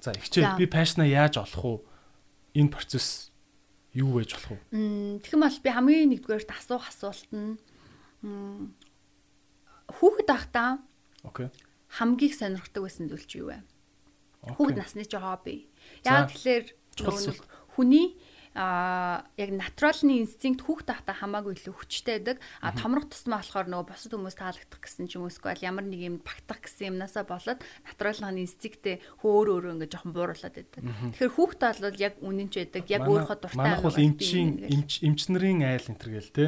За 0.01 0.13
ихчээл 0.17 0.57
би 0.57 0.65
passion-а 0.65 1.05
яаж 1.05 1.37
олох 1.37 1.65
уу? 1.65 1.77
Энэ 2.57 2.73
процесс 2.73 3.32
юу 3.93 4.09
байж 4.17 4.33
болох 4.33 4.57
вэ? 4.73 5.21
Тэгэх 5.21 5.33
юм 5.37 5.43
бол 5.45 5.59
би 5.63 5.69
хамгийн 5.69 6.09
нэгдүгээрт 6.17 6.49
асуух 6.49 6.85
асуулт 6.89 7.29
нь 7.33 7.57
хүүхэд 9.93 10.29
ахтаа 10.29 10.81
Окей. 11.23 11.47
хамгийн 11.93 12.33
сонирхдаг 12.33 12.81
байсан 12.83 13.07
зүйл 13.09 13.27
чи 13.29 13.37
юу 13.43 13.53
вэ? 13.53 13.61
Хүүхэд 14.57 14.77
насны 14.79 15.05
чи 15.05 15.17
хобби. 15.17 15.69
Яг 16.03 16.33
тэгэхээр 16.33 16.65
хүний 17.77 18.17
а 18.53 19.25
яг 19.37 19.49
натуралны 19.49 20.21
инстинкт 20.21 20.61
хүүхд 20.61 20.85
тахта 20.85 21.17
хамаагүй 21.17 21.57
илүү 21.57 21.73
хүчтэй 21.73 22.21
байдаг. 22.21 22.37
А 22.61 22.69
томрох 22.77 23.09
тусмаа 23.09 23.41
болохоор 23.41 23.65
нөгөө 23.65 23.89
бусад 23.89 24.13
хүмүүс 24.13 24.37
таалагдах 24.37 24.77
гэсэн 24.77 25.09
ч 25.09 25.17
юм 25.17 25.25
уу 25.25 25.33
эсвэл 25.33 25.65
ямар 25.65 25.85
нэг 25.89 26.01
юм 26.05 26.17
багтах 26.21 26.61
гэсэн 26.61 26.93
юмнасаа 26.93 27.25
болоод 27.25 27.65
натуралны 27.89 28.45
инстинктээ 28.45 29.01
хөө 29.25 29.33
өөр 29.57 29.73
ингээ 29.73 29.89
жоохон 29.89 30.13
бууруулад 30.13 30.53
байдаг. 30.53 30.81
Тэгэхээр 30.85 31.33
хүүхд 31.33 31.61
бол 31.65 31.97
яг 31.97 32.13
үнэн 32.21 32.49
ч 32.53 32.55
байдаг. 32.61 32.83
Яг 32.93 33.01
өөрийнхөө 33.09 33.37
дуртай. 33.41 33.57
Манайх 33.57 33.81
бол 33.81 33.97
эмчийн 33.97 34.49
эмч 34.69 35.21
нарийн 35.33 35.65
айл 35.65 35.89
энэ 35.89 35.97
төр 35.97 36.11
гээл 36.13 36.29
те. 36.29 36.45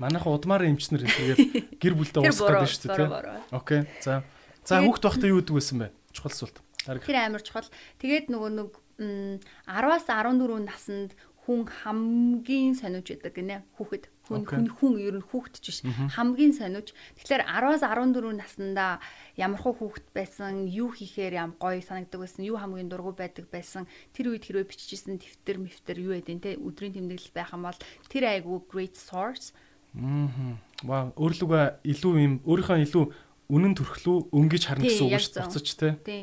Манайх 0.00 0.24
удмаар 0.24 0.64
эмчнэр 0.64 1.04
тэгээд 1.04 1.40
гэр 1.82 1.94
бүлдээ 1.98 2.24
уусгах 2.24 2.64
гэдэг 2.64 2.72
шүү 2.72 2.96
дээ. 2.96 3.52
Окей. 3.52 3.84
За. 4.00 4.24
За 4.64 4.80
хүүхд 4.80 5.02
тахта 5.04 5.28
юу 5.28 5.44
гэдэг 5.44 5.52
вэ? 5.52 5.92
Чухал 6.14 6.32
асуулт. 6.32 6.56
Тэр 6.86 7.18
амар 7.18 7.42
чухал. 7.42 7.66
Тэгээд 7.98 8.30
нөгөө 8.30 8.50
нэг 8.54 8.70
10-аас 8.98 10.04
14 10.10 10.66
наснд 10.66 11.14
хүн 11.48 11.64
хамгийн 11.64 12.76
сониуч 12.76 13.08
байдаг 13.08 13.32
гинэ 13.32 13.56
хүүхэд 13.80 14.04
хүн 14.28 14.44
хүн 14.44 14.68
хүн 14.68 14.94
ер 15.00 15.16
нь 15.16 15.24
хүүхэд 15.24 15.56
ч 15.64 15.66
биш 15.72 15.80
хамгийн 16.12 16.52
сониуч 16.52 16.92
тэгэхээр 17.16 17.48
10-аас 17.48 17.80
14 17.80 18.36
наснда 18.36 19.00
ямар 19.40 19.56
хуу 19.56 19.72
хүүхэд 19.72 20.12
байсан 20.12 20.68
юу 20.68 20.92
хийхээр 20.92 21.40
ям 21.40 21.56
гоё 21.56 21.80
санагдаг 21.80 22.20
байсан 22.20 22.44
юу 22.44 22.60
хамгийн 22.60 22.92
дургу 22.92 23.16
байдаг 23.16 23.48
байсан 23.48 23.88
тэр 24.12 24.36
үед 24.36 24.44
хэрвээ 24.44 24.68
биччихсэн 24.68 25.16
дэвтэр 25.16 25.56
мэвтэр 25.56 25.98
юу 26.04 26.12
байдیں۔ 26.12 26.44
те 26.44 26.60
өдрийн 26.60 26.92
тэмдэглэл 26.92 27.32
байх 27.32 27.56
юм 27.56 27.64
бол 27.64 27.80
тэр 28.12 28.24
айгу 28.28 28.60
great 28.68 29.00
source 29.00 29.56
Аа. 29.96 30.60
Ваа 30.84 31.10
өөрлөгөө 31.16 31.80
илүү 31.82 32.12
юм 32.20 32.34
өөрийнхөө 32.44 32.84
илүү 32.84 33.04
үнэн 33.48 33.72
төрхлөө 33.72 34.30
өнгөж 34.30 34.62
харна 34.68 34.84
гэсэн 34.84 35.08
үг 35.08 35.16
шүү 35.24 35.32
дээ. 35.32 35.46
Буцаж 35.48 35.68
те. 35.74 35.88
Тий. 36.04 36.22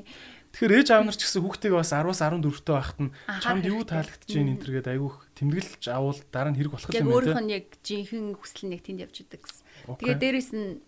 Тэгэхээр 0.55 0.71
ээж 0.79 0.89
аав 0.95 1.03
нар 1.03 1.17
ч 1.19 1.27
гэсэн 1.27 1.43
хүүхдтэйгээ 1.43 1.79
бас 1.83 1.91
10-аас 1.91 2.21
14-тэй 2.23 2.75
байхад 2.79 2.99
нь 3.03 3.11
чамд 3.43 3.65
юу 3.67 3.83
таалагдж 3.83 4.31
байна 4.31 4.51
энэ 4.55 4.63
төргээд 4.63 4.87
айгүйх 4.87 5.15
тэмдэглэж 5.35 5.83
авал 5.91 6.19
дараа 6.31 6.51
нь 6.55 6.57
хэрэг 6.63 6.71
болох 6.71 6.87
юм 6.87 6.95
байна. 6.95 7.03
Яг 7.03 7.11
өөрийнх 7.11 7.43
нь 7.43 7.55
яг 7.59 7.65
жинхэнэ 7.83 8.39
хүсэл 8.39 8.71
нэг 8.71 8.81
тэнд 8.87 9.03
явж 9.03 9.15
идэг 9.19 9.41
гэсэн. 9.43 9.63
Тэгээ 9.99 10.15
дээрэс 10.15 10.51
нь 10.55 10.79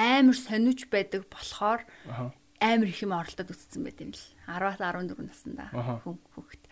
амар 0.00 0.38
сониуч 0.40 0.80
байдаг 0.88 1.28
болохоор 1.28 1.84
амар 2.08 2.88
их 2.88 3.04
юм 3.04 3.12
оролдоод 3.12 3.52
үссэн 3.52 3.84
байт 3.84 4.00
юм 4.00 4.16
л. 4.16 4.24
10-аас 4.48 4.80
14 4.80 5.28
наснда 5.28 5.68
хүн 5.76 6.16
хүүхэд. 6.32 6.64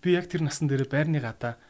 Би 0.00 0.16
яг 0.16 0.24
тэр 0.24 0.40
насн 0.40 0.72
дээр 0.72 0.88
байрны 0.88 1.20
гадаа 1.20 1.60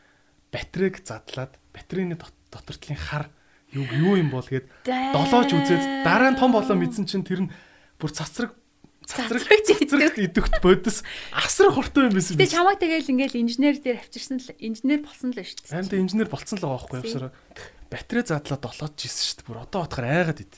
батарейг 0.55 1.03
задлаад 1.03 1.59
батарейны 1.75 2.15
дотортлын 2.55 2.99
хар 3.03 3.35
юу 3.75 3.83
юу 3.83 4.15
юм 4.15 4.31
бол 4.31 4.47
гээд 4.47 4.71
долоож 4.87 5.51
үзээд 5.51 6.07
дараа 6.07 6.31
нь 6.31 6.39
том 6.39 6.55
болоо 6.55 6.79
мэдсэн 6.79 7.11
чинь 7.11 7.27
тэр 7.27 7.47
нь 7.47 7.53
бүр 7.99 8.15
цацраг 8.15 8.60
цацраг 9.11 9.61
цацрагт 9.67 10.19
идэвхт 10.23 10.63
бодис 10.63 11.03
асар 11.35 11.75
хурдан 11.75 12.11
юм 12.11 12.15
байсан. 12.17 12.39
Тэгээ 12.39 12.55
чамайг 12.55 12.79
тэгээл 12.79 13.13
ингээл 13.13 13.43
инженер 13.43 13.77
дээр 13.83 13.99
авчирсан 13.99 14.39
л 14.39 14.55
инженер 14.63 15.01
болсон 15.03 15.35
л 15.35 15.43
шүү 15.43 15.67
дээ. 15.67 15.91
Тэ 15.91 16.03
инженер 16.03 16.29
болсон 16.31 16.57
л 16.59 16.65
байгаа 16.65 16.79
байхгүй 16.79 16.99
явсараа. 17.03 17.33
Батарей 17.91 18.25
задлаа 18.25 18.59
долоож 18.63 18.95
жисэн 18.95 19.25
шүү 19.27 19.37
дээ. 19.43 19.49
Бүр 19.51 19.59
одоо 19.67 19.81
бодохоор 19.85 20.07
айгаад 20.07 20.41
ид. 20.47 20.55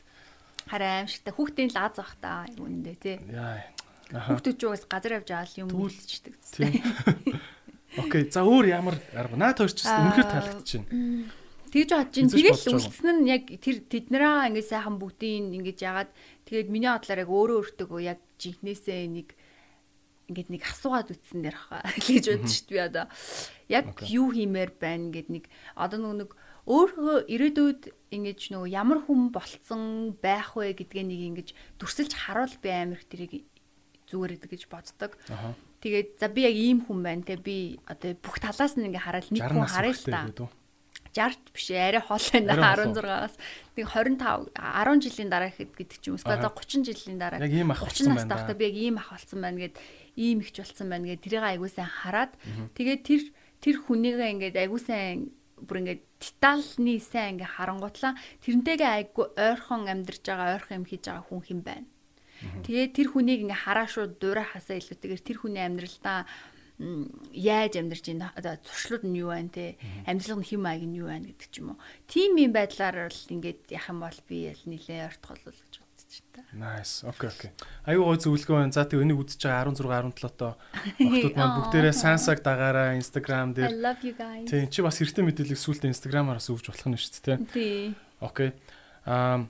Хараа 0.69 0.93
аимшигтай 1.03 1.33
хүүхдийн 1.33 1.71
лаз 1.73 1.95
бах 1.97 2.15
та 2.21 2.47
үүндээ 2.61 2.97
тий. 3.01 3.17
Яа. 3.33 3.65
Хүүхдүүд 4.13 4.57
ч 4.57 4.63
угаас 4.69 4.85
газар 4.85 5.17
явж 5.19 5.29
аваад 5.33 5.57
юм 5.57 5.69
үйлчдэг. 5.73 6.35
Окей. 8.01 8.29
За 8.33 8.45
өөр 8.45 8.67
ямар 8.73 8.97
арга 9.17 9.37
наад 9.37 9.61
хоёр 9.61 9.73
ч 9.73 9.85
үнэхээр 9.85 10.29
таалагдчихэв. 10.29 10.85
Тэгж 11.73 11.89
бодож 11.89 12.13
чинь 12.13 12.29
тэгэл 12.29 12.77
үлдсэн 12.77 13.17
нь 13.25 13.29
яг 13.33 13.49
тэр 13.49 13.81
тэднэрээ 13.89 14.53
ингээд 14.53 14.69
сайхан 14.69 15.01
бүгдийн 15.01 15.57
ингээд 15.57 15.81
яагаад 15.81 16.11
тэгээд 16.53 16.69
миний 16.69 16.93
бодлоор 16.93 17.23
яг 17.25 17.31
өөрөө 17.33 17.57
өөртөө 17.65 18.01
яг 18.05 18.21
жинхнээсээ 18.37 19.09
нэг 19.09 19.29
ингээд 20.29 20.51
нэг 20.53 20.63
асуугаад 20.69 21.09
үтсэн 21.17 21.41
дээр 21.41 21.57
хаа 21.57 21.81
гэж 22.07 22.25
бодож 22.29 22.53
шít 22.53 22.69
би 22.69 22.79
одоо. 22.79 23.09
Яг 23.73 23.97
юу 24.05 24.29
хиймээр 24.37 24.77
байна 24.77 25.09
гэд 25.09 25.29
нэг 25.33 25.45
одоо 25.73 26.13
нэг 26.13 26.37
өөрөө 26.69 27.27
ирээдүйд 27.27 27.83
ингэж 28.13 28.41
нөгөө 28.53 28.69
ямар 28.71 29.01
хүн 29.03 29.33
болцсон 29.35 30.15
байх 30.21 30.55
вэ 30.55 30.77
гэдгээ 30.77 31.05
нэг 31.09 31.21
ингэж 31.33 31.49
дүрсэлж 31.81 32.13
харуул 32.15 32.55
би 32.61 32.71
амирх 32.71 33.09
тэрийг 33.09 33.49
зүгээр 34.13 34.37
гэдэг 34.39 34.51
гэж 34.53 34.63
боддог. 34.69 35.17
Тэгээд 35.83 36.21
за 36.23 36.29
би 36.31 36.47
яг 36.47 36.55
ийм 36.55 36.85
хүн 36.87 37.03
байна 37.03 37.27
те. 37.27 37.41
Би 37.41 37.81
одоо 37.89 38.15
бүх 38.21 38.39
талаас 38.39 38.79
нь 38.79 38.87
ингээ 38.87 39.03
хараад 39.03 39.27
нэг 39.33 39.43
хүн 39.43 39.67
харъя 39.67 39.97
л 39.97 40.05
та. 40.07 40.21
60 41.13 41.53
биш 41.53 41.69
арай 41.71 42.01
хоол 42.01 42.25
байна. 42.33 42.75
16-аас 42.77 43.35
нэг 43.77 43.87
25 43.87 44.53
10 44.57 45.05
жилийн 45.05 45.31
дараа 45.31 45.53
гэдэг 45.53 45.99
ч 46.01 46.05
юм 46.09 46.17
уу 46.17 46.25
за 46.25 46.41
30 46.41 46.89
жилийн 46.89 47.19
дараа. 47.21 47.41
Яг 47.41 47.53
ийм 47.53 47.71
ах 47.73 47.85
болсон 47.85 48.17
байна. 48.17 48.27
Настай 48.27 48.57
би 48.57 48.65
яг 48.67 48.77
ийм 48.77 48.97
ах 48.99 49.13
болсон 49.13 49.41
байна 49.45 49.59
гэд 49.61 49.77
ийм 50.17 50.41
ихч 50.41 50.57
болсон 50.59 50.89
байна 50.89 51.07
гэд 51.13 51.23
тэрийг 51.25 51.45
аягуулсан 51.45 51.89
хараад 51.89 52.33
тэгээд 52.77 53.03
тэр 53.05 53.23
тэр 53.61 53.77
хүнийгээ 53.85 54.33
ингээд 54.33 54.57
аягуулсан 54.57 55.31
бүр 55.63 55.79
ингээд 55.87 56.03
детальны 56.19 56.99
сайн 56.99 57.39
ингээ 57.39 57.55
харангуутлаа 57.57 58.19
тэрнтэйгээ 58.43 58.91
айггүй 58.99 59.27
ойрхон 59.39 59.87
амьдарч 59.87 60.23
байгаа 60.27 60.55
ойрхон 60.59 60.79
юм 60.83 60.87
хийж 60.89 61.03
байгаа 61.07 61.27
хүн 61.29 61.43
хэм 61.47 61.61
байна. 61.63 61.87
Тэгээд 62.67 62.93
тэр 62.99 63.09
хүнийг 63.15 63.41
ингээ 63.47 63.63
хараа 63.63 63.87
шууд 63.87 64.19
дуурайхасаа 64.19 64.77
илүүтэйгээр 64.83 65.23
тэр 65.23 65.39
хүний 65.39 65.63
амьдралдаа 65.63 66.27
яаж 67.33 67.77
амьдарч 67.77 68.05
байна 68.11 68.33
одоо 68.35 68.57
зуршлууд 68.63 69.05
нь 69.07 69.21
юу 69.21 69.31
байна 69.31 69.51
те 69.53 69.77
амьдрал 70.07 70.41
нь 70.41 70.49
хэм 70.49 70.61
маяг 70.63 70.83
нь 70.83 70.99
юу 70.99 71.09
байна 71.13 71.29
гэдэг 71.31 71.49
ч 71.53 71.61
юм 71.61 71.77
уу 71.77 71.79
тийм 72.09 72.39
юм 72.41 72.53
байдлаар 72.53 73.13
л 73.13 73.33
ингээд 73.33 73.71
яах 73.71 73.89
юм 73.93 74.01
бол 74.03 74.19
би 74.27 74.51
ял 74.51 74.63
нилээ 74.67 75.07
ортголол 75.13 75.53
гэж 75.53 75.75
бодчих 75.79 76.25
та. 76.33 76.43
Nice. 76.53 77.07
Окей, 77.09 77.29
окей. 77.31 77.51
Аюу 77.85 78.05
гой 78.05 78.19
зөвлөгөө 78.19 78.57
байна. 78.57 78.73
За 78.73 78.85
тэг 78.85 79.01
энийг 79.01 79.21
үзэж 79.21 79.47
байгаа 79.47 79.73
16 79.73 80.13
17 80.17 80.37
тоо 80.37 80.53
охтууд 80.99 81.37
маань 81.37 81.57
бүгдээрээ 81.61 81.95
сансаг 81.95 82.43
дагаараа 82.45 82.97
Instagram 82.99 83.55
дээр. 83.57 83.73
I 83.73 83.77
love 83.79 84.01
you 84.05 84.15
guys. 84.17 84.49
Тийм 84.49 84.69
чи 84.69 84.83
бас 84.83 85.01
эртний 85.01 85.25
мэдээлэл 85.29 85.61
сүултээ 85.61 85.93
Instagram-аар 85.93 86.41
өгж 86.41 86.67
болох 86.69 86.89
нь 86.89 86.99
шүү 86.99 87.21
дээ, 87.25 87.39
тий. 87.53 87.95
Окей. 88.21 88.53
Аа 89.07 89.49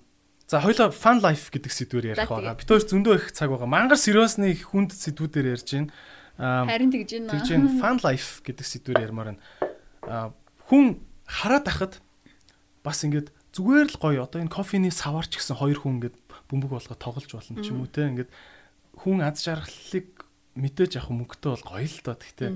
За 0.52 0.60
хоёлоо 0.60 0.92
fun 0.92 1.22
life 1.24 1.48
гэдэг 1.48 1.72
сэдвээр 1.72 2.06
ярих 2.12 2.28
байгаа. 2.28 2.52
Бид 2.52 2.68
хоёр 2.68 2.84
зөндөө 2.84 3.14
их 3.16 3.32
цаг 3.32 3.48
байгаа. 3.48 3.64
Мангар 3.64 3.96
сериосны 3.96 4.52
хүнд 4.52 4.92
сэдвүүдээр 4.92 5.56
ярьж 5.56 5.68
байна. 5.72 5.88
Харин 6.38 6.90
тэгж 6.92 7.10
байна. 7.18 7.32
Тэгж 7.36 7.48
байна. 7.52 7.68
Fun 7.80 7.98
life 8.02 8.40
гэдэг 8.46 8.66
сэдвээр 8.66 9.04
ярмаар 9.08 9.36
байна. 9.36 10.32
Хүн 10.68 11.02
хараад 11.28 11.66
ахад 11.68 11.94
бас 12.82 13.04
ингээд 13.04 13.32
зүгээр 13.52 13.88
л 13.92 14.00
гоё. 14.00 14.24
Одоо 14.24 14.40
энэ 14.40 14.52
кофений 14.52 14.92
саварч 14.92 15.36
гэсэн 15.36 15.60
хоёр 15.60 15.78
хүн 15.80 16.00
ингээд 16.00 16.16
бөмбөг 16.48 16.70
болгоод 16.72 17.00
тоглож 17.00 17.30
болно 17.32 17.60
ч 17.60 17.68
юм 17.68 17.84
уу 17.84 17.90
те. 17.90 18.08
Ингээд 18.08 18.30
хүн 18.96 19.20
аз 19.20 19.44
жаргалыг 19.44 20.08
мэдээж 20.56 21.00
яг 21.00 21.08
мөнгөтэй 21.12 21.50
бол 21.52 21.66
гоё 21.68 21.86
л 21.88 22.00
доо. 22.04 22.16
Гэхдээ 22.16 22.50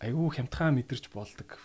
айгүй 0.00 0.28
хямдхан 0.36 0.76
мэдэрч 0.80 1.12
болдог. 1.12 1.60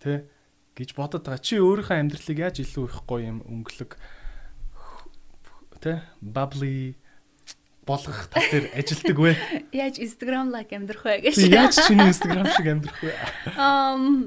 Тэ 0.00 0.28
гэж 0.76 0.92
бодод 0.98 1.24
байгаа. 1.24 1.40
Чи 1.40 1.60
өөрийнхөө 1.60 1.96
амьдралыг 1.96 2.38
яаж 2.38 2.56
илүү 2.60 2.84
их 2.92 2.98
гоё 3.08 3.24
юм 3.24 3.38
өнгөлөг 3.46 3.96
тэ 5.84 6.00
bubbly 6.20 6.96
болгох 7.86 8.28
тал 8.32 8.44
дээр 8.50 8.72
ажилдаг 8.72 9.18
вэ? 9.20 9.32
Яаж 9.72 10.00
Instagram 10.00 10.50
like 10.50 10.72
амьдрах 10.72 11.04
вэ 11.04 11.28
гэж. 11.28 11.36
Яаж 11.48 11.76
чиний 11.84 12.08
Instagram 12.08 12.48
шиг 12.56 12.66
амьдрах 12.66 12.98
вэ? 13.04 13.12
Um 13.54 14.26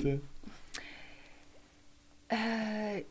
э 2.30 3.06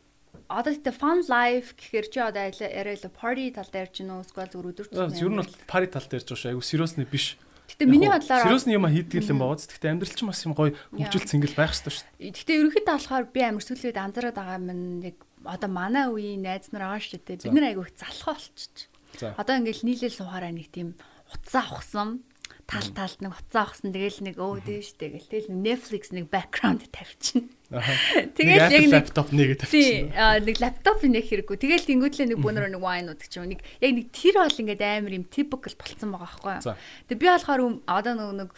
одоо 0.47 0.71
тэ 0.71 0.95
fun 0.95 1.23
life 1.27 1.75
гэхэр 1.75 2.07
чи 2.07 2.19
одоо 2.23 2.47
арай 2.47 2.95
л 2.95 3.11
party 3.11 3.51
тал 3.51 3.67
дээр 3.67 3.91
ч 3.91 4.07
нөө 4.07 4.23
эсвэл 4.23 4.47
зүгээр 4.47 4.71
өдөр 4.71 4.87
тутмын. 4.87 5.19
Ер 5.19 5.31
нь 5.31 5.39
бол 5.43 5.53
party 5.67 5.87
тал 5.91 6.07
дээр 6.07 6.23
ч 6.23 6.29
шүү. 6.31 6.55
Айгу 6.55 6.63
сериусны 6.63 7.03
биш. 7.03 7.35
Гэтэ 7.67 7.83
миний 7.83 8.07
бодлоор 8.07 8.47
сериусны 8.47 8.71
юм 8.71 8.87
хийдэг 8.87 9.27
юм 9.27 9.43
бааз. 9.43 9.67
Гэтэ 9.67 9.91
амьдрал 9.91 10.15
ч 10.15 10.23
бас 10.23 10.39
юм 10.47 10.55
гоё 10.55 10.71
хөгжил 10.95 11.27
цэнгэл 11.27 11.59
байх 11.59 11.75
хэрэгтэй 11.75 11.93
шүү. 11.99 12.07
Гэтэ 12.31 12.51
ерөнхийдөө 12.63 12.95
болохоор 12.95 13.25
би 13.27 13.41
амар 13.43 13.63
сүлээд 13.67 13.99
анзаараад 13.99 14.39
байгаа 14.39 14.59
юм 14.63 15.03
яг 15.03 15.17
одоо 15.43 15.67
манай 15.67 16.07
үеийн 16.07 16.47
найз 16.47 16.71
нар 16.71 16.95
байгаа 16.95 17.03
шүү 17.03 17.19
дээ. 17.27 17.43
Бид 17.43 17.53
нар 17.59 17.67
айгу 17.67 17.83
их 17.83 17.91
залхаа 17.99 18.39
болчих. 18.39 18.87
Одоо 19.21 19.55
ингээл 19.57 19.87
нийлэл 19.87 20.13
сухаараа 20.13 20.53
нэг 20.53 20.69
тийм 20.69 20.97
утсаа 21.33 21.65
ухсан 21.73 22.23
тал 22.67 22.83
талд 22.91 23.19
нэг 23.23 23.31
уцаа 23.31 23.63
авсан 23.63 23.95
тэгэл 23.95 24.27
нэг 24.27 24.35
өө 24.35 24.59
дээш 24.67 24.99
тэгэл 24.99 25.31
тэгэл 25.31 25.55
Netflix 25.55 26.11
нэг 26.11 26.27
background 26.27 26.83
тавьчихна. 26.91 27.47
Тэгэл 28.35 28.59
яг 28.59 28.71
нэг 28.75 28.91
лаптоп 28.91 29.31
нэг 29.31 29.55
тавьчихна. 29.63 30.43
Нэг 30.43 30.57
лаптоп 30.59 30.99
нэг 31.07 31.25
хэрэггүй. 31.31 31.57
Тэгэл 31.63 31.87
тэнгуүтлээ 31.87 32.27
нэг 32.35 32.39
бүүнөр 32.43 32.67
нэг 32.75 32.83
wine 32.83 33.07
уудаг 33.07 33.27
ч 33.31 33.39
юм 33.39 33.55
нэг 33.55 33.63
яг 33.79 33.91
нэг 33.95 34.07
тэр 34.11 34.35
бол 34.43 34.51
ингээд 34.51 34.83
амар 34.83 35.15
юм 35.15 35.25
typical 35.31 35.73
болцсон 35.79 36.11
байгаа 36.11 36.27
байхгүй 36.27 36.51
юу. 36.59 36.75
Тэг 37.07 37.17
би 37.23 37.27
болохоор 37.31 37.61
одоо 37.87 38.13
нэг 38.35 38.51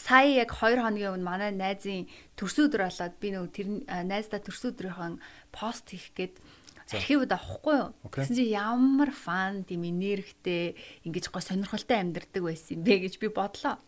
сая 0.00 0.40
яг 0.40 0.56
2 0.56 0.80
хоногийн 0.80 1.12
өмнө 1.12 1.28
манай 1.28 1.52
найзын 1.52 2.08
төрсөн 2.40 2.72
өдөр 2.72 2.88
болоод 2.88 3.14
би 3.20 3.28
нэг 3.36 3.52
тэр 3.52 3.66
найздаа 4.08 4.40
төрсөн 4.40 4.72
өдрийнхөө 4.72 5.20
пост 5.52 5.92
хийх 5.92 6.08
гээд 6.16 6.34
архивд 6.96 7.30
авахгүй 7.30 7.76
юу. 7.78 7.90
Гэсэн 8.10 8.34
чи 8.34 8.44
ямар 8.50 9.10
фан 9.14 9.62
тийм 9.62 9.86
энергтэй 9.86 10.74
ингэж 11.06 11.30
гоо 11.30 11.42
сонирхолтой 11.42 12.02
амьдардаг 12.02 12.42
байсан 12.42 12.80
юм 12.80 12.82
бэ 12.82 12.94
гэж 13.06 13.14
би 13.22 13.28
бодлоо. 13.30 13.78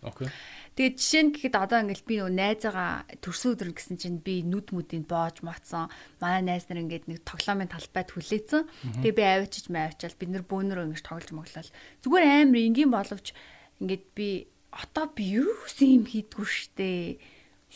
Тэгээд 0.73 0.97
жишээ 0.97 1.23
нь 1.27 1.33
гэхэд 1.37 1.55
одоо 1.59 1.79
ингээл 1.85 2.09
би 2.09 2.15
нөгөө 2.23 2.33
найзаагаа 2.33 2.93
төрсөн 3.21 3.53
өдөр 3.59 3.71
гэсэн 3.77 3.97
чинь 4.01 4.19
би 4.25 4.41
нүд 4.41 4.73
мүдийг 4.73 5.05
боож 5.05 5.45
моцсон. 5.45 5.93
Манай 6.23 6.41
найз 6.41 6.71
нар 6.73 6.81
ингээд 6.81 7.11
нэг 7.13 7.21
тоглоомын 7.29 7.69
талбайд 7.69 8.09
хүлээсэн. 8.09 8.65
Тэгээд 9.05 9.19
би 9.19 9.25
авчиж 9.27 9.69
маавчаал 9.69 10.17
бид 10.17 10.31
нэр 10.33 10.45
бөөнөрөө 10.49 10.87
ингэж 10.89 11.03
тоглож 11.05 11.31
моглол. 11.37 11.71
Зүгээр 12.01 12.25
амар 12.25 12.61
энгийн 12.63 12.89
боловч 12.89 13.37
ингээд 13.85 14.05
би 14.17 14.49
одоо 14.73 15.13
би 15.13 15.45
юу 15.45 15.53
юм 15.77 16.09
хийдгүү 16.09 16.47
штэ 16.49 17.21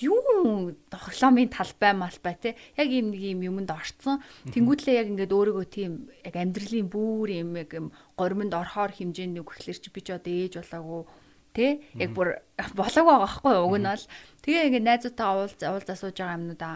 юу 0.01 0.77
тоглоомын 0.93 1.49
талбай 1.49 1.93
малбай 1.97 2.35
те? 2.37 2.57
Яг 2.77 2.89
ийм 2.93 3.13
нэг 3.13 3.23
юм 3.23 3.41
юмд 3.49 3.71
орцсон 3.73 4.21
тэнгүүтлээ 4.53 5.01
яг 5.01 5.09
ингээд 5.13 5.33
өөрийгөө 5.33 5.67
тийм 5.73 6.13
яг 6.21 6.37
амьдралын 6.37 6.89
бүр 6.93 7.29
юм 7.33 7.57
яг 7.57 7.73
юм 7.73 7.93
горимонд 8.21 8.53
орхоор 8.53 8.93
хэмжээнд 8.93 9.41
нэг 9.41 9.49
гэхлээр 9.49 9.79
чи 9.81 9.89
би 9.89 10.01
ч 10.05 10.13
одоо 10.13 10.33
ээж 10.33 10.53
болоогүй 10.61 11.03
те? 11.57 11.67
Яг 11.97 12.11
бүр 12.13 12.29
болоогүй 12.77 13.09
байгаа 13.09 13.25
байхгүй 13.25 13.55
уг 13.57 13.77
нь 13.81 13.89
бол. 13.89 14.05
Тэгээ 14.45 14.67
ингээд 14.69 14.85
найзуудтайгаа 14.85 15.37
уулз 15.41 15.57
уулзаа 15.65 15.97
сууж 15.97 16.17
байгаа 16.21 16.37
юмнуудаа 16.37 16.75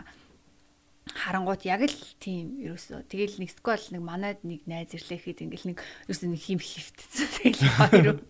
харангууд 1.15 1.63
яг 1.67 1.83
л 1.87 1.99
тийм 2.23 2.61
ерөөсөө 2.63 3.07
тэгэл 3.11 3.41
нэг 3.43 3.51
сквал 3.51 3.83
нэг 3.91 4.03
манад 4.03 4.39
нэг 4.47 4.65
найз 4.67 4.95
ирлээхэд 4.95 5.43
ингээл 5.47 5.69
нэг 5.75 5.79
ерөөсөө 6.07 6.29
нэг 6.31 6.41
хим 6.41 6.61
хифтсэн 6.61 7.29
тэгэл 7.41 8.21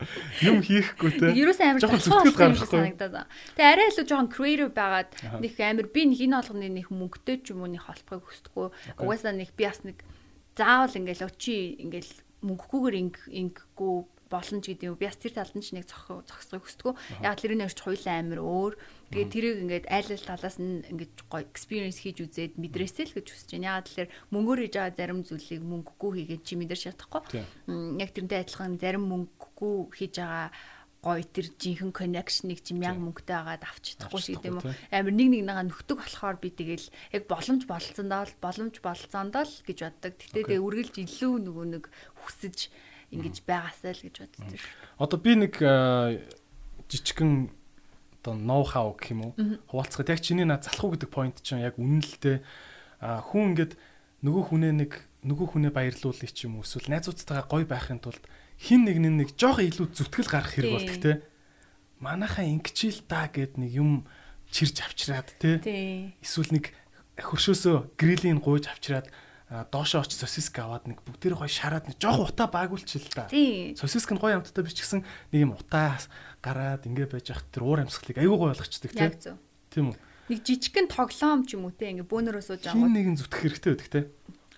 юм 0.45 0.59
хийхгүй 0.65 1.11
те. 1.21 1.33
Ерөөсөө 1.37 1.67
амар 1.67 1.83
зүтгэл 1.85 2.37
гарахгүй 2.37 2.69
санагдаад 2.69 3.29
тэгээ 3.57 3.71
арай 3.71 3.87
илүү 3.91 4.07
жоохон 4.09 4.33
creative 4.33 4.73
байгаад 4.73 5.11
нэг 5.41 5.53
амар 5.61 5.87
би 5.93 6.03
нэг 6.09 6.21
энэ 6.25 6.37
болгоны 6.41 6.69
нэг 6.69 6.89
мөнгөтэй 6.89 7.37
ч 7.45 7.53
юм 7.53 7.65
уу 7.65 7.71
нэг 7.71 7.85
холбохыг 7.85 8.25
хүсдэггүй. 8.25 8.69
Угаасаа 9.01 9.35
нэг 9.37 9.51
би 9.55 9.65
бас 9.69 9.81
нэг 9.85 9.99
заавал 10.57 10.93
ингээл 10.93 11.29
очи 11.29 11.77
ингээл 11.81 12.13
мөнгөгүйгээр 12.45 12.97
инг 12.97 13.17
ч 14.63 14.73
гэдэг 14.73 14.87
юм. 14.87 14.97
Би 14.97 15.11
бас 15.11 15.19
тэр 15.19 15.35
талд 15.35 15.55
нь 15.59 15.65
ч 15.67 15.75
нэг 15.75 15.91
зогсохыг 15.91 16.63
хүсдэггүй. 16.63 16.95
Яг 17.27 17.37
тэрний 17.43 17.67
өрч 17.67 17.79
хуйлаа 17.83 18.17
амир 18.23 18.41
өөр. 18.41 18.75
Тэгээд 19.11 19.31
тэрийг 19.35 19.57
ингээд 19.67 19.87
айл 19.91 20.09
ал 20.15 20.29
талаас 20.31 20.57
нь 20.63 20.87
ингээд 20.87 21.15
гоё 21.27 21.43
experience 21.51 21.99
хийж 21.99 22.23
үзээд 22.23 22.55
мэдрээсэй 22.63 23.11
л 23.11 23.17
гэж 23.19 23.27
хүсэж 23.27 23.51
байна. 23.59 23.83
Яг 23.83 23.91
тэгэхээр 23.91 24.11
мөнгөөр 24.31 24.59
хийж 24.63 24.75
байгаа 24.79 24.95
зарим 24.95 25.21
зүйлийг 25.27 25.63
мөнгөгүй 25.67 26.11
хийгээд 26.15 26.43
чи 26.47 26.55
мэдэрч 26.55 26.83
чадахгүй. 26.95 27.23
Яг 27.99 28.11
тэрнтэй 28.15 28.39
адилхан 28.47 28.79
зарим 28.79 29.05
мөнгөгүй 29.11 29.75
хийж 29.99 30.15
байгаа 30.23 30.55
гоё 31.01 31.25
тэр 31.25 31.49
жинхэнэ 31.57 31.97
коннекшныг 31.97 32.61
чи 32.61 32.77
мянга 32.77 33.01
мөнгөтэй 33.01 33.37
агаад 33.41 33.65
авч 33.65 33.97
чадахгүй 33.97 34.21
шиг 34.21 34.45
юм 34.45 34.61
уу 34.61 34.69
амар 34.93 35.15
нэг 35.17 35.29
нэг 35.33 35.43
нагаа 35.49 35.65
нөхдөг 35.65 35.97
болохоор 35.97 36.37
би 36.37 36.53
тэгэл 36.53 36.87
яг 37.17 37.25
боломж 37.25 37.65
болцсондоо 37.65 38.29
л 38.29 38.37
боломж 38.37 38.77
болцсондоо 38.85 39.45
л 39.49 39.55
гэж 39.65 39.79
боддог. 39.81 40.13
Гэтэ 40.21 40.45
тэгээ 40.45 40.61
үргэлж 40.61 40.95
илүү 41.01 41.33
нөгөө 41.41 41.67
нэг 41.73 41.85
хүсэж 42.21 42.69
ингэж 43.11 43.43
байгаасаа 43.47 43.93
л 43.95 44.05
гэж 44.07 44.17
боддог. 44.23 44.61
Одоо 44.99 45.19
би 45.19 45.33
нэг 45.35 45.55
жижигхэн 46.91 47.51
одоо 48.21 48.35
ноу 48.35 48.65
хау 48.65 48.95
гэх 48.95 49.11
юм 49.15 49.21
уу 49.31 49.33
хуваалцахад 49.71 50.13
яг 50.15 50.21
чиний 50.21 50.45
над 50.45 50.65
залах 50.65 50.85
уу 50.85 50.93
гэдэг 50.95 51.11
point 51.11 51.37
чинь 51.43 51.65
яг 51.65 51.79
үнэн 51.79 52.03
л 52.05 52.17
дээ. 52.21 52.39
А 53.01 53.25
хүн 53.25 53.57
ингээд 53.57 53.75
нөгөө 54.23 54.43
хүнээ 54.53 54.73
нэг 54.77 54.93
нөгөө 55.25 55.47
хүнээ 55.57 55.73
баярлуулъя 55.73 56.29
ч 56.29 56.45
юм 56.45 56.61
уу 56.61 56.65
эсвэл 56.65 56.93
найзуудтайгаа 56.93 57.49
гоё 57.49 57.65
байхын 57.65 58.01
тулд 58.01 58.21
хин 58.61 58.85
нэг 58.85 59.01
нэг 59.01 59.29
жоохон 59.41 59.69
илүү 59.73 59.87
зүтгэл 59.97 60.29
гарах 60.29 60.53
хэрэг 60.53 60.73
болдог 60.77 60.99
те. 61.01 61.13
Манайхаа 62.01 62.45
ингэчил 62.45 63.01
та 63.09 63.29
гэд 63.33 63.57
нэг 63.57 63.73
юм 63.73 64.05
чирж 64.53 64.85
авчираад 64.85 65.33
те. 65.41 65.61
Эсвэл 66.21 66.53
нэг 66.61 66.77
хөршөөсөө 67.17 67.97
грилийн 67.97 68.41
гуйж 68.41 68.69
авчираад 68.69 69.09
доошоо 69.51 70.07
оч 70.07 70.15
сосиск 70.15 70.55
аваад 70.63 70.87
нэг 70.87 71.03
бүгдээр 71.03 71.35
гоё 71.35 71.51
шараад 71.51 71.91
нэг 71.91 71.99
жоох 71.99 72.31
утаа 72.31 72.47
байгуулчихл 72.47 73.11
та. 73.11 73.27
Сосиск 73.75 74.15
нь 74.15 74.23
гоё 74.23 74.39
амттай 74.39 74.63
бичгсэн 74.63 75.03
нэг 75.35 75.41
юм 75.43 75.59
утаа 75.59 75.99
гараад 76.39 76.87
ингэ 76.87 77.11
байж 77.11 77.35
хат 77.35 77.51
тэр 77.51 77.67
уур 77.67 77.83
амьсгалыг 77.83 78.23
айгүй 78.23 78.39
гоё 78.39 78.55
болгочдөг 78.55 78.95
тийм 79.75 79.91
үү? 79.91 79.97
Нэг 80.31 80.39
жижигхэн 80.47 80.87
тоглоом 80.87 81.43
ч 81.43 81.59
юм 81.59 81.67
уу 81.67 81.75
те 81.75 81.91
ингэ 81.91 82.07
бөөнөрөө 82.07 82.43
сууж 82.47 82.63
байгаа. 82.63 82.79
Хин 82.79 82.95
нэгэн 82.95 83.19
зүтгэх 83.19 83.43
хэрэгтэй 83.43 83.71
байдаг 83.75 83.91
те 83.91 84.01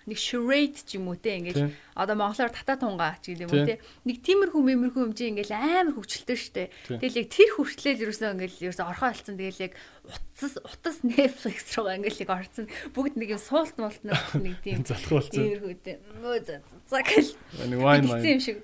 нэг 0.09 0.17
charade 0.19 0.79
ч 0.83 0.99
юм 0.99 1.07
уу 1.07 1.17
те 1.17 1.39
ингээл 1.39 1.71
одоо 1.95 2.15
монголоор 2.19 2.51
татаа 2.51 2.75
тунгаа 2.75 3.15
ч 3.23 3.33
гэдэг 3.33 3.45
юм 3.47 3.51
уу 3.53 3.67
те. 3.67 3.79
Нэг 4.03 4.17
тиймэрхүү 4.23 4.61
мэмэрхүү 4.63 5.03
юм 5.03 5.13
чи 5.15 5.31
ингээл 5.31 5.53
амар 5.55 5.95
хөвчлөлтөө 5.95 6.37
штэ 6.37 6.63
тэгэл 6.99 7.19
яг 7.23 7.27
тэр 7.31 7.49
хүртлээр 7.55 8.01
ерөөсөө 8.03 8.29
ингээл 8.35 8.63
ерөөсөө 8.67 8.85
орхоо 8.87 9.07
алцсан 9.09 9.35
тэгэл 9.39 9.63
яг 9.69 9.73
утас 10.03 10.53
утас 10.59 10.97
Netflix 11.07 11.71
руугаа 11.75 11.95
ингээл 11.99 12.23
яг 12.27 12.31
орцсон 12.35 12.65
бүгд 12.91 13.15
нэг 13.15 13.29
юм 13.33 13.41
суулт 13.41 13.75
муулт 13.79 14.03
нэг 14.03 14.59
тийм 14.59 14.83
залах 14.89 15.23
болсон. 15.23 15.39
иймэрхүү 15.39 15.75
те. 15.79 15.99
Мөө 16.19 16.39
за 16.43 16.99
гэл. 16.99 17.31
Нэг 17.63 17.79
wine 17.79 18.07
wine. 18.11 18.35
юм 18.35 18.41
шиг 18.43 18.57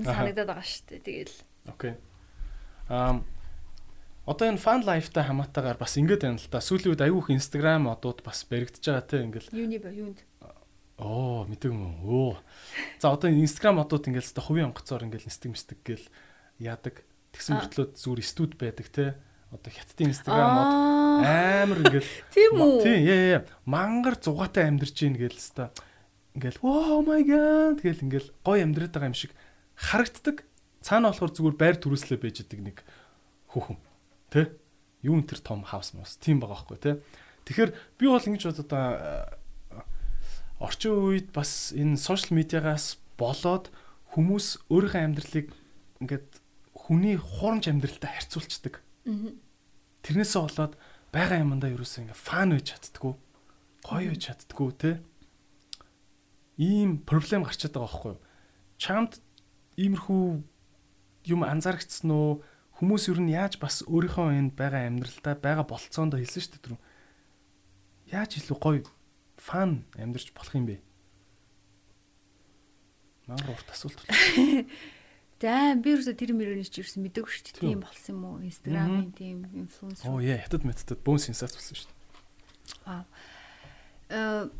санагдаад 0.00 0.48
байгаа 0.48 0.64
штэ 0.64 1.04
тэгэл. 1.04 1.36
Окей. 1.68 1.94
Ам 2.88 3.26
Одоо 4.28 4.52
энэ 4.52 4.60
fun 4.60 4.84
life-тай 4.84 5.24
хамаатайгаар 5.24 5.80
бас 5.80 5.96
ингэж 5.96 6.20
байна 6.20 6.36
л 6.36 6.52
да. 6.52 6.60
Сүүлийн 6.60 6.92
үед 6.92 7.00
айгүйх 7.00 7.32
Instagram 7.32 7.88
одууд 7.88 8.20
бас 8.20 8.44
баригдаж 8.44 8.84
байгаа 8.84 9.08
те 9.08 9.24
ингээл. 9.24 9.48
Юуны 9.56 9.80
ба 9.80 9.88
юунд? 9.88 10.20
Оо 10.98 11.46
мэдэг 11.46 11.70
юм 11.70 12.02
уу. 12.02 12.34
За 12.98 13.14
одоо 13.14 13.30
Instagram 13.30 13.86
одууд 13.86 14.10
ингээл 14.10 14.34
та 14.34 14.42
хувийн 14.42 14.74
онгоцоор 14.74 15.06
ингээл 15.06 15.30
нэстэг 15.30 15.54
мэстэг 15.54 15.78
гээл 15.86 16.06
яадаг. 16.58 17.06
Тэгсэн 17.30 17.54
мөртлөө 17.54 17.86
зүгээр 17.94 18.26
студ 18.26 18.58
байдаг 18.58 18.90
те. 18.90 19.14
Одоо 19.54 19.70
хятадын 19.70 20.10
Instagram 20.10 20.50
мод 20.58 20.72
амар 21.22 21.78
ингээл 21.86 22.10
Тийм 22.34 22.52
үү? 22.58 22.82
Тийм 22.82 23.00
яа 23.06 23.22
яа. 23.38 23.42
Мангар 23.62 24.18
зугаатай 24.18 24.66
амьдарч 24.66 24.98
ийн 25.06 25.14
гээл 25.14 25.38
хэвээр 25.38 25.70
ингээл 26.34 26.58
oh 26.66 27.02
my 27.06 27.22
god 27.22 27.78
тэгэл 27.78 28.04
ингээл 28.10 28.28
гой 28.42 28.58
амьдраад 28.66 28.90
байгаа 28.90 29.10
юм 29.14 29.18
шиг 29.18 29.30
харагддаг. 29.78 30.42
Цаана 30.82 31.14
болохоор 31.14 31.30
зүгээр 31.30 31.56
байр 31.58 31.76
төрөслөө 31.78 32.18
байж 32.18 32.42
идэг 32.42 32.58
нэг 32.58 32.76
хүүхэн. 33.54 33.78
Тэ? 34.34 34.50
Юу 35.06 35.18
энэ 35.18 35.30
тэр 35.30 35.40
том 35.46 35.62
хаус 35.62 35.94
мус 35.94 36.18
тийм 36.18 36.42
байгаа 36.42 36.66
байхгүй 36.66 36.78
те. 36.82 36.98
Тэгэхээр 37.46 37.70
би 37.98 38.04
бол 38.10 38.22
ингэж 38.22 38.44
бодод 38.50 38.70
орчин 40.58 40.92
үед 40.98 41.30
бас 41.30 41.70
энэ 41.74 41.96
сошиал 41.96 42.34
медиагаас 42.38 42.98
болоод 43.18 43.70
хүмүүс 44.14 44.66
өөрийнхөө 44.70 45.02
амьдралыг 45.06 45.48
ингээд 46.02 46.28
хүний 46.74 47.14
хуурамч 47.18 47.70
амьдралтай 47.70 48.10
харьцуулцдаг. 48.10 48.82
Тэрнээсээ 50.02 50.42
болоод 50.42 50.74
байгаа 51.14 51.42
юмдаа 51.42 51.70
ерөөсөө 51.70 52.10
ингээ 52.10 52.18
фан 52.18 52.54
байж 52.54 52.74
чаддггүй. 52.74 53.14
Гоё 53.86 54.08
байж 54.10 54.22
чаддггүй 54.26 54.70
те. 54.78 54.90
Ийм 56.58 57.02
проблем 57.06 57.46
гарчаад 57.46 57.74
байгаа 57.74 57.86
байхгүй 57.86 58.12
юу? 58.18 58.22
Чамд 58.82 59.12
иймэрхүү 59.78 60.24
юм 61.30 61.40
анзаарчихсан 61.46 62.10
уу? 62.10 62.42
Хүмүүс 62.78 63.10
ер 63.10 63.18
нь 63.22 63.34
яаж 63.34 63.58
бас 63.62 63.86
өөрийнхөө 63.86 64.34
энд 64.38 64.52
байгаа 64.58 64.86
амьдралдаа 64.90 65.34
байгаа 65.38 65.66
болцоондоо 65.66 66.18
хэлсэн 66.18 66.42
шүү 66.42 66.52
дээ 66.54 66.62
түрүү. 66.66 66.80
Яаж 68.14 68.30
илүү 68.38 68.58
гоё 68.58 68.82
фан 69.38 69.86
амьдарч 69.94 70.34
болох 70.34 70.54
юм 70.54 70.66
бэ? 70.66 70.76
Мангар 73.30 73.54
урт 73.54 73.70
асуулт 73.70 74.02
байна. 74.04 74.66
За 75.40 75.78
би 75.78 75.94
юусо 75.94 76.18
тэр 76.18 76.34
мөрөний 76.34 76.66
чи 76.66 76.82
юусэн 76.82 77.06
мэдээгүй 77.06 77.30
шүү 77.30 77.44
дээ. 77.46 77.62
Тийм 77.62 77.80
болсон 77.86 78.18
юм 78.18 78.24
уу? 78.26 78.42
Инстаграмын 78.42 79.14
тийм 79.14 79.46
инфлюенсер. 79.54 80.10
Оо 80.10 80.18
яа, 80.18 80.42
хятад 80.42 80.66
мэдтэд 80.66 80.98
бөөн 81.06 81.22
сенсац 81.22 81.54
болсон 81.54 81.78
шүү 81.78 81.86
дээ. 81.86 81.98
Вау. 82.82 83.04
Э 84.10 84.50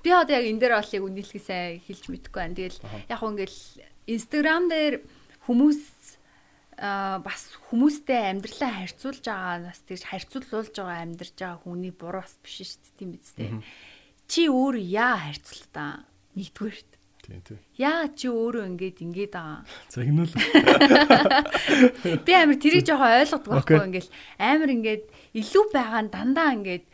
би 0.00 0.10
одоо 0.16 0.32
яг 0.32 0.48
энэ 0.48 0.60
дээр 0.64 0.80
болыг 0.80 1.04
үнэлгээ 1.04 1.42
сайн 1.44 1.84
хэлж 1.84 2.04
мэдэхгүй 2.08 2.40
байна. 2.40 2.56
Тэгэл 2.56 2.80
яг 3.12 3.18
хөө 3.20 3.30
ингээл 3.36 3.60
Инстаграм 4.08 4.64
дээр 4.72 5.04
хүмүүс 5.44 5.82
а 6.78 7.18
бас 7.18 7.58
хүмүүстэй 7.68 8.30
амьдралаа 8.30 8.86
харьцуулж 8.86 9.26
байгаа 9.26 9.66
бас 9.66 9.82
тэр 9.82 9.98
харьцуулуулж 9.98 10.74
байгаа 10.78 11.02
амьдарч 11.02 11.34
байгаа 11.34 11.58
хүний 11.58 11.90
буруу 11.90 12.22
бас 12.22 12.38
биш 12.38 12.62
шүү 12.62 12.78
дээ 12.78 12.96
тийм 12.96 13.10
биз 13.18 13.34
дээ 13.34 13.52
чи 14.28 14.46
өөр 14.46 14.76
яа 14.76 15.16
харьцуултаа 15.16 16.04
нэгдүгээрт. 16.36 16.90
Тийм 17.24 17.40
тийм. 17.42 17.58
Яа 17.80 18.06
чи 18.12 18.28
өөрөө 18.28 18.64
ингээд 18.76 18.98
ингээд 19.00 19.34
аа. 19.34 19.64
Загнуул. 19.92 20.32
Би 22.28 22.32
амир 22.36 22.60
тэрийг 22.60 22.84
жоохон 22.84 23.24
ойлгодог 23.24 23.48
байхгүй 23.48 23.84
ингээл 23.88 24.10
амир 24.36 24.70
ингээд 24.76 25.04
илүү 25.32 25.64
байгаа 25.72 26.02
нь 26.04 26.12
дандаа 26.12 26.52
ингээд 26.54 26.86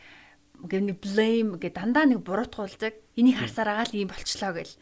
ингээд 0.63 0.99
blame 1.03 1.51
гэдэг 1.59 1.75
дандаа 1.75 2.05
нэг 2.07 2.23
буруутгуулдаг. 2.23 2.95
Энийг 3.19 3.39
харсаар 3.39 3.75
агаал 3.75 3.95
ийм 3.95 4.09
болчлоо 4.11 4.51
гэл. 4.55 4.75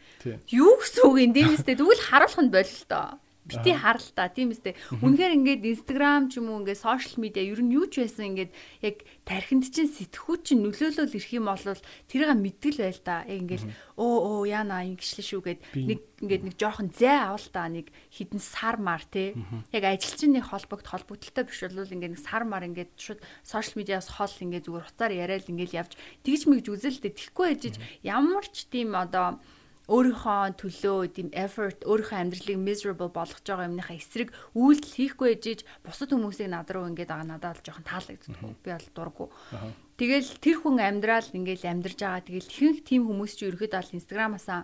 Юу 0.50 0.78
гэсэн 0.78 1.02
үг 1.06 1.16
юм 1.22 1.32
тийм 1.34 1.54
үстэй 1.54 1.74
тэгвэл 1.78 2.06
харуулах 2.06 2.42
нь 2.42 2.54
боль 2.54 2.66
л 2.66 2.86
доо 2.86 3.18
бити 3.44 3.72
харал 3.76 4.08
та 4.16 4.28
тийм 4.32 4.56
үстэй. 4.56 4.72
Үнэхээр 5.04 5.36
ингээд 5.36 5.62
Instagram 5.68 6.32
ч 6.32 6.40
юм 6.40 6.48
уу 6.48 6.64
ингээд 6.64 6.80
сошиал 6.80 7.20
медиа 7.20 7.44
ер 7.44 7.60
нь 7.60 7.76
юу 7.76 7.84
ч 7.86 8.00
байсан 8.00 8.32
ингээд 8.32 8.52
яг 8.80 9.04
тархинд 9.28 9.68
чинь 9.68 9.92
сэтгхүү 9.92 10.36
чинь 10.40 10.64
нөлөөлөл 10.64 11.12
ирэх 11.12 11.32
юм 11.36 11.52
бол 11.52 11.60
тэрийг 12.08 12.32
мэдгэл 12.32 12.80
байл 12.80 13.02
та. 13.04 13.24
Яг 13.28 13.38
ингээд 13.44 13.64
өө 14.00 14.16
өө 14.24 14.48
яана 14.48 14.80
ингэшлээ 14.88 15.26
шүү 15.28 15.42
гэд 15.44 15.60
нэг 15.76 16.00
ингээд 16.24 16.44
нэг 16.48 16.54
жоохон 16.56 16.88
зай 16.96 17.20
авал 17.20 17.48
та 17.52 17.68
нэг 17.68 17.92
хідэн 18.08 18.40
сар 18.40 18.80
мар 18.80 19.04
те. 19.04 19.36
Яг 19.76 19.84
ажилчин 19.84 20.32
нэг 20.40 20.48
холбогд 20.48 20.88
холбогдолтой 20.88 21.44
биш 21.44 21.60
бол 21.68 21.84
ингээд 21.84 22.16
нэг 22.16 22.22
сар 22.24 22.48
мар 22.48 22.64
ингээд 22.64 22.96
шууд 22.96 23.20
сошиал 23.44 23.76
медиас 23.76 24.08
хол 24.08 24.32
ингээд 24.32 24.64
зүгээр 24.72 24.88
утаар 24.88 25.12
яриад 25.12 25.52
ингээд 25.52 25.76
явж 25.76 25.92
тэгж 26.24 26.42
мэгж 26.48 26.66
үзэлтэй 26.72 27.12
тэгэхгүй 27.12 27.46
ээжиж 27.52 27.76
ямар 28.00 28.48
ч 28.48 28.64
тийм 28.72 28.96
одоо 28.96 29.36
өөрийнхөө 29.84 30.56
төлөө 30.56 31.12
тийм 31.12 31.28
effort 31.36 31.84
өөрийнхөө 31.84 32.18
амьдралыг 32.24 32.56
miserable 32.56 33.12
болгож 33.12 33.44
байгаа 33.44 33.68
юмныхаа 33.68 34.00
эсрэг 34.00 34.32
үйлдэл 34.56 34.96
хийхгүй 34.96 35.28
ээжиж 35.36 35.60
бусад 35.84 36.08
хүмүүсийг 36.08 36.48
над 36.48 36.72
руу 36.72 36.88
ингээд 36.88 37.12
байгаа 37.12 37.28
надад 37.28 37.60
л 37.60 37.64
жоохон 37.68 37.84
таалагддаг. 37.84 38.32
Би 38.64 38.70
бол 38.72 38.88
дурггүй. 38.96 39.28
Тэгэл 40.00 40.30
тэр 40.40 40.56
хүн 40.64 40.80
амьдрал 40.80 41.28
ингээд 41.28 41.68
амьдарч 41.68 42.00
байгаа. 42.00 42.24
Тэгэл 42.24 42.48
ихэнх 42.48 42.80
тийм 42.80 43.04
хүмүүс 43.04 43.32
чи 43.36 43.44
ерөөхдөө 43.44 43.76
аль 43.76 43.96
инстаграмаасаа 44.00 44.60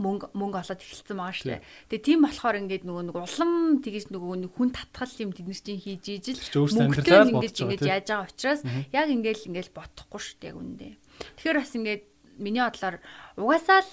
мөнгө 0.00 0.32
мөнгө 0.32 0.58
олоод 0.64 0.80
эхэлсэн 0.80 1.16
байгаа 1.20 1.36
шүү 1.36 1.48
дээ. 1.52 1.62
Тэгээ 1.92 2.06
тийм 2.08 2.20
болохоор 2.24 2.56
ингээд 2.64 2.84
нөгөө 2.88 3.04
нэг 3.12 3.16
улам 3.20 3.52
тэгэж 3.84 4.04
нөгөө 4.08 4.36
нэг 4.48 4.52
хүн 4.56 4.70
татгал 4.72 5.14
юм 5.20 5.32
тэд 5.36 5.46
нар 5.52 5.60
чинь 5.60 5.84
хийж 5.84 6.04
ижил 6.08 6.40
мөнгөтэй 6.56 7.28
ингээд 7.28 7.60
ингэж 7.60 7.82
яаж 7.84 8.06
байгаа 8.08 8.24
учраас 8.32 8.60
яг 8.64 9.08
ингээд 9.12 9.40
ингээд 9.52 9.70
бодохгүй 9.76 10.20
шүү 10.24 10.36
дээ 10.40 10.48
яг 10.48 10.56
үндэ. 10.56 10.96
Тэгэхээр 11.36 11.60
бас 11.60 11.72
ингээд 11.76 12.02
миний 12.40 12.64
бодлоор 12.64 12.96
угаасаа 13.36 13.84
л 13.84 13.92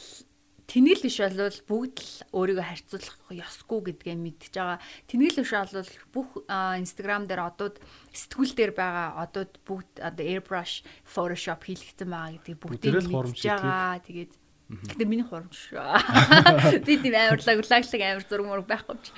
Тэнгэл 0.70 1.02
биш 1.02 1.18
бол 1.18 1.58
бүгд 1.66 1.98
л 1.98 2.14
өөрийгөө 2.30 2.66
харьцуулах 2.70 3.18
ёсгүй 3.34 3.80
гэдгээ 3.90 4.18
мэдж 4.22 4.54
байгаа. 4.54 4.78
Тэнгэл 5.10 5.42
биш 5.42 5.54
бол 5.58 5.94
бүх 6.14 6.30
Instagram 6.50 7.26
дээр 7.26 7.42
одууд 7.50 7.82
сэтгүүл 8.14 8.54
дээр 8.54 8.74
байгаа 8.78 9.18
одууд 9.26 9.58
бүгд 9.66 9.98
одоо 9.98 10.26
airbrush, 10.30 10.86
photoshop 11.10 11.66
хийлгэсэн 11.66 12.06
байгаа 12.06 12.38
гэдгийг 12.38 12.60
бүгдийг 12.62 13.10
мэдж 13.10 13.42
байгаа. 13.50 13.98
Тэгээд 14.06 14.34
Гэтэ 14.70 15.10
миний 15.10 15.26
хурамч. 15.26 15.74
Би 16.86 17.02
тийм 17.02 17.18
амар 17.18 17.42
лаглаг 17.42 18.02
амар 18.06 18.26
зураг 18.30 18.46
мураг 18.46 18.68
байхгүй 18.70 18.98
ч. 19.02 19.10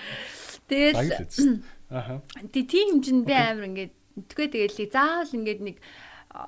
Тэгэл 0.72 1.28
Аха. 1.92 2.24
Тэг 2.56 2.72
тийм 2.72 3.04
хэмжинд 3.04 3.28
би 3.28 3.36
амар 3.36 3.68
ингээд 3.68 3.92
тэгээ 4.32 4.48
тэгэл 4.48 4.96
заавал 4.96 5.28
ингээд 5.36 5.60
нэг 5.60 5.78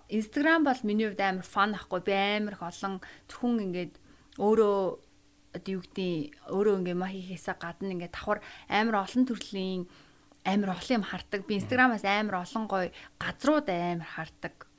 Instagram 0.07 0.63
бол 0.63 0.80
миний 0.88 1.11
хувьд 1.11 1.19
амар 1.19 1.43
фан 1.43 1.75
ахгүй 1.75 1.99
би 1.99 2.15
амар 2.15 2.55
их 2.55 2.63
олон 2.63 3.03
зөвхөн 3.27 3.59
ингээд 3.67 3.93
өөрөө 4.41 4.80
одоо 5.53 5.72
юу 5.73 5.81
гэдгийг 5.85 6.34
өөрөө 6.49 6.76
ингээ 6.81 6.97
ма 6.97 7.07
хийхээсээ 7.14 7.55
гадна 7.61 7.93
ингээ 7.93 8.11
давхар 8.14 8.39
амар 8.69 9.05
олон 9.05 9.23
төрлийн 9.30 9.81
амар 10.43 10.69
олон 10.73 10.95
юм 10.97 11.05
хардаг. 11.05 11.45
Би 11.45 11.61
Instagram-аас 11.61 12.03
амар 12.03 12.41
олон 12.41 12.65
гоё 12.65 12.89
газрууд 13.22 13.68
амар 13.69 14.10
хардаг 14.10 14.72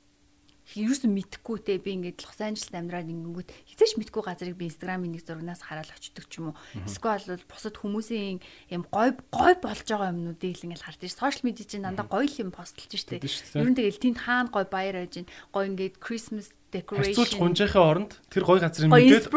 ерөөсөн 0.73 1.13
мэдхгүй 1.13 1.57
те 1.61 1.77
би 1.77 1.93
ингээд 1.93 2.25
Лос 2.25 2.41
Анжелес 2.41 2.73
амьдраад 2.73 3.05
ингэнгүүт 3.05 3.49
хизээч 3.69 4.01
мэдгүй 4.01 4.23
газрыг 4.25 4.57
би 4.57 4.65
инстаграмын 4.65 5.13
нэг 5.13 5.21
зурагнаас 5.21 5.61
хараад 5.61 5.93
очдөг 5.93 6.25
ч 6.25 6.41
юм 6.41 6.51
уу. 6.51 6.57
Эсвэл 6.89 7.37
бол 7.37 7.45
бусад 7.45 7.77
хүмүүсийн 7.77 8.41
юм 8.73 8.83
гой 8.89 9.13
гой 9.29 9.53
болж 9.61 9.85
байгаа 9.85 10.09
юмнуудыг 10.09 10.57
л 10.57 10.65
ингээд 10.65 10.81
харж 10.81 10.99
ш. 11.05 11.13
Сошиал 11.13 11.45
медиа 11.45 11.69
чинь 11.69 11.85
дандаа 11.85 12.09
гоё 12.09 12.25
юм 12.41 12.49
постлж 12.49 12.89
штэ. 12.97 13.21
Ер 13.21 13.69
нь 13.69 13.77
тэгэл 13.77 14.01
тэнд 14.01 14.25
хаана 14.25 14.49
гой 14.49 14.65
баяр 14.65 15.05
байж 15.05 15.21
гин 15.21 15.29
гой 15.53 15.69
ингээд 15.69 16.01
Christmas 16.01 16.49
decoration 16.73 17.13
харьцуулж 17.13 17.33
гунжийнхаа 17.37 17.85
оронд 17.85 18.11
тэр 18.33 18.43
гоё 18.49 18.57
газрын 18.57 18.89
мэдээд 18.89 19.29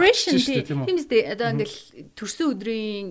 тийм 0.65 0.89
үү. 0.89 1.29
Одоо 1.29 1.49
ингээд 1.53 1.75
төрсөн 2.17 2.47
өдрийн 2.57 3.07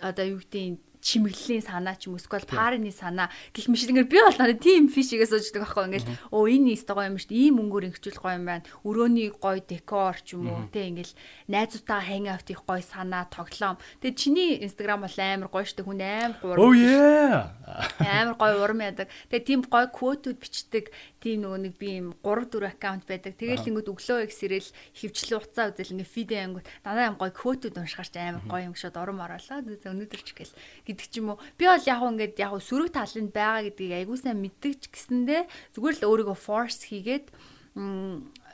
одоо 0.00 0.24
юу 0.24 0.40
гэдгийг 0.40 0.87
чимэглэлийн 1.00 1.64
санаа 1.64 1.94
ч 1.94 2.10
юм 2.10 2.16
уу 2.16 2.20
эсвэл 2.20 2.46
парны 2.48 2.90
санаа 2.90 3.28
гэх 3.54 3.70
мэтлэнгээр 3.70 4.08
би 4.08 4.18
бол 4.18 4.38
надад 4.38 4.60
тийм 4.60 4.88
фишигээс 4.90 5.32
ууждаг 5.32 5.62
байхгүй. 5.62 5.84
Ингээл 5.88 6.10
оо 6.34 6.44
энэ 6.48 6.66
нэст 6.74 6.88
гоё 6.90 7.08
юм 7.08 7.18
шүү 7.18 7.30
дээ 7.30 7.42
ийм 7.48 7.56
өнгөөр 7.62 7.86
ингэчүүл 7.88 8.22
гоё 8.22 8.36
юм 8.36 8.46
байна. 8.48 8.66
Өрөөний 8.82 9.28
гоё 9.36 9.60
декор 9.62 10.16
ч 10.22 10.34
юм 10.34 10.50
уу 10.50 10.66
те 10.74 10.90
ингээл 10.90 11.14
найзуудтайгаа 11.48 12.04
хайн 12.04 12.26
аут 12.34 12.48
их 12.50 12.62
гоё 12.66 12.82
санаа 12.82 13.24
тоглоом. 13.30 13.78
Тэгээ 14.02 14.18
чиний 14.18 14.50
инстаграм 14.62 15.02
бол 15.02 15.18
амар 15.18 15.48
гоё 15.48 15.64
шүү 15.64 15.76
дээ 15.78 15.86
хүн 15.86 16.00
амар 16.02 16.34
гурав 16.42 16.62
oh 16.62 16.74
yeah. 16.74 17.54
Амар 18.02 18.36
гоё 18.36 18.56
урам 18.62 18.80
ядаг 18.82 19.08
тэгээ 19.30 19.46
тийм 19.46 19.60
гоё 19.64 19.86
квотууд 19.88 20.38
бичдэг 20.40 20.90
тийм 21.18 21.42
нөгөө 21.42 21.60
нэг 21.66 21.74
би 21.78 21.98
юм 21.98 22.14
3 22.22 22.46
4 22.46 22.70
аккаунт 22.70 23.04
байдаг. 23.10 23.34
Тэгэл 23.34 23.66
ингэүүд 23.66 23.90
өглөө 23.90 24.18
их 24.26 24.32
сэрэл 24.34 24.70
хөвчлэн 24.94 25.38
уцаа 25.42 25.66
үзэл 25.74 25.94
ингээ 25.98 26.14
фидэ 26.14 26.36
ангууд 26.46 26.66
дандаа 26.86 27.10
юм 27.10 27.18
гоё 27.18 27.32
квотууд 27.34 27.74
уншихаарч 27.74 28.14
амар 28.18 28.44
гоё 28.46 28.70
юм 28.70 28.76
шууд 28.78 28.96
ором 28.96 29.18
ороолаа. 29.18 29.58
Өнөөдөр 29.58 30.22
ч 30.22 30.30
гэл 30.38 30.54
гэдэг 30.86 31.06
ч 31.10 31.14
юм 31.18 31.34
уу. 31.34 31.42
Би 31.58 31.66
бол 31.66 31.82
яг 31.82 32.02
ингээд 32.06 32.38
яг 32.38 32.54
сөрөг 32.62 32.94
таланд 32.94 33.34
байгаа 33.34 33.66
гэдгийг 33.66 34.06
айгуусаа 34.06 34.34
мэддэг 34.38 34.72
ч 34.78 34.84
гэсэндээ 34.94 35.42
зүгээр 35.74 35.96
л 35.98 36.06
өөрийгөө 36.06 36.38
force 36.38 36.86
хийгээд 36.86 37.26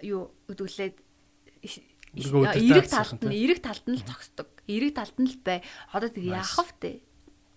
юу 0.04 0.32
өдөлээд 0.48 0.96
эрэг 2.16 2.88
талд 2.88 3.20
нь 3.24 3.36
эрэг 3.44 3.60
талд 3.60 3.84
нь 3.88 3.98
л 4.00 4.04
зогсдог. 4.08 4.48
Эрэг 4.68 4.92
талд 4.96 5.16
нь 5.20 5.28
л 5.28 5.38
бай. 5.44 5.60
Одоо 5.92 6.08
тэг 6.08 6.24
яах 6.24 6.48
вэ? 6.80 7.02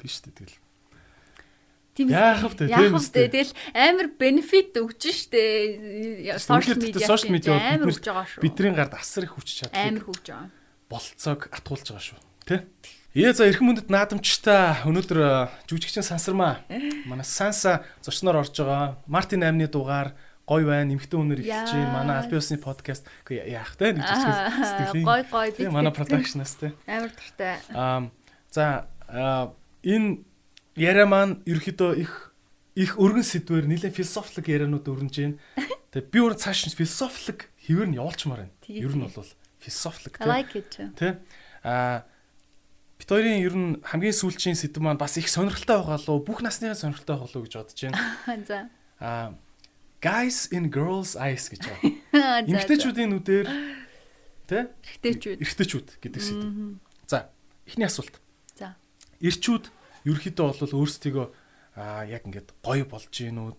Биш 0.02 0.20
үү 0.24 0.34
тэгэл 0.36 0.67
Тийм 1.98 2.14
яах 2.14 2.46
вэ? 2.46 2.70
тийм 2.70 2.94
үү 2.94 3.10
тэгэл 3.10 3.52
амар 3.74 4.08
бенефит 4.14 4.78
өгч 4.78 5.02
штэ 5.10 6.38
сошиал 6.38 6.78
медиа 6.78 7.10
сошиал 7.10 7.34
медиа 7.34 7.58
амар 7.58 7.90
өгч 7.90 8.06
байгаа 8.06 8.28
шүү. 8.30 8.42
бидний 8.46 8.74
гард 8.78 8.94
асар 8.94 9.26
их 9.26 9.34
хүч 9.34 9.66
чадлаа 9.66 9.82
амар 9.90 10.06
хөгж 10.06 10.26
байгаа. 10.30 10.50
болцоог 10.94 11.42
атгуулж 11.50 11.88
байгаа 11.90 12.06
шүү. 12.06 12.20
Тий 12.46 12.62
Ээ 13.18 13.34
за 13.34 13.50
эрхэм 13.50 13.74
мөндөд 13.74 13.90
наадамчтай 13.90 14.86
өнөөдөр 14.86 15.20
э, 15.26 15.50
жүжигчин 15.66 16.06
сансармаа. 16.06 16.62
Манай 17.10 17.26
санса 17.26 17.82
зочноор 18.06 18.46
орж 18.46 18.54
байгаа. 18.62 19.02
Мартин 19.10 19.42
8-ны 19.42 19.66
дугаар 19.74 20.14
гой 20.46 20.62
байна 20.62 20.94
эмхтэн 20.94 21.26
үнээр 21.26 21.42
эхэлж 21.42 21.72
байна 21.74 21.98
манай 21.98 22.16
албан 22.22 22.38
ёсны 22.38 22.62
подкаст. 22.62 23.10
Яах 23.26 23.74
те 23.74 23.98
нэг 23.98 24.06
сэтгэлийн 24.06 25.02
гой 25.02 25.26
гой 25.26 25.50
би 25.50 25.66
манай 25.66 25.90
продакшнаас 25.90 26.62
те 26.62 26.78
амар 26.86 27.10
туртай 27.10 27.58
аа 27.74 28.08
за 28.54 28.86
энэ 29.82 30.22
яриа 30.78 31.06
маань 31.10 31.42
ерөөхдөө 31.50 31.92
их 31.98 32.14
их 32.78 32.94
өргөн 33.02 33.26
сэдвэр 33.26 33.66
нэлээд 33.66 33.98
философик 33.98 34.46
ярианууд 34.54 34.86
өрнөж 34.86 35.16
байна. 35.18 35.42
Тэгээ 35.92 36.14
би 36.14 36.20
өөр 36.22 36.38
цааш 36.38 36.78
философик 36.78 37.50
хэвэр 37.66 37.90
нь 37.90 37.98
явуулчмаар 37.98 38.46
байна. 38.46 38.54
Ер 38.70 38.94
нь 38.94 39.02
бол 39.02 39.26
философик 39.58 40.22
тий. 40.94 41.18
Аа 41.66 42.06
бит 43.02 43.10
хоёрын 43.10 43.42
ер 43.42 43.56
нь 43.58 43.82
хамгийн 43.82 44.14
сүүлчийн 44.14 44.54
сэдв 44.54 44.78
маань 44.78 45.02
бас 45.02 45.18
их 45.18 45.26
сонирхолтой 45.26 45.82
байгаа 45.82 45.98
лу 46.06 46.22
бүх 46.22 46.46
насныхаа 46.46 46.78
сонирхолтой 46.78 47.18
байгаа 47.18 47.34
лу 47.34 47.42
гэж 47.42 47.54
бодож 47.58 47.82
байна. 47.82 47.98
За. 48.50 48.70
Аа 49.02 49.34
guys 50.02 50.46
in 50.54 50.70
girls 50.70 51.18
eyes 51.18 51.50
гэж 51.50 51.66
байна. 51.66 52.46
Эмэгтэйчүүдийн 52.50 53.10
нүдээр 53.10 53.48
тий? 54.46 54.64
Эрэгтэйчүүд. 55.02 55.42
Эрэгтэйчүүд 55.42 55.88
гэдэг 55.98 56.22
сэдв. 56.22 56.78
За, 57.10 57.34
эхний 57.66 57.90
асуулт. 57.90 58.22
За. 58.54 58.78
Ирчүүд 59.22 59.74
ерөөхдөө 60.08 60.48
бол 60.64 60.80
өөрсдийгөө 60.80 61.28
аа 61.76 62.08
яг 62.08 62.24
ингээд 62.24 62.56
гоё 62.64 62.88
болж 62.88 63.12
гин 63.12 63.38
үү? 63.38 63.52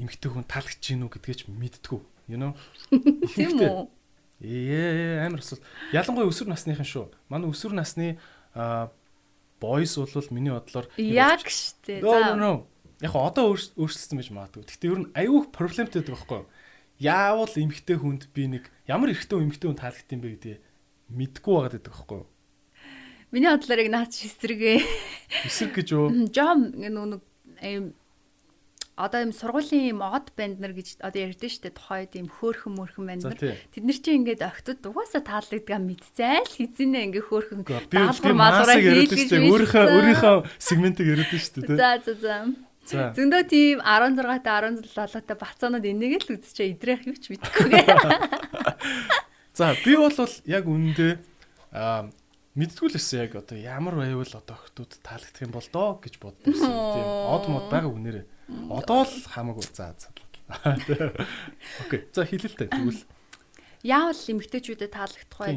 Эмгтэй 0.00 0.30
хүн 0.32 0.48
таалагдж 0.48 0.82
гин 0.82 1.04
үү? 1.04 1.12
гэдгээ 1.12 1.36
ч 1.36 1.42
мэдтгүү 1.52 2.00
you 2.28 2.40
know? 2.40 2.56
Тийм 3.36 3.60
үү? 3.60 3.88
Ээ 4.40 5.26
амар 5.26 5.42
асуулт. 5.42 5.64
Ялангуяа 5.92 6.30
өсвөр 6.30 6.52
насныхан 6.52 6.86
шүү. 6.86 7.10
Манай 7.28 7.50
өсвөр 7.50 7.74
насны 7.74 8.16
boys 9.58 9.94
бол 9.98 10.28
миний 10.30 10.54
бодлоор 10.54 10.86
яг 10.96 11.42
штэ? 11.50 12.00
За. 12.00 12.62
яг 13.02 13.14
одоо 13.14 13.54
өөрчлөсөн 13.54 14.18
байж 14.18 14.30
магадгүй. 14.30 14.62
Гэхдээ 14.62 14.90
ер 14.94 15.00
нь 15.02 15.10
аюух 15.14 15.50
проблемтэй 15.50 16.02
байдаг 16.02 16.14
байхгүй 16.14 16.42
яавал 16.98 17.50
эмгтэй 17.54 17.96
хүнд 17.98 18.26
би 18.34 18.50
нэг 18.50 18.70
ямар 18.90 19.14
эрэгтэй 19.14 19.38
эмгтэй 19.38 19.70
хүн 19.70 19.78
таалагдсан 19.78 20.18
бэ 20.18 20.34
гэдэг 20.34 20.58
мэдгүй 21.14 21.54
байгаад 21.54 21.74
байдаг 21.78 21.94
байхгүй 21.94 22.22
Миний 23.30 23.50
бодлоор 23.52 23.80
яг 23.84 23.90
наач 23.92 24.24
эсрэгээ. 24.24 24.80
Эсрэг 25.44 25.72
гэж 25.76 25.88
юу? 25.92 26.08
Жом 26.32 26.72
нэг 26.72 27.20
ийм 27.60 27.92
одоо 28.98 29.22
юм 29.22 29.32
сургуулийн 29.36 29.94
юм 29.94 30.00
од 30.02 30.32
банд 30.34 30.58
нар 30.58 30.74
гэж 30.74 30.98
одоо 30.98 31.30
ярьдэн 31.30 31.52
штэ 31.52 31.70
тухайд 31.70 32.18
юм 32.18 32.26
хөөхөн 32.26 32.74
мөрхөн 32.74 33.06
банд 33.06 33.22
нар 33.28 33.38
тэд 33.38 33.84
нар 33.86 33.98
чинь 34.02 34.26
ингээд 34.26 34.42
огтуд 34.42 34.82
угаасаа 34.82 35.22
таалагдгаа 35.22 35.78
мэдцээл 35.78 36.50
хизэнэ 36.50 36.98
ингээ 37.12 37.24
хөөхөн 37.30 37.62
даалгавар 37.68 38.34
маалгараа 38.34 38.80
хийлгэж 38.80 39.30
өөрийнхөө 39.38 39.84
өөрийнхөө 39.86 40.36
сегментийг 40.58 41.08
яриад 41.14 41.30
штэ 41.30 41.62
тий. 41.62 41.76
За 41.78 42.02
за 42.02 42.14
за. 42.18 42.34
Зөндөө 42.88 43.42
тийм 43.46 43.78
16 43.84 44.42
та 44.42 44.58
17 44.66 44.88
7 44.88 45.28
та 45.28 45.34
бацаанууд 45.38 45.84
энийг 45.86 46.24
л 46.24 46.34
үзчихээ 46.34 46.74
идрэх 46.74 47.06
юу 47.06 47.14
ч 47.20 47.30
мэдэхгүй. 47.30 47.70
За 49.58 49.76
би 49.84 49.92
бол 49.94 50.14
яг 50.48 50.64
аа 51.68 52.08
мэдтгүй 52.58 52.90
л 52.90 52.96
байсан 52.98 53.22
яг 53.22 53.32
одоо 53.38 53.56
ямар 53.56 53.94
байвал 53.94 54.34
одоо 54.34 54.56
охтууд 54.58 54.98
таалагдах 55.06 55.46
юм 55.46 55.54
бол 55.54 55.68
доо 55.70 55.90
гэж 56.02 56.14
бодсон. 56.18 56.58
Тийм 56.58 57.06
од 57.06 57.44
мод 57.46 57.66
байгаа 57.70 57.90
үнээрээ. 57.94 58.26
Одоо 58.74 59.06
л 59.06 59.14
хамаагүй 59.30 59.64
заа 59.70 59.94
заа. 59.94 60.10
Окей. 61.86 62.08
За 62.10 62.24
хэлэлтэй 62.24 62.68
тэгвэл 62.72 63.04
яавал 63.84 64.16
эмгтээчүүдэд 64.16 64.90
таалагдах 64.90 65.38
вэ? 65.38 65.54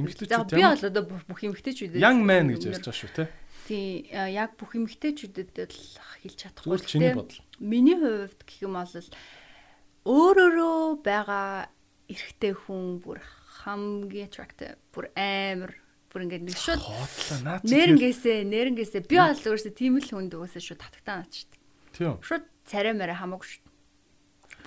Би 0.52 0.62
бол 0.62 0.86
одоо 0.86 1.04
бүх 1.26 1.42
эмгтээчүүдэд 1.42 2.04
young 2.04 2.22
man 2.22 2.54
гэж 2.54 2.70
ярьж 2.70 2.86
байгаа 2.86 3.00
шүү 3.02 3.12
те. 3.16 3.26
Тий 3.66 4.12
яг 4.12 4.60
бүх 4.60 4.76
эмгтээчүүдэд 4.76 5.50
л 5.58 5.80
хэлж 6.22 6.38
чадахгүй. 6.38 6.70
Зүгээр 6.76 6.86
чиний 6.86 7.14
бодол. 7.16 7.42
Миний 7.58 7.98
хувьд 7.98 8.42
гэх 8.46 8.62
юм 8.68 8.76
бол 8.78 9.10
өөрөөрөө 10.06 10.78
байгаа 11.06 11.72
эрэгтэй 12.12 12.54
хүн 12.68 13.00
бүр 13.00 13.24
хамгийн 13.64 14.28
attractive 14.28 14.78
бүр 14.92 15.08
амар 15.16 15.78
бүр 16.12 16.28
ингээд 16.28 16.44
нэг 16.44 16.58
шууд 16.60 16.84
нэрнгээсээ 17.64 18.44
нэрнгээсээ 18.44 19.08
би 19.08 19.16
бол 19.16 19.32
өөрөөсөө 19.32 19.74
тийм 19.74 19.96
л 19.96 20.12
хүнд 20.12 20.36
өөөсөө 20.36 20.60
шууд 20.60 20.82
татагтаа 20.84 21.24
наач 21.24 21.34
шүү 21.40 21.48
дээ. 21.48 21.62
Тийм. 21.96 22.16
Шууд 22.20 22.46
царай 22.68 22.92
мэрэ 22.92 23.16
хамаагүй 23.16 23.48
шүү. 23.48 23.64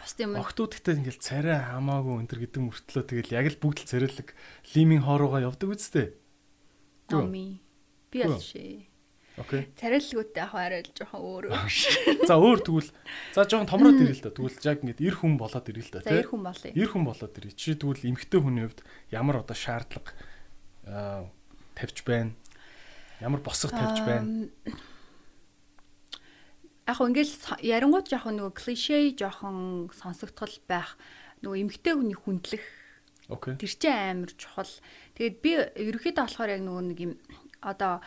Бос 0.00 0.12
юм. 0.24 0.32
Охтуудтай 0.40 0.96
ингээд 0.96 1.20
царай 1.20 1.60
хамаагүй 1.68 2.14
өнтер 2.24 2.40
гэдэг 2.40 2.60
мөртлөө 2.64 3.04
тэгэл 3.04 3.36
яг 3.36 3.46
л 3.52 3.60
бүгд 3.60 3.78
л 3.84 3.90
царайлаг 3.92 4.28
лимийн 4.72 5.04
хооруугаа 5.04 5.44
явдаг 5.44 5.68
үсттэй. 5.76 6.16
Ами. 7.12 7.60
Би 8.08 8.24
бол 8.24 8.40
шээ. 8.40 8.88
Окей. 9.36 9.66
Царайлгуудтай 9.76 10.46
яг 10.46 10.54
арай 10.54 10.80
л 10.86 10.92
жоохон 10.94 11.20
өөр. 11.20 11.44
За 12.24 12.38
өөр 12.38 12.60
тэгвэл 12.62 12.90
за 13.34 13.42
жоохон 13.44 13.66
томроод 13.66 13.98
ирэл 13.98 14.22
та. 14.22 14.30
Тэгвэл 14.30 14.62
яг 14.62 14.78
ингээд 14.80 15.02
эр 15.02 15.16
хүн 15.18 15.34
болоод 15.36 15.66
ирэл 15.74 15.90
та 15.90 16.06
тий. 16.06 16.22
Эр 16.22 16.30
хүн 16.30 16.42
болъё. 16.46 16.70
Эр 16.70 16.88
хүн 16.88 17.02
болоод 17.02 17.34
ирээ. 17.34 17.58
Чи 17.58 17.74
тэгвэл 17.74 18.06
эмгтэй 18.14 18.38
хүний 18.38 18.62
хувьд 18.62 18.86
ямар 19.10 19.42
одоо 19.42 19.58
шаардлага 19.58 20.14
тавьж 20.84 22.04
байна? 22.04 22.32
Ямар 23.20 23.40
босго 23.40 23.72
тавьж 23.72 24.04
байна? 24.04 24.48
Яг 26.84 27.00
ингээл 27.00 27.64
ярангууд 27.64 28.08
жоохон 28.12 28.36
нөгөө 28.36 28.54
клишэ 28.60 29.16
жоохон 29.16 29.88
сонсогдтол 29.96 30.52
байх 30.68 30.96
нөгөө 31.40 31.60
эмгтэй 31.64 31.96
хүний 31.96 32.16
хүндлэх 32.16 32.64
Окей. 33.28 33.56
Тэр 33.56 33.72
чинь 33.72 33.88
амар 33.88 34.32
чухал. 34.36 34.68
Тэгээд 35.16 35.36
би 35.40 35.52
ерөөхдөө 35.56 36.12
болохоор 36.12 36.52
яг 36.52 36.60
нөгөө 36.60 36.84
нэг 36.92 36.98
юм 37.00 37.12
одоо 37.64 38.04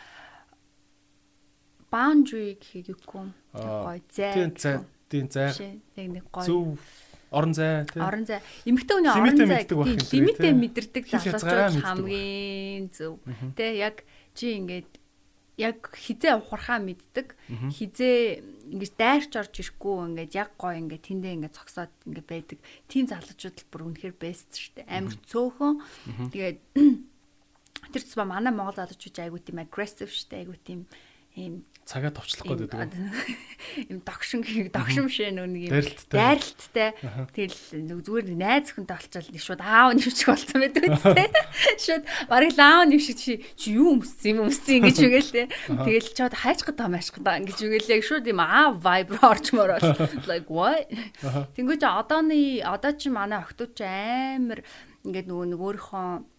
boundary 1.90 2.54
гэхийг 2.62 2.94
юугүй 2.94 3.34
гоё 3.58 3.98
зай. 4.14 4.34
Тийм 4.38 4.54
зай. 4.54 4.78
Тийм 5.10 5.26
зай. 5.34 5.82
Яг 5.98 6.10
нэг 6.14 6.26
гоё. 6.30 6.46
Зөв 6.46 6.78
орон 7.32 7.54
зай 7.54 7.86
тий. 7.86 8.02
Орон 8.02 8.26
зай. 8.26 8.40
Эмэгтэй 8.64 8.96
хүний 8.98 9.12
орон 9.12 9.38
зай 9.38 9.64
лимитээ 9.68 10.54
мэдэрдэг 10.56 11.04
залуучууд 11.12 11.84
хамгийн 11.84 12.88
зөв. 12.94 13.20
Тэ 13.56 13.78
яг 13.80 14.08
чи 14.34 14.56
ингээд 14.56 14.90
яг 15.58 15.90
хизээ 15.92 16.38
ухрахаа 16.38 16.78
мэддэг. 16.80 17.34
Хизээ 17.50 18.46
ингэж 18.72 18.92
дайрч 18.94 19.34
орж 19.34 19.54
ирэхгүй 19.58 19.96
ингээд 20.14 20.32
яг 20.38 20.54
гоё 20.56 20.78
ингээд 20.78 21.04
тэндээ 21.10 21.36
ингээд 21.42 21.58
цогсоод 21.58 21.94
ингээд 22.06 22.28
байдаг. 22.30 22.60
Тим 22.86 23.10
залуучууд 23.10 23.58
л 23.58 23.70
бүр 23.74 23.82
үнэхээр 23.90 24.16
бест 24.16 24.54
шүү 24.54 24.86
дээ. 24.86 24.88
Амар 24.88 25.16
цөөхөн. 25.26 25.76
Тэгээд 26.30 26.60
тэр 27.92 28.02
цэцба 28.06 28.30
манай 28.30 28.54
Монгол 28.54 28.78
залуучууд 28.78 29.18
айгуу 29.18 29.42
тийм 29.42 29.58
aggressive 29.66 30.14
шүү 30.14 30.30
дээ. 30.30 30.42
Айгуу 30.46 30.58
тийм 30.62 30.86
ийм 31.34 31.66
цагаа 31.88 32.12
товчлох 32.12 32.60
гээд 32.60 32.68
байдаг. 32.68 33.00
Им 33.92 34.04
догшин 34.04 34.44
гэх 34.44 34.76
догшин 34.76 35.08
биш 35.08 35.24
ээ 35.24 35.32
нүг 35.32 35.56
юм 35.56 35.72
дайралттай. 36.12 36.92
Тэгэл 37.32 38.04
зүгээр 38.04 38.28
найз 38.36 38.76
өхөнтэй 38.76 38.98
олчвал 39.00 39.32
нэг 39.32 39.42
шууд 39.42 39.62
аав 39.64 39.96
нэвчих 39.96 40.28
болсон 40.28 40.60
байдаг 40.68 40.84
үстэй. 40.84 41.28
Шууд 41.88 42.04
барыг 42.28 42.60
аав 42.60 42.84
нэвшиг 42.92 43.18
чи 43.18 43.40
юу 43.72 43.96
өмссөн 43.96 44.36
юм 44.36 44.40
өмссөн 44.52 44.84
ингэж 44.84 44.98
үгээл 45.00 45.32
те. 45.32 45.44
Тэгэл 45.72 46.12
чад 46.12 46.36
хайч 46.36 46.68
гата 46.68 46.92
маш 46.92 47.08
гата 47.16 47.40
ингэж 47.40 47.60
үгээл 47.64 47.94
яг 47.96 48.04
шууд 48.04 48.28
юм 48.28 48.44
аав 48.44 48.84
vibe 48.84 49.16
орчмоор 49.24 49.80
бол 49.80 50.28
like 50.28 50.52
what. 50.52 50.92
Тэнгүүч 51.56 51.82
одооны 51.88 52.60
одоо 52.68 52.92
чи 53.00 53.08
манай 53.08 53.40
охтууд 53.40 53.72
чи 53.80 53.88
амар 53.88 54.60
ингээд 55.08 55.32
нөгөө 55.32 55.46
нэг 55.56 55.62
өөрийнхөө 55.64 56.37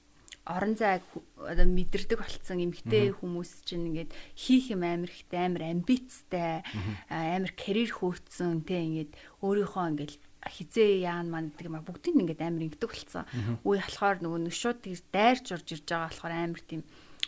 орон 0.48 0.74
зайг 0.80 1.04
одоо 1.36 1.68
мэдэрдэг 1.68 2.18
болцсон 2.18 2.64
эмгтэй 2.64 3.12
хүмүүс 3.12 3.68
чинь 3.68 3.92
ингээд 3.92 4.10
хийх 4.32 4.72
юм 4.72 4.82
амар 4.82 5.12
ихтэй 5.12 5.44
амар 5.44 5.62
амбицтай 5.68 6.64
амар 7.12 7.52
карьер 7.52 7.92
хөөцсөн 7.92 8.64
те 8.64 8.80
ингээд 8.80 9.12
өөрийнхөө 9.44 9.84
ингээд 9.92 10.12
хизээ 10.48 11.04
яан 11.04 11.28
ман 11.28 11.52
гэдэг 11.52 11.68
юм 11.68 11.76
а 11.76 11.84
бүгдийг 11.84 12.16
ингээд 12.16 12.40
амар 12.40 12.64
ингэдэг 12.64 12.88
болцсон. 12.88 13.28
Үе 13.68 13.84
болохоор 13.84 14.18
нөгөө 14.24 14.48
шууд 14.48 14.80
дайрч 15.12 15.52
орж 15.52 15.68
ирж 15.76 15.84
байгаа 15.84 16.08
болохоор 16.08 16.32
амар 16.32 16.62
тийм 16.64 16.82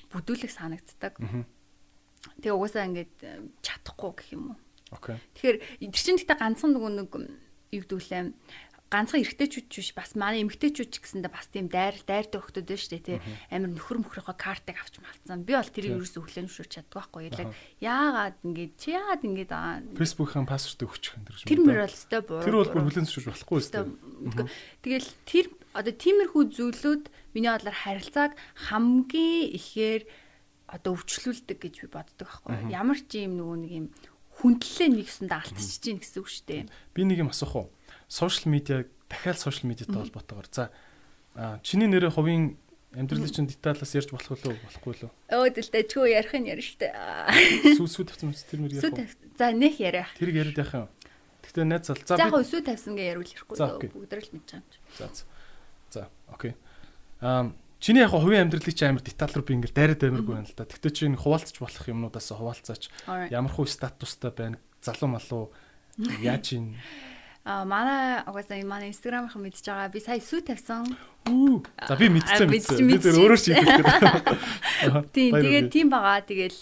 бүдүүлэг 0.09 0.51
санагддаг. 0.51 1.15
Тэгээ 2.41 2.57
угаасаа 2.57 2.89
ингээд 2.89 3.15
чадахгүй 3.61 4.11
гэх 4.17 4.29
юм 4.33 4.57
уу. 4.57 4.59
Окей. 4.97 5.21
Тэгэхээр 5.37 5.59
тэр 5.93 6.01
чинь 6.01 6.17
гэхдээ 6.17 6.39
ганцхан 6.41 6.73
нөгөө 6.73 6.91
нэг 6.97 7.11
юу 7.71 7.83
гэдүүлээ 7.87 8.23
ганцхан 8.91 9.23
эрэгтэйчүүд 9.23 9.71
биш 9.71 9.91
бас 9.95 10.19
манай 10.19 10.43
эмэгтэйчүүд 10.43 10.91
ч 10.91 10.99
гэсэндээ 10.99 11.31
бас 11.31 11.47
тийм 11.47 11.71
дайр 11.71 11.95
дайртай 12.03 12.43
хөхтөд 12.43 12.67
байна 12.67 12.83
шүү 12.83 12.93
дээ 12.99 13.07
тий. 13.07 13.19
Амар 13.55 13.71
нөхөр 13.71 13.99
мөхрийнхөө 14.03 14.35
картыг 14.35 14.77
авч 14.83 14.99
малцсан. 14.99 15.47
Би 15.47 15.55
бол 15.55 15.71
тэрийг 15.71 15.95
ерөөсөө 15.95 16.27
нүшүүр 16.27 16.69
чаддаг 16.69 16.99
байхгүй. 16.99 17.31
Яг 17.31 17.55
яагаад 17.79 18.37
ингэж 18.43 18.71
чи 18.83 18.91
яагаад 18.99 19.23
ингэж 19.23 19.51
аа 19.55 19.79
фэйсбүүкийн 19.95 20.51
пассвордыг 20.51 20.91
өгчих 20.91 21.15
юм 21.15 21.23
тэр 21.23 21.39
тэр 21.47 21.61
мөр 21.63 21.79
бол 21.87 21.95
өстой 21.95 22.21
буу 22.27 22.43
тэр 22.43 22.57
бол 22.59 22.71
бүр 22.75 22.95
зөвшөөрч 22.99 23.27
болохгүй 23.31 23.59
өстой 23.63 23.85
тэгэл 24.83 25.11
тэр 25.23 25.47
одоо 25.71 25.95
тиймэрхүү 25.95 26.43
зүйлүүд 26.51 27.05
миний 27.35 27.51
бодлоор 27.55 27.79
харилцааг 27.79 28.33
хамгийн 28.67 29.55
ихээр 29.55 30.03
одоо 30.67 30.99
өвчлүүлдэг 30.99 31.59
гэж 31.63 31.75
би 31.83 31.89
боддог 31.95 32.27
байхгүй. 32.27 32.75
Ямар 32.75 32.99
ч 32.99 33.23
юм 33.23 33.39
нөгөө 33.39 33.59
нэг 33.63 33.73
юм 33.75 33.87
хүндлэлээ 34.41 34.89
нэгсэндээ 34.99 35.39
алдчихж 35.39 35.79
чинь 35.83 36.01
гэсэн 36.01 36.21
үг 36.23 36.29
шүү 36.31 36.47
дээ. 36.49 36.63
Би 36.95 37.03
нэг 37.05 37.19
юм 37.23 37.31
асуух 37.31 37.55
уу 37.55 37.67
сошиал 38.11 38.51
медиа 38.51 38.85
дахиад 39.07 39.39
сошиал 39.39 39.71
медиатай 39.71 40.03
холбоотойгоор. 40.03 40.49
За 40.51 40.71
чиний 41.63 41.87
нэрээ 41.87 42.11
хувийн 42.11 42.59
амьдралын 42.91 43.31
чинь 43.31 43.47
деталаас 43.47 43.95
ярьж 43.95 44.11
болох 44.11 44.35
уу 44.35 44.59
болохгүй 44.59 44.95
лөө? 45.07 45.11
Өө 45.31 45.49
дэлтэй 45.55 45.87
чүү 45.87 46.11
ярих 46.11 46.35
нь 46.35 46.51
ярина 46.51 46.67
штэ. 46.67 46.91
Сүү 47.79 47.87
сүү 47.87 48.05
тавьсан 48.11 48.35
мэт 48.35 48.43
тэр 48.51 48.61
мэр 48.67 48.75
ярих 48.75 49.15
за 49.39 49.55
нэх 49.55 49.79
яриа 49.79 50.11
тэрийг 50.19 50.43
яриад 50.43 50.59
яах 50.59 50.75
юм? 50.75 50.89
Гэхдээ 51.47 51.67
найз 51.71 51.87
зал 51.87 52.03
за 52.03 52.19
яг 52.19 52.35
сүү 52.35 52.67
тавьсан 52.67 52.99
гэ 52.99 53.15
яриул 53.15 53.31
ярихгүй 53.31 53.57
бүгд 53.95 54.11
л 54.11 54.31
мэдж 54.35 54.51
байгаа 54.59 54.67
юм 54.67 54.75
за 54.99 55.07
за. 55.95 56.03
Окей. 56.35 56.59
Аа 57.23 57.55
Чиний 57.81 58.05
яг 58.05 58.11
хувийн 58.13 58.45
амьдралыг 58.45 58.77
чи 58.77 58.85
амар 58.85 59.01
деталь 59.01 59.33
руу 59.33 59.41
би 59.47 59.57
ингээд 59.57 59.73
дайраад 59.73 60.05
амиргүй 60.05 60.35
байна 60.37 60.45
л 60.45 60.53
да. 60.53 60.69
Тэгтээ 60.69 60.93
чи 60.93 61.09
хуваалцаж 61.17 61.57
болох 61.57 61.89
юмнуудаас 61.89 62.29
хуваалцаач. 62.29 62.93
Ямар 63.33 63.55
хөө 63.57 63.73
статустай 63.73 64.35
байна? 64.37 64.61
Залуу 64.85 65.09
малуу? 65.09 65.49
Яаж 66.21 66.61
ийн 66.61 66.77
А 67.51 67.65
манай 67.67 68.23
угаасаа 68.31 68.63
манай 68.63 68.95
инстаграмынхан 68.95 69.43
мэдж 69.43 69.67
байгаа. 69.67 69.91
Би 69.91 69.99
сая 69.99 70.23
сүү 70.23 70.47
тавьсан. 70.47 70.87
За 71.27 71.99
би 71.99 72.07
мэдчихсэн 72.07 72.47
мэдчихсэн. 72.47 72.87
Би 72.87 72.99
зөв 73.03 73.19
өөрөө 73.19 73.39
шийдэх 73.43 73.67
гэдэг. 73.67 75.11
Тийм 75.19 75.35
тэгээд 75.35 75.67
тийм 75.75 75.91
байгаа. 75.91 76.23
Тэгэл 76.23 76.55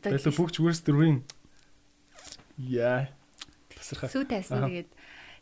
Тэгэл 0.00 0.32
бүгч 0.32 0.56
үрс 0.64 0.80
дөрвийн. 0.88 1.20
Яа. 2.56 3.12
Тасархаа. 3.76 4.08
Сүү 4.08 4.24
тавьсан 4.24 4.64
тэгээд 4.72 4.90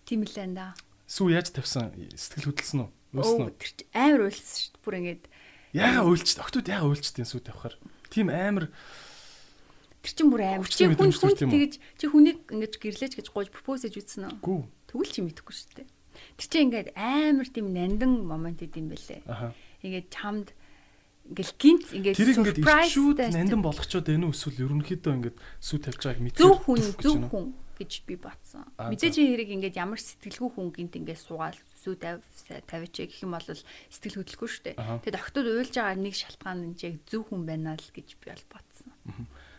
тийм 0.02 0.26
л 0.26 0.34
энэ 0.34 0.54
да. 0.58 0.66
Сүү 1.06 1.30
яаж 1.30 1.54
тавьсан? 1.54 1.94
Сэтгэл 2.18 2.50
хөдлсөн 2.50 2.82
үү? 2.82 2.90
Уу? 3.22 3.54
Тэр 3.54 3.86
амар 3.94 4.26
уйлсан 4.26 4.42
шүү 4.42 4.74
дээ. 4.74 4.82
Бүр 4.82 4.94
ингээд 5.06 5.22
яага 5.70 6.02
уйлч. 6.02 6.34
Октод 6.42 6.66
яага 6.66 6.90
уйлчтын 6.90 7.30
сүү 7.30 7.46
тавихаар. 7.46 7.78
Тийм 8.10 8.34
амар 8.34 8.74
Тэр 10.06 10.14
чин 10.14 10.30
бүр 10.30 10.42
амар. 10.46 10.70
Чи 10.70 10.86
хүн 10.86 11.10
хүнд 11.10 11.42
тэгэж 11.42 11.72
чи 11.98 12.06
хүнийг 12.06 12.38
ингэж 12.54 12.72
гэрлэж 12.78 13.12
гэж 13.18 13.26
гуйж 13.34 13.50
пропоз 13.50 13.82
хийж 13.82 13.98
үзсэн 13.98 14.38
үү? 14.38 14.62
Тэгвэл 14.86 15.10
чи 15.10 15.20
мэдэхгүй 15.26 15.50
шүү 15.50 15.82
дээ. 15.82 15.88
Тэр 16.38 16.46
чин 16.46 16.62
ингээд 16.70 16.94
амар 16.94 17.48
тийм 17.50 17.74
нандан 17.74 18.22
момент 18.22 18.62
идэм 18.62 18.86
бэлээ. 18.86 19.26
Ингээд 19.82 20.06
чамд 20.14 20.54
ингээл 21.26 21.54
гинт 21.58 21.86
ингээд 21.90 22.16
тэр 22.22 22.30
ингээд 22.38 22.62
ирчүүд 22.62 23.18
нандин 23.34 23.62
болгочоод 23.66 24.06
байна 24.06 24.30
уу 24.30 24.34
эсвэл 24.36 24.62
ерөнхийдөө 24.62 25.12
ингээд 25.18 25.36
сүү 25.58 25.78
тавьж 25.82 26.00
байгааг 26.06 26.22
мэдээ 26.22 26.38
зөв 26.38 26.54
хүн 26.62 26.82
зөв 27.02 27.18
хүн 27.26 27.46
гэж 27.76 27.92
би 28.06 28.14
батсан. 28.14 28.62
Мэдээж 28.78 29.14
хэрэг 29.18 29.50
ингээд 29.58 29.74
ямар 29.74 29.98
сэтгэлгүй 29.98 30.50
хүн 30.54 30.70
гинт 30.70 30.94
ингээд 31.02 31.18
суугаад 31.18 31.58
сүү 31.82 31.94
тавь 31.98 32.22
тавьч 32.70 32.94
гэх 32.94 33.26
юм 33.26 33.34
бол 33.34 33.42
сэтгэл 33.42 34.22
хөдлөхгүй 34.22 34.48
шүү 34.48 34.64
дээ. 34.70 34.76
Тэгээд 35.02 35.18
октод 35.18 35.46
уйлж 35.50 35.74
байгаа 35.74 35.98
нэг 35.98 36.14
шалтгаан 36.14 36.62
нь 36.72 36.78
яг 36.78 36.94
зөв 37.10 37.26
хүн 37.26 37.42
байна 37.42 37.74
л 37.74 37.90
гэж 37.90 38.08
би 38.22 38.30
бол 38.30 38.46
батсан. 38.54 38.88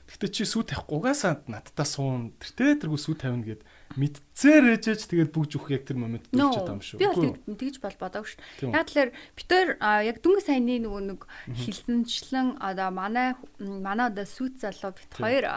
Гэтэ 0.07 0.27
чи 0.31 0.43
сүү 0.47 0.63
тавихгүйгаас 0.71 1.27
надтай 1.51 1.87
суун. 1.87 2.31
Тэр 2.39 2.79
тэргүй 2.79 2.95
сүү 2.95 3.15
тавина 3.19 3.43
гэд 3.43 3.61
мэдцээр 3.95 4.77
ээжэж 4.77 5.07
тэгээд 5.09 5.31
бүгж 5.31 5.57
өгөх 5.57 5.71
яг 5.73 5.83
тэр 5.87 5.97
момент 5.97 6.27
дүүчээд 6.29 6.63
байгаа 6.63 6.75
юм 6.75 6.83
шүү. 6.83 6.99
Би 6.99 7.07
бол 7.07 7.57
тэгж 7.57 7.75
бол 7.81 7.97
бодоог 7.97 8.27
шүү. 8.27 8.71
Яг 8.71 8.87
тэлэр 8.91 9.09
битэр 9.33 9.67
яг 9.79 10.17
дүнгийн 10.21 10.47
сайнны 10.47 10.75
нөгөө 10.83 11.01
нэг 11.07 11.21
хилсэнчлэн 11.55 12.59
одоо 12.59 12.89
манай 12.91 13.33
манай 13.57 14.11
одоо 14.11 14.27
сүйт 14.27 14.59
залуу 14.61 14.91
бит 14.93 15.11
хоёр 15.17 15.47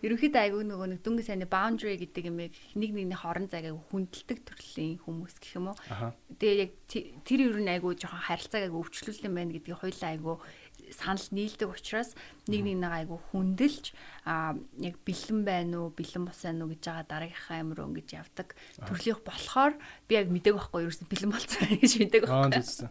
ерөнхийдөө 0.00 0.42
айгүй 0.42 0.62
нөгөө 0.64 0.88
нэг 0.94 1.00
дүнгийн 1.02 1.28
сайнны 1.28 1.46
boundary 1.50 1.98
гэдэг 1.98 2.30
юм 2.30 2.38
яг 2.46 2.54
нэг 2.78 2.90
нэгний 2.94 3.18
хорон 3.18 3.50
зайг 3.50 3.74
хүндэлдэг 3.90 4.38
төрлийн 4.48 5.02
хүмүүс 5.02 5.36
гэх 5.42 5.58
юм 5.58 5.74
уу. 5.74 5.78
Тэгээ 6.38 6.62
яг 6.62 6.72
тэр 6.88 7.40
ер 7.42 7.58
нь 7.58 7.72
айгүй 7.74 7.98
жоохон 7.98 8.22
харилцааг 8.22 8.70
айгүй 8.70 8.80
өвчлүүлсэн 8.80 9.34
байна 9.34 9.52
гэдгийг 9.52 9.82
хоёлаа 9.82 10.10
айгүй 10.14 10.36
санал 10.92 11.24
нийлдэг 11.30 11.70
учраас 11.70 12.12
нэг 12.50 12.66
нэг 12.66 12.76
нэг 12.82 12.92
айгу 12.92 13.20
хүндэлж 13.32 13.94
а 14.28 14.58
яг 14.82 14.96
бэлэн 15.06 15.40
байна 15.46 15.86
уу 15.86 15.94
бэлэн 15.94 16.28
бос 16.28 16.44
байна 16.44 16.64
уу 16.66 16.72
гэж 16.74 16.82
байгаа 16.84 17.06
дараагийнхаа 17.08 17.56
амир 17.62 17.78
өнгөж 17.84 18.08
явдаг 18.12 18.48
төрлийнх 18.84 19.22
болохоор 19.24 19.72
би 20.08 20.12
яг 20.18 20.28
мэдээг 20.28 20.54
байхгүй 20.58 20.80
юу 20.84 20.88
ерөөсөн 20.92 21.08
бэлэн 21.08 21.32
болцсон 21.32 21.60
байна 21.64 21.78
гэж 21.80 21.92
мэдээг 22.00 22.24
байхгүй. 22.28 22.90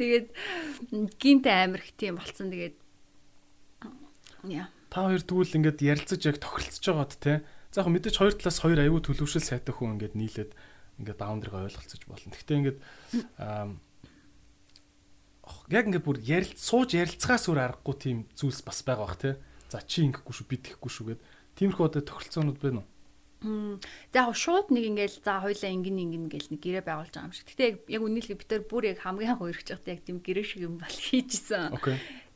Тэгээд 0.00 0.28
гинт 1.20 1.46
амир 1.46 1.80
их 1.84 1.92
тийм 1.98 2.16
болцсон 2.16 2.48
тэгээд 2.48 2.76
яа. 4.48 4.68
Та 4.90 5.10
хоёр 5.10 5.22
тэгвэл 5.22 5.56
ингээд 5.60 5.82
ярилцаж 5.82 6.20
яг 6.24 6.38
тохиролцож 6.38 6.84
байгаад 6.86 7.14
те. 7.18 7.42
За 7.74 7.82
яг 7.82 7.90
мэдээж 7.90 8.16
хоёр 8.16 8.34
талаас 8.38 8.62
хоёр 8.62 8.80
аюу 8.80 9.02
төлөвшөл 9.02 9.42
сайтай 9.42 9.74
хүн 9.74 9.98
ингээд 9.98 10.14
нийлээд 10.16 10.52
ингээд 11.02 11.20
баундрыг 11.20 11.52
ойлголцож 11.52 12.02
болно. 12.08 12.32
Гэхдээ 12.32 12.58
ингээд 12.62 12.78
яг 15.70 15.86
ингээд 15.86 16.06
бүр 16.06 16.18
ярилц 16.22 16.58
сууж 16.58 16.94
ярилцахаас 16.98 17.46
өөр 17.50 17.60
аргагүй 17.62 17.96
тийм 17.96 18.18
зүйлс 18.34 18.62
бас 18.66 18.82
байгаа 18.82 19.06
бах 19.06 19.18
те. 19.18 19.30
За 19.70 19.82
чи 19.82 20.06
ингэхгүй 20.06 20.34
шүү 20.34 20.46
би 20.46 20.56
тэхгүй 20.62 20.90
шүү 20.90 21.06
гэд. 21.14 21.20
Тиймэрхүү 21.58 21.86
одоо 21.86 22.02
тохиролцоонууд 22.02 22.58
байна 22.62 22.82
уу? 22.82 22.88
За 23.42 24.26
яг 24.26 24.34
шууд 24.34 24.72
нэг 24.72 24.84
ингээл 24.96 25.20
за 25.22 25.44
хоёлаа 25.44 25.70
ингэн 25.70 26.02
ингэн 26.02 26.26
гэл 26.32 26.50
нэг 26.50 26.60
гэрээ 26.64 26.84
байгуулж 26.88 27.12
байгаа 27.12 27.28
юм 27.28 27.36
шиг. 27.36 27.48
Гэтэ 27.52 27.84
яг 27.92 28.02
үнэлгээ 28.02 28.40
бид 28.40 28.50
нар 28.50 28.64
бүр 28.64 28.84
яг 28.90 28.98
хамгийн 29.04 29.30
анх 29.36 29.44
өргөж 29.44 29.68
байхдаа 29.76 29.94
яг 29.94 30.02
тийм 30.02 30.18
гэрээ 30.24 30.46
шиг 30.46 30.62
юм 30.64 30.74
бол 30.82 30.96
хийжсэн. 30.96 31.76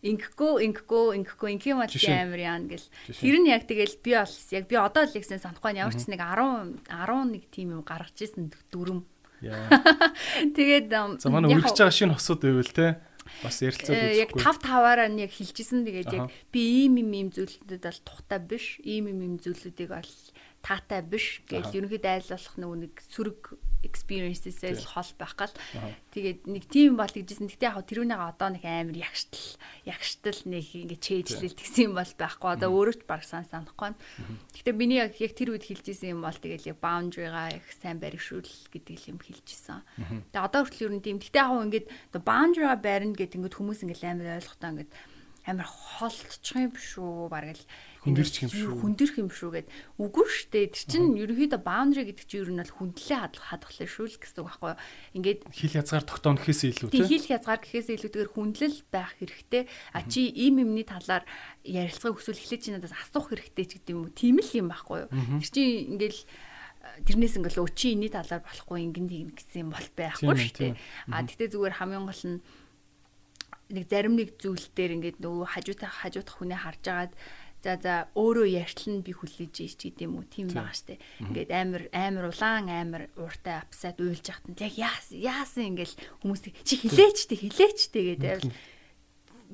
Ингэхгүй 0.00 0.52
ингэхгүй 0.64 1.04
ингэхгүй 1.20 1.48
ингэм 1.56 1.76
мат 1.80 1.92
амар 1.96 2.40
яан 2.40 2.64
гэл. 2.68 2.88
Тэр 3.16 3.36
нь 3.40 3.48
яг 3.48 3.64
тэгэл 3.64 3.96
би 4.04 4.12
бол 4.12 4.36
яг 4.52 4.64
би 4.68 4.76
одоо 4.76 5.04
л 5.08 5.16
ихсэн 5.16 5.40
санахгүй 5.40 5.76
ямар 5.76 5.96
ч 5.96 6.04
нэг 6.08 6.20
10 6.20 6.84
11 6.88 7.48
тийм 7.48 7.68
юм 7.76 7.82
гаргаж 7.84 8.16
ирсэн 8.20 8.52
дүрм. 8.68 9.04
Тэгээд 10.56 10.86
за 11.20 11.28
манай 11.32 11.56
өргөж 11.56 11.76
байгаа 11.76 11.94
шинэ 11.94 12.14
хосууд 12.16 12.40
байвал 12.44 12.72
те 12.76 13.00
бас 13.40 13.62
ярилцаад 13.64 13.96
үзэхгүй. 13.96 14.20
Яг 14.20 14.30
5 14.36 14.60
5-аараа 14.64 15.08
нь 15.08 15.22
яг 15.24 15.32
хилжсэн. 15.32 15.86
Тэгээд 15.86 16.12
яг 16.12 16.28
би 16.52 16.60
ийм 16.84 17.00
ийм 17.00 17.10
ийм 17.14 17.28
зүйлүүдэд 17.32 17.82
бол 17.88 18.00
тухтай 18.04 18.40
биш. 18.42 18.76
Ийм 18.84 19.08
ийм 19.08 19.20
ийм 19.24 19.34
зүйлүүдийг 19.40 19.90
бол 19.96 20.12
таатай 20.60 21.00
биш 21.00 21.40
гэж 21.48 21.72
ерөнхийдөө 21.72 22.12
айлуулах 22.20 22.56
нэг 22.84 22.94
сөрөг 23.08 23.56
experiences-ээс 23.82 24.84
хол 24.84 25.10
байх 25.16 25.34
гал. 25.36 25.54
Тэгээд 26.12 26.46
нэг 26.46 26.64
тийм 26.68 27.00
бол 27.00 27.08
гэжсэн. 27.08 27.48
Гэтэ 27.48 27.70
яг 27.72 27.86
тэрүүнийгээ 27.88 28.28
одоо 28.34 28.48
нэг 28.52 28.64
амар 28.64 28.96
ягштал 28.96 29.46
ягштал 29.88 30.40
нэг 30.44 30.66
ингэ 30.74 30.96
чэйжлэл 31.00 31.56
тэгсэн 31.56 31.90
юм 31.90 31.94
бол 31.96 32.12
байхгүй. 32.12 32.50
Одоо 32.54 32.70
өөрөө 32.70 32.96
ч 32.98 33.02
баг 33.08 33.22
сан 33.24 33.44
санахгүй. 33.48 33.96
Гэтэ 34.52 34.76
миний 34.76 35.00
яг 35.00 35.16
яг 35.16 35.32
тэр 35.32 35.56
үед 35.56 35.64
хэлжсэн 35.64 36.16
юм 36.16 36.20
бол 36.20 36.36
тэгэл 36.36 36.76
яг 36.76 36.78
boundary-га 36.82 37.56
их 37.56 37.66
сайн 37.80 37.96
баригшуул 37.96 38.44
гэдэг 38.44 39.08
юм 39.08 39.18
хэлжсэн. 39.20 39.80
Тэгээд 40.32 40.44
одоо 40.44 40.68
хүртэл 40.68 40.86
ер 40.88 40.94
нь 40.98 41.04
тийм. 41.04 41.18
Гэтэ 41.22 41.40
яг 41.40 41.52
ингээд 41.56 41.86
boundary-га 42.20 42.76
барина 42.76 43.16
гэдэг 43.16 43.38
ингээд 43.40 43.56
хүмүүс 43.56 43.80
ингээд 43.88 44.04
амар 44.04 44.36
ойлгохтаа 44.40 44.72
ингээд 44.76 44.92
амар 45.50 45.68
холдчих 45.68 46.56
юм 46.56 46.74
шүү. 46.74 47.28
Бараг 47.28 47.58
л 47.58 47.64
хүндэрч 48.00 48.34
юм 48.46 48.50
шүү. 48.50 48.74
Хүндэрх 48.80 49.14
юм 49.20 49.28
шүү 49.28 49.50
гэд 49.60 49.68
үгүй 50.00 50.26
штэ. 50.30 50.72
Тэр 50.72 50.86
чинь 50.88 51.18
ерөнхийдөө 51.20 51.60
boundary 51.60 52.08
гэдэг 52.08 52.24
чинь 52.24 52.40
ер 52.40 52.50
нь 52.54 52.60
бол 52.64 52.76
хүндлээ 52.80 53.18
хадгалах 53.36 53.90
шүү 53.90 54.06
л 54.08 54.16
гэсэн 54.16 54.40
үг 54.40 54.48
байхгүй. 54.48 54.74
Ингээд 55.20 55.40
хил 55.52 55.76
язгаар 55.76 56.04
тогтооно 56.08 56.40
гэхээс 56.40 56.62
илүү 56.80 56.88
тийм. 56.88 57.04
Хил 57.04 57.26
язгаар 57.28 57.60
гэхээс 57.60 57.88
илүүтэйгээр 57.92 58.32
хүндлэл 58.32 58.78
байх 58.88 59.12
хэрэгтэй. 59.20 59.62
А 59.92 60.00
чи 60.08 60.32
ийм 60.32 60.64
юмны 60.64 60.86
талаар 60.88 61.28
ярилцах 61.60 62.16
өсвөл 62.16 62.40
эхлэж 62.40 62.60
чи 62.64 62.70
надаас 62.72 62.96
асуух 62.96 63.36
хэрэгтэй 63.36 63.66
ч 63.68 63.72
гэдэг 63.84 63.92
юм 63.92 64.08
уу. 64.08 64.16
Тийм 64.16 64.40
л 64.40 64.52
юм 64.56 64.72
байхгүй 64.72 64.98
юу. 65.04 65.10
Тэр 65.44 65.50
чинь 65.52 66.00
ингээл 66.00 66.20
тэрнээс 66.80 67.36
ингээл 67.36 67.64
өчи 67.68 67.92
энэний 67.92 68.12
талаар 68.12 68.40
болохгүй 68.40 68.78
ингэн 68.88 69.08
тийм 69.08 69.28
гэсэн 69.36 69.68
юм 69.68 69.70
бол 69.76 69.88
байхгүй 69.92 70.48
дээ. 70.56 70.72
А 71.12 71.20
тэгтээ 71.20 71.52
зүгээр 71.52 71.76
хамгийн 71.76 72.08
гол 72.08 72.24
нь 72.24 72.40
нэг 73.70 73.86
зарим 73.88 74.14
нэг 74.18 74.36
зүйл 74.42 74.66
дээр 74.74 74.94
ингээд 74.98 75.18
нөгөө 75.22 75.46
хажуутаа 75.54 75.90
хажуудах 75.90 76.36
хүнээ 76.36 76.60
харж 76.60 76.84
агаад 76.90 77.12
за 77.62 77.76
за 77.76 77.94
өөрөө 78.16 78.48
ярьтал 78.56 78.88
нь 78.88 79.04
би 79.04 79.12
хүлээж 79.12 79.54
ийж 79.60 79.76
гэдэг 79.76 80.04
юм 80.08 80.16
уу 80.20 80.26
тийм 80.26 80.48
байгаа 80.48 80.72
штэ 80.72 80.96
ингээд 81.20 81.50
амар 81.52 81.82
амар 81.92 82.24
улаан 82.32 82.66
амар 82.72 83.02
ууртай 83.20 83.60
апсаад 83.60 84.00
уйлж 84.00 84.24
яхад 84.32 84.56
яг 84.56 84.74
яасан 84.80 85.20
яасан 85.20 85.64
ингээл 85.76 85.96
хүмүүс 86.24 86.42
чи 86.64 86.74
хилээч 86.80 87.18
тэ 87.28 87.36
хилээч 87.36 87.80
тэ 87.92 88.00
гэдэг 88.16 88.40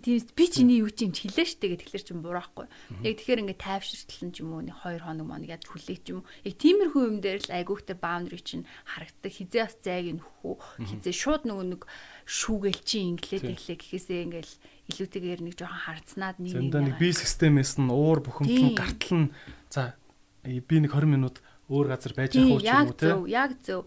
тийм 0.03 0.21
би 0.37 0.45
чиний 0.49 0.85
юу 0.85 0.93
ч 0.93 1.09
юм 1.09 1.13
хэлээ 1.13 1.47
штэ 1.57 1.67
гэх 1.73 1.81
тэгэхээр 1.89 2.05
чинь 2.05 2.21
бураахгүй. 2.21 2.69
Яг 3.01 3.17
тэгэхээр 3.17 3.43
ингээд 3.49 3.65
тайвширтлан 3.65 4.31
ч 4.33 4.45
юм 4.45 4.53
уу 4.53 4.63
нэг 4.63 4.77
2 4.85 5.01
хоног 5.01 5.27
моног 5.27 5.49
яаж 5.49 5.65
хүлээ 5.65 5.99
ч 6.05 6.07
юм. 6.13 6.21
Яг 6.45 6.55
тиймэрхүү 6.61 7.03
юм 7.09 7.19
дээр 7.25 7.41
л 7.49 7.57
айгүйхтэй 7.57 7.97
баундари 7.97 8.41
чинь 8.45 8.69
харагддаг. 8.85 9.33
Хизээ 9.33 9.65
бас 9.65 9.77
зайг 9.81 10.07
нь 10.13 10.21
хөхөө. 10.21 10.85
Хизээ 10.85 11.15
шууд 11.17 11.43
нөгөө 11.49 11.67
нэг 11.73 11.83
шүүгээл 12.27 12.81
чи 12.83 12.99
инглээд 13.07 13.55
иглээ 13.55 13.77
гэхээсээ 13.79 14.21
ингээл 14.27 14.55
илүүтэйгээр 14.91 15.41
нэг 15.47 15.55
жоохон 15.55 15.83
харцнаад 15.87 16.37
нэг 16.43 16.59
нэг 16.59 16.99
би 16.99 17.15
системээс 17.15 17.79
нь 17.79 17.91
уур 17.91 18.19
бухимдал 18.19 18.75
гартал 18.75 19.15
нь 19.15 19.29
за 19.71 19.95
би 20.43 20.77
нэг 20.83 20.91
20 20.91 21.07
минут 21.07 21.39
өөр 21.67 21.87
газар 21.91 22.15
байж 22.15 22.39
явах 22.39 22.63
уу 22.63 22.67
юм 22.67 22.87
уу 22.87 22.95
те? 22.95 23.11
яг 23.31 23.51
зөв. 23.59 23.87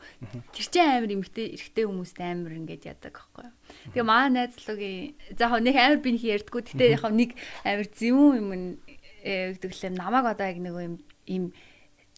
Тэр 0.52 0.68
чинь 0.68 0.84
амар 0.84 1.16
эмхтэй 1.16 1.56
эрэгтэй 1.56 1.86
хүмүүст 1.88 2.20
амар 2.20 2.54
ингэж 2.60 2.92
яадаг 2.92 3.16
байхгүй 3.16 3.48
юу? 3.48 3.56
Тэгээ 3.96 4.04
маа 4.04 4.28
найзлуугийн 4.28 5.16
за 5.40 5.48
яг 5.48 5.64
нэг 5.64 5.76
амар 5.80 6.00
би 6.04 6.10
нэг 6.12 6.24
ярьдггүй 6.28 6.62
гэтээ 6.68 6.90
яг 7.00 7.08
нэг 7.08 7.32
амар 7.64 7.88
зөвүүн 7.88 8.36
юм 8.36 8.50
гэдэглэм 9.24 9.96
намайг 9.96 10.26
одоо 10.28 10.48
яг 10.52 10.60
нэг 10.60 10.76
юм 10.76 10.96
им 11.28 11.44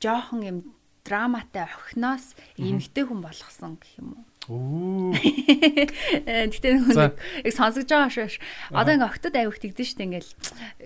жоохон 0.02 0.42
юм 0.42 0.58
драматай 1.06 1.66
охиноос 1.68 2.36
эмхтэй 2.58 3.06
хүн 3.06 3.22
болгосон 3.22 3.78
гэх 3.82 4.00
юм 4.00 4.10
уу 4.18 4.26
Оо. 4.50 5.14
Гэтэ 5.14 6.82
нэг 6.82 6.98
яг 6.98 7.14
сонсож 7.54 7.86
байгаа 7.86 8.10
шүү. 8.10 8.42
Одоо 8.74 8.98
ингээ 8.98 9.12
октод 9.14 9.38
аяг 9.38 9.54
тэгдэж 9.62 9.94
штэ 9.94 10.10
ингээл 10.10 10.32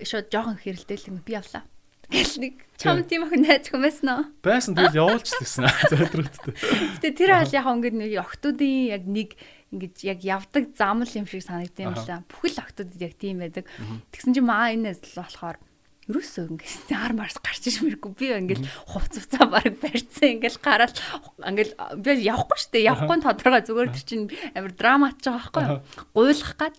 шууд 0.04 0.28
жоохон 0.28 0.60
хэрэлдээл 0.60 1.24
би 1.24 1.32
явлаа 1.40 1.64
Гэл 2.06 2.38
нэг 2.38 2.54
чам 2.78 3.02
тийм 3.02 3.26
охин 3.26 3.42
найз 3.42 3.66
хүмүүс 3.66 4.06
нөө. 4.06 4.30
Байсан 4.46 4.78
тэгэл 4.78 5.02
явуулчихсан 5.02 5.66
зөдрөдтэй. 5.90 6.54
Гэтэ 7.02 7.10
тэр 7.18 7.30
бол 7.34 7.50
яг 7.50 7.66
ингээд 7.66 7.96
нэг 7.98 8.12
октодын 8.22 8.94
яг 8.94 9.02
нэг 9.10 9.34
ингэж 9.74 10.06
яг 10.06 10.20
явдаг 10.22 10.70
замл 10.78 11.10
юм 11.10 11.26
шиг 11.26 11.42
санагдсан 11.42 11.90
юм 11.90 11.98
лаа. 11.98 12.22
Бүхэл 12.30 12.62
октодод 12.62 13.02
яг 13.02 13.18
тийм 13.18 13.42
байдаг. 13.42 13.66
Тэгсэн 14.14 14.38
чинь 14.38 14.46
маа 14.46 14.70
энэ 14.70 14.94
найз 14.94 15.02
болохоор 15.02 15.58
ерөөсөө 16.06 16.44
ингээд 16.54 16.90
ар 16.94 17.14
марс 17.18 17.38
гарч 17.42 17.66
иж 17.66 17.82
мэргүй 17.82 18.12
би 18.14 18.28
ингээд 18.30 18.62
хувц 18.94 19.18
хувцаа 19.18 19.46
баг 19.50 19.74
барьцсан 19.82 20.38
ингээд 20.38 20.62
гараад 20.62 20.94
ингээд 21.42 21.72
би 21.98 22.10
явахгүй 22.22 22.58
штэ 22.62 22.86
явахгүй 22.86 23.18
тодорхой 23.26 23.62
зүгээр 23.66 23.90
тэр 23.90 24.04
чинь 24.06 24.30
амар 24.54 24.72
драмач 24.74 25.18
байгаа 25.26 25.50
байхгүй 25.50 25.66
гуйлах 26.14 26.54
гад 26.54 26.76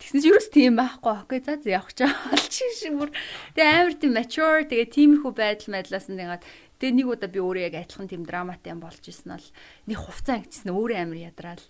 Тэгсэн 0.00 0.24
чинь 0.24 0.40
ч 0.40 0.48
тийм 0.48 0.74
байхгүй. 0.80 1.28
Окей 1.28 1.44
за 1.44 1.60
явах 1.68 1.92
чаа. 1.92 2.08
Олчих 2.32 2.72
шиг 2.72 2.96
бүр. 2.96 3.12
Тэгээ 3.52 3.76
амар 3.84 3.94
тийм 4.00 4.12
mature 4.16 4.64
тэгээ 4.64 4.88
тиймэрхүү 4.96 5.32
байдал 5.36 5.68
мэдлаас 5.76 6.08
нь 6.08 6.16
ягаад 6.16 6.44
тэгээ 6.80 6.96
нэг 6.96 7.06
удаа 7.12 7.28
би 7.28 7.40
өөрөө 7.44 7.64
яг 7.68 7.76
адилхан 7.76 8.08
тийм 8.08 8.24
драматай 8.24 8.72
юм 8.72 8.80
болж 8.80 9.04
исэн 9.04 9.36
бол 9.36 9.48
нэг 9.84 9.98
хувцас 10.00 10.40
ангичсан 10.40 10.72
өөрөө 10.72 10.98
амар 11.04 11.20
ядраал. 11.20 11.64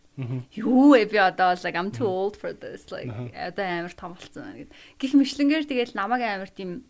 Юу 0.54 0.94
ээ 0.94 1.10
би 1.10 1.18
одоо 1.18 1.58
like 1.58 1.74
I'm 1.74 1.90
too 1.90 2.06
old 2.06 2.38
for 2.38 2.54
this 2.54 2.86
like 2.94 3.10
одоо 3.34 3.66
амар 3.66 3.94
том 3.98 4.14
болсон 4.14 4.46
гэд. 4.54 4.70
Гэх 5.02 5.12
мэтлэнгээр 5.18 5.66
тэгэл 5.66 5.98
намайг 5.98 6.22
амар 6.22 6.54
тийм 6.54 6.86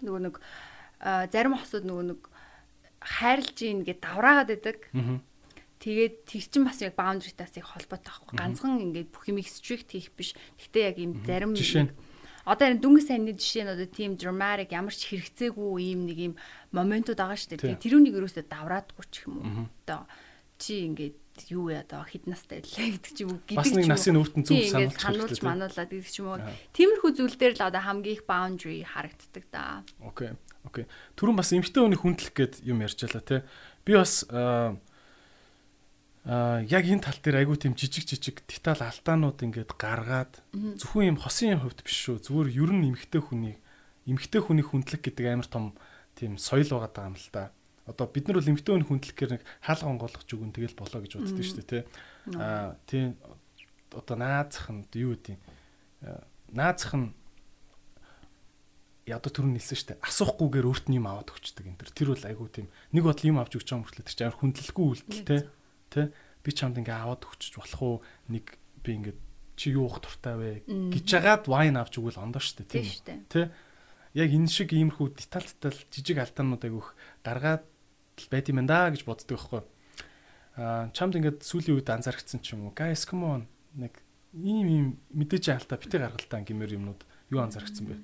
нөгөө 0.00 0.22
нэг 0.30 0.34
зарим 1.34 1.58
хосууд 1.58 1.84
нөгөө 1.84 2.06
нэг 2.14 2.20
хайрлж 3.02 3.56
ийн 3.66 3.82
гэд 3.84 4.00
давраагаад 4.00 4.48
байдаг. 4.48 4.78
Тэгээд 5.82 6.14
тэг 6.30 6.40
чин 6.46 6.62
бас 6.62 6.78
яг 6.78 6.94
boundary-таас 6.94 7.58
яг 7.58 7.66
холбоотой 7.66 8.06
байхгүй. 8.06 8.38
Ганцхан 8.38 8.78
ингээд 8.78 9.10
бүх 9.10 9.26
юмыг 9.26 9.50
strict 9.50 9.90
хийх 9.90 10.14
биш. 10.14 10.38
Гэхдээ 10.54 10.84
яг 10.86 10.96
ийм 11.02 11.12
зарим 11.26 11.52
одоо 12.46 12.66
энэ 12.70 12.82
дүнгийн 12.82 13.06
сайнны 13.06 13.32
жишээ 13.38 13.66
нь 13.66 13.74
одоо 13.74 13.86
тийм 13.86 14.18
dramatic 14.18 14.74
ямар 14.74 14.94
ч 14.94 15.14
хэрэгцээгүй 15.14 15.78
ийм 15.82 16.06
нэг 16.10 16.18
ийм 16.18 16.34
моментууд 16.74 17.18
байгаа 17.18 17.38
шүү 17.38 17.54
дээ. 17.54 17.78
Тэрүүнийг 17.78 18.18
юусоо 18.18 18.42
давраадгүй 18.42 19.06
ч 19.10 19.26
юм 19.26 19.34
уу. 19.38 19.46
Одоо 19.86 20.06
чи 20.58 20.86
ингээд 20.90 21.21
юу 21.48 21.72
яа 21.72 21.82
одоо 21.82 22.04
хэд 22.04 22.28
настай 22.28 22.60
лээ 22.60 23.00
гэдэг 23.00 23.12
ч 23.12 23.18
юм 23.24 23.36
уу 23.36 23.40
гэдэг 23.44 23.48
ч 23.48 23.56
юм. 23.56 23.60
Бас 23.60 23.72
нэг 23.72 23.86
насын 23.88 24.18
өөртөө 24.20 24.42
зөв 24.44 24.58
сануулж 24.68 24.96
сануулж 25.00 25.40
мануулаад 25.40 25.90
гэдэг 25.90 26.10
ч 26.12 26.16
юм 26.20 26.28
уу. 26.32 26.40
Тиймэрхүү 26.76 27.10
зүйл 27.16 27.36
дээр 27.40 27.54
л 27.56 27.66
одоо 27.68 27.82
хамгийн 27.82 28.16
их 28.16 28.24
boundary 28.28 28.80
харагддаг 28.84 29.44
да. 29.50 29.82
Окей. 30.04 30.36
Окей. 30.62 30.84
Түрүүн 31.16 31.38
бас 31.40 31.50
эмгтэй 31.50 31.80
хүний 31.82 31.98
хүндлэх 31.98 32.32
гэд 32.36 32.54
юм 32.62 32.84
ярьж 32.84 33.00
байлаа 33.02 33.24
те. 33.24 33.44
Би 33.82 33.96
бас 33.98 34.28
а 34.30 34.78
яг 36.70 36.86
энэ 36.86 37.02
тал 37.02 37.18
дээр 37.18 37.42
айгүй 37.42 37.58
тийм 37.58 37.74
жижиг 37.74 38.06
жижиг 38.06 38.46
деталь 38.46 38.78
алдаанууд 38.78 39.42
ингээд 39.42 39.74
гаргаад 39.74 40.38
зөвхөн 40.54 41.10
юм 41.10 41.18
хосын 41.18 41.58
хувьд 41.58 41.82
биш 41.82 41.98
шүү 41.98 42.22
зүгээр 42.22 42.48
ер 42.62 42.70
нь 42.70 42.94
эмгтэй 42.94 43.18
хүний 43.18 43.58
эмгтэй 44.06 44.38
хүний 44.38 44.62
хүндлэг 44.62 45.02
гэдэг 45.02 45.26
амар 45.26 45.50
том 45.50 45.74
тийм 46.14 46.38
соёл 46.38 46.70
байгаа 46.78 47.10
юм 47.10 47.18
л 47.18 47.28
да. 47.34 47.50
Одоо 47.86 48.06
бид 48.06 48.28
нар 48.28 48.38
бол 48.38 48.50
эмгтэй 48.50 48.72
хүний 48.74 48.88
хүндлэх 48.88 49.16
гэр 49.18 49.30
нэг 49.38 49.42
хаалга 49.58 49.90
онгойлгож 49.90 50.30
өгөн 50.30 50.54
тэгэл 50.54 50.78
болоо 50.78 51.00
гэж 51.02 51.12
боддог 51.18 51.42
шүү 51.42 51.58
дээ 51.62 51.70
тий. 51.70 51.82
Аа 52.38 52.78
тийм 52.86 53.18
одоо 53.90 54.16
наазах 54.16 54.70
нь 54.70 54.86
юу 54.94 55.18
гэдэг 55.18 55.36
наазах 56.54 56.94
нь 56.94 57.08
ядуу 59.10 59.30
төрн 59.34 59.58
нэлсэн 59.58 59.78
штэ 59.78 59.92
асуухгүйгээр 59.98 60.68
өөрт 60.70 60.86
нь 60.86 61.02
юм 61.02 61.10
аваад 61.10 61.34
өгчдөг 61.34 61.66
энэ 61.66 61.78
төр. 61.82 61.90
Тэр 61.90 62.08
бол 62.14 62.22
айгүй 62.22 62.48
тийм 62.54 62.68
нэг 62.94 63.02
бодол 63.02 63.30
юм 63.34 63.42
авч 63.42 63.52
өгч 63.58 63.68
байгаа 63.74 63.82
мөртлөө 63.82 64.06
тэр 64.06 64.14
чинь 64.14 64.26
амар 64.30 64.38
хүндлэлгүй 64.38 64.86
үйлдэл 64.86 65.26
те 65.26 65.38
Тэ 65.92 66.08
би 66.46 66.50
чамд 66.54 66.78
ингээ 66.78 67.02
аваад 67.02 67.26
өгчөж 67.26 67.52
болох 67.58 67.82
уу? 67.82 67.96
Нэг 68.30 68.56
би 68.86 68.90
ингээ 68.94 69.16
чи 69.58 69.74
юу 69.74 69.90
уух 69.90 69.98
туртай 70.00 70.38
вэ? 70.38 70.64
Гэж 70.70 71.04
жагаад 71.04 71.44
вайн 71.50 71.76
авч 71.76 71.98
өгвөл 71.98 72.22
ондоо 72.22 72.40
штэ 72.40 72.62
тийм 72.64 72.86
тий 73.26 73.50
яг 74.12 74.30
энэ 74.32 74.48
шиг 74.48 74.72
иймэрхүү 74.72 75.16
деталь 75.16 75.48
деталь 75.48 75.80
жижиг 75.88 76.20
алдаанууд 76.20 76.64
айгүйх 76.64 76.88
гаргаад 77.24 77.64
байт 78.30 78.50
юм 78.52 78.66
да 78.66 78.90
гэж 78.90 79.02
боддог 79.06 79.38
байхгүй. 79.38 79.62
А 80.58 80.90
чамд 80.92 81.16
ингээд 81.16 81.42
сүүлийн 81.42 81.80
үед 81.80 81.88
анзаарчихсан 81.88 82.44
ч 82.44 82.54
юм 82.54 82.68
уу? 82.68 82.76
Guys 82.76 83.08
come 83.08 83.24
on. 83.24 83.42
Нэг 83.74 83.98
ийм 84.36 84.68
ийм 84.68 84.86
мэдээж 85.16 85.56
алдаа 85.56 85.80
битээ 85.80 86.04
гаргалтаа 86.04 86.44
гэмээр 86.44 86.76
юмнууд 86.76 87.00
юу 87.32 87.40
анзаарчихсан 87.40 87.86
бэ? 87.88 87.96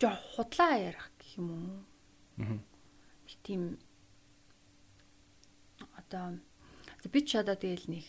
Жоо 0.00 0.14
худлаа 0.36 0.74
ярих 0.76 1.08
гэх 1.16 1.40
юм 1.40 1.48
уу? 1.48 1.80
Аа 2.44 2.60
тийм 3.42 3.78
одоо 5.96 6.38
би 7.12 7.20
ч 7.24 7.36
одоо 7.36 7.56
тэгэл 7.56 7.86
нэг 7.88 8.06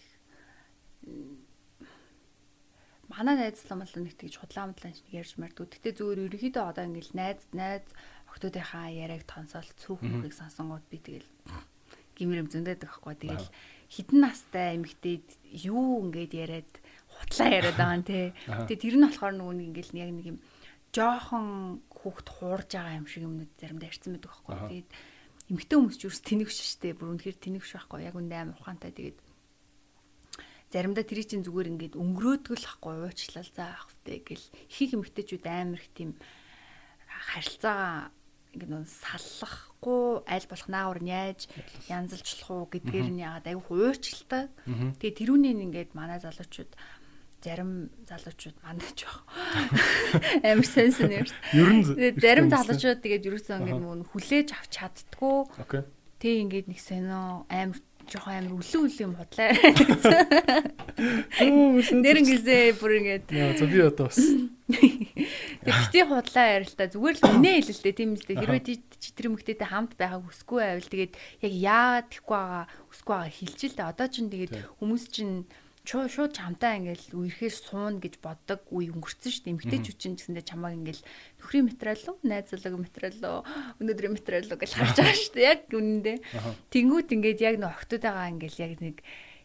манай 3.11 3.35
найзлан 3.35 3.83
бол 3.83 3.95
нэг 3.99 4.15
тэгж 4.15 4.39
худлаамдлаа 4.39 4.91
нэг 4.95 5.07
ярьж 5.11 5.35
мэрдүү. 5.35 5.65
Гэтэ 5.67 5.99
зүгээр 5.99 6.19
ерөөхдөө 6.31 6.63
одоо 6.63 6.83
ингээл 6.87 7.13
найз 7.13 7.43
найз 7.51 7.85
октоодынхаа 8.31 8.87
яриаг 8.87 9.27
тонсоол 9.27 9.67
цөөхөхийг 9.75 10.31
сонсонгууд 10.31 10.85
би 10.87 10.97
тэгэл 11.03 11.27
гимэрэм 12.15 12.47
зөндөд 12.47 12.87
байхгүй. 12.87 13.15
Тэгэл 13.19 13.47
хідэн 13.91 14.19
настай 14.23 14.79
эмэгтэй 14.79 15.19
юу 15.67 16.07
ингээд 16.07 16.33
яриад 16.39 16.71
хутлаа 17.11 17.49
яриад 17.51 17.75
байгаа 17.75 17.97
юм 17.99 18.05
те. 18.07 18.31
Тэгээ 18.47 18.79
тэр 18.79 18.95
нь 18.95 19.05
болохоор 19.05 19.35
нөгөө 19.35 19.55
нэг 19.59 19.67
ингээл 19.75 19.99
яг 19.99 20.11
нэг 20.15 20.25
юм 20.31 20.39
жоохон 20.95 21.47
хүүхд 21.91 22.27
хуурж 22.31 22.69
байгаа 22.71 22.99
юм 22.99 23.07
шиг 23.07 23.27
юмнууд 23.27 23.51
заримдаа 23.59 23.91
ярьсан 23.91 24.15
байдаг 24.15 24.31
байхгүй. 24.31 24.55
Тэгээд 24.55 24.89
эмгтэй 25.51 25.75
хүмүүс 25.75 25.97
ч 25.99 26.01
юус 26.07 26.19
тэнэгш 26.23 26.57
штэ 26.63 26.95
бүр 26.95 27.11
үнэхээр 27.15 27.37
тэнэгш 27.43 27.69
байхгүй 27.75 28.07
яг 28.07 28.15
үндэ 28.15 28.35
амар 28.39 28.59
ухаантай 28.59 28.91
тэгээд 28.95 29.17
заримдаа 30.71 31.03
тэр 31.03 31.27
чинь 31.27 31.43
зүгээр 31.43 31.71
ингээд 31.75 31.99
өнгөрөөдгөл 31.99 32.65
ахгүй 32.65 32.95
уучлал 33.03 33.49
заа 33.51 33.75
ах 33.75 33.91
втэ 33.91 34.23
гэл 34.23 34.45
их 34.79 34.91
эмгтэйчүүд 34.95 35.45
амар 35.45 35.83
их 35.83 35.91
тийм 35.91 36.15
харилцаагаа 37.05 38.11
ингээд 38.55 38.71
нөө 38.71 38.83
саллахгүй 38.87 40.27
аль 40.27 40.47
болох 40.47 40.69
наагур 40.71 40.99
яаж 41.03 41.47
янзалжлах 41.87 42.49
уу 42.51 42.67
гэдгээр 42.67 43.07
нь 43.11 43.23
яагаад 43.23 43.47
аюу 43.47 43.63
хуурчилдаг. 43.63 44.51
Тэгээ 44.99 45.19
тэрүүнийг 45.19 45.59
ингээд 45.71 45.91
манай 45.95 46.19
залуучууд 46.19 46.71
зарим 47.39 47.89
залуучууд 48.11 48.57
мандаж 48.59 48.99
баг. 49.07 49.23
Амар 50.51 50.67
сенсэн 50.67 51.11
юм. 51.15 51.27
Ер 51.55 51.69
нь 51.79 51.83
зарим 52.19 52.51
залуучууд 52.51 52.99
тэгээд 52.99 53.27
ерөөсөө 53.31 53.55
ингээд 53.59 53.81
мөн 53.81 54.03
хүлээж 54.11 54.51
авч 54.51 54.71
чаддгүй. 54.75 55.87
Тэг 56.19 56.35
ингээд 56.43 56.67
нэг 56.67 56.79
сонио 56.83 57.47
амар 57.47 57.79
жоохон 58.09 58.33
амар 58.33 58.53
үлэн 58.57 58.81
үлэн 58.85 59.03
юм 59.05 59.13
худлаа. 59.19 59.49
Нэрэн 61.41 62.25
гэлээ 62.25 62.79
бүр 62.79 62.91
ингээд. 63.01 63.27
Яа 63.33 63.53
за 63.57 63.65
би 63.67 63.79
одоо 63.81 64.07
бас. 64.09 64.19
Тэг 64.71 65.75
бити 65.91 66.01
худлаа 66.07 66.47
ярилтаа 66.57 66.87
зүгээр 66.89 67.17
л 67.21 67.29
үнэ 67.37 67.51
хэлэлтэй 67.59 67.93
тийм 67.93 68.15
үстэй. 68.15 68.35
Хэрвээ 68.39 68.63
чи 68.71 69.09
тэр 69.13 69.33
мөхтэй 69.33 69.59
хамт 69.59 69.93
байгааг 69.99 70.25
хүсгүй 70.25 70.59
байвал 70.63 70.89
тэгээд 70.89 71.13
яг 71.43 71.53
яагаад 71.53 72.07
тэхгүй 72.09 72.37
байгаа 72.37 72.65
хүсгүй 72.89 73.13
байгаа 73.15 73.31
хэлж 73.35 73.59
л 73.61 73.75
дээ. 73.75 73.91
Одоо 73.91 74.07
чинь 74.07 74.31
тэгээд 74.31 74.53
хүмүүс 74.79 75.03
чинь 75.11 75.35
шууд 75.81 76.13
шууд 76.13 76.31
чамтай 76.37 76.77
ингээл 76.77 77.17
үерхээр 77.17 77.55
суун 77.57 77.97
гэж 77.97 78.21
боддог 78.21 78.61
үе 78.69 78.93
өнгөрцөн 78.93 79.33
шүү 79.33 79.43
дээ. 79.49 79.53
Эмгтээчүүд 79.57 79.97
чинь 79.97 80.13
гэсэндээ 80.13 80.45
чамааг 80.45 80.77
ингээл 80.77 81.01
нөхрийн 81.41 81.65
материал 81.73 82.03
уу, 82.05 82.17
найзлаг 82.21 82.75
материал 82.77 83.21
уу, 83.25 83.41
өнөөдрийн 83.81 84.13
материал 84.13 84.45
уу 84.45 84.61
гэж 84.61 84.71
харж 84.77 84.93
байгаа 85.01 85.17
шүү 85.17 85.33
дээ. 85.41 85.49
Яг 85.49 85.61
үнэндээ. 85.73 86.17
Тэнгүүт 86.69 87.09
ингээд 87.17 87.39
яг 87.41 87.55
нэг 87.57 87.73
октоодаа 87.73 88.29
ингээл 88.29 88.61
яг 88.61 88.73
нэг 88.77 88.97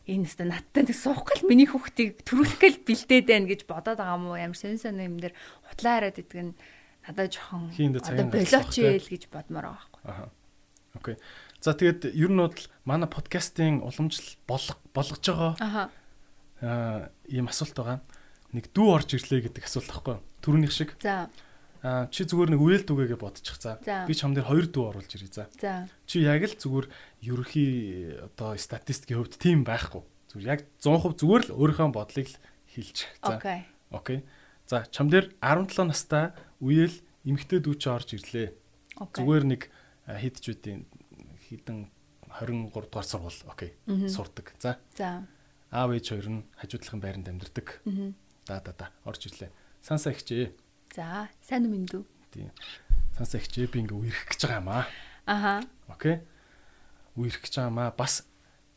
энэ 0.05 0.29
өстө 0.29 0.45
надтай 0.45 0.85
нэг 0.85 0.93
суухгал 0.93 1.43
миний 1.49 1.67
хүүхдийг 1.67 2.21
төрүүлэхгээл 2.29 2.85
бэлдээд 2.85 3.27
байна 3.27 3.49
гэж 3.49 3.61
бодоод 3.65 3.99
байгаа 3.99 4.21
мó 4.21 4.37
ямар 4.37 4.55
сэн 4.55 4.77
сэн 4.79 5.03
юм 5.03 5.19
дээр 5.19 5.35
хутлаа 5.73 5.99
хараад 5.99 6.21
идэг 6.21 6.41
нь 6.47 6.55
надад 7.11 7.33
жоохон 7.35 7.75
одоо 7.75 8.27
болооч 8.31 8.75
ийл 8.79 9.09
гэж 9.11 9.27
бодмоор 9.33 9.67
байгаа 9.67 9.83
байхгүй. 9.83 10.03
Аа. 10.07 10.31
Окей. 10.95 11.17
За 11.59 11.75
тэгээд 11.75 12.15
ер 12.15 12.31
нь 12.31 12.39
бол 12.39 12.55
манай 12.87 13.11
подкастын 13.11 13.83
уламжлал 13.83 14.39
болгож 14.47 15.25
байгаа. 15.27 15.59
Аха 15.59 15.91
ийм 16.63 17.47
асуулт 17.51 17.77
байгаа. 17.77 17.99
Нэг 18.57 18.73
дүү 18.73 18.89
орж 18.89 19.13
ирлээ 19.13 19.51
гэдэг 19.51 19.69
асуулт 19.69 19.91
байхгүй 19.93 20.13
юу? 20.17 20.23
Төрөөнийх 20.41 20.73
шиг. 20.73 20.91
За. 21.05 21.29
Аа 21.85 22.09
чи 22.09 22.25
зүгээр 22.25 22.57
нэг 22.57 22.63
үйл 22.65 22.85
дүгээгээ 22.89 23.21
бодчих 23.21 23.61
за. 23.61 23.77
Би 23.85 24.15
ч 24.17 24.25
хам 24.25 24.33
дээр 24.33 24.49
хоёр 24.49 24.67
дүү 24.73 24.85
оруулж 24.89 25.13
ирээ 25.13 25.33
за. 25.37 25.45
За. 25.61 25.85
Чи 26.09 26.25
яг 26.25 26.49
л 26.49 26.57
зүгээр 26.57 26.87
ерөхий 27.29 28.17
одоо 28.25 28.57
статистикийн 28.57 29.21
хувьд 29.21 29.37
тийм 29.37 29.61
байхгүй. 29.69 30.01
Зүгээр 30.33 30.49
яг 30.49 30.61
100% 30.81 31.21
зүгээр 31.21 31.43
л 31.53 31.55
өөрийнхөө 31.61 31.93
бодлыг 31.93 32.29
л 32.33 32.39
хэлж. 32.73 32.97
За. 33.21 33.37
Окей. 33.37 33.61
Окей. 33.93 34.19
За 34.65 34.89
чам 34.89 35.13
дээр 35.13 35.37
17 35.45 35.93
настай 35.93 36.33
үеэл 36.65 36.97
эмэгтэй 37.29 37.61
дүү 37.61 37.75
чи 37.77 37.89
орж 37.93 38.09
ирлээ. 38.17 38.49
Зүгээр 38.97 39.45
нэг 39.45 39.69
хэд 40.09 40.37
ч 40.41 40.57
үдийн 40.57 40.89
хідэн 41.53 41.93
23 42.41 42.73
дугаар 42.73 43.07
сургууль 43.07 43.45
окей 43.47 43.77
сурдаг. 44.09 44.57
За. 44.59 44.81
За 44.97 45.29
аав 45.71 45.91
ээж 45.93 46.07
хоёр 46.15 46.29
нь 46.31 46.43
хажуудлахын 46.57 47.01
байранд 47.03 47.29
амьдардаг. 47.29 47.83
Да 48.47 48.61
да 48.61 48.73
да 48.73 48.87
орж 49.05 49.27
ирлээ. 49.27 49.51
Сансаа 49.83 50.15
ихчээ. 50.15 50.55
За, 50.95 51.29
сайн 51.43 51.67
юм 51.67 51.87
дүү. 51.87 52.03
Тийм. 52.31 52.51
Сансаа 53.19 53.41
ихчээ 53.43 53.67
би 53.67 53.83
ингээ 53.83 53.99
үерх 53.99 54.23
гэж 54.31 54.41
байгаа 54.47 54.63
юм 54.63 54.71
аа. 54.71 54.85
Аха. 55.27 55.55
Окей. 55.91 56.23
Үерх 57.19 57.43
гэж 57.43 57.59
байгаа 57.59 57.71
юм 57.71 57.79
аа. 57.83 57.91
Бас 57.91 58.23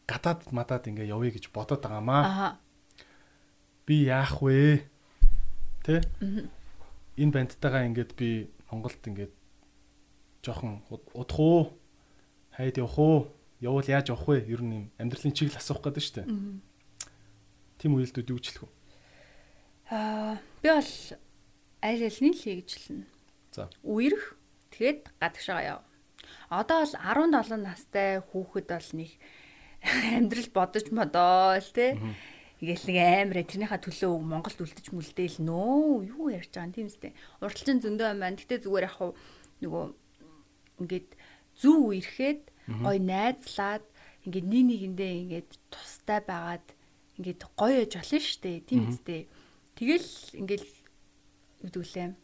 гадаад 0.10 0.49
мадаад 0.49 0.90
ингээ 0.90 1.14
явъя 1.14 1.30
гэж 1.30 1.53
бодоод 1.53 1.86
байгаа 1.86 2.02
юм 2.02 2.10
аа. 2.10 2.24
Аха. 2.26 2.49
Би 3.86 4.10
яах 4.10 4.41
вэ? 4.41 4.86
Тэ? 5.86 6.02
Энэ 7.18 7.34
бандтайгаа 7.34 7.86
ингээд 7.90 8.18
би 8.18 8.49
Монголд 8.70 9.02
ингээд 9.06 9.34
жоохон 10.41 10.82
удах 10.90 11.40
уу? 11.40 11.78
Хайд 12.57 12.78
явах 12.78 12.98
уу? 12.98 13.18
Явал 13.61 13.86
яаж 13.86 14.10
явах 14.10 14.26
вэ? 14.30 14.45
Ер 14.49 14.61
нь 14.66 14.90
амьдралын 14.98 15.34
чиглэл 15.34 15.61
асуух 15.61 15.82
гэдэг 15.84 16.03
шүү 16.06 16.16
дээ. 16.22 16.28
Тийм 17.80 17.96
үйлдэлүүд 17.96 18.30
юу 18.30 18.40
хэлэх 18.44 18.64
үү? 18.68 18.72
Аа 19.90 20.36
би 20.62 20.68
бол 20.68 20.92
аль 21.80 22.04
альны 22.04 22.30
л 22.36 22.44
хийгчлэн. 22.44 23.08
За. 23.56 23.72
Үерх 23.88 24.36
тэгэд 24.76 25.08
гадагшаа 25.18 25.62
яв. 25.64 25.82
Одоо 26.52 26.84
бол 26.84 26.94
17 27.00 27.64
настай 27.64 28.20
хүүхэд 28.20 28.68
бол 28.68 28.90
нэг 29.00 29.12
амьдрал 30.20 30.50
бодож 30.52 30.86
модоо 30.92 31.56
л 31.56 31.72
те. 31.72 31.96
Ингээл 32.60 32.86
нэг 32.92 32.98
амар 33.00 33.40
тэрнийхээ 33.48 33.80
төлөө 33.80 34.12
Монголд 34.20 34.60
үлдэж 34.60 34.92
мүлдээл 34.92 35.40
нөө 35.40 36.12
юу 36.12 36.28
ярьж 36.36 36.52
байгаа 36.52 36.68
юм 36.68 36.76
тийм 36.76 36.92
үстэй. 36.92 37.16
Урталчин 37.40 37.80
зөндөө 37.80 38.12
юм 38.12 38.20
байна. 38.20 38.36
Гэтэ 38.36 38.68
зүгээр 38.68 38.92
яг 38.92 39.00
нөгөө 39.64 39.86
ингээд 40.84 41.10
зүү 41.56 41.78
үерхэд 41.96 42.44
гой 42.84 42.98
найзлаад 43.00 43.88
ингээд 44.28 44.48
нэг 44.52 44.64
нэгэндээ 44.68 45.14
ингээд 45.24 45.50
тустай 45.72 46.20
байгаад 46.20 46.68
ингээд 47.20 47.41
гоё 47.60 47.84
яж 47.84 47.94
болно 48.00 48.20
шүү 48.24 48.40
дээ. 48.40 48.58
Тийм 48.64 48.82
үстэй. 48.88 49.28
Тэгэл 49.76 50.10
ингээд 50.40 50.66
үдүүлээ. 51.68 52.16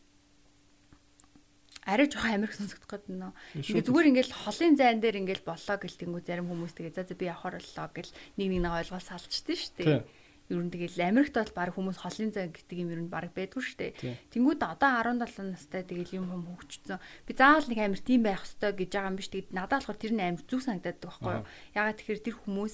Арай 1.85 2.09
жоох 2.09 2.25
амирх 2.25 2.55
сонсогдох 2.57 3.05
гэдэг 3.05 3.13
нөө. 3.13 3.31
Ингээ 3.61 3.85
зүгээр 3.85 4.09
ингээл 4.09 4.33
холын 4.41 4.73
зайн 4.73 4.99
дээр 5.03 5.21
ингээл 5.21 5.45
боллоо 5.45 5.77
гэлтэнгүү 5.77 6.21
зарим 6.25 6.49
хүмүүс 6.49 6.73
тэгээ 6.73 6.97
за 6.97 7.05
за 7.05 7.13
би 7.13 7.29
явахаар 7.29 7.61
боллоо 7.61 7.87
гэл 7.93 8.11
нэг 8.41 8.47
нэг 8.49 8.61
нэг 8.65 8.73
ойлгол 8.73 9.05
салчдээ 9.05 9.57
шүү 9.59 9.73
дээ. 9.77 10.01
Ер 10.49 10.61
нь 10.65 10.73
тэгэл 10.73 10.97
Америкт 11.05 11.37
бол 11.37 11.53
баг 11.53 11.77
хүмүүс 11.77 12.01
холын 12.01 12.33
зай 12.33 12.49
гэдэг 12.49 12.77
юм 12.81 12.89
ер 12.89 13.01
нь 13.05 13.13
баг 13.13 13.29
байдгүй 13.37 13.61
шүү 13.61 13.77
дээ. 13.77 13.93
Тэнгүүд 14.33 14.61
одоо 14.65 14.89
17 14.97 15.53
настай 15.53 15.85
тэгэл 15.85 16.21
юм 16.21 16.25
хүм 16.33 16.57
хөгжсөн. 16.57 17.01
Би 17.25 17.33
заавал 17.37 17.69
нэг 17.69 17.79
амир 17.81 18.01
тийм 18.01 18.21
байх 18.25 18.45
хэвээр 18.45 18.77
гэж 18.81 18.89
байгаа 18.93 19.09
юм 19.09 19.17
биш. 19.17 19.29
Тэгэд 19.29 19.49
надад 19.53 19.81
болохоор 19.85 20.01
тэр 20.01 20.13
нь 20.13 20.25
амир 20.25 20.43
зүг 20.45 20.61
санагдаад 20.65 21.01
байгаа 21.01 21.21
байхгүй 21.21 21.33
юу? 21.37 21.49
Ягаад 21.73 21.97
тэгэхээр 21.97 22.25
тэр 22.25 22.37
хүмүүс 22.45 22.73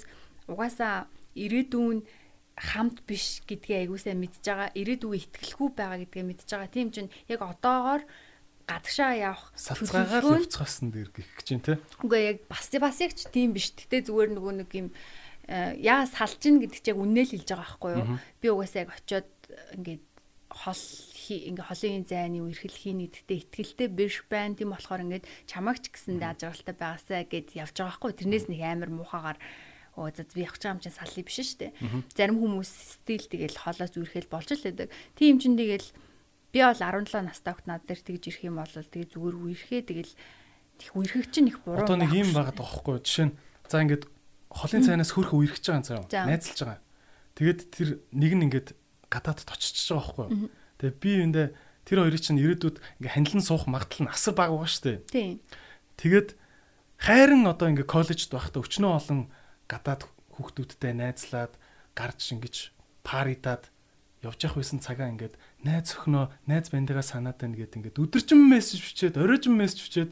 угаасаа 0.52 0.96
ирээдүйн 1.36 2.00
хамт 2.58 3.02
биш 3.08 3.42
гэдгээ 3.48 3.88
аягуулсаа 3.88 4.16
мэдж 4.16 4.44
байгаа. 4.44 4.70
Ирээдүйн 4.76 5.18
ихтгэлгүй 5.18 5.70
байгаа 5.74 6.00
гэдгээ 6.06 6.26
мэдж 6.30 6.50
байгаа. 6.52 6.70
Тийм 6.70 6.90
чинь 6.92 7.10
яг 7.32 7.42
одоогоор 7.42 8.04
гадагшаа 8.70 9.14
явах 9.18 9.52
салцгаагаар 9.56 10.46
явцгаасан 10.46 10.92
дээр 10.94 11.10
гэх 11.10 11.30
гэж 11.42 11.48
юм 11.52 11.62
те. 11.66 11.80
Үгүй 12.04 12.22
яг 12.22 12.38
бас 12.48 12.70
бас 12.78 13.00
яг 13.02 13.18
ч 13.18 13.26
тийм 13.28 13.56
биш. 13.56 13.74
Гэтэ 13.74 14.08
зүгээр 14.08 14.32
нөгөө 14.38 14.54
нэг 14.62 14.70
юм 14.78 14.88
яа 15.50 16.06
салчин 16.06 16.62
гэдэг 16.62 16.80
чиг 16.80 16.98
үннэл 16.98 17.34
хэлж 17.34 17.50
байгаа 17.50 17.66
байхгүй 17.66 17.92
юу. 17.98 18.06
Би 18.40 18.48
угаасаа 18.52 18.86
яг 18.86 18.92
очиод 18.94 19.30
ингээд 19.76 20.04
хол 20.52 20.84
ингээ 21.32 21.66
холын 21.68 22.06
зайны 22.06 22.40
үерхэл 22.44 22.76
хийнэ 22.76 23.08
гэдэгтээ 23.10 23.38
ихтгэлтэй 23.42 23.90
биш 23.90 24.24
байна. 24.30 24.56
Тийм 24.56 24.72
болохоор 24.72 25.04
ингээд 25.08 25.26
чамаагч 25.48 25.92
гэсэндээ 25.92 26.30
ажралтай 26.30 26.76
байгаасаа 26.76 27.24
гэд 27.26 27.56
явж 27.56 27.76
байгаа 27.76 27.90
байхгүй. 27.98 28.12
Тэрнээс 28.20 28.46
нэг 28.52 28.62
амар 28.62 28.92
муухагаар 28.92 29.38
оо 30.02 30.10
за 30.10 30.26
би 30.26 30.42
явах 30.42 30.58
юм 30.66 30.82
чинь 30.82 30.98
саллий 30.98 31.22
биш 31.22 31.38
шүү 31.38 31.70
дээ. 31.70 31.72
Зарим 32.18 32.42
хүмүүс 32.42 32.72
стил 32.98 33.22
тэгэл 33.22 33.62
хоолоос 33.62 33.94
үрхэл 33.94 34.28
болж 34.34 34.50
л 34.50 34.66
байдаг. 34.66 34.90
Тийм 35.14 35.38
чинь 35.38 35.54
тэгэл 35.56 35.86
би 36.52 36.60
бол 36.66 36.82
17 36.82 37.22
настай 37.22 37.54
хот 37.54 37.68
над 37.70 37.86
дээр 37.86 38.02
тэгж 38.02 38.24
ирэх 38.34 38.44
юм 38.50 38.58
бол 38.58 38.74
тэгээ 38.74 39.14
зүгээр 39.14 39.36
үерхээ 39.38 39.82
тэгэл 39.86 40.14
их 40.82 40.92
үерхэг 40.98 41.30
чинь 41.30 41.54
их 41.54 41.62
буруу. 41.62 41.86
Одоо 41.86 42.02
нэг 42.02 42.12
юм 42.12 42.34
байгаа 42.34 42.58
даахгүй. 42.58 43.00
Жишээ 43.06 43.30
нь 43.30 43.38
за 43.70 43.86
ингээд 43.86 44.10
холын 44.50 44.84
цайнаас 44.84 45.14
хөрх 45.14 45.32
үерхэж 45.32 45.64
байгаа 45.70 45.80
юм 45.80 45.86
заяа. 46.10 46.26
Найзалж 46.28 46.60
байгаа. 46.66 46.82
Тэгээд 47.38 47.60
тэр 47.72 47.90
нэг 48.12 48.32
нь 48.36 48.44
ингээд 48.50 48.68
гадаадд 49.08 49.48
очиж 49.48 49.78
байгаа 49.88 50.28
байхгүй 50.28 50.28
юу. 50.28 50.50
Тэгээ 50.82 50.98
би 51.00 51.12
эндээ 51.30 51.48
тэр 51.86 51.98
хоёрыг 52.04 52.22
чинь 52.22 52.42
ирээдүйд 52.42 52.78
ингээ 53.00 53.14
хандлан 53.16 53.44
суух 53.46 53.66
магадлал 53.70 54.10
нь 54.10 54.14
асар 54.14 54.34
бага 54.36 54.58
байгаа 54.58 54.72
шүү 54.72 54.84
дээ. 54.84 54.98
Тийм. 55.08 55.32
Тэгээд 56.02 56.30
хайрын 57.02 57.46
одоо 57.48 57.68
ингээ 57.72 57.88
коллежд 57.88 58.30
байхдаа 58.30 58.62
өчнөө 58.62 58.92
олон 58.92 59.20
гадаад 59.68 60.08
хүүхдүүдтэй 60.38 60.94
найзлаад 60.96 61.54
гарч 61.94 62.34
ингэж 62.34 62.56
паридад 63.04 63.70
явж 64.22 64.40
явах 64.46 64.62
байсан 64.62 64.80
цагаа 64.80 65.10
ингээд 65.10 65.36
найз 65.66 65.98
өхнөө 65.98 66.30
найз 66.46 66.70
бандыгаа 66.70 67.06
санаад 67.06 67.42
байна 67.42 67.58
гэд 67.58 67.78
ингээд 67.78 68.02
өдөржин 68.02 68.42
мессеж 68.50 68.82
бичээд 68.86 69.18
оройжин 69.18 69.58
мессеж 69.58 69.82
бичээд 69.90 70.12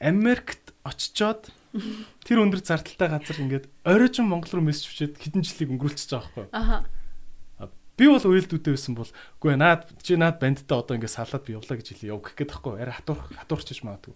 Америкт 0.00 0.72
очичоод 0.82 1.52
тэр 2.26 2.40
өндөр 2.40 2.64
зардалтай 2.64 3.08
газар 3.12 3.36
ингээд 3.36 3.68
оройжин 3.84 4.26
Монгол 4.32 4.58
руу 4.58 4.64
мессеж 4.64 4.88
бичээд 4.88 5.20
хэдэн 5.20 5.44
жилиг 5.44 5.76
өнгөрүүлчихэж 5.76 6.10
байгаа 6.16 6.32
байхгүй. 6.32 6.46
Аха. 6.56 6.78
Би 7.98 8.06
бол 8.06 8.22
уйлдүүдтэй 8.22 8.72
байсан 8.72 8.94
бол 8.94 9.10
үгүй 9.42 9.58
наад 9.58 9.90
чи 10.00 10.14
наад 10.14 10.38
бандтай 10.38 10.78
одоо 10.78 10.94
ингээд 10.96 11.18
салаад 11.18 11.44
би 11.44 11.58
явлаа 11.58 11.76
гэж 11.76 11.98
хэлээ 11.98 12.14
яв 12.14 12.22
гэх 12.22 12.38
гээд 12.38 12.52
байхгүй. 12.54 12.78
Арай 12.78 12.94
хатуурх 12.94 13.26
хатуурчиж 13.34 13.82
магадгүй. 13.82 14.14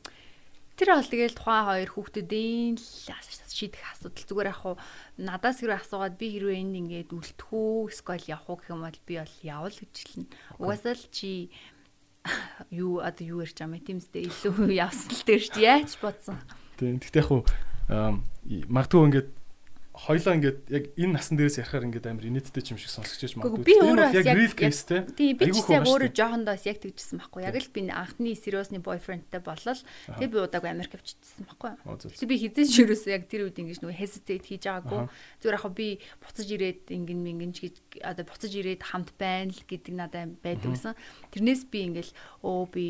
Тэр 0.82 0.98
бол 0.98 1.06
тэгэл 1.14 1.38
тухайн 1.38 1.62
хоёр 1.70 1.90
хүүхдүүдийн 1.94 2.74
шийдэх 2.74 3.86
асуудал 3.86 4.26
зүгээр 4.26 4.50
яг 4.50 4.58
хуу 4.66 4.74
надаас 5.14 5.62
хэрэг 5.62 5.78
асуугаад 5.78 6.18
би 6.18 6.26
хэрвээ 6.34 6.58
энд 6.58 6.74
ингээд 6.74 7.14
үлдэх 7.14 7.54
үү 7.54 7.94
эсвэл 7.94 8.26
явах 8.26 8.50
уу 8.50 8.58
гэх 8.58 8.74
юм 8.74 8.82
бол 8.82 9.00
би 9.06 9.14
бол 9.22 9.36
явал 9.46 9.70
гэж 9.78 9.94
хэлнэ. 9.94 10.26
Угаасаа 10.58 10.98
л 10.98 11.06
чи 11.14 11.54
юу 12.82 12.98
одоо 12.98 13.22
юу 13.22 13.46
ярьж 13.46 13.62
байгаа 13.62 13.78
юм 13.78 13.86
тиймстэй 13.86 14.26
илүү 14.26 14.74
явсан 14.90 15.14
л 15.14 15.22
дээр 15.22 15.44
чи 15.46 15.60
яаж 15.62 15.94
бодсон. 16.02 16.42
Тийм. 16.74 16.98
Тэгтээ 16.98 17.22
яг 17.22 17.28
хуу 17.30 17.42
магадгүй 18.66 19.06
ингээд 19.06 19.28
хоёлоо 19.92 20.32
ингээд 20.40 20.58
яг 20.72 20.84
энэ 20.96 21.12
насан 21.20 21.36
дээрээс 21.36 21.60
ярихаар 21.60 21.84
ингээд 21.84 22.08
амар 22.08 22.24
инээдтэй 22.24 22.64
юм 22.72 22.80
шиг 22.80 22.88
сонсогч 22.88 23.36
магадгүй. 23.36 23.60
Би 23.60 23.76
өөрөө 23.76 24.08
яг 24.16 24.26
real 24.32 24.54
case 24.56 24.88
те. 24.88 25.04
Тийм 25.04 25.36
би 25.36 25.52
ч 25.52 25.68
яг 25.68 25.84
өөрөө 25.84 26.16
жоохондоос 26.16 26.64
яг 26.64 26.80
тэгжсэн 26.80 27.20
байхгүй. 27.20 27.44
Яг 27.44 27.56
л 27.60 27.68
би 27.76 27.80
анхны 27.92 28.32
сериусны 28.32 28.80
boyfriendтэй 28.80 29.44
болол 29.44 29.80
тэг 30.16 30.28
би 30.32 30.36
удаагүй 30.40 30.72
Америк 30.72 30.96
авчижсэн 30.96 31.44
байхгүй. 31.44 31.76
Тэг 32.08 32.24
би 32.24 32.36
хизээ 32.40 32.64
ч 32.72 32.74
ерөөсөө 32.88 33.12
яг 33.12 33.28
тэр 33.28 33.52
үед 33.52 33.60
ингэж 33.60 33.84
нөгөө 33.84 34.00
hesitate 34.00 34.48
хийж 34.48 34.64
байгаагүй. 34.64 35.12
Зүгээр 35.44 35.56
яг 35.60 35.66
би 35.76 35.88
буцаж 36.24 36.48
ирээд 36.48 36.82
ингэн 36.88 37.20
мингэн 37.20 37.52
ч 37.52 37.68
гэж 37.68 37.76
одоо 38.00 38.24
буцаж 38.24 38.52
ирээд 38.56 38.82
хамт 38.88 39.12
байна 39.20 39.52
л 39.52 39.60
гэдэг 39.68 39.92
надад 39.92 40.32
байдаг 40.40 40.72
гэсэн. 40.72 40.96
Тэрнээс 41.36 41.68
би 41.68 41.78
ингээл 41.92 42.12
өө 42.40 42.64
би 42.72 42.86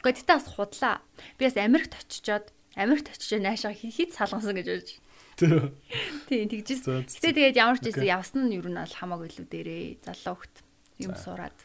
Гэхдээ 0.00 0.38
бас 0.38 0.48
худлаа. 0.48 1.02
Би 1.36 1.44
бас 1.44 1.56
Америкт 1.60 1.92
очичоод 1.98 2.52
Америкт 2.76 3.10
очичоо 3.12 3.40
наашаа 3.42 3.72
хит 3.74 4.14
салгасан 4.14 4.54
гэж 4.54 4.68
бодож 4.68 4.90
Тийм 5.36 6.48
тэгжсэн. 6.48 7.04
Гэтэ 7.04 7.36
тэгээд 7.36 7.60
ямар 7.60 7.76
ч 7.76 7.92
байсан 7.92 8.08
явсан 8.08 8.48
нь 8.48 8.56
ер 8.56 8.66
нь 8.66 8.80
бол 8.80 8.96
хамаагүй 8.96 9.28
илүү 9.28 9.46
дээрээ 9.52 9.84
залуу 10.08 10.36
хөхт 10.40 10.56
юм 11.04 11.12
сураад. 11.12 11.56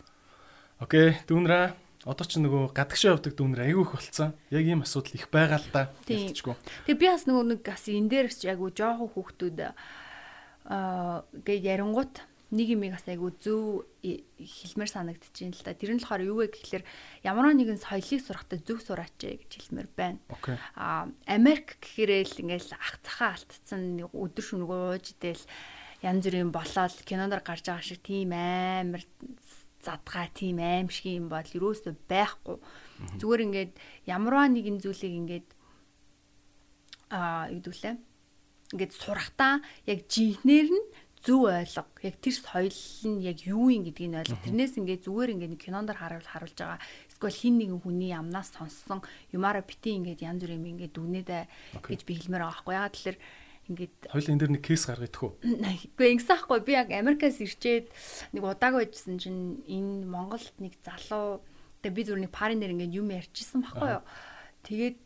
Окей, 0.84 1.16
дүүнраа 1.30 1.72
одоо 2.04 2.26
ч 2.26 2.42
нөгөө 2.42 2.74
гадагшаа 2.74 3.16
явдаг 3.16 3.38
дүүнэр 3.38 3.64
айгүй 3.70 3.86
их 3.86 3.94
болцсон. 3.94 4.34
Яг 4.50 4.66
ийм 4.66 4.82
асуудал 4.82 5.16
их 5.16 5.30
байгаа 5.30 5.62
л 5.62 5.70
да. 5.70 5.94
Ялцчихгүй. 6.10 6.58
Тэгээ 6.90 7.00
би 7.00 7.08
бас 7.08 7.24
нөгөө 7.30 7.46
нэг 7.54 7.60
бас 7.62 7.86
энэ 7.86 8.10
дээрс 8.10 8.40
яг 8.50 8.60
жоохон 8.60 9.10
хүүхдүүд 9.14 9.60
аа 9.62 11.24
гээ 11.46 11.60
ярингууд 11.62 12.14
нэг 12.52 12.68
юм 12.76 12.84
бас 12.92 13.08
айгу 13.08 13.32
зөв 13.40 13.88
хэлмээр 14.04 14.92
санагдчихээн 14.92 15.56
л 15.56 15.64
да. 15.64 15.72
Тэр 15.72 15.96
нь 15.96 16.04
болохоор 16.04 16.28
юу 16.28 16.38
вэ 16.44 16.52
гэхэлэр 16.52 16.84
ямар 17.24 17.56
нэгэн 17.56 17.80
соёлыг 17.80 18.20
сурахдаа 18.20 18.60
зөв 18.60 18.84
сураач 18.84 19.16
гэж 19.16 19.52
хэлмээр 19.56 19.90
байна. 19.96 20.20
Аа 20.76 21.08
Америк 21.32 21.80
гэхээрээ 21.80 22.28
л 22.28 22.42
ингээл 22.44 22.76
ах 22.76 23.00
цахаа 23.08 23.40
алтцсан 23.40 24.04
өдөр 24.12 24.44
шөнөг 24.44 24.68
ууж 24.68 25.16
идэл 25.16 25.44
янз 26.04 26.28
бүрийн 26.28 26.52
болоод 26.52 26.96
киноноор 27.08 27.40
гарч 27.40 27.72
байгаа 27.72 27.86
шиг 27.88 28.04
тийм 28.04 28.36
амар 28.36 29.08
задгаа 29.80 30.28
тийм 30.34 30.60
аимшиг 30.60 31.08
юм 31.08 31.32
бол 31.32 31.50
юусоо 31.56 31.96
байхгүй. 32.12 32.58
Зүгээр 33.18 33.46
ингээд 33.48 33.74
ямарваа 34.06 34.52
нэгэн 34.52 34.84
зүйлийг 34.84 35.14
ингээд 35.24 35.48
аа 37.16 37.50
юу 37.50 37.64
гэдүүлээ 37.64 37.96
ингээд 38.72 38.94
сурахтаа 38.96 39.60
яг 39.86 40.00
жинхнэр 40.08 40.68
нь 40.72 40.88
зөв 41.22 41.46
ойлго. 41.46 41.86
Яг 42.02 42.16
тэр 42.18 42.34
соёл 42.34 42.82
нь 43.06 43.22
яг 43.22 43.46
юу 43.46 43.70
юм 43.70 43.86
гэдгийг 43.86 44.26
ойлго. 44.26 44.42
Тэрнээс 44.42 44.78
ингээд 44.82 45.06
зүгээр 45.06 45.34
ингээд 45.38 45.62
кинондор 45.62 45.98
харуул 46.02 46.26
харуулж 46.26 46.58
байгаа. 46.58 46.82
Эсвэл 47.14 47.30
хин 47.30 47.56
нэгэн 47.62 47.80
хүний 47.86 48.10
амнаас 48.10 48.50
сонссон 48.58 49.06
юмараа 49.30 49.62
бити 49.62 49.94
ингээд 50.02 50.26
янз 50.26 50.42
бүр 50.42 50.58
юм 50.58 50.66
ингээд 50.66 50.98
дүнэдэ 50.98 51.40
гэж 51.86 52.02
би 52.10 52.14
хэлмээр 52.18 52.42
байгаа 52.42 52.58
байхгүй. 52.58 52.74
Ягаад 52.74 52.96
тэлэр 52.98 53.18
ингээд 53.70 53.96
хоёул 54.10 54.32
энэ 54.34 54.42
дэр 54.42 54.52
нэг 54.58 54.64
кейс 54.66 54.84
гаргах 54.90 55.22
уу? 55.22 55.38
Үгүй 55.46 56.08
ингэсэн 56.18 56.36
ахгүй 56.42 56.60
би 56.66 56.74
яг 56.74 56.90
Америкаас 56.90 57.38
ирчээд 57.38 57.88
нэг 58.34 58.42
удаагүй 58.42 58.90
байжсэн 58.90 59.22
чинь 59.22 59.62
энэ 59.70 60.10
Монголд 60.10 60.58
нэг 60.58 60.74
залуу 60.82 61.46
тэгээ 61.86 61.94
би 61.94 62.02
зүгээр 62.02 62.24
нэг 62.26 62.34
парын 62.34 62.58
нэр 62.58 62.74
ингээд 62.74 62.98
юм 62.98 63.14
ярьчихсан 63.14 63.62
байхгүй 63.62 64.02
юу. 64.02 64.04
Тэгээд 64.66 65.02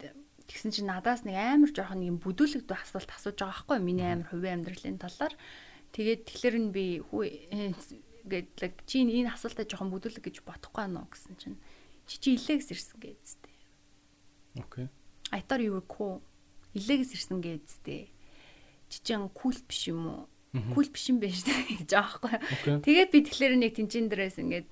тэгсэн 0.47 0.71
чинь 0.71 0.87
надаас 0.87 1.27
нэг 1.27 1.35
амар 1.35 1.71
жоохон 1.75 1.99
нэг 1.99 2.09
юм 2.15 2.19
бүдүүлэгдүү 2.23 2.77
асуулт 2.79 3.11
асууж 3.11 3.35
байгаа 3.35 3.51
байхгүй 3.51 3.77
миний 3.83 4.07
амар 4.07 4.29
хувийн 4.31 4.63
амьдралын 4.63 5.01
талаар. 5.01 5.33
Тэгээд 5.95 6.21
тэгэхээр 6.27 6.55
нь 6.59 6.69
би 6.75 6.99
хүү 6.99 7.23
гэдэг 8.27 8.83
чи 8.83 9.07
энэ 9.07 9.31
асуултаа 9.31 9.63
жоохон 9.63 9.95
бүдүүлэг 9.95 10.27
гэж 10.27 10.43
бодохгүй 10.43 10.83
байна 10.83 11.07
уу 11.07 11.09
гэсэн 11.13 11.39
чинь 11.39 11.57
чи 12.03 12.19
чи 12.19 12.29
илээгс 12.35 12.75
ирсэн 12.75 12.99
гэжтэй. 12.99 13.55
Окей. 14.59 14.87
I 15.31 15.39
thought 15.39 15.63
you 15.63 15.71
were 15.71 15.87
cool. 15.87 16.19
Илээгс 16.75 17.15
ирсэн 17.15 17.39
гэжтэй. 17.39 18.11
Чи 18.91 18.97
чин 19.07 19.29
кул 19.31 19.55
биш 19.63 19.87
юм 19.87 20.03
уу? 20.03 20.23
Кул 20.75 20.89
биш 20.91 21.07
юм 21.07 21.23
байна 21.23 21.37
шүү 21.37 21.87
гэж 21.87 21.89
байгаа 21.95 22.19
байхгүй. 22.43 22.83
Тэгээд 22.83 23.09
би 23.15 23.19
тэгэхээр 23.31 23.53
нэг 23.55 23.71
тэнцэн 23.79 24.11
дээрээс 24.11 24.37
ингээд 24.43 24.67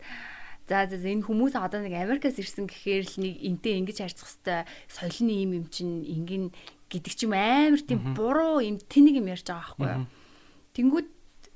За 0.64 0.88
за 0.88 0.96
энэ 0.96 1.28
хүмүүс 1.28 1.60
одоо 1.60 1.84
нэг 1.84 1.92
Америкаас 1.92 2.40
ирсэн 2.40 2.72
гэхээр 2.72 3.04
л 3.04 3.16
нэг 3.20 3.36
энтэй 3.36 3.84
ингэж 3.84 4.00
харьцах 4.00 4.32
хэвээр 4.32 4.64
соёлны 4.88 5.34
юм 5.44 5.52
юм 5.60 5.66
чинь 5.68 6.08
ингэн 6.08 6.56
гэдэг 6.88 7.14
ч 7.20 7.28
юм 7.28 7.36
амар 7.36 7.84
тийм 7.84 8.16
буруу 8.16 8.64
юм 8.64 8.80
тэнийг 8.80 9.20
юм 9.20 9.28
ярьж 9.28 9.44
байгаа 9.44 9.76
байхгүй 9.76 9.92
юу? 9.92 10.08
Тэнгүүд 10.72 11.08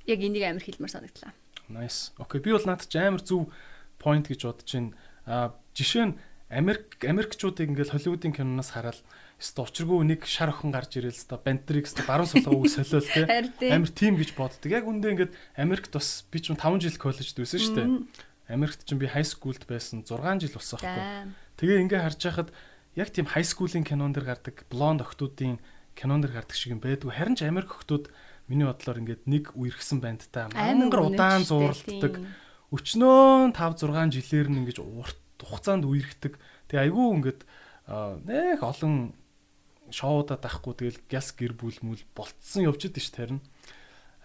яг 0.07 0.19
энийг 0.23 0.43
амар 0.47 0.63
хэлмээр 0.63 0.93
санагдлаа. 0.95 1.35
Nice. 1.69 2.15
Окей. 2.17 2.39
Би 2.41 2.55
бол 2.55 2.63
надад 2.63 2.88
ч 2.88 2.95
амар 2.95 3.21
зөв 3.21 3.51
point 3.99 4.25
гэж 4.25 4.47
бодож 4.47 4.71
байна. 4.71 4.95
А 5.27 5.53
жишээ 5.75 6.05
нь 6.09 6.15
Америк 6.49 6.95
Америкчуудыг 7.03 7.67
ингээл 7.67 7.91
Холливуудын 7.91 8.31
киноноос 8.31 8.71
хараад 8.71 9.03
өстө 9.35 9.67
учиргүй 9.67 10.07
нэг 10.07 10.23
шар 10.23 10.55
охин 10.55 10.71
гарч 10.71 10.95
ирэл 10.95 11.11
өстө 11.11 11.35
Бентрикс 11.43 11.91
баруун 12.07 12.31
сулгаагүй 12.31 12.71
солиол 12.71 13.03
те 13.03 13.67
амар 13.67 13.91
тим 13.91 14.15
гэж 14.15 14.31
боддог. 14.31 14.71
Яг 14.71 14.88
үндэ 14.88 15.27
ингээд 15.27 15.34
Америкт 15.59 15.91
бас 15.91 16.23
би 16.31 16.39
ч 16.39 16.55
5 16.55 16.79
жил 16.79 16.95
коллежд 16.95 17.35
байсан 17.35 17.59
шүү 17.59 17.75
дээ. 17.75 17.91
Америкт 18.47 18.88
ч 18.88 18.95
би 18.95 19.11
хай 19.11 19.27
скулд 19.27 19.67
байсан 19.67 20.07
6 20.07 20.23
жил 20.39 20.55
болсон 20.55 20.79
байхгүй. 20.79 21.35
Тэгээ 21.59 21.84
ингээ 21.84 22.01
харж 22.07 22.21
байхад 22.23 22.49
яг 22.95 23.11
тийм 23.11 23.27
хай 23.27 23.43
скуулийн 23.43 23.84
кинон 23.84 24.15
дэр 24.15 24.23
гардаг 24.23 24.63
блонд 24.71 25.03
охтуудын 25.03 25.59
кинон 25.99 26.23
дэр 26.23 26.31
гардаг 26.31 26.55
шиг 26.55 26.73
юм 26.73 26.81
байдгүй. 26.81 27.11
Харин 27.11 27.35
ч 27.35 27.43
Америк 27.43 27.75
охтууд 27.75 28.07
миний 28.48 28.68
бодлоор 28.68 28.99
ингээд 29.03 29.24
нэг 29.28 29.52
үерхсэн 29.53 29.99
бандтай 29.99 30.48
мангар 30.52 31.03
удаан 31.07 31.44
зурлддаг. 31.44 32.24
Өчнөө 32.72 33.52
5 33.56 33.84
6 33.84 34.15
жилээр 34.15 34.48
нь 34.52 34.60
ингээд 34.64 34.80
урт 34.84 35.19
хугацаанд 35.40 35.88
үерхдэг. 35.88 36.40
Тэгээ 36.68 36.84
айгүй 36.88 37.07
ингээд 37.19 37.41
нэх 38.28 38.60
олон 38.64 39.15
шоудад 39.91 40.44
ахгүй 40.44 40.74
тэгэл 40.76 40.99
гяс 41.07 41.32
гэр 41.32 41.56
бүл 41.56 41.80
мүл 41.84 42.03
болцсон 42.15 42.68
идэв 42.68 42.99
ш 42.99 43.11
тарин. 43.15 43.40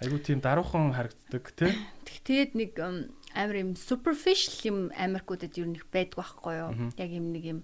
Айгүй 0.02 0.18
тийм 0.18 0.42
даруухан 0.42 0.90
харагддаг 0.90 1.54
тий. 1.54 1.70
Тэгээд 2.26 2.52
нэг 2.58 2.72
амар 3.38 3.56
юм 3.62 3.78
superficial 3.78 4.58
юм 4.66 4.78
Америкуудад 4.98 5.54
юу 5.54 5.70
нэг 5.70 5.86
байдаг 5.94 6.18
байхгүй 6.18 6.54
юу? 6.58 6.70
Яг 6.98 7.10
юм 7.14 7.30
нэг 7.30 7.44
юм 7.46 7.60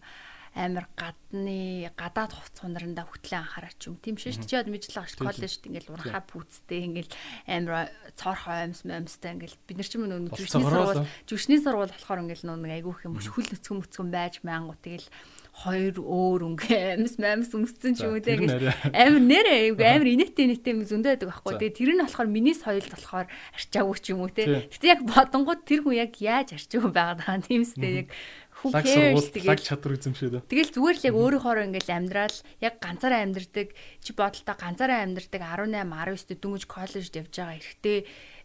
амар 0.55 0.87
гадны 0.97 1.91
гадаад 1.97 2.33
хувц 2.33 2.57
хунаранда 2.63 3.05
хөтлөө 3.05 3.39
анхаараач 3.43 3.81
юм. 3.89 3.97
Тийм 4.01 4.17
шээ. 4.17 4.41
Чи 4.45 4.57
яд 4.57 4.69
мэдлэг 4.69 4.97
аш 4.97 5.17
коллежд 5.19 5.67
ингээл 5.67 5.93
урхаа 5.93 6.23
пүүцтэй 6.25 6.81
ингээл 6.89 7.13
амар 7.49 7.93
цоорхоо 8.17 8.65
амьс 8.65 8.87
амьстай 8.87 9.37
ингээл 9.37 9.57
бид 9.69 9.77
нар 9.77 9.89
ч 9.89 9.95
юм 9.97 10.09
нэг 10.09 10.33
жүшний 10.33 10.65
сургууль 10.65 11.05
жүшний 11.29 11.61
сургууль 11.61 11.93
болохоор 11.93 12.23
ингээл 12.25 12.49
нэг 12.49 12.73
айгүйх 12.81 13.05
юм 13.05 13.19
хүл 13.19 13.49
нөцгөн 13.49 13.79
мөцгөн 13.83 14.09
байж 14.09 14.35
маангу 14.47 14.77
тэгэл 14.81 15.09
хоёр 15.59 15.99
өөр 15.99 16.41
өнгө 16.55 16.71
амс 16.95 17.19
мамс 17.19 17.51
өмссөн 17.51 17.99
ч 17.99 18.07
юм 18.07 18.15
уу 18.15 18.23
те 18.23 18.39
амар 18.39 19.23
нэрээ 19.27 19.75
амар 19.75 20.09
инээтэй 20.15 20.47
инээтэй 20.47 20.71
юм 20.71 20.87
зөндөө 20.87 21.19
байдаг 21.19 21.29
байхгүй. 21.35 21.59
Тэгээ 21.59 21.79
тэр 21.83 21.91
нь 21.99 22.03
болохоор 22.07 22.29
миний 22.31 22.55
соёлд 22.55 22.87
болохоор 22.95 23.27
арчаагүй 23.59 23.99
ч 23.99 24.07
юм 24.15 24.23
уу 24.23 24.31
те. 24.31 24.71
Гэтээ 24.71 24.93
яг 24.95 25.03
бодонгууд 25.03 25.67
тэр 25.67 25.83
хүн 25.83 25.99
яг 25.99 26.15
яаж 26.23 26.55
арчаагүй 26.55 26.95
байгаад 26.95 27.19
байгаа 27.27 27.35
юм 27.43 27.47
тиймстэй 27.51 28.07
яг 28.07 28.09
Who 28.59 28.75
cares 28.75 29.31
тэгээд 29.31 29.63
чадвар 29.63 29.95
эзэмшээд. 29.95 30.51
Тэгэл 30.51 30.75
зүгээр 30.75 30.97
л 30.99 31.07
яг 31.07 31.15
өөрийнхоороо 31.15 31.65
ингээл 31.71 31.95
амьдрал 31.95 32.37
яг 32.59 32.75
ганцаараа 32.83 33.23
амьдрдаг 33.23 33.69
чи 34.03 34.11
бодолтой 34.19 34.57
ганцаараа 34.59 35.07
амьдрдаг 35.07 35.43
18 35.47 35.79
19 35.87 36.43
дөнгөж 36.43 36.65
коллежд 36.67 37.15
явж 37.15 37.33
байгаа 37.39 37.55
эрэгтэй 37.55 37.99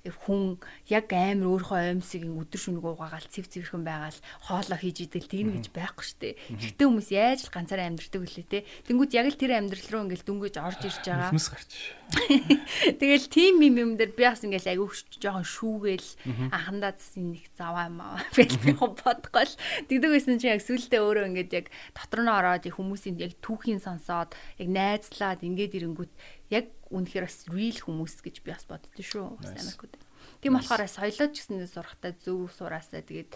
хүн 0.04 0.60
яг 0.92 1.16
амар 1.16 1.48
өөрийнхөө 1.48 1.80
аимсыг 1.96 2.28
өдөр 2.28 2.60
шөнөг 2.60 2.84
уугаагаал 2.84 3.24
цэв 3.24 3.48
цэвэрхэн 3.48 3.88
байгаал 3.88 4.20
хоолоо 4.44 4.76
хийж 4.76 5.08
идэл 5.08 5.32
тэгнэ 5.32 5.64
гэж 5.64 5.68
байхгүй 5.72 6.04
штэ. 6.04 6.36
Эхтэй 6.60 6.84
хүмүүс 6.92 7.08
яаж 7.16 7.48
л 7.48 7.56
ганцаараа 7.56 7.88
амьдрдаг 7.88 8.20
вүлээ 8.20 8.48
те. 8.52 8.68
Тэнгүүд 8.84 9.16
яг 9.16 9.32
л 9.32 9.40
тэр 9.40 9.56
амьдрал 9.56 9.88
руу 9.88 10.04
ингээл 10.04 10.28
дүнгэж 10.28 10.56
орж 10.60 10.82
ирж 10.84 11.08
байгаа. 11.08 11.32
Хүмүүс 11.32 11.48
гарч. 11.56 11.72
Тэгэл 13.00 13.32
тим 13.32 13.64
юм 13.64 13.76
юм 13.80 13.92
дээр 13.96 14.12
би 14.12 14.28
бас 14.28 14.44
ингээл 14.44 14.76
айгүй 14.76 14.92
жоохон 15.24 15.48
шүүгээл 15.48 16.10
анхандаа 16.52 17.00
нэг 17.00 17.48
заваа 17.56 17.88
юм 17.88 18.04
аа 18.04 18.20
бэлтгэх 18.36 18.84
бодгоол. 18.84 19.54
Тэгдэг 19.88 20.12
байсан 20.12 20.36
чи 20.36 20.52
яг 20.52 20.60
сүултээ 20.68 21.00
өөрөө 21.00 21.32
ингээд 21.32 21.52
яг 21.56 21.66
дотор 21.96 22.28
нь 22.28 22.36
ороод 22.36 22.68
хүмүүсийн 22.68 23.24
яг 23.24 23.40
түүхийн 23.40 23.80
сонсоод 23.80 24.36
яг 24.36 24.68
найзлаад 24.68 25.48
ингээд 25.48 25.80
ирэнгүүт 25.80 26.12
яг 26.52 26.68
үнэхээр 26.94 27.26
бас 27.26 27.50
real 27.50 27.78
хүмүүс 27.82 28.22
гэж 28.22 28.46
би 28.46 28.54
бас 28.54 28.70
боддоо 28.70 28.94
шүү. 28.94 29.42
Америкууд. 29.42 29.98
Тийм 30.40 30.54
болохоор 30.56 30.86
соёлоо 30.86 31.28
ч 31.34 31.42
гэсэн 31.42 31.66
сурахтаа 31.66 32.14
зөв 32.22 32.54
сураасаа 32.54 33.02
тэгээд 33.02 33.34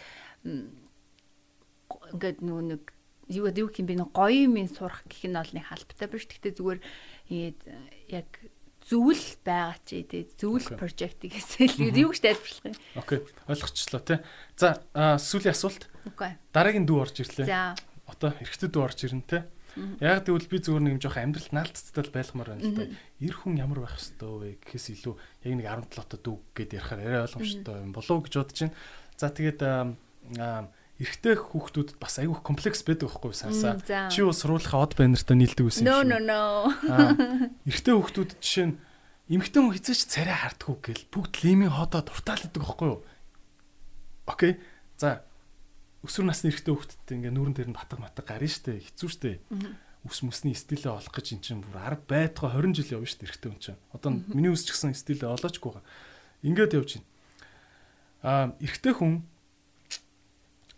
ингээд 2.13 2.39
нүү 2.45 2.59
нэг 2.77 2.84
юу 3.27 3.49
юу 3.51 3.67
юм 3.67 3.88
би 3.88 3.95
нэг 3.97 4.13
гоё 4.13 4.47
юм 4.47 4.55
сурах 4.69 5.03
гэх 5.09 5.27
нь 5.27 5.35
бол 5.35 5.51
нэг 5.51 5.65
халбтай 5.67 6.07
биш. 6.07 6.27
Гэхдээ 6.29 6.53
зүгээр 6.55 6.79
ингээд 7.27 7.59
яг 8.13 8.29
зөвл 8.88 9.23
байгаа 9.43 9.75
чи 9.84 10.03
тий 10.07 10.23
зөвл 10.39 10.63
прожектыг 10.79 11.35
хэсэл 11.35 11.75
юу 11.91 12.11
гэж 12.15 12.23
тайлбарлах 12.23 12.67
юм. 12.71 12.75
Окей. 12.95 13.19
Ойлгочихлоо 13.51 14.01
тий. 14.03 14.19
За 14.55 14.79
сүүлийн 14.95 15.51
асуулт. 15.51 15.91
Окей. 16.07 16.39
Дараагийн 16.55 16.88
дүү 16.88 16.97
орж 17.03 17.19
ирлээ. 17.19 17.47
За. 17.51 17.75
Одоо 18.07 18.31
эргэжтэй 18.39 18.71
дүү 18.71 18.84
орж 18.88 18.99
ирнэ 19.03 19.27
тий. 19.27 19.43
Яг 20.02 20.26
тэгвэл 20.26 20.49
би 20.49 20.58
зүгээр 20.58 20.84
нэг 20.84 20.94
юм 20.98 21.02
жоох 21.04 21.18
амьдралд 21.18 21.54
наалтцтай 21.54 22.06
байлгамаар 22.10 22.49
байна 22.56 22.64
л 22.66 22.76
да. 22.78 22.86
Ир 23.22 23.36
хүн 23.38 23.60
ямар 23.60 23.84
байх 23.84 23.98
хэвээр 23.98 24.58
вэ 24.58 24.66
гэхээс 24.66 24.88
илүү 24.98 25.16
яг 25.45 25.54
нэг 25.58 25.68
17 25.94 26.08
та 26.08 26.18
дүү 26.18 26.38
гэдээ 26.56 26.80
ярихаар 26.82 27.02
арай 27.04 27.22
ойлгомжтой 27.28 27.76
юм 27.82 27.91
болов 27.94 28.14
уу 28.14 28.24
гэж 28.26 28.34
бодож 28.38 28.60
байна. 28.66 28.76
За 29.18 29.28
тэгээд 29.30 29.60
эрэгтэй 30.98 31.36
хүүхдүүд 31.38 31.90
бас 32.02 32.18
айгүй 32.18 32.41
комплекс 32.41 32.82
байдаг 32.82 33.14
байхгүй 33.14 33.34
сансаа. 33.38 33.78
Чи 34.10 34.26
бол 34.26 34.34
сургуулийнхаа 34.34 34.82
од 34.82 34.98
байнартаа 34.98 35.38
нийлдэг 35.38 35.70
байсан 35.70 35.86
юм 35.86 35.94
шиг. 35.94 35.94
No 35.94 36.02
no 36.02 36.18
no. 36.18 36.74
Эрэгтэй 37.70 37.94
хүүхдүүд 37.94 38.32
жишээ 38.41 38.66
нь 38.74 38.76
эмхтэн 39.30 39.62
хүн 39.62 39.76
хизээч 39.78 40.10
царай 40.10 40.34
хардггүй 40.34 40.78
гэл 40.90 41.06
бүгд 41.14 41.34
лимийн 41.45 41.70
хоодоо 41.70 42.02
дуртаал 42.02 42.41
идэг 42.41 42.66
байхгүй 42.66 42.88
юу? 42.98 43.06
Окей. 44.26 44.58
За 44.98 45.22
өсвөр 46.07 46.25
насны 46.31 46.49
эрэгтэй 46.49 46.71
хүүхдэд 46.71 47.11
ингээ 47.11 47.34
нүүрэн 47.35 47.55
дээр 47.59 47.69
нь 47.69 47.77
батг 47.77 47.99
матг 47.99 48.23
гарна 48.23 48.47
штэ 48.47 48.79
хэцүү 48.79 49.09
штэ. 49.11 49.43
Үс 50.07 50.23
мүсний 50.23 50.55
стилээ 50.55 50.95
олох 50.95 51.11
гэж 51.11 51.35
эн 51.35 51.41
чинь 51.43 51.59
бүр 51.59 51.75
10 51.84 52.07
байтгаа 52.07 52.55
20 52.55 52.79
жил 52.79 53.03
явна 53.03 53.11
штэ 53.11 53.27
эрэгтэй 53.27 53.49
хүн 53.51 53.59
чинь. 53.59 53.81
Одоо 53.91 54.11
миний 54.31 54.47
үс 54.55 54.63
ч 54.63 54.71
гэсэн 54.71 54.95
стилээ 54.95 55.27
олоочгүй 55.27 55.67
байгаа. 55.75 55.85
Ингээд 56.47 56.77
явж 56.79 56.89
байна. 56.95 57.07
Аа 58.23 58.45
эрэгтэй 58.63 58.93
хүн 58.95 59.27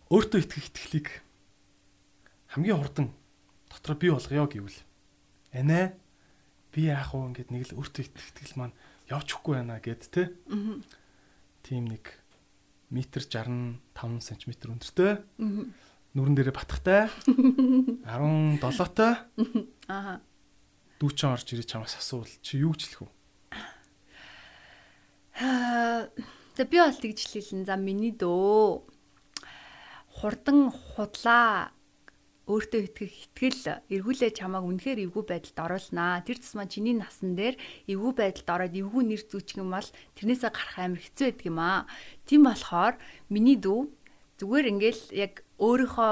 өөртөө 0.10 0.40
итгэх 0.42 0.66
итгэлийг 0.74 1.08
хамгийн 2.50 2.82
хурдан 2.82 3.14
дотроо 3.70 3.96
бий 3.96 4.10
болгоё 4.10 4.50
гэвэл 4.50 4.80
анаа 5.54 5.94
би 6.74 6.90
яах 6.90 7.14
вэ 7.14 7.30
ингээд 7.30 7.50
нэг 7.54 7.64
л 7.70 7.78
өөртөө 7.78 8.04
итгэл 8.10 8.58
маань 8.58 8.76
явчихгүй 9.06 9.54
байна 9.62 9.78
гэд 9.78 10.10
тэ. 10.10 10.34
Тийм 11.62 11.86
нэг 11.86 12.19
метр 12.90 13.22
65 13.22 14.22
см 14.22 14.52
өндөртэй. 14.74 15.22
Нүрэн 16.18 16.36
дээрээ 16.38 16.56
батхтай. 16.58 17.10
17-той. 17.26 19.14
Аа. 19.94 20.22
Дүүчин 20.98 21.32
орж 21.32 21.54
ирээ 21.54 21.70
чамаас 21.70 21.96
асуувал 21.96 22.34
чи 22.42 22.60
юу 22.60 22.74
гэж 22.74 22.82
хэлэх 22.90 23.02
вэ? 23.06 23.12
Аа, 25.40 26.10
за 26.58 26.64
би 26.66 26.78
бол 26.82 26.98
тэгж 26.98 27.30
хэлсэн. 27.30 27.64
За 27.70 27.78
миний 27.78 28.12
дөө 28.12 28.84
хурдан 30.20 30.74
худлаа 30.74 31.72
өөртөө 32.50 32.82
итгэх 32.90 33.14
итгэл 33.30 33.86
эргүүлээ 33.94 34.34
чамааг 34.34 34.66
үнэхээр 34.66 35.06
эвгүй 35.06 35.24
байдалд 35.30 35.60
оруулнаа. 35.62 36.26
Тэр 36.26 36.42
тусмаа 36.42 36.66
чиний 36.66 36.98
насан 36.98 37.38
дээр 37.38 37.62
эвгүй 37.86 38.14
байдалд 38.18 38.50
ороод 38.50 38.74
эвгүй 38.74 39.04
нэр 39.06 39.22
зүүчих 39.22 39.62
юм 39.62 39.70
бол 39.70 39.86
тэрнээсээ 40.18 40.50
гарах 40.50 40.78
амар 40.82 40.98
хэцүү 40.98 41.26
байдаг 41.30 41.46
юм 41.46 41.60
аа. 41.62 41.86
Тийм 42.26 42.42
болохоор 42.50 42.98
миний 43.30 43.54
дүү 43.62 43.94
зүгээр 44.42 44.66
ингээл 44.66 45.04
яг 45.14 45.34
өөрийнхөө 45.62 46.12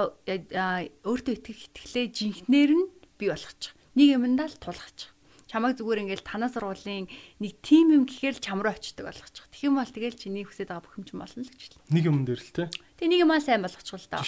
өөртөө 1.09 1.33
итгэх 1.41 1.59
итгэлээ 1.73 2.05
жинхнээр 2.13 2.71
нь 2.77 2.85
бий 3.17 3.33
болгочих. 3.33 3.73
Нэг 3.97 4.07
юмдаа 4.21 4.45
л 4.45 4.61
тулгачих. 4.61 5.17
Чамайг 5.47 5.79
зүгээр 5.79 6.03
ингээл 6.05 6.27
танаа 6.27 6.51
сургуулийн 6.51 7.07
нэг 7.39 7.53
тим 7.63 7.95
юм 7.95 8.03
гэхээр 8.03 8.35
л 8.35 8.43
чам 8.43 8.59
руу 8.59 8.75
очдог 8.75 9.07
болгочих. 9.07 9.47
Тэгэх 9.47 9.67
юм 9.71 9.79
бол 9.79 9.87
тэгэл 9.87 10.19
чиний 10.19 10.43
хүсэж 10.43 10.67
байгаа 10.67 10.83
бүх 10.83 10.99
юм 10.99 11.07
чинь 11.07 11.21
болно 11.23 11.41
л 11.41 11.49
гэж 11.55 11.63
л. 11.71 11.79
Нэг 11.95 12.03
юм 12.03 12.27
дээр 12.27 12.41
л 12.43 12.51
те. 12.51 12.67
Тэг 12.99 13.07
нэг 13.07 13.23
юм 13.23 13.31
аа 13.31 13.39
сайн 13.39 13.63
болгочих 13.63 13.95
л 13.95 14.11
доо. 14.11 14.21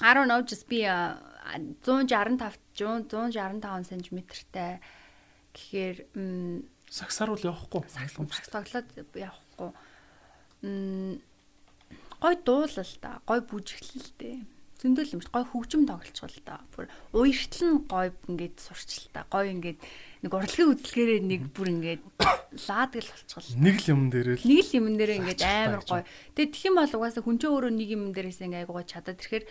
I 0.00 0.14
don't 0.14 0.28
know 0.28 0.42
just 0.42 0.68
be 0.68 0.84
165 0.86 2.58
165 2.78 3.86
см-тай 3.88 4.78
гэхээр 5.54 5.96
сагсааруул 6.90 7.42
явахгүй. 7.42 7.82
Сагс 7.90 8.14
тоглоод 8.52 8.88
явахгүй. 9.16 9.70
Гой 12.18 12.34
дуулал 12.44 12.94
та, 13.00 13.20
гой 13.26 13.40
бүжиглэл 13.42 14.10
дээ. 14.18 14.38
Зөндөл 14.78 15.18
юм 15.18 15.22
шүү. 15.22 15.34
Гой 15.34 15.44
хөгжим 15.50 15.82
тоглолцгоо 15.90 16.30
л 16.30 16.42
та. 16.46 16.62
Бүр 16.70 16.86
уяртал 17.10 17.66
нь 17.66 17.82
гой 17.90 18.14
ингээд 18.30 18.62
сурч 18.62 19.10
л 19.10 19.10
та. 19.10 19.26
Гой 19.26 19.50
ингээд 19.58 19.78
нэг 20.22 20.30
урлагийн 20.30 20.70
үзлэгээрээ 20.70 21.20
нэг 21.26 21.42
бүр 21.50 21.74
ингээд 21.74 22.02
лаадаг 22.70 23.02
л 23.02 23.10
болчихвол. 23.10 23.58
Нэг 23.58 23.76
л 23.82 23.90
юм 23.90 24.02
дээрээ 24.14 24.38
л. 24.38 24.46
Нэг 24.46 24.62
л 24.62 24.76
юм 24.78 24.86
дээрээ 24.94 25.18
ингээд 25.18 25.42
амар 25.42 25.82
гой. 25.82 26.02
Тэгээ 26.38 26.50
тэгэх 26.54 26.68
юм 26.70 26.78
бол 26.78 26.94
угаасаа 26.94 27.22
хүн 27.26 27.38
чинь 27.42 27.50
өөрөө 27.50 27.72
нэг 27.74 27.88
юм 27.90 28.02
дээрээс 28.14 28.38
ингээд 28.38 28.62
айгуугаа 28.66 28.86
чадаад 28.86 29.18
ирэхээр 29.18 29.44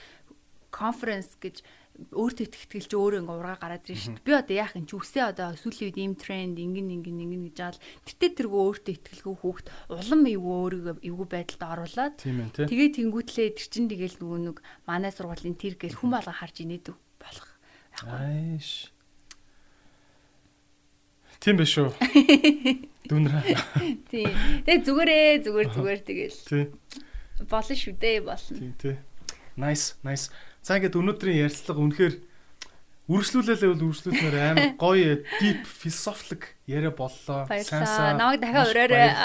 конференс 0.78 1.34
гэж 1.42 1.66
өөртөө 2.14 2.46
чи 2.54 2.94
өөрөө 2.94 3.26
ингээ 3.26 3.38
ургаа 3.42 3.58
гараад 3.58 3.90
ирж 3.90 4.02
шүү 4.06 4.22
дээ. 4.22 4.26
Би 4.30 4.34
одоо 4.38 4.54
яах 4.54 4.78
юм 4.78 4.86
чи 4.86 4.96
үсээ 5.02 5.34
одоо 5.34 5.58
сүүлийн 5.58 5.90
үед 5.90 5.98
ийм 5.98 6.14
тренд 6.14 6.58
ингэн 6.62 6.94
ингэн 6.94 7.22
ингэн 7.26 7.44
гэж 7.50 7.58
аал 7.66 7.80
тэртээ 8.06 8.32
тэргөө 8.38 8.62
өөртөө 8.70 8.94
итгэлгүй 9.02 9.36
хүүхд 9.42 9.66
улам 9.90 10.22
эвгүй 10.30 10.56
өөрийгөө 10.62 10.96
эвгүй 11.02 11.28
байдалд 11.34 11.64
оруулаад 11.66 12.16
тэгээ 12.22 12.90
тэнгүүтлээ 13.02 13.50
тэр 13.58 13.68
чин 13.74 13.90
тэгэл 13.90 14.22
нөгөө 14.22 14.40
нэг 14.46 14.58
манай 14.86 15.10
сургуулийн 15.10 15.58
тэр 15.58 15.74
гэл 15.82 15.98
хүн 15.98 16.12
болго 16.14 16.34
харж 16.38 16.56
инээдэг 16.62 16.94
болох 16.94 17.50
байхгүй. 17.98 18.94
Тийм 21.42 21.58
биш 21.58 21.74
үү? 21.82 21.90
Дүнрэ. 23.10 23.42
Тийм. 24.10 24.30
Тэгээ 24.66 24.86
зүгээрээ 24.86 25.34
зүгээр 25.46 25.68
зүгээр 25.74 26.02
тэгэл. 26.06 26.40
Тийм. 26.46 26.68
Болно 27.46 27.76
шүү 27.78 27.94
дээ 27.98 28.18
болно. 28.26 28.58
Тийм 28.58 28.74
тий. 28.78 28.96
Nice, 29.58 29.98
nice. 30.06 30.30
За 30.68 30.76
ингээд 30.76 31.00
өнөөдрийн 31.00 31.48
ярилцлага 31.48 31.80
үнэхээр 31.80 32.16
үргэлжлүүлээлээ 33.08 33.72
бол 33.72 33.86
үргэлжлүүлмээр 33.88 34.36
амар 34.52 34.76
гоё 34.76 35.24
deep 35.40 35.64
philosophic 35.64 36.60
яриа 36.68 36.92
боллоо. 36.92 37.48
Санса 37.64 38.20
намайг 38.20 38.44
дахиад 38.44 38.76
ураарай. 38.76 39.16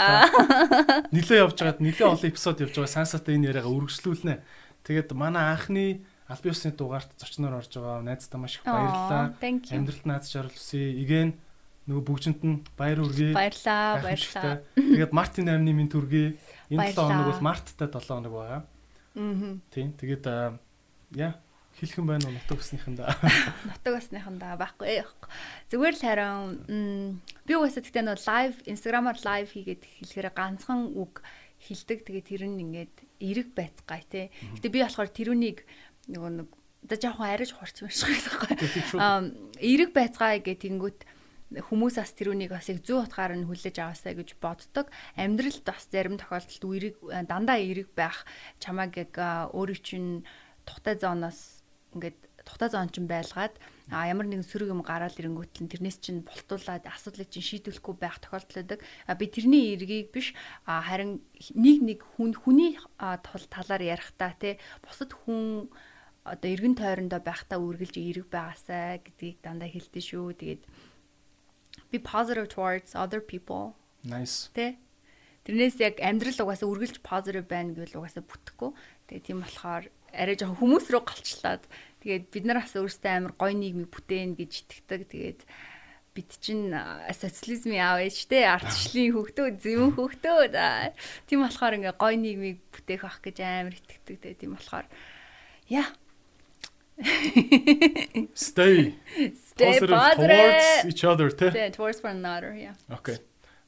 Нилээ 1.19 1.43
явж 1.43 1.59
байгаад 1.59 1.83
нилээ 1.83 2.07
олон 2.15 2.31
эпизод 2.31 2.63
явж 2.63 2.79
байгаа 2.79 2.95
сансатай 2.95 3.35
энэ 3.35 3.51
яриагаа 3.51 3.75
үргэлжлүүлнэ. 3.75 4.39
Тэгээд 4.87 5.11
манай 5.19 5.51
анхны 5.51 6.07
албан 6.31 6.55
ёсны 6.55 6.71
дугаарт 6.79 7.11
зочноор 7.19 7.59
орж 7.59 7.75
байгаа 7.75 8.07
найздаа 8.07 8.39
маш 8.39 8.63
их 8.63 8.63
баярлалаа. 8.63 9.35
Амьдралд 9.43 10.07
наад 10.07 10.31
жаргал 10.31 10.55
хүсье. 10.55 10.95
Igen 10.95 11.43
нөгөө 11.91 12.07
бүгжинт 12.07 12.47
нь 12.47 12.63
баяр 12.79 13.03
хүргэе. 13.03 13.35
Баярлаа, 13.35 13.99
баярлаа. 13.99 14.63
Тэгээд 14.79 15.11
Мартин 15.11 15.51
8-ны 15.51 15.75
минь 15.75 15.91
түргэе. 15.91 16.39
Энэ 16.71 16.95
7 16.95 17.03
хоног 17.03 17.27
бол 17.35 17.43
Марттай 17.51 17.91
7 17.91 17.99
хоног 17.99 18.31
байгаа. 18.31 18.63
Аа. 18.63 19.59
Тийм. 19.75 19.91
Тэгээд 19.99 20.23
яа 21.15 21.37
хэлэх 21.77 21.99
юм 21.99 22.07
байна 22.13 22.29
уу? 22.29 22.37
Нутаг 22.37 22.59
усныхандаа 22.61 23.17
нутаг 23.69 23.93
усныхандаа 23.97 24.55
байхгүй 24.61 25.01
зүгээр 25.73 25.95
л 25.97 26.05
харин 26.05 27.21
би 27.49 27.53
угаасаа 27.57 27.83
тэгтээ 27.83 28.05
нөө 28.05 28.19
лайв 28.29 28.53
инстаграмаар 28.69 29.19
лайв 29.25 29.47
хийгээд 29.53 29.83
хэлэхээр 30.05 30.29
ганцхан 30.37 30.93
үг 30.93 31.25
хилдэг. 31.63 32.03
Тэгээд 32.03 32.27
тэр 32.27 32.43
нь 32.51 32.61
ингээд 32.61 32.95
эрэг 33.23 33.49
байцгаая 33.55 34.05
те 34.11 34.35
гэтээ 34.59 34.75
би 34.75 34.81
болохоор 34.83 35.11
тэрүүнийг 35.15 35.59
нөгөө 36.11 36.31
нэг 36.43 36.49
за 36.91 36.97
жоохон 36.99 37.31
ариж 37.31 37.55
хурц 37.55 37.79
юм 37.87 37.91
шиг 37.91 38.11
байхгүй. 38.11 38.59
Аа 38.99 39.31
эрэг 39.63 39.95
байцгаая 39.95 40.43
гэх 40.43 40.59
тэнгүүт 40.67 41.01
хүмүүс 41.53 42.01
бас 42.01 42.13
тэрүүнийг 42.19 42.51
бас 42.51 42.67
их 42.73 42.83
зүү 42.83 43.07
утгаар 43.07 43.39
нь 43.39 43.47
хүлээж 43.47 43.77
аваасаа 43.79 44.19
гэж 44.19 44.35
боддог. 44.43 44.91
Амьдралд 45.15 45.63
бас 45.63 45.87
зарим 45.87 46.19
тохиолдолд 46.19 46.65
үрэг 46.67 46.97
дандаа 47.29 47.61
эрэг 47.63 47.95
байх 47.95 48.27
чамааг 48.59 48.97
яг 48.99 49.15
өөрийн 49.55 49.85
чинь 49.85 50.11
тухтай 50.65 50.97
зооноос 50.99 51.63
ингээд 51.95 52.19
тухтай 52.45 52.69
зоон 52.71 52.91
чинь 52.91 53.07
байлгаад 53.07 53.55
а 53.91 54.09
ямар 54.09 54.27
нэгэн 54.27 54.47
сөрөг 54.47 54.73
юм 54.75 54.83
гараад 54.83 55.15
ирэнгүүт 55.15 55.63
л 55.63 55.71
тэрнээс 55.71 55.99
чинь 56.03 56.27
болтуулаад 56.27 56.87
асуудлыг 56.91 57.31
чинь 57.31 57.47
шийдвэхгүй 57.47 57.95
байх 57.99 58.19
тохиолдол 58.19 58.59
байдаг. 58.59 58.81
А 59.07 59.15
би 59.15 59.27
тэрний 59.31 59.77
эргийг 59.77 60.11
биш 60.11 60.35
а 60.67 60.83
харин 60.83 61.23
нэг 61.55 61.79
нэг 61.83 62.01
хүн 62.17 62.35
хүний 62.35 62.79
тул 62.99 63.45
талаар 63.47 63.83
ярихдаа 63.83 64.35
те 64.39 64.59
бусад 64.83 65.15
хүн 65.15 65.71
одоо 66.27 66.49
эргэн 66.51 66.79
тойрондоо 66.79 67.21
байхдаа 67.23 67.59
үргэлж 67.63 67.97
эрэг 67.99 68.27
байгаасаа 68.31 69.03
гэдгийг 69.03 69.39
дандаа 69.43 69.71
хэлдэг 69.71 70.03
шүү. 70.03 70.35
Тэгээд 70.39 70.63
be 71.91 71.99
positive 71.99 72.49
towards 72.49 72.95
other 72.95 73.21
people. 73.21 73.75
Nice. 74.03 74.51
Тэ 74.55 74.79
Тэрнээс 75.43 75.83
яг 75.83 75.99
амьдрал 75.99 76.39
угаасаа 76.47 76.71
үргэлж 76.71 77.03
positive 77.03 77.51
байна 77.51 77.75
гэвэл 77.75 77.99
угаасаа 77.99 78.23
бүтэхгүй. 78.23 78.71
Тэгээ 79.11 79.27
тийм 79.27 79.43
болохоор 79.43 79.91
арай 80.13 80.37
жоохон 80.37 80.61
хүмүүс 80.61 80.87
рүү 80.93 81.03
голчлаад 81.09 81.65
тэгээд 82.05 82.25
бид 82.33 82.45
нар 82.47 82.63
бас 82.63 82.77
өөрсдөө 82.77 83.13
амар 83.13 83.35
гоё 83.37 83.55
нийгмийг 83.57 83.91
бүтээн 83.91 84.37
гэж 84.37 84.53
итгэдэг. 84.63 85.03
Тэгээд 85.13 85.41
бид 86.13 86.31
чинь 86.45 86.73
социализмын 87.09 87.81
аав 87.81 88.05
ээж 88.05 88.29
те 88.29 88.45
ардчлалын 88.45 89.17
хөгтөө 89.17 89.47
зэвэн 89.65 89.93
хөгтөө 89.97 90.41
тийм 91.25 91.41
болохоор 91.41 91.77
ингээ 91.81 91.97
гоё 91.97 92.17
нийгмийг 92.21 92.59
бүтээх 92.69 93.03
ах 93.09 93.19
гэж 93.25 93.37
амар 93.41 93.75
итгэдэг. 93.81 94.17
Те 94.21 94.37
тийм 94.37 94.53
болохоор 94.61 94.85
яа? 95.73 95.89
Stay 98.37 98.95
stay 99.33 99.81
positive 99.81 100.29
towards 100.29 100.85
each 100.85 101.05
other 101.05 101.33
те 101.33 101.71
towards 101.73 102.05
one 102.05 102.21
another 102.21 102.53
yeah. 102.53 102.77
Okay. 102.93 103.17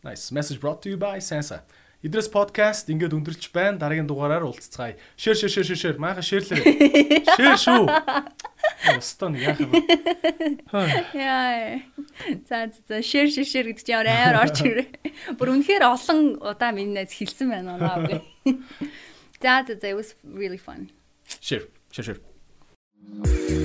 Nice. 0.05 0.31
Message 0.31 0.61
brought 0.61 0.83
to 0.83 0.91
you 0.93 0.99
by 1.01 1.17
Sansa 1.19 1.65
Идрес 2.05 2.29
подкаст 2.29 2.91
ингээд 2.93 3.17
өндөрлж 3.17 3.49
байна. 3.49 3.81
Дараагийн 3.81 4.05
дугаараар 4.05 4.45
уулзцгаая. 4.45 5.01
Шэр 5.17 5.41
шэр 5.41 5.65
шэр 5.65 5.79
шэр 5.81 5.97
maaха 5.97 6.21
шэрлээ. 6.21 6.61
Шэр 7.41 7.57
шүү. 7.57 7.89
Остон 8.93 9.41
яах 9.41 9.57
вэ? 9.57 9.81
Яа. 11.17 11.81
За 12.45 12.69
за 12.69 13.01
шэр 13.01 13.33
шэр 13.33 13.49
шэр 13.49 13.67
гэдэг 13.73 13.89
чинь 13.89 14.05
амар 14.05 14.37
орч 14.45 14.61
ирээ. 14.69 15.33
Бүр 15.41 15.57
үнэхээр 15.57 15.89
олон 15.89 16.37
удаа 16.45 16.77
миний 16.77 16.93
найз 16.93 17.17
хэлсэн 17.17 17.49
байна 17.49 17.81
оноо. 17.81 18.21
За 19.41 19.65
за 19.65 19.73
it 19.73 19.97
was 19.97 20.13
really 20.29 20.61
fun. 20.61 20.93
Шэр 21.41 21.73
шэр 21.89 22.05
шэр. 22.05 23.64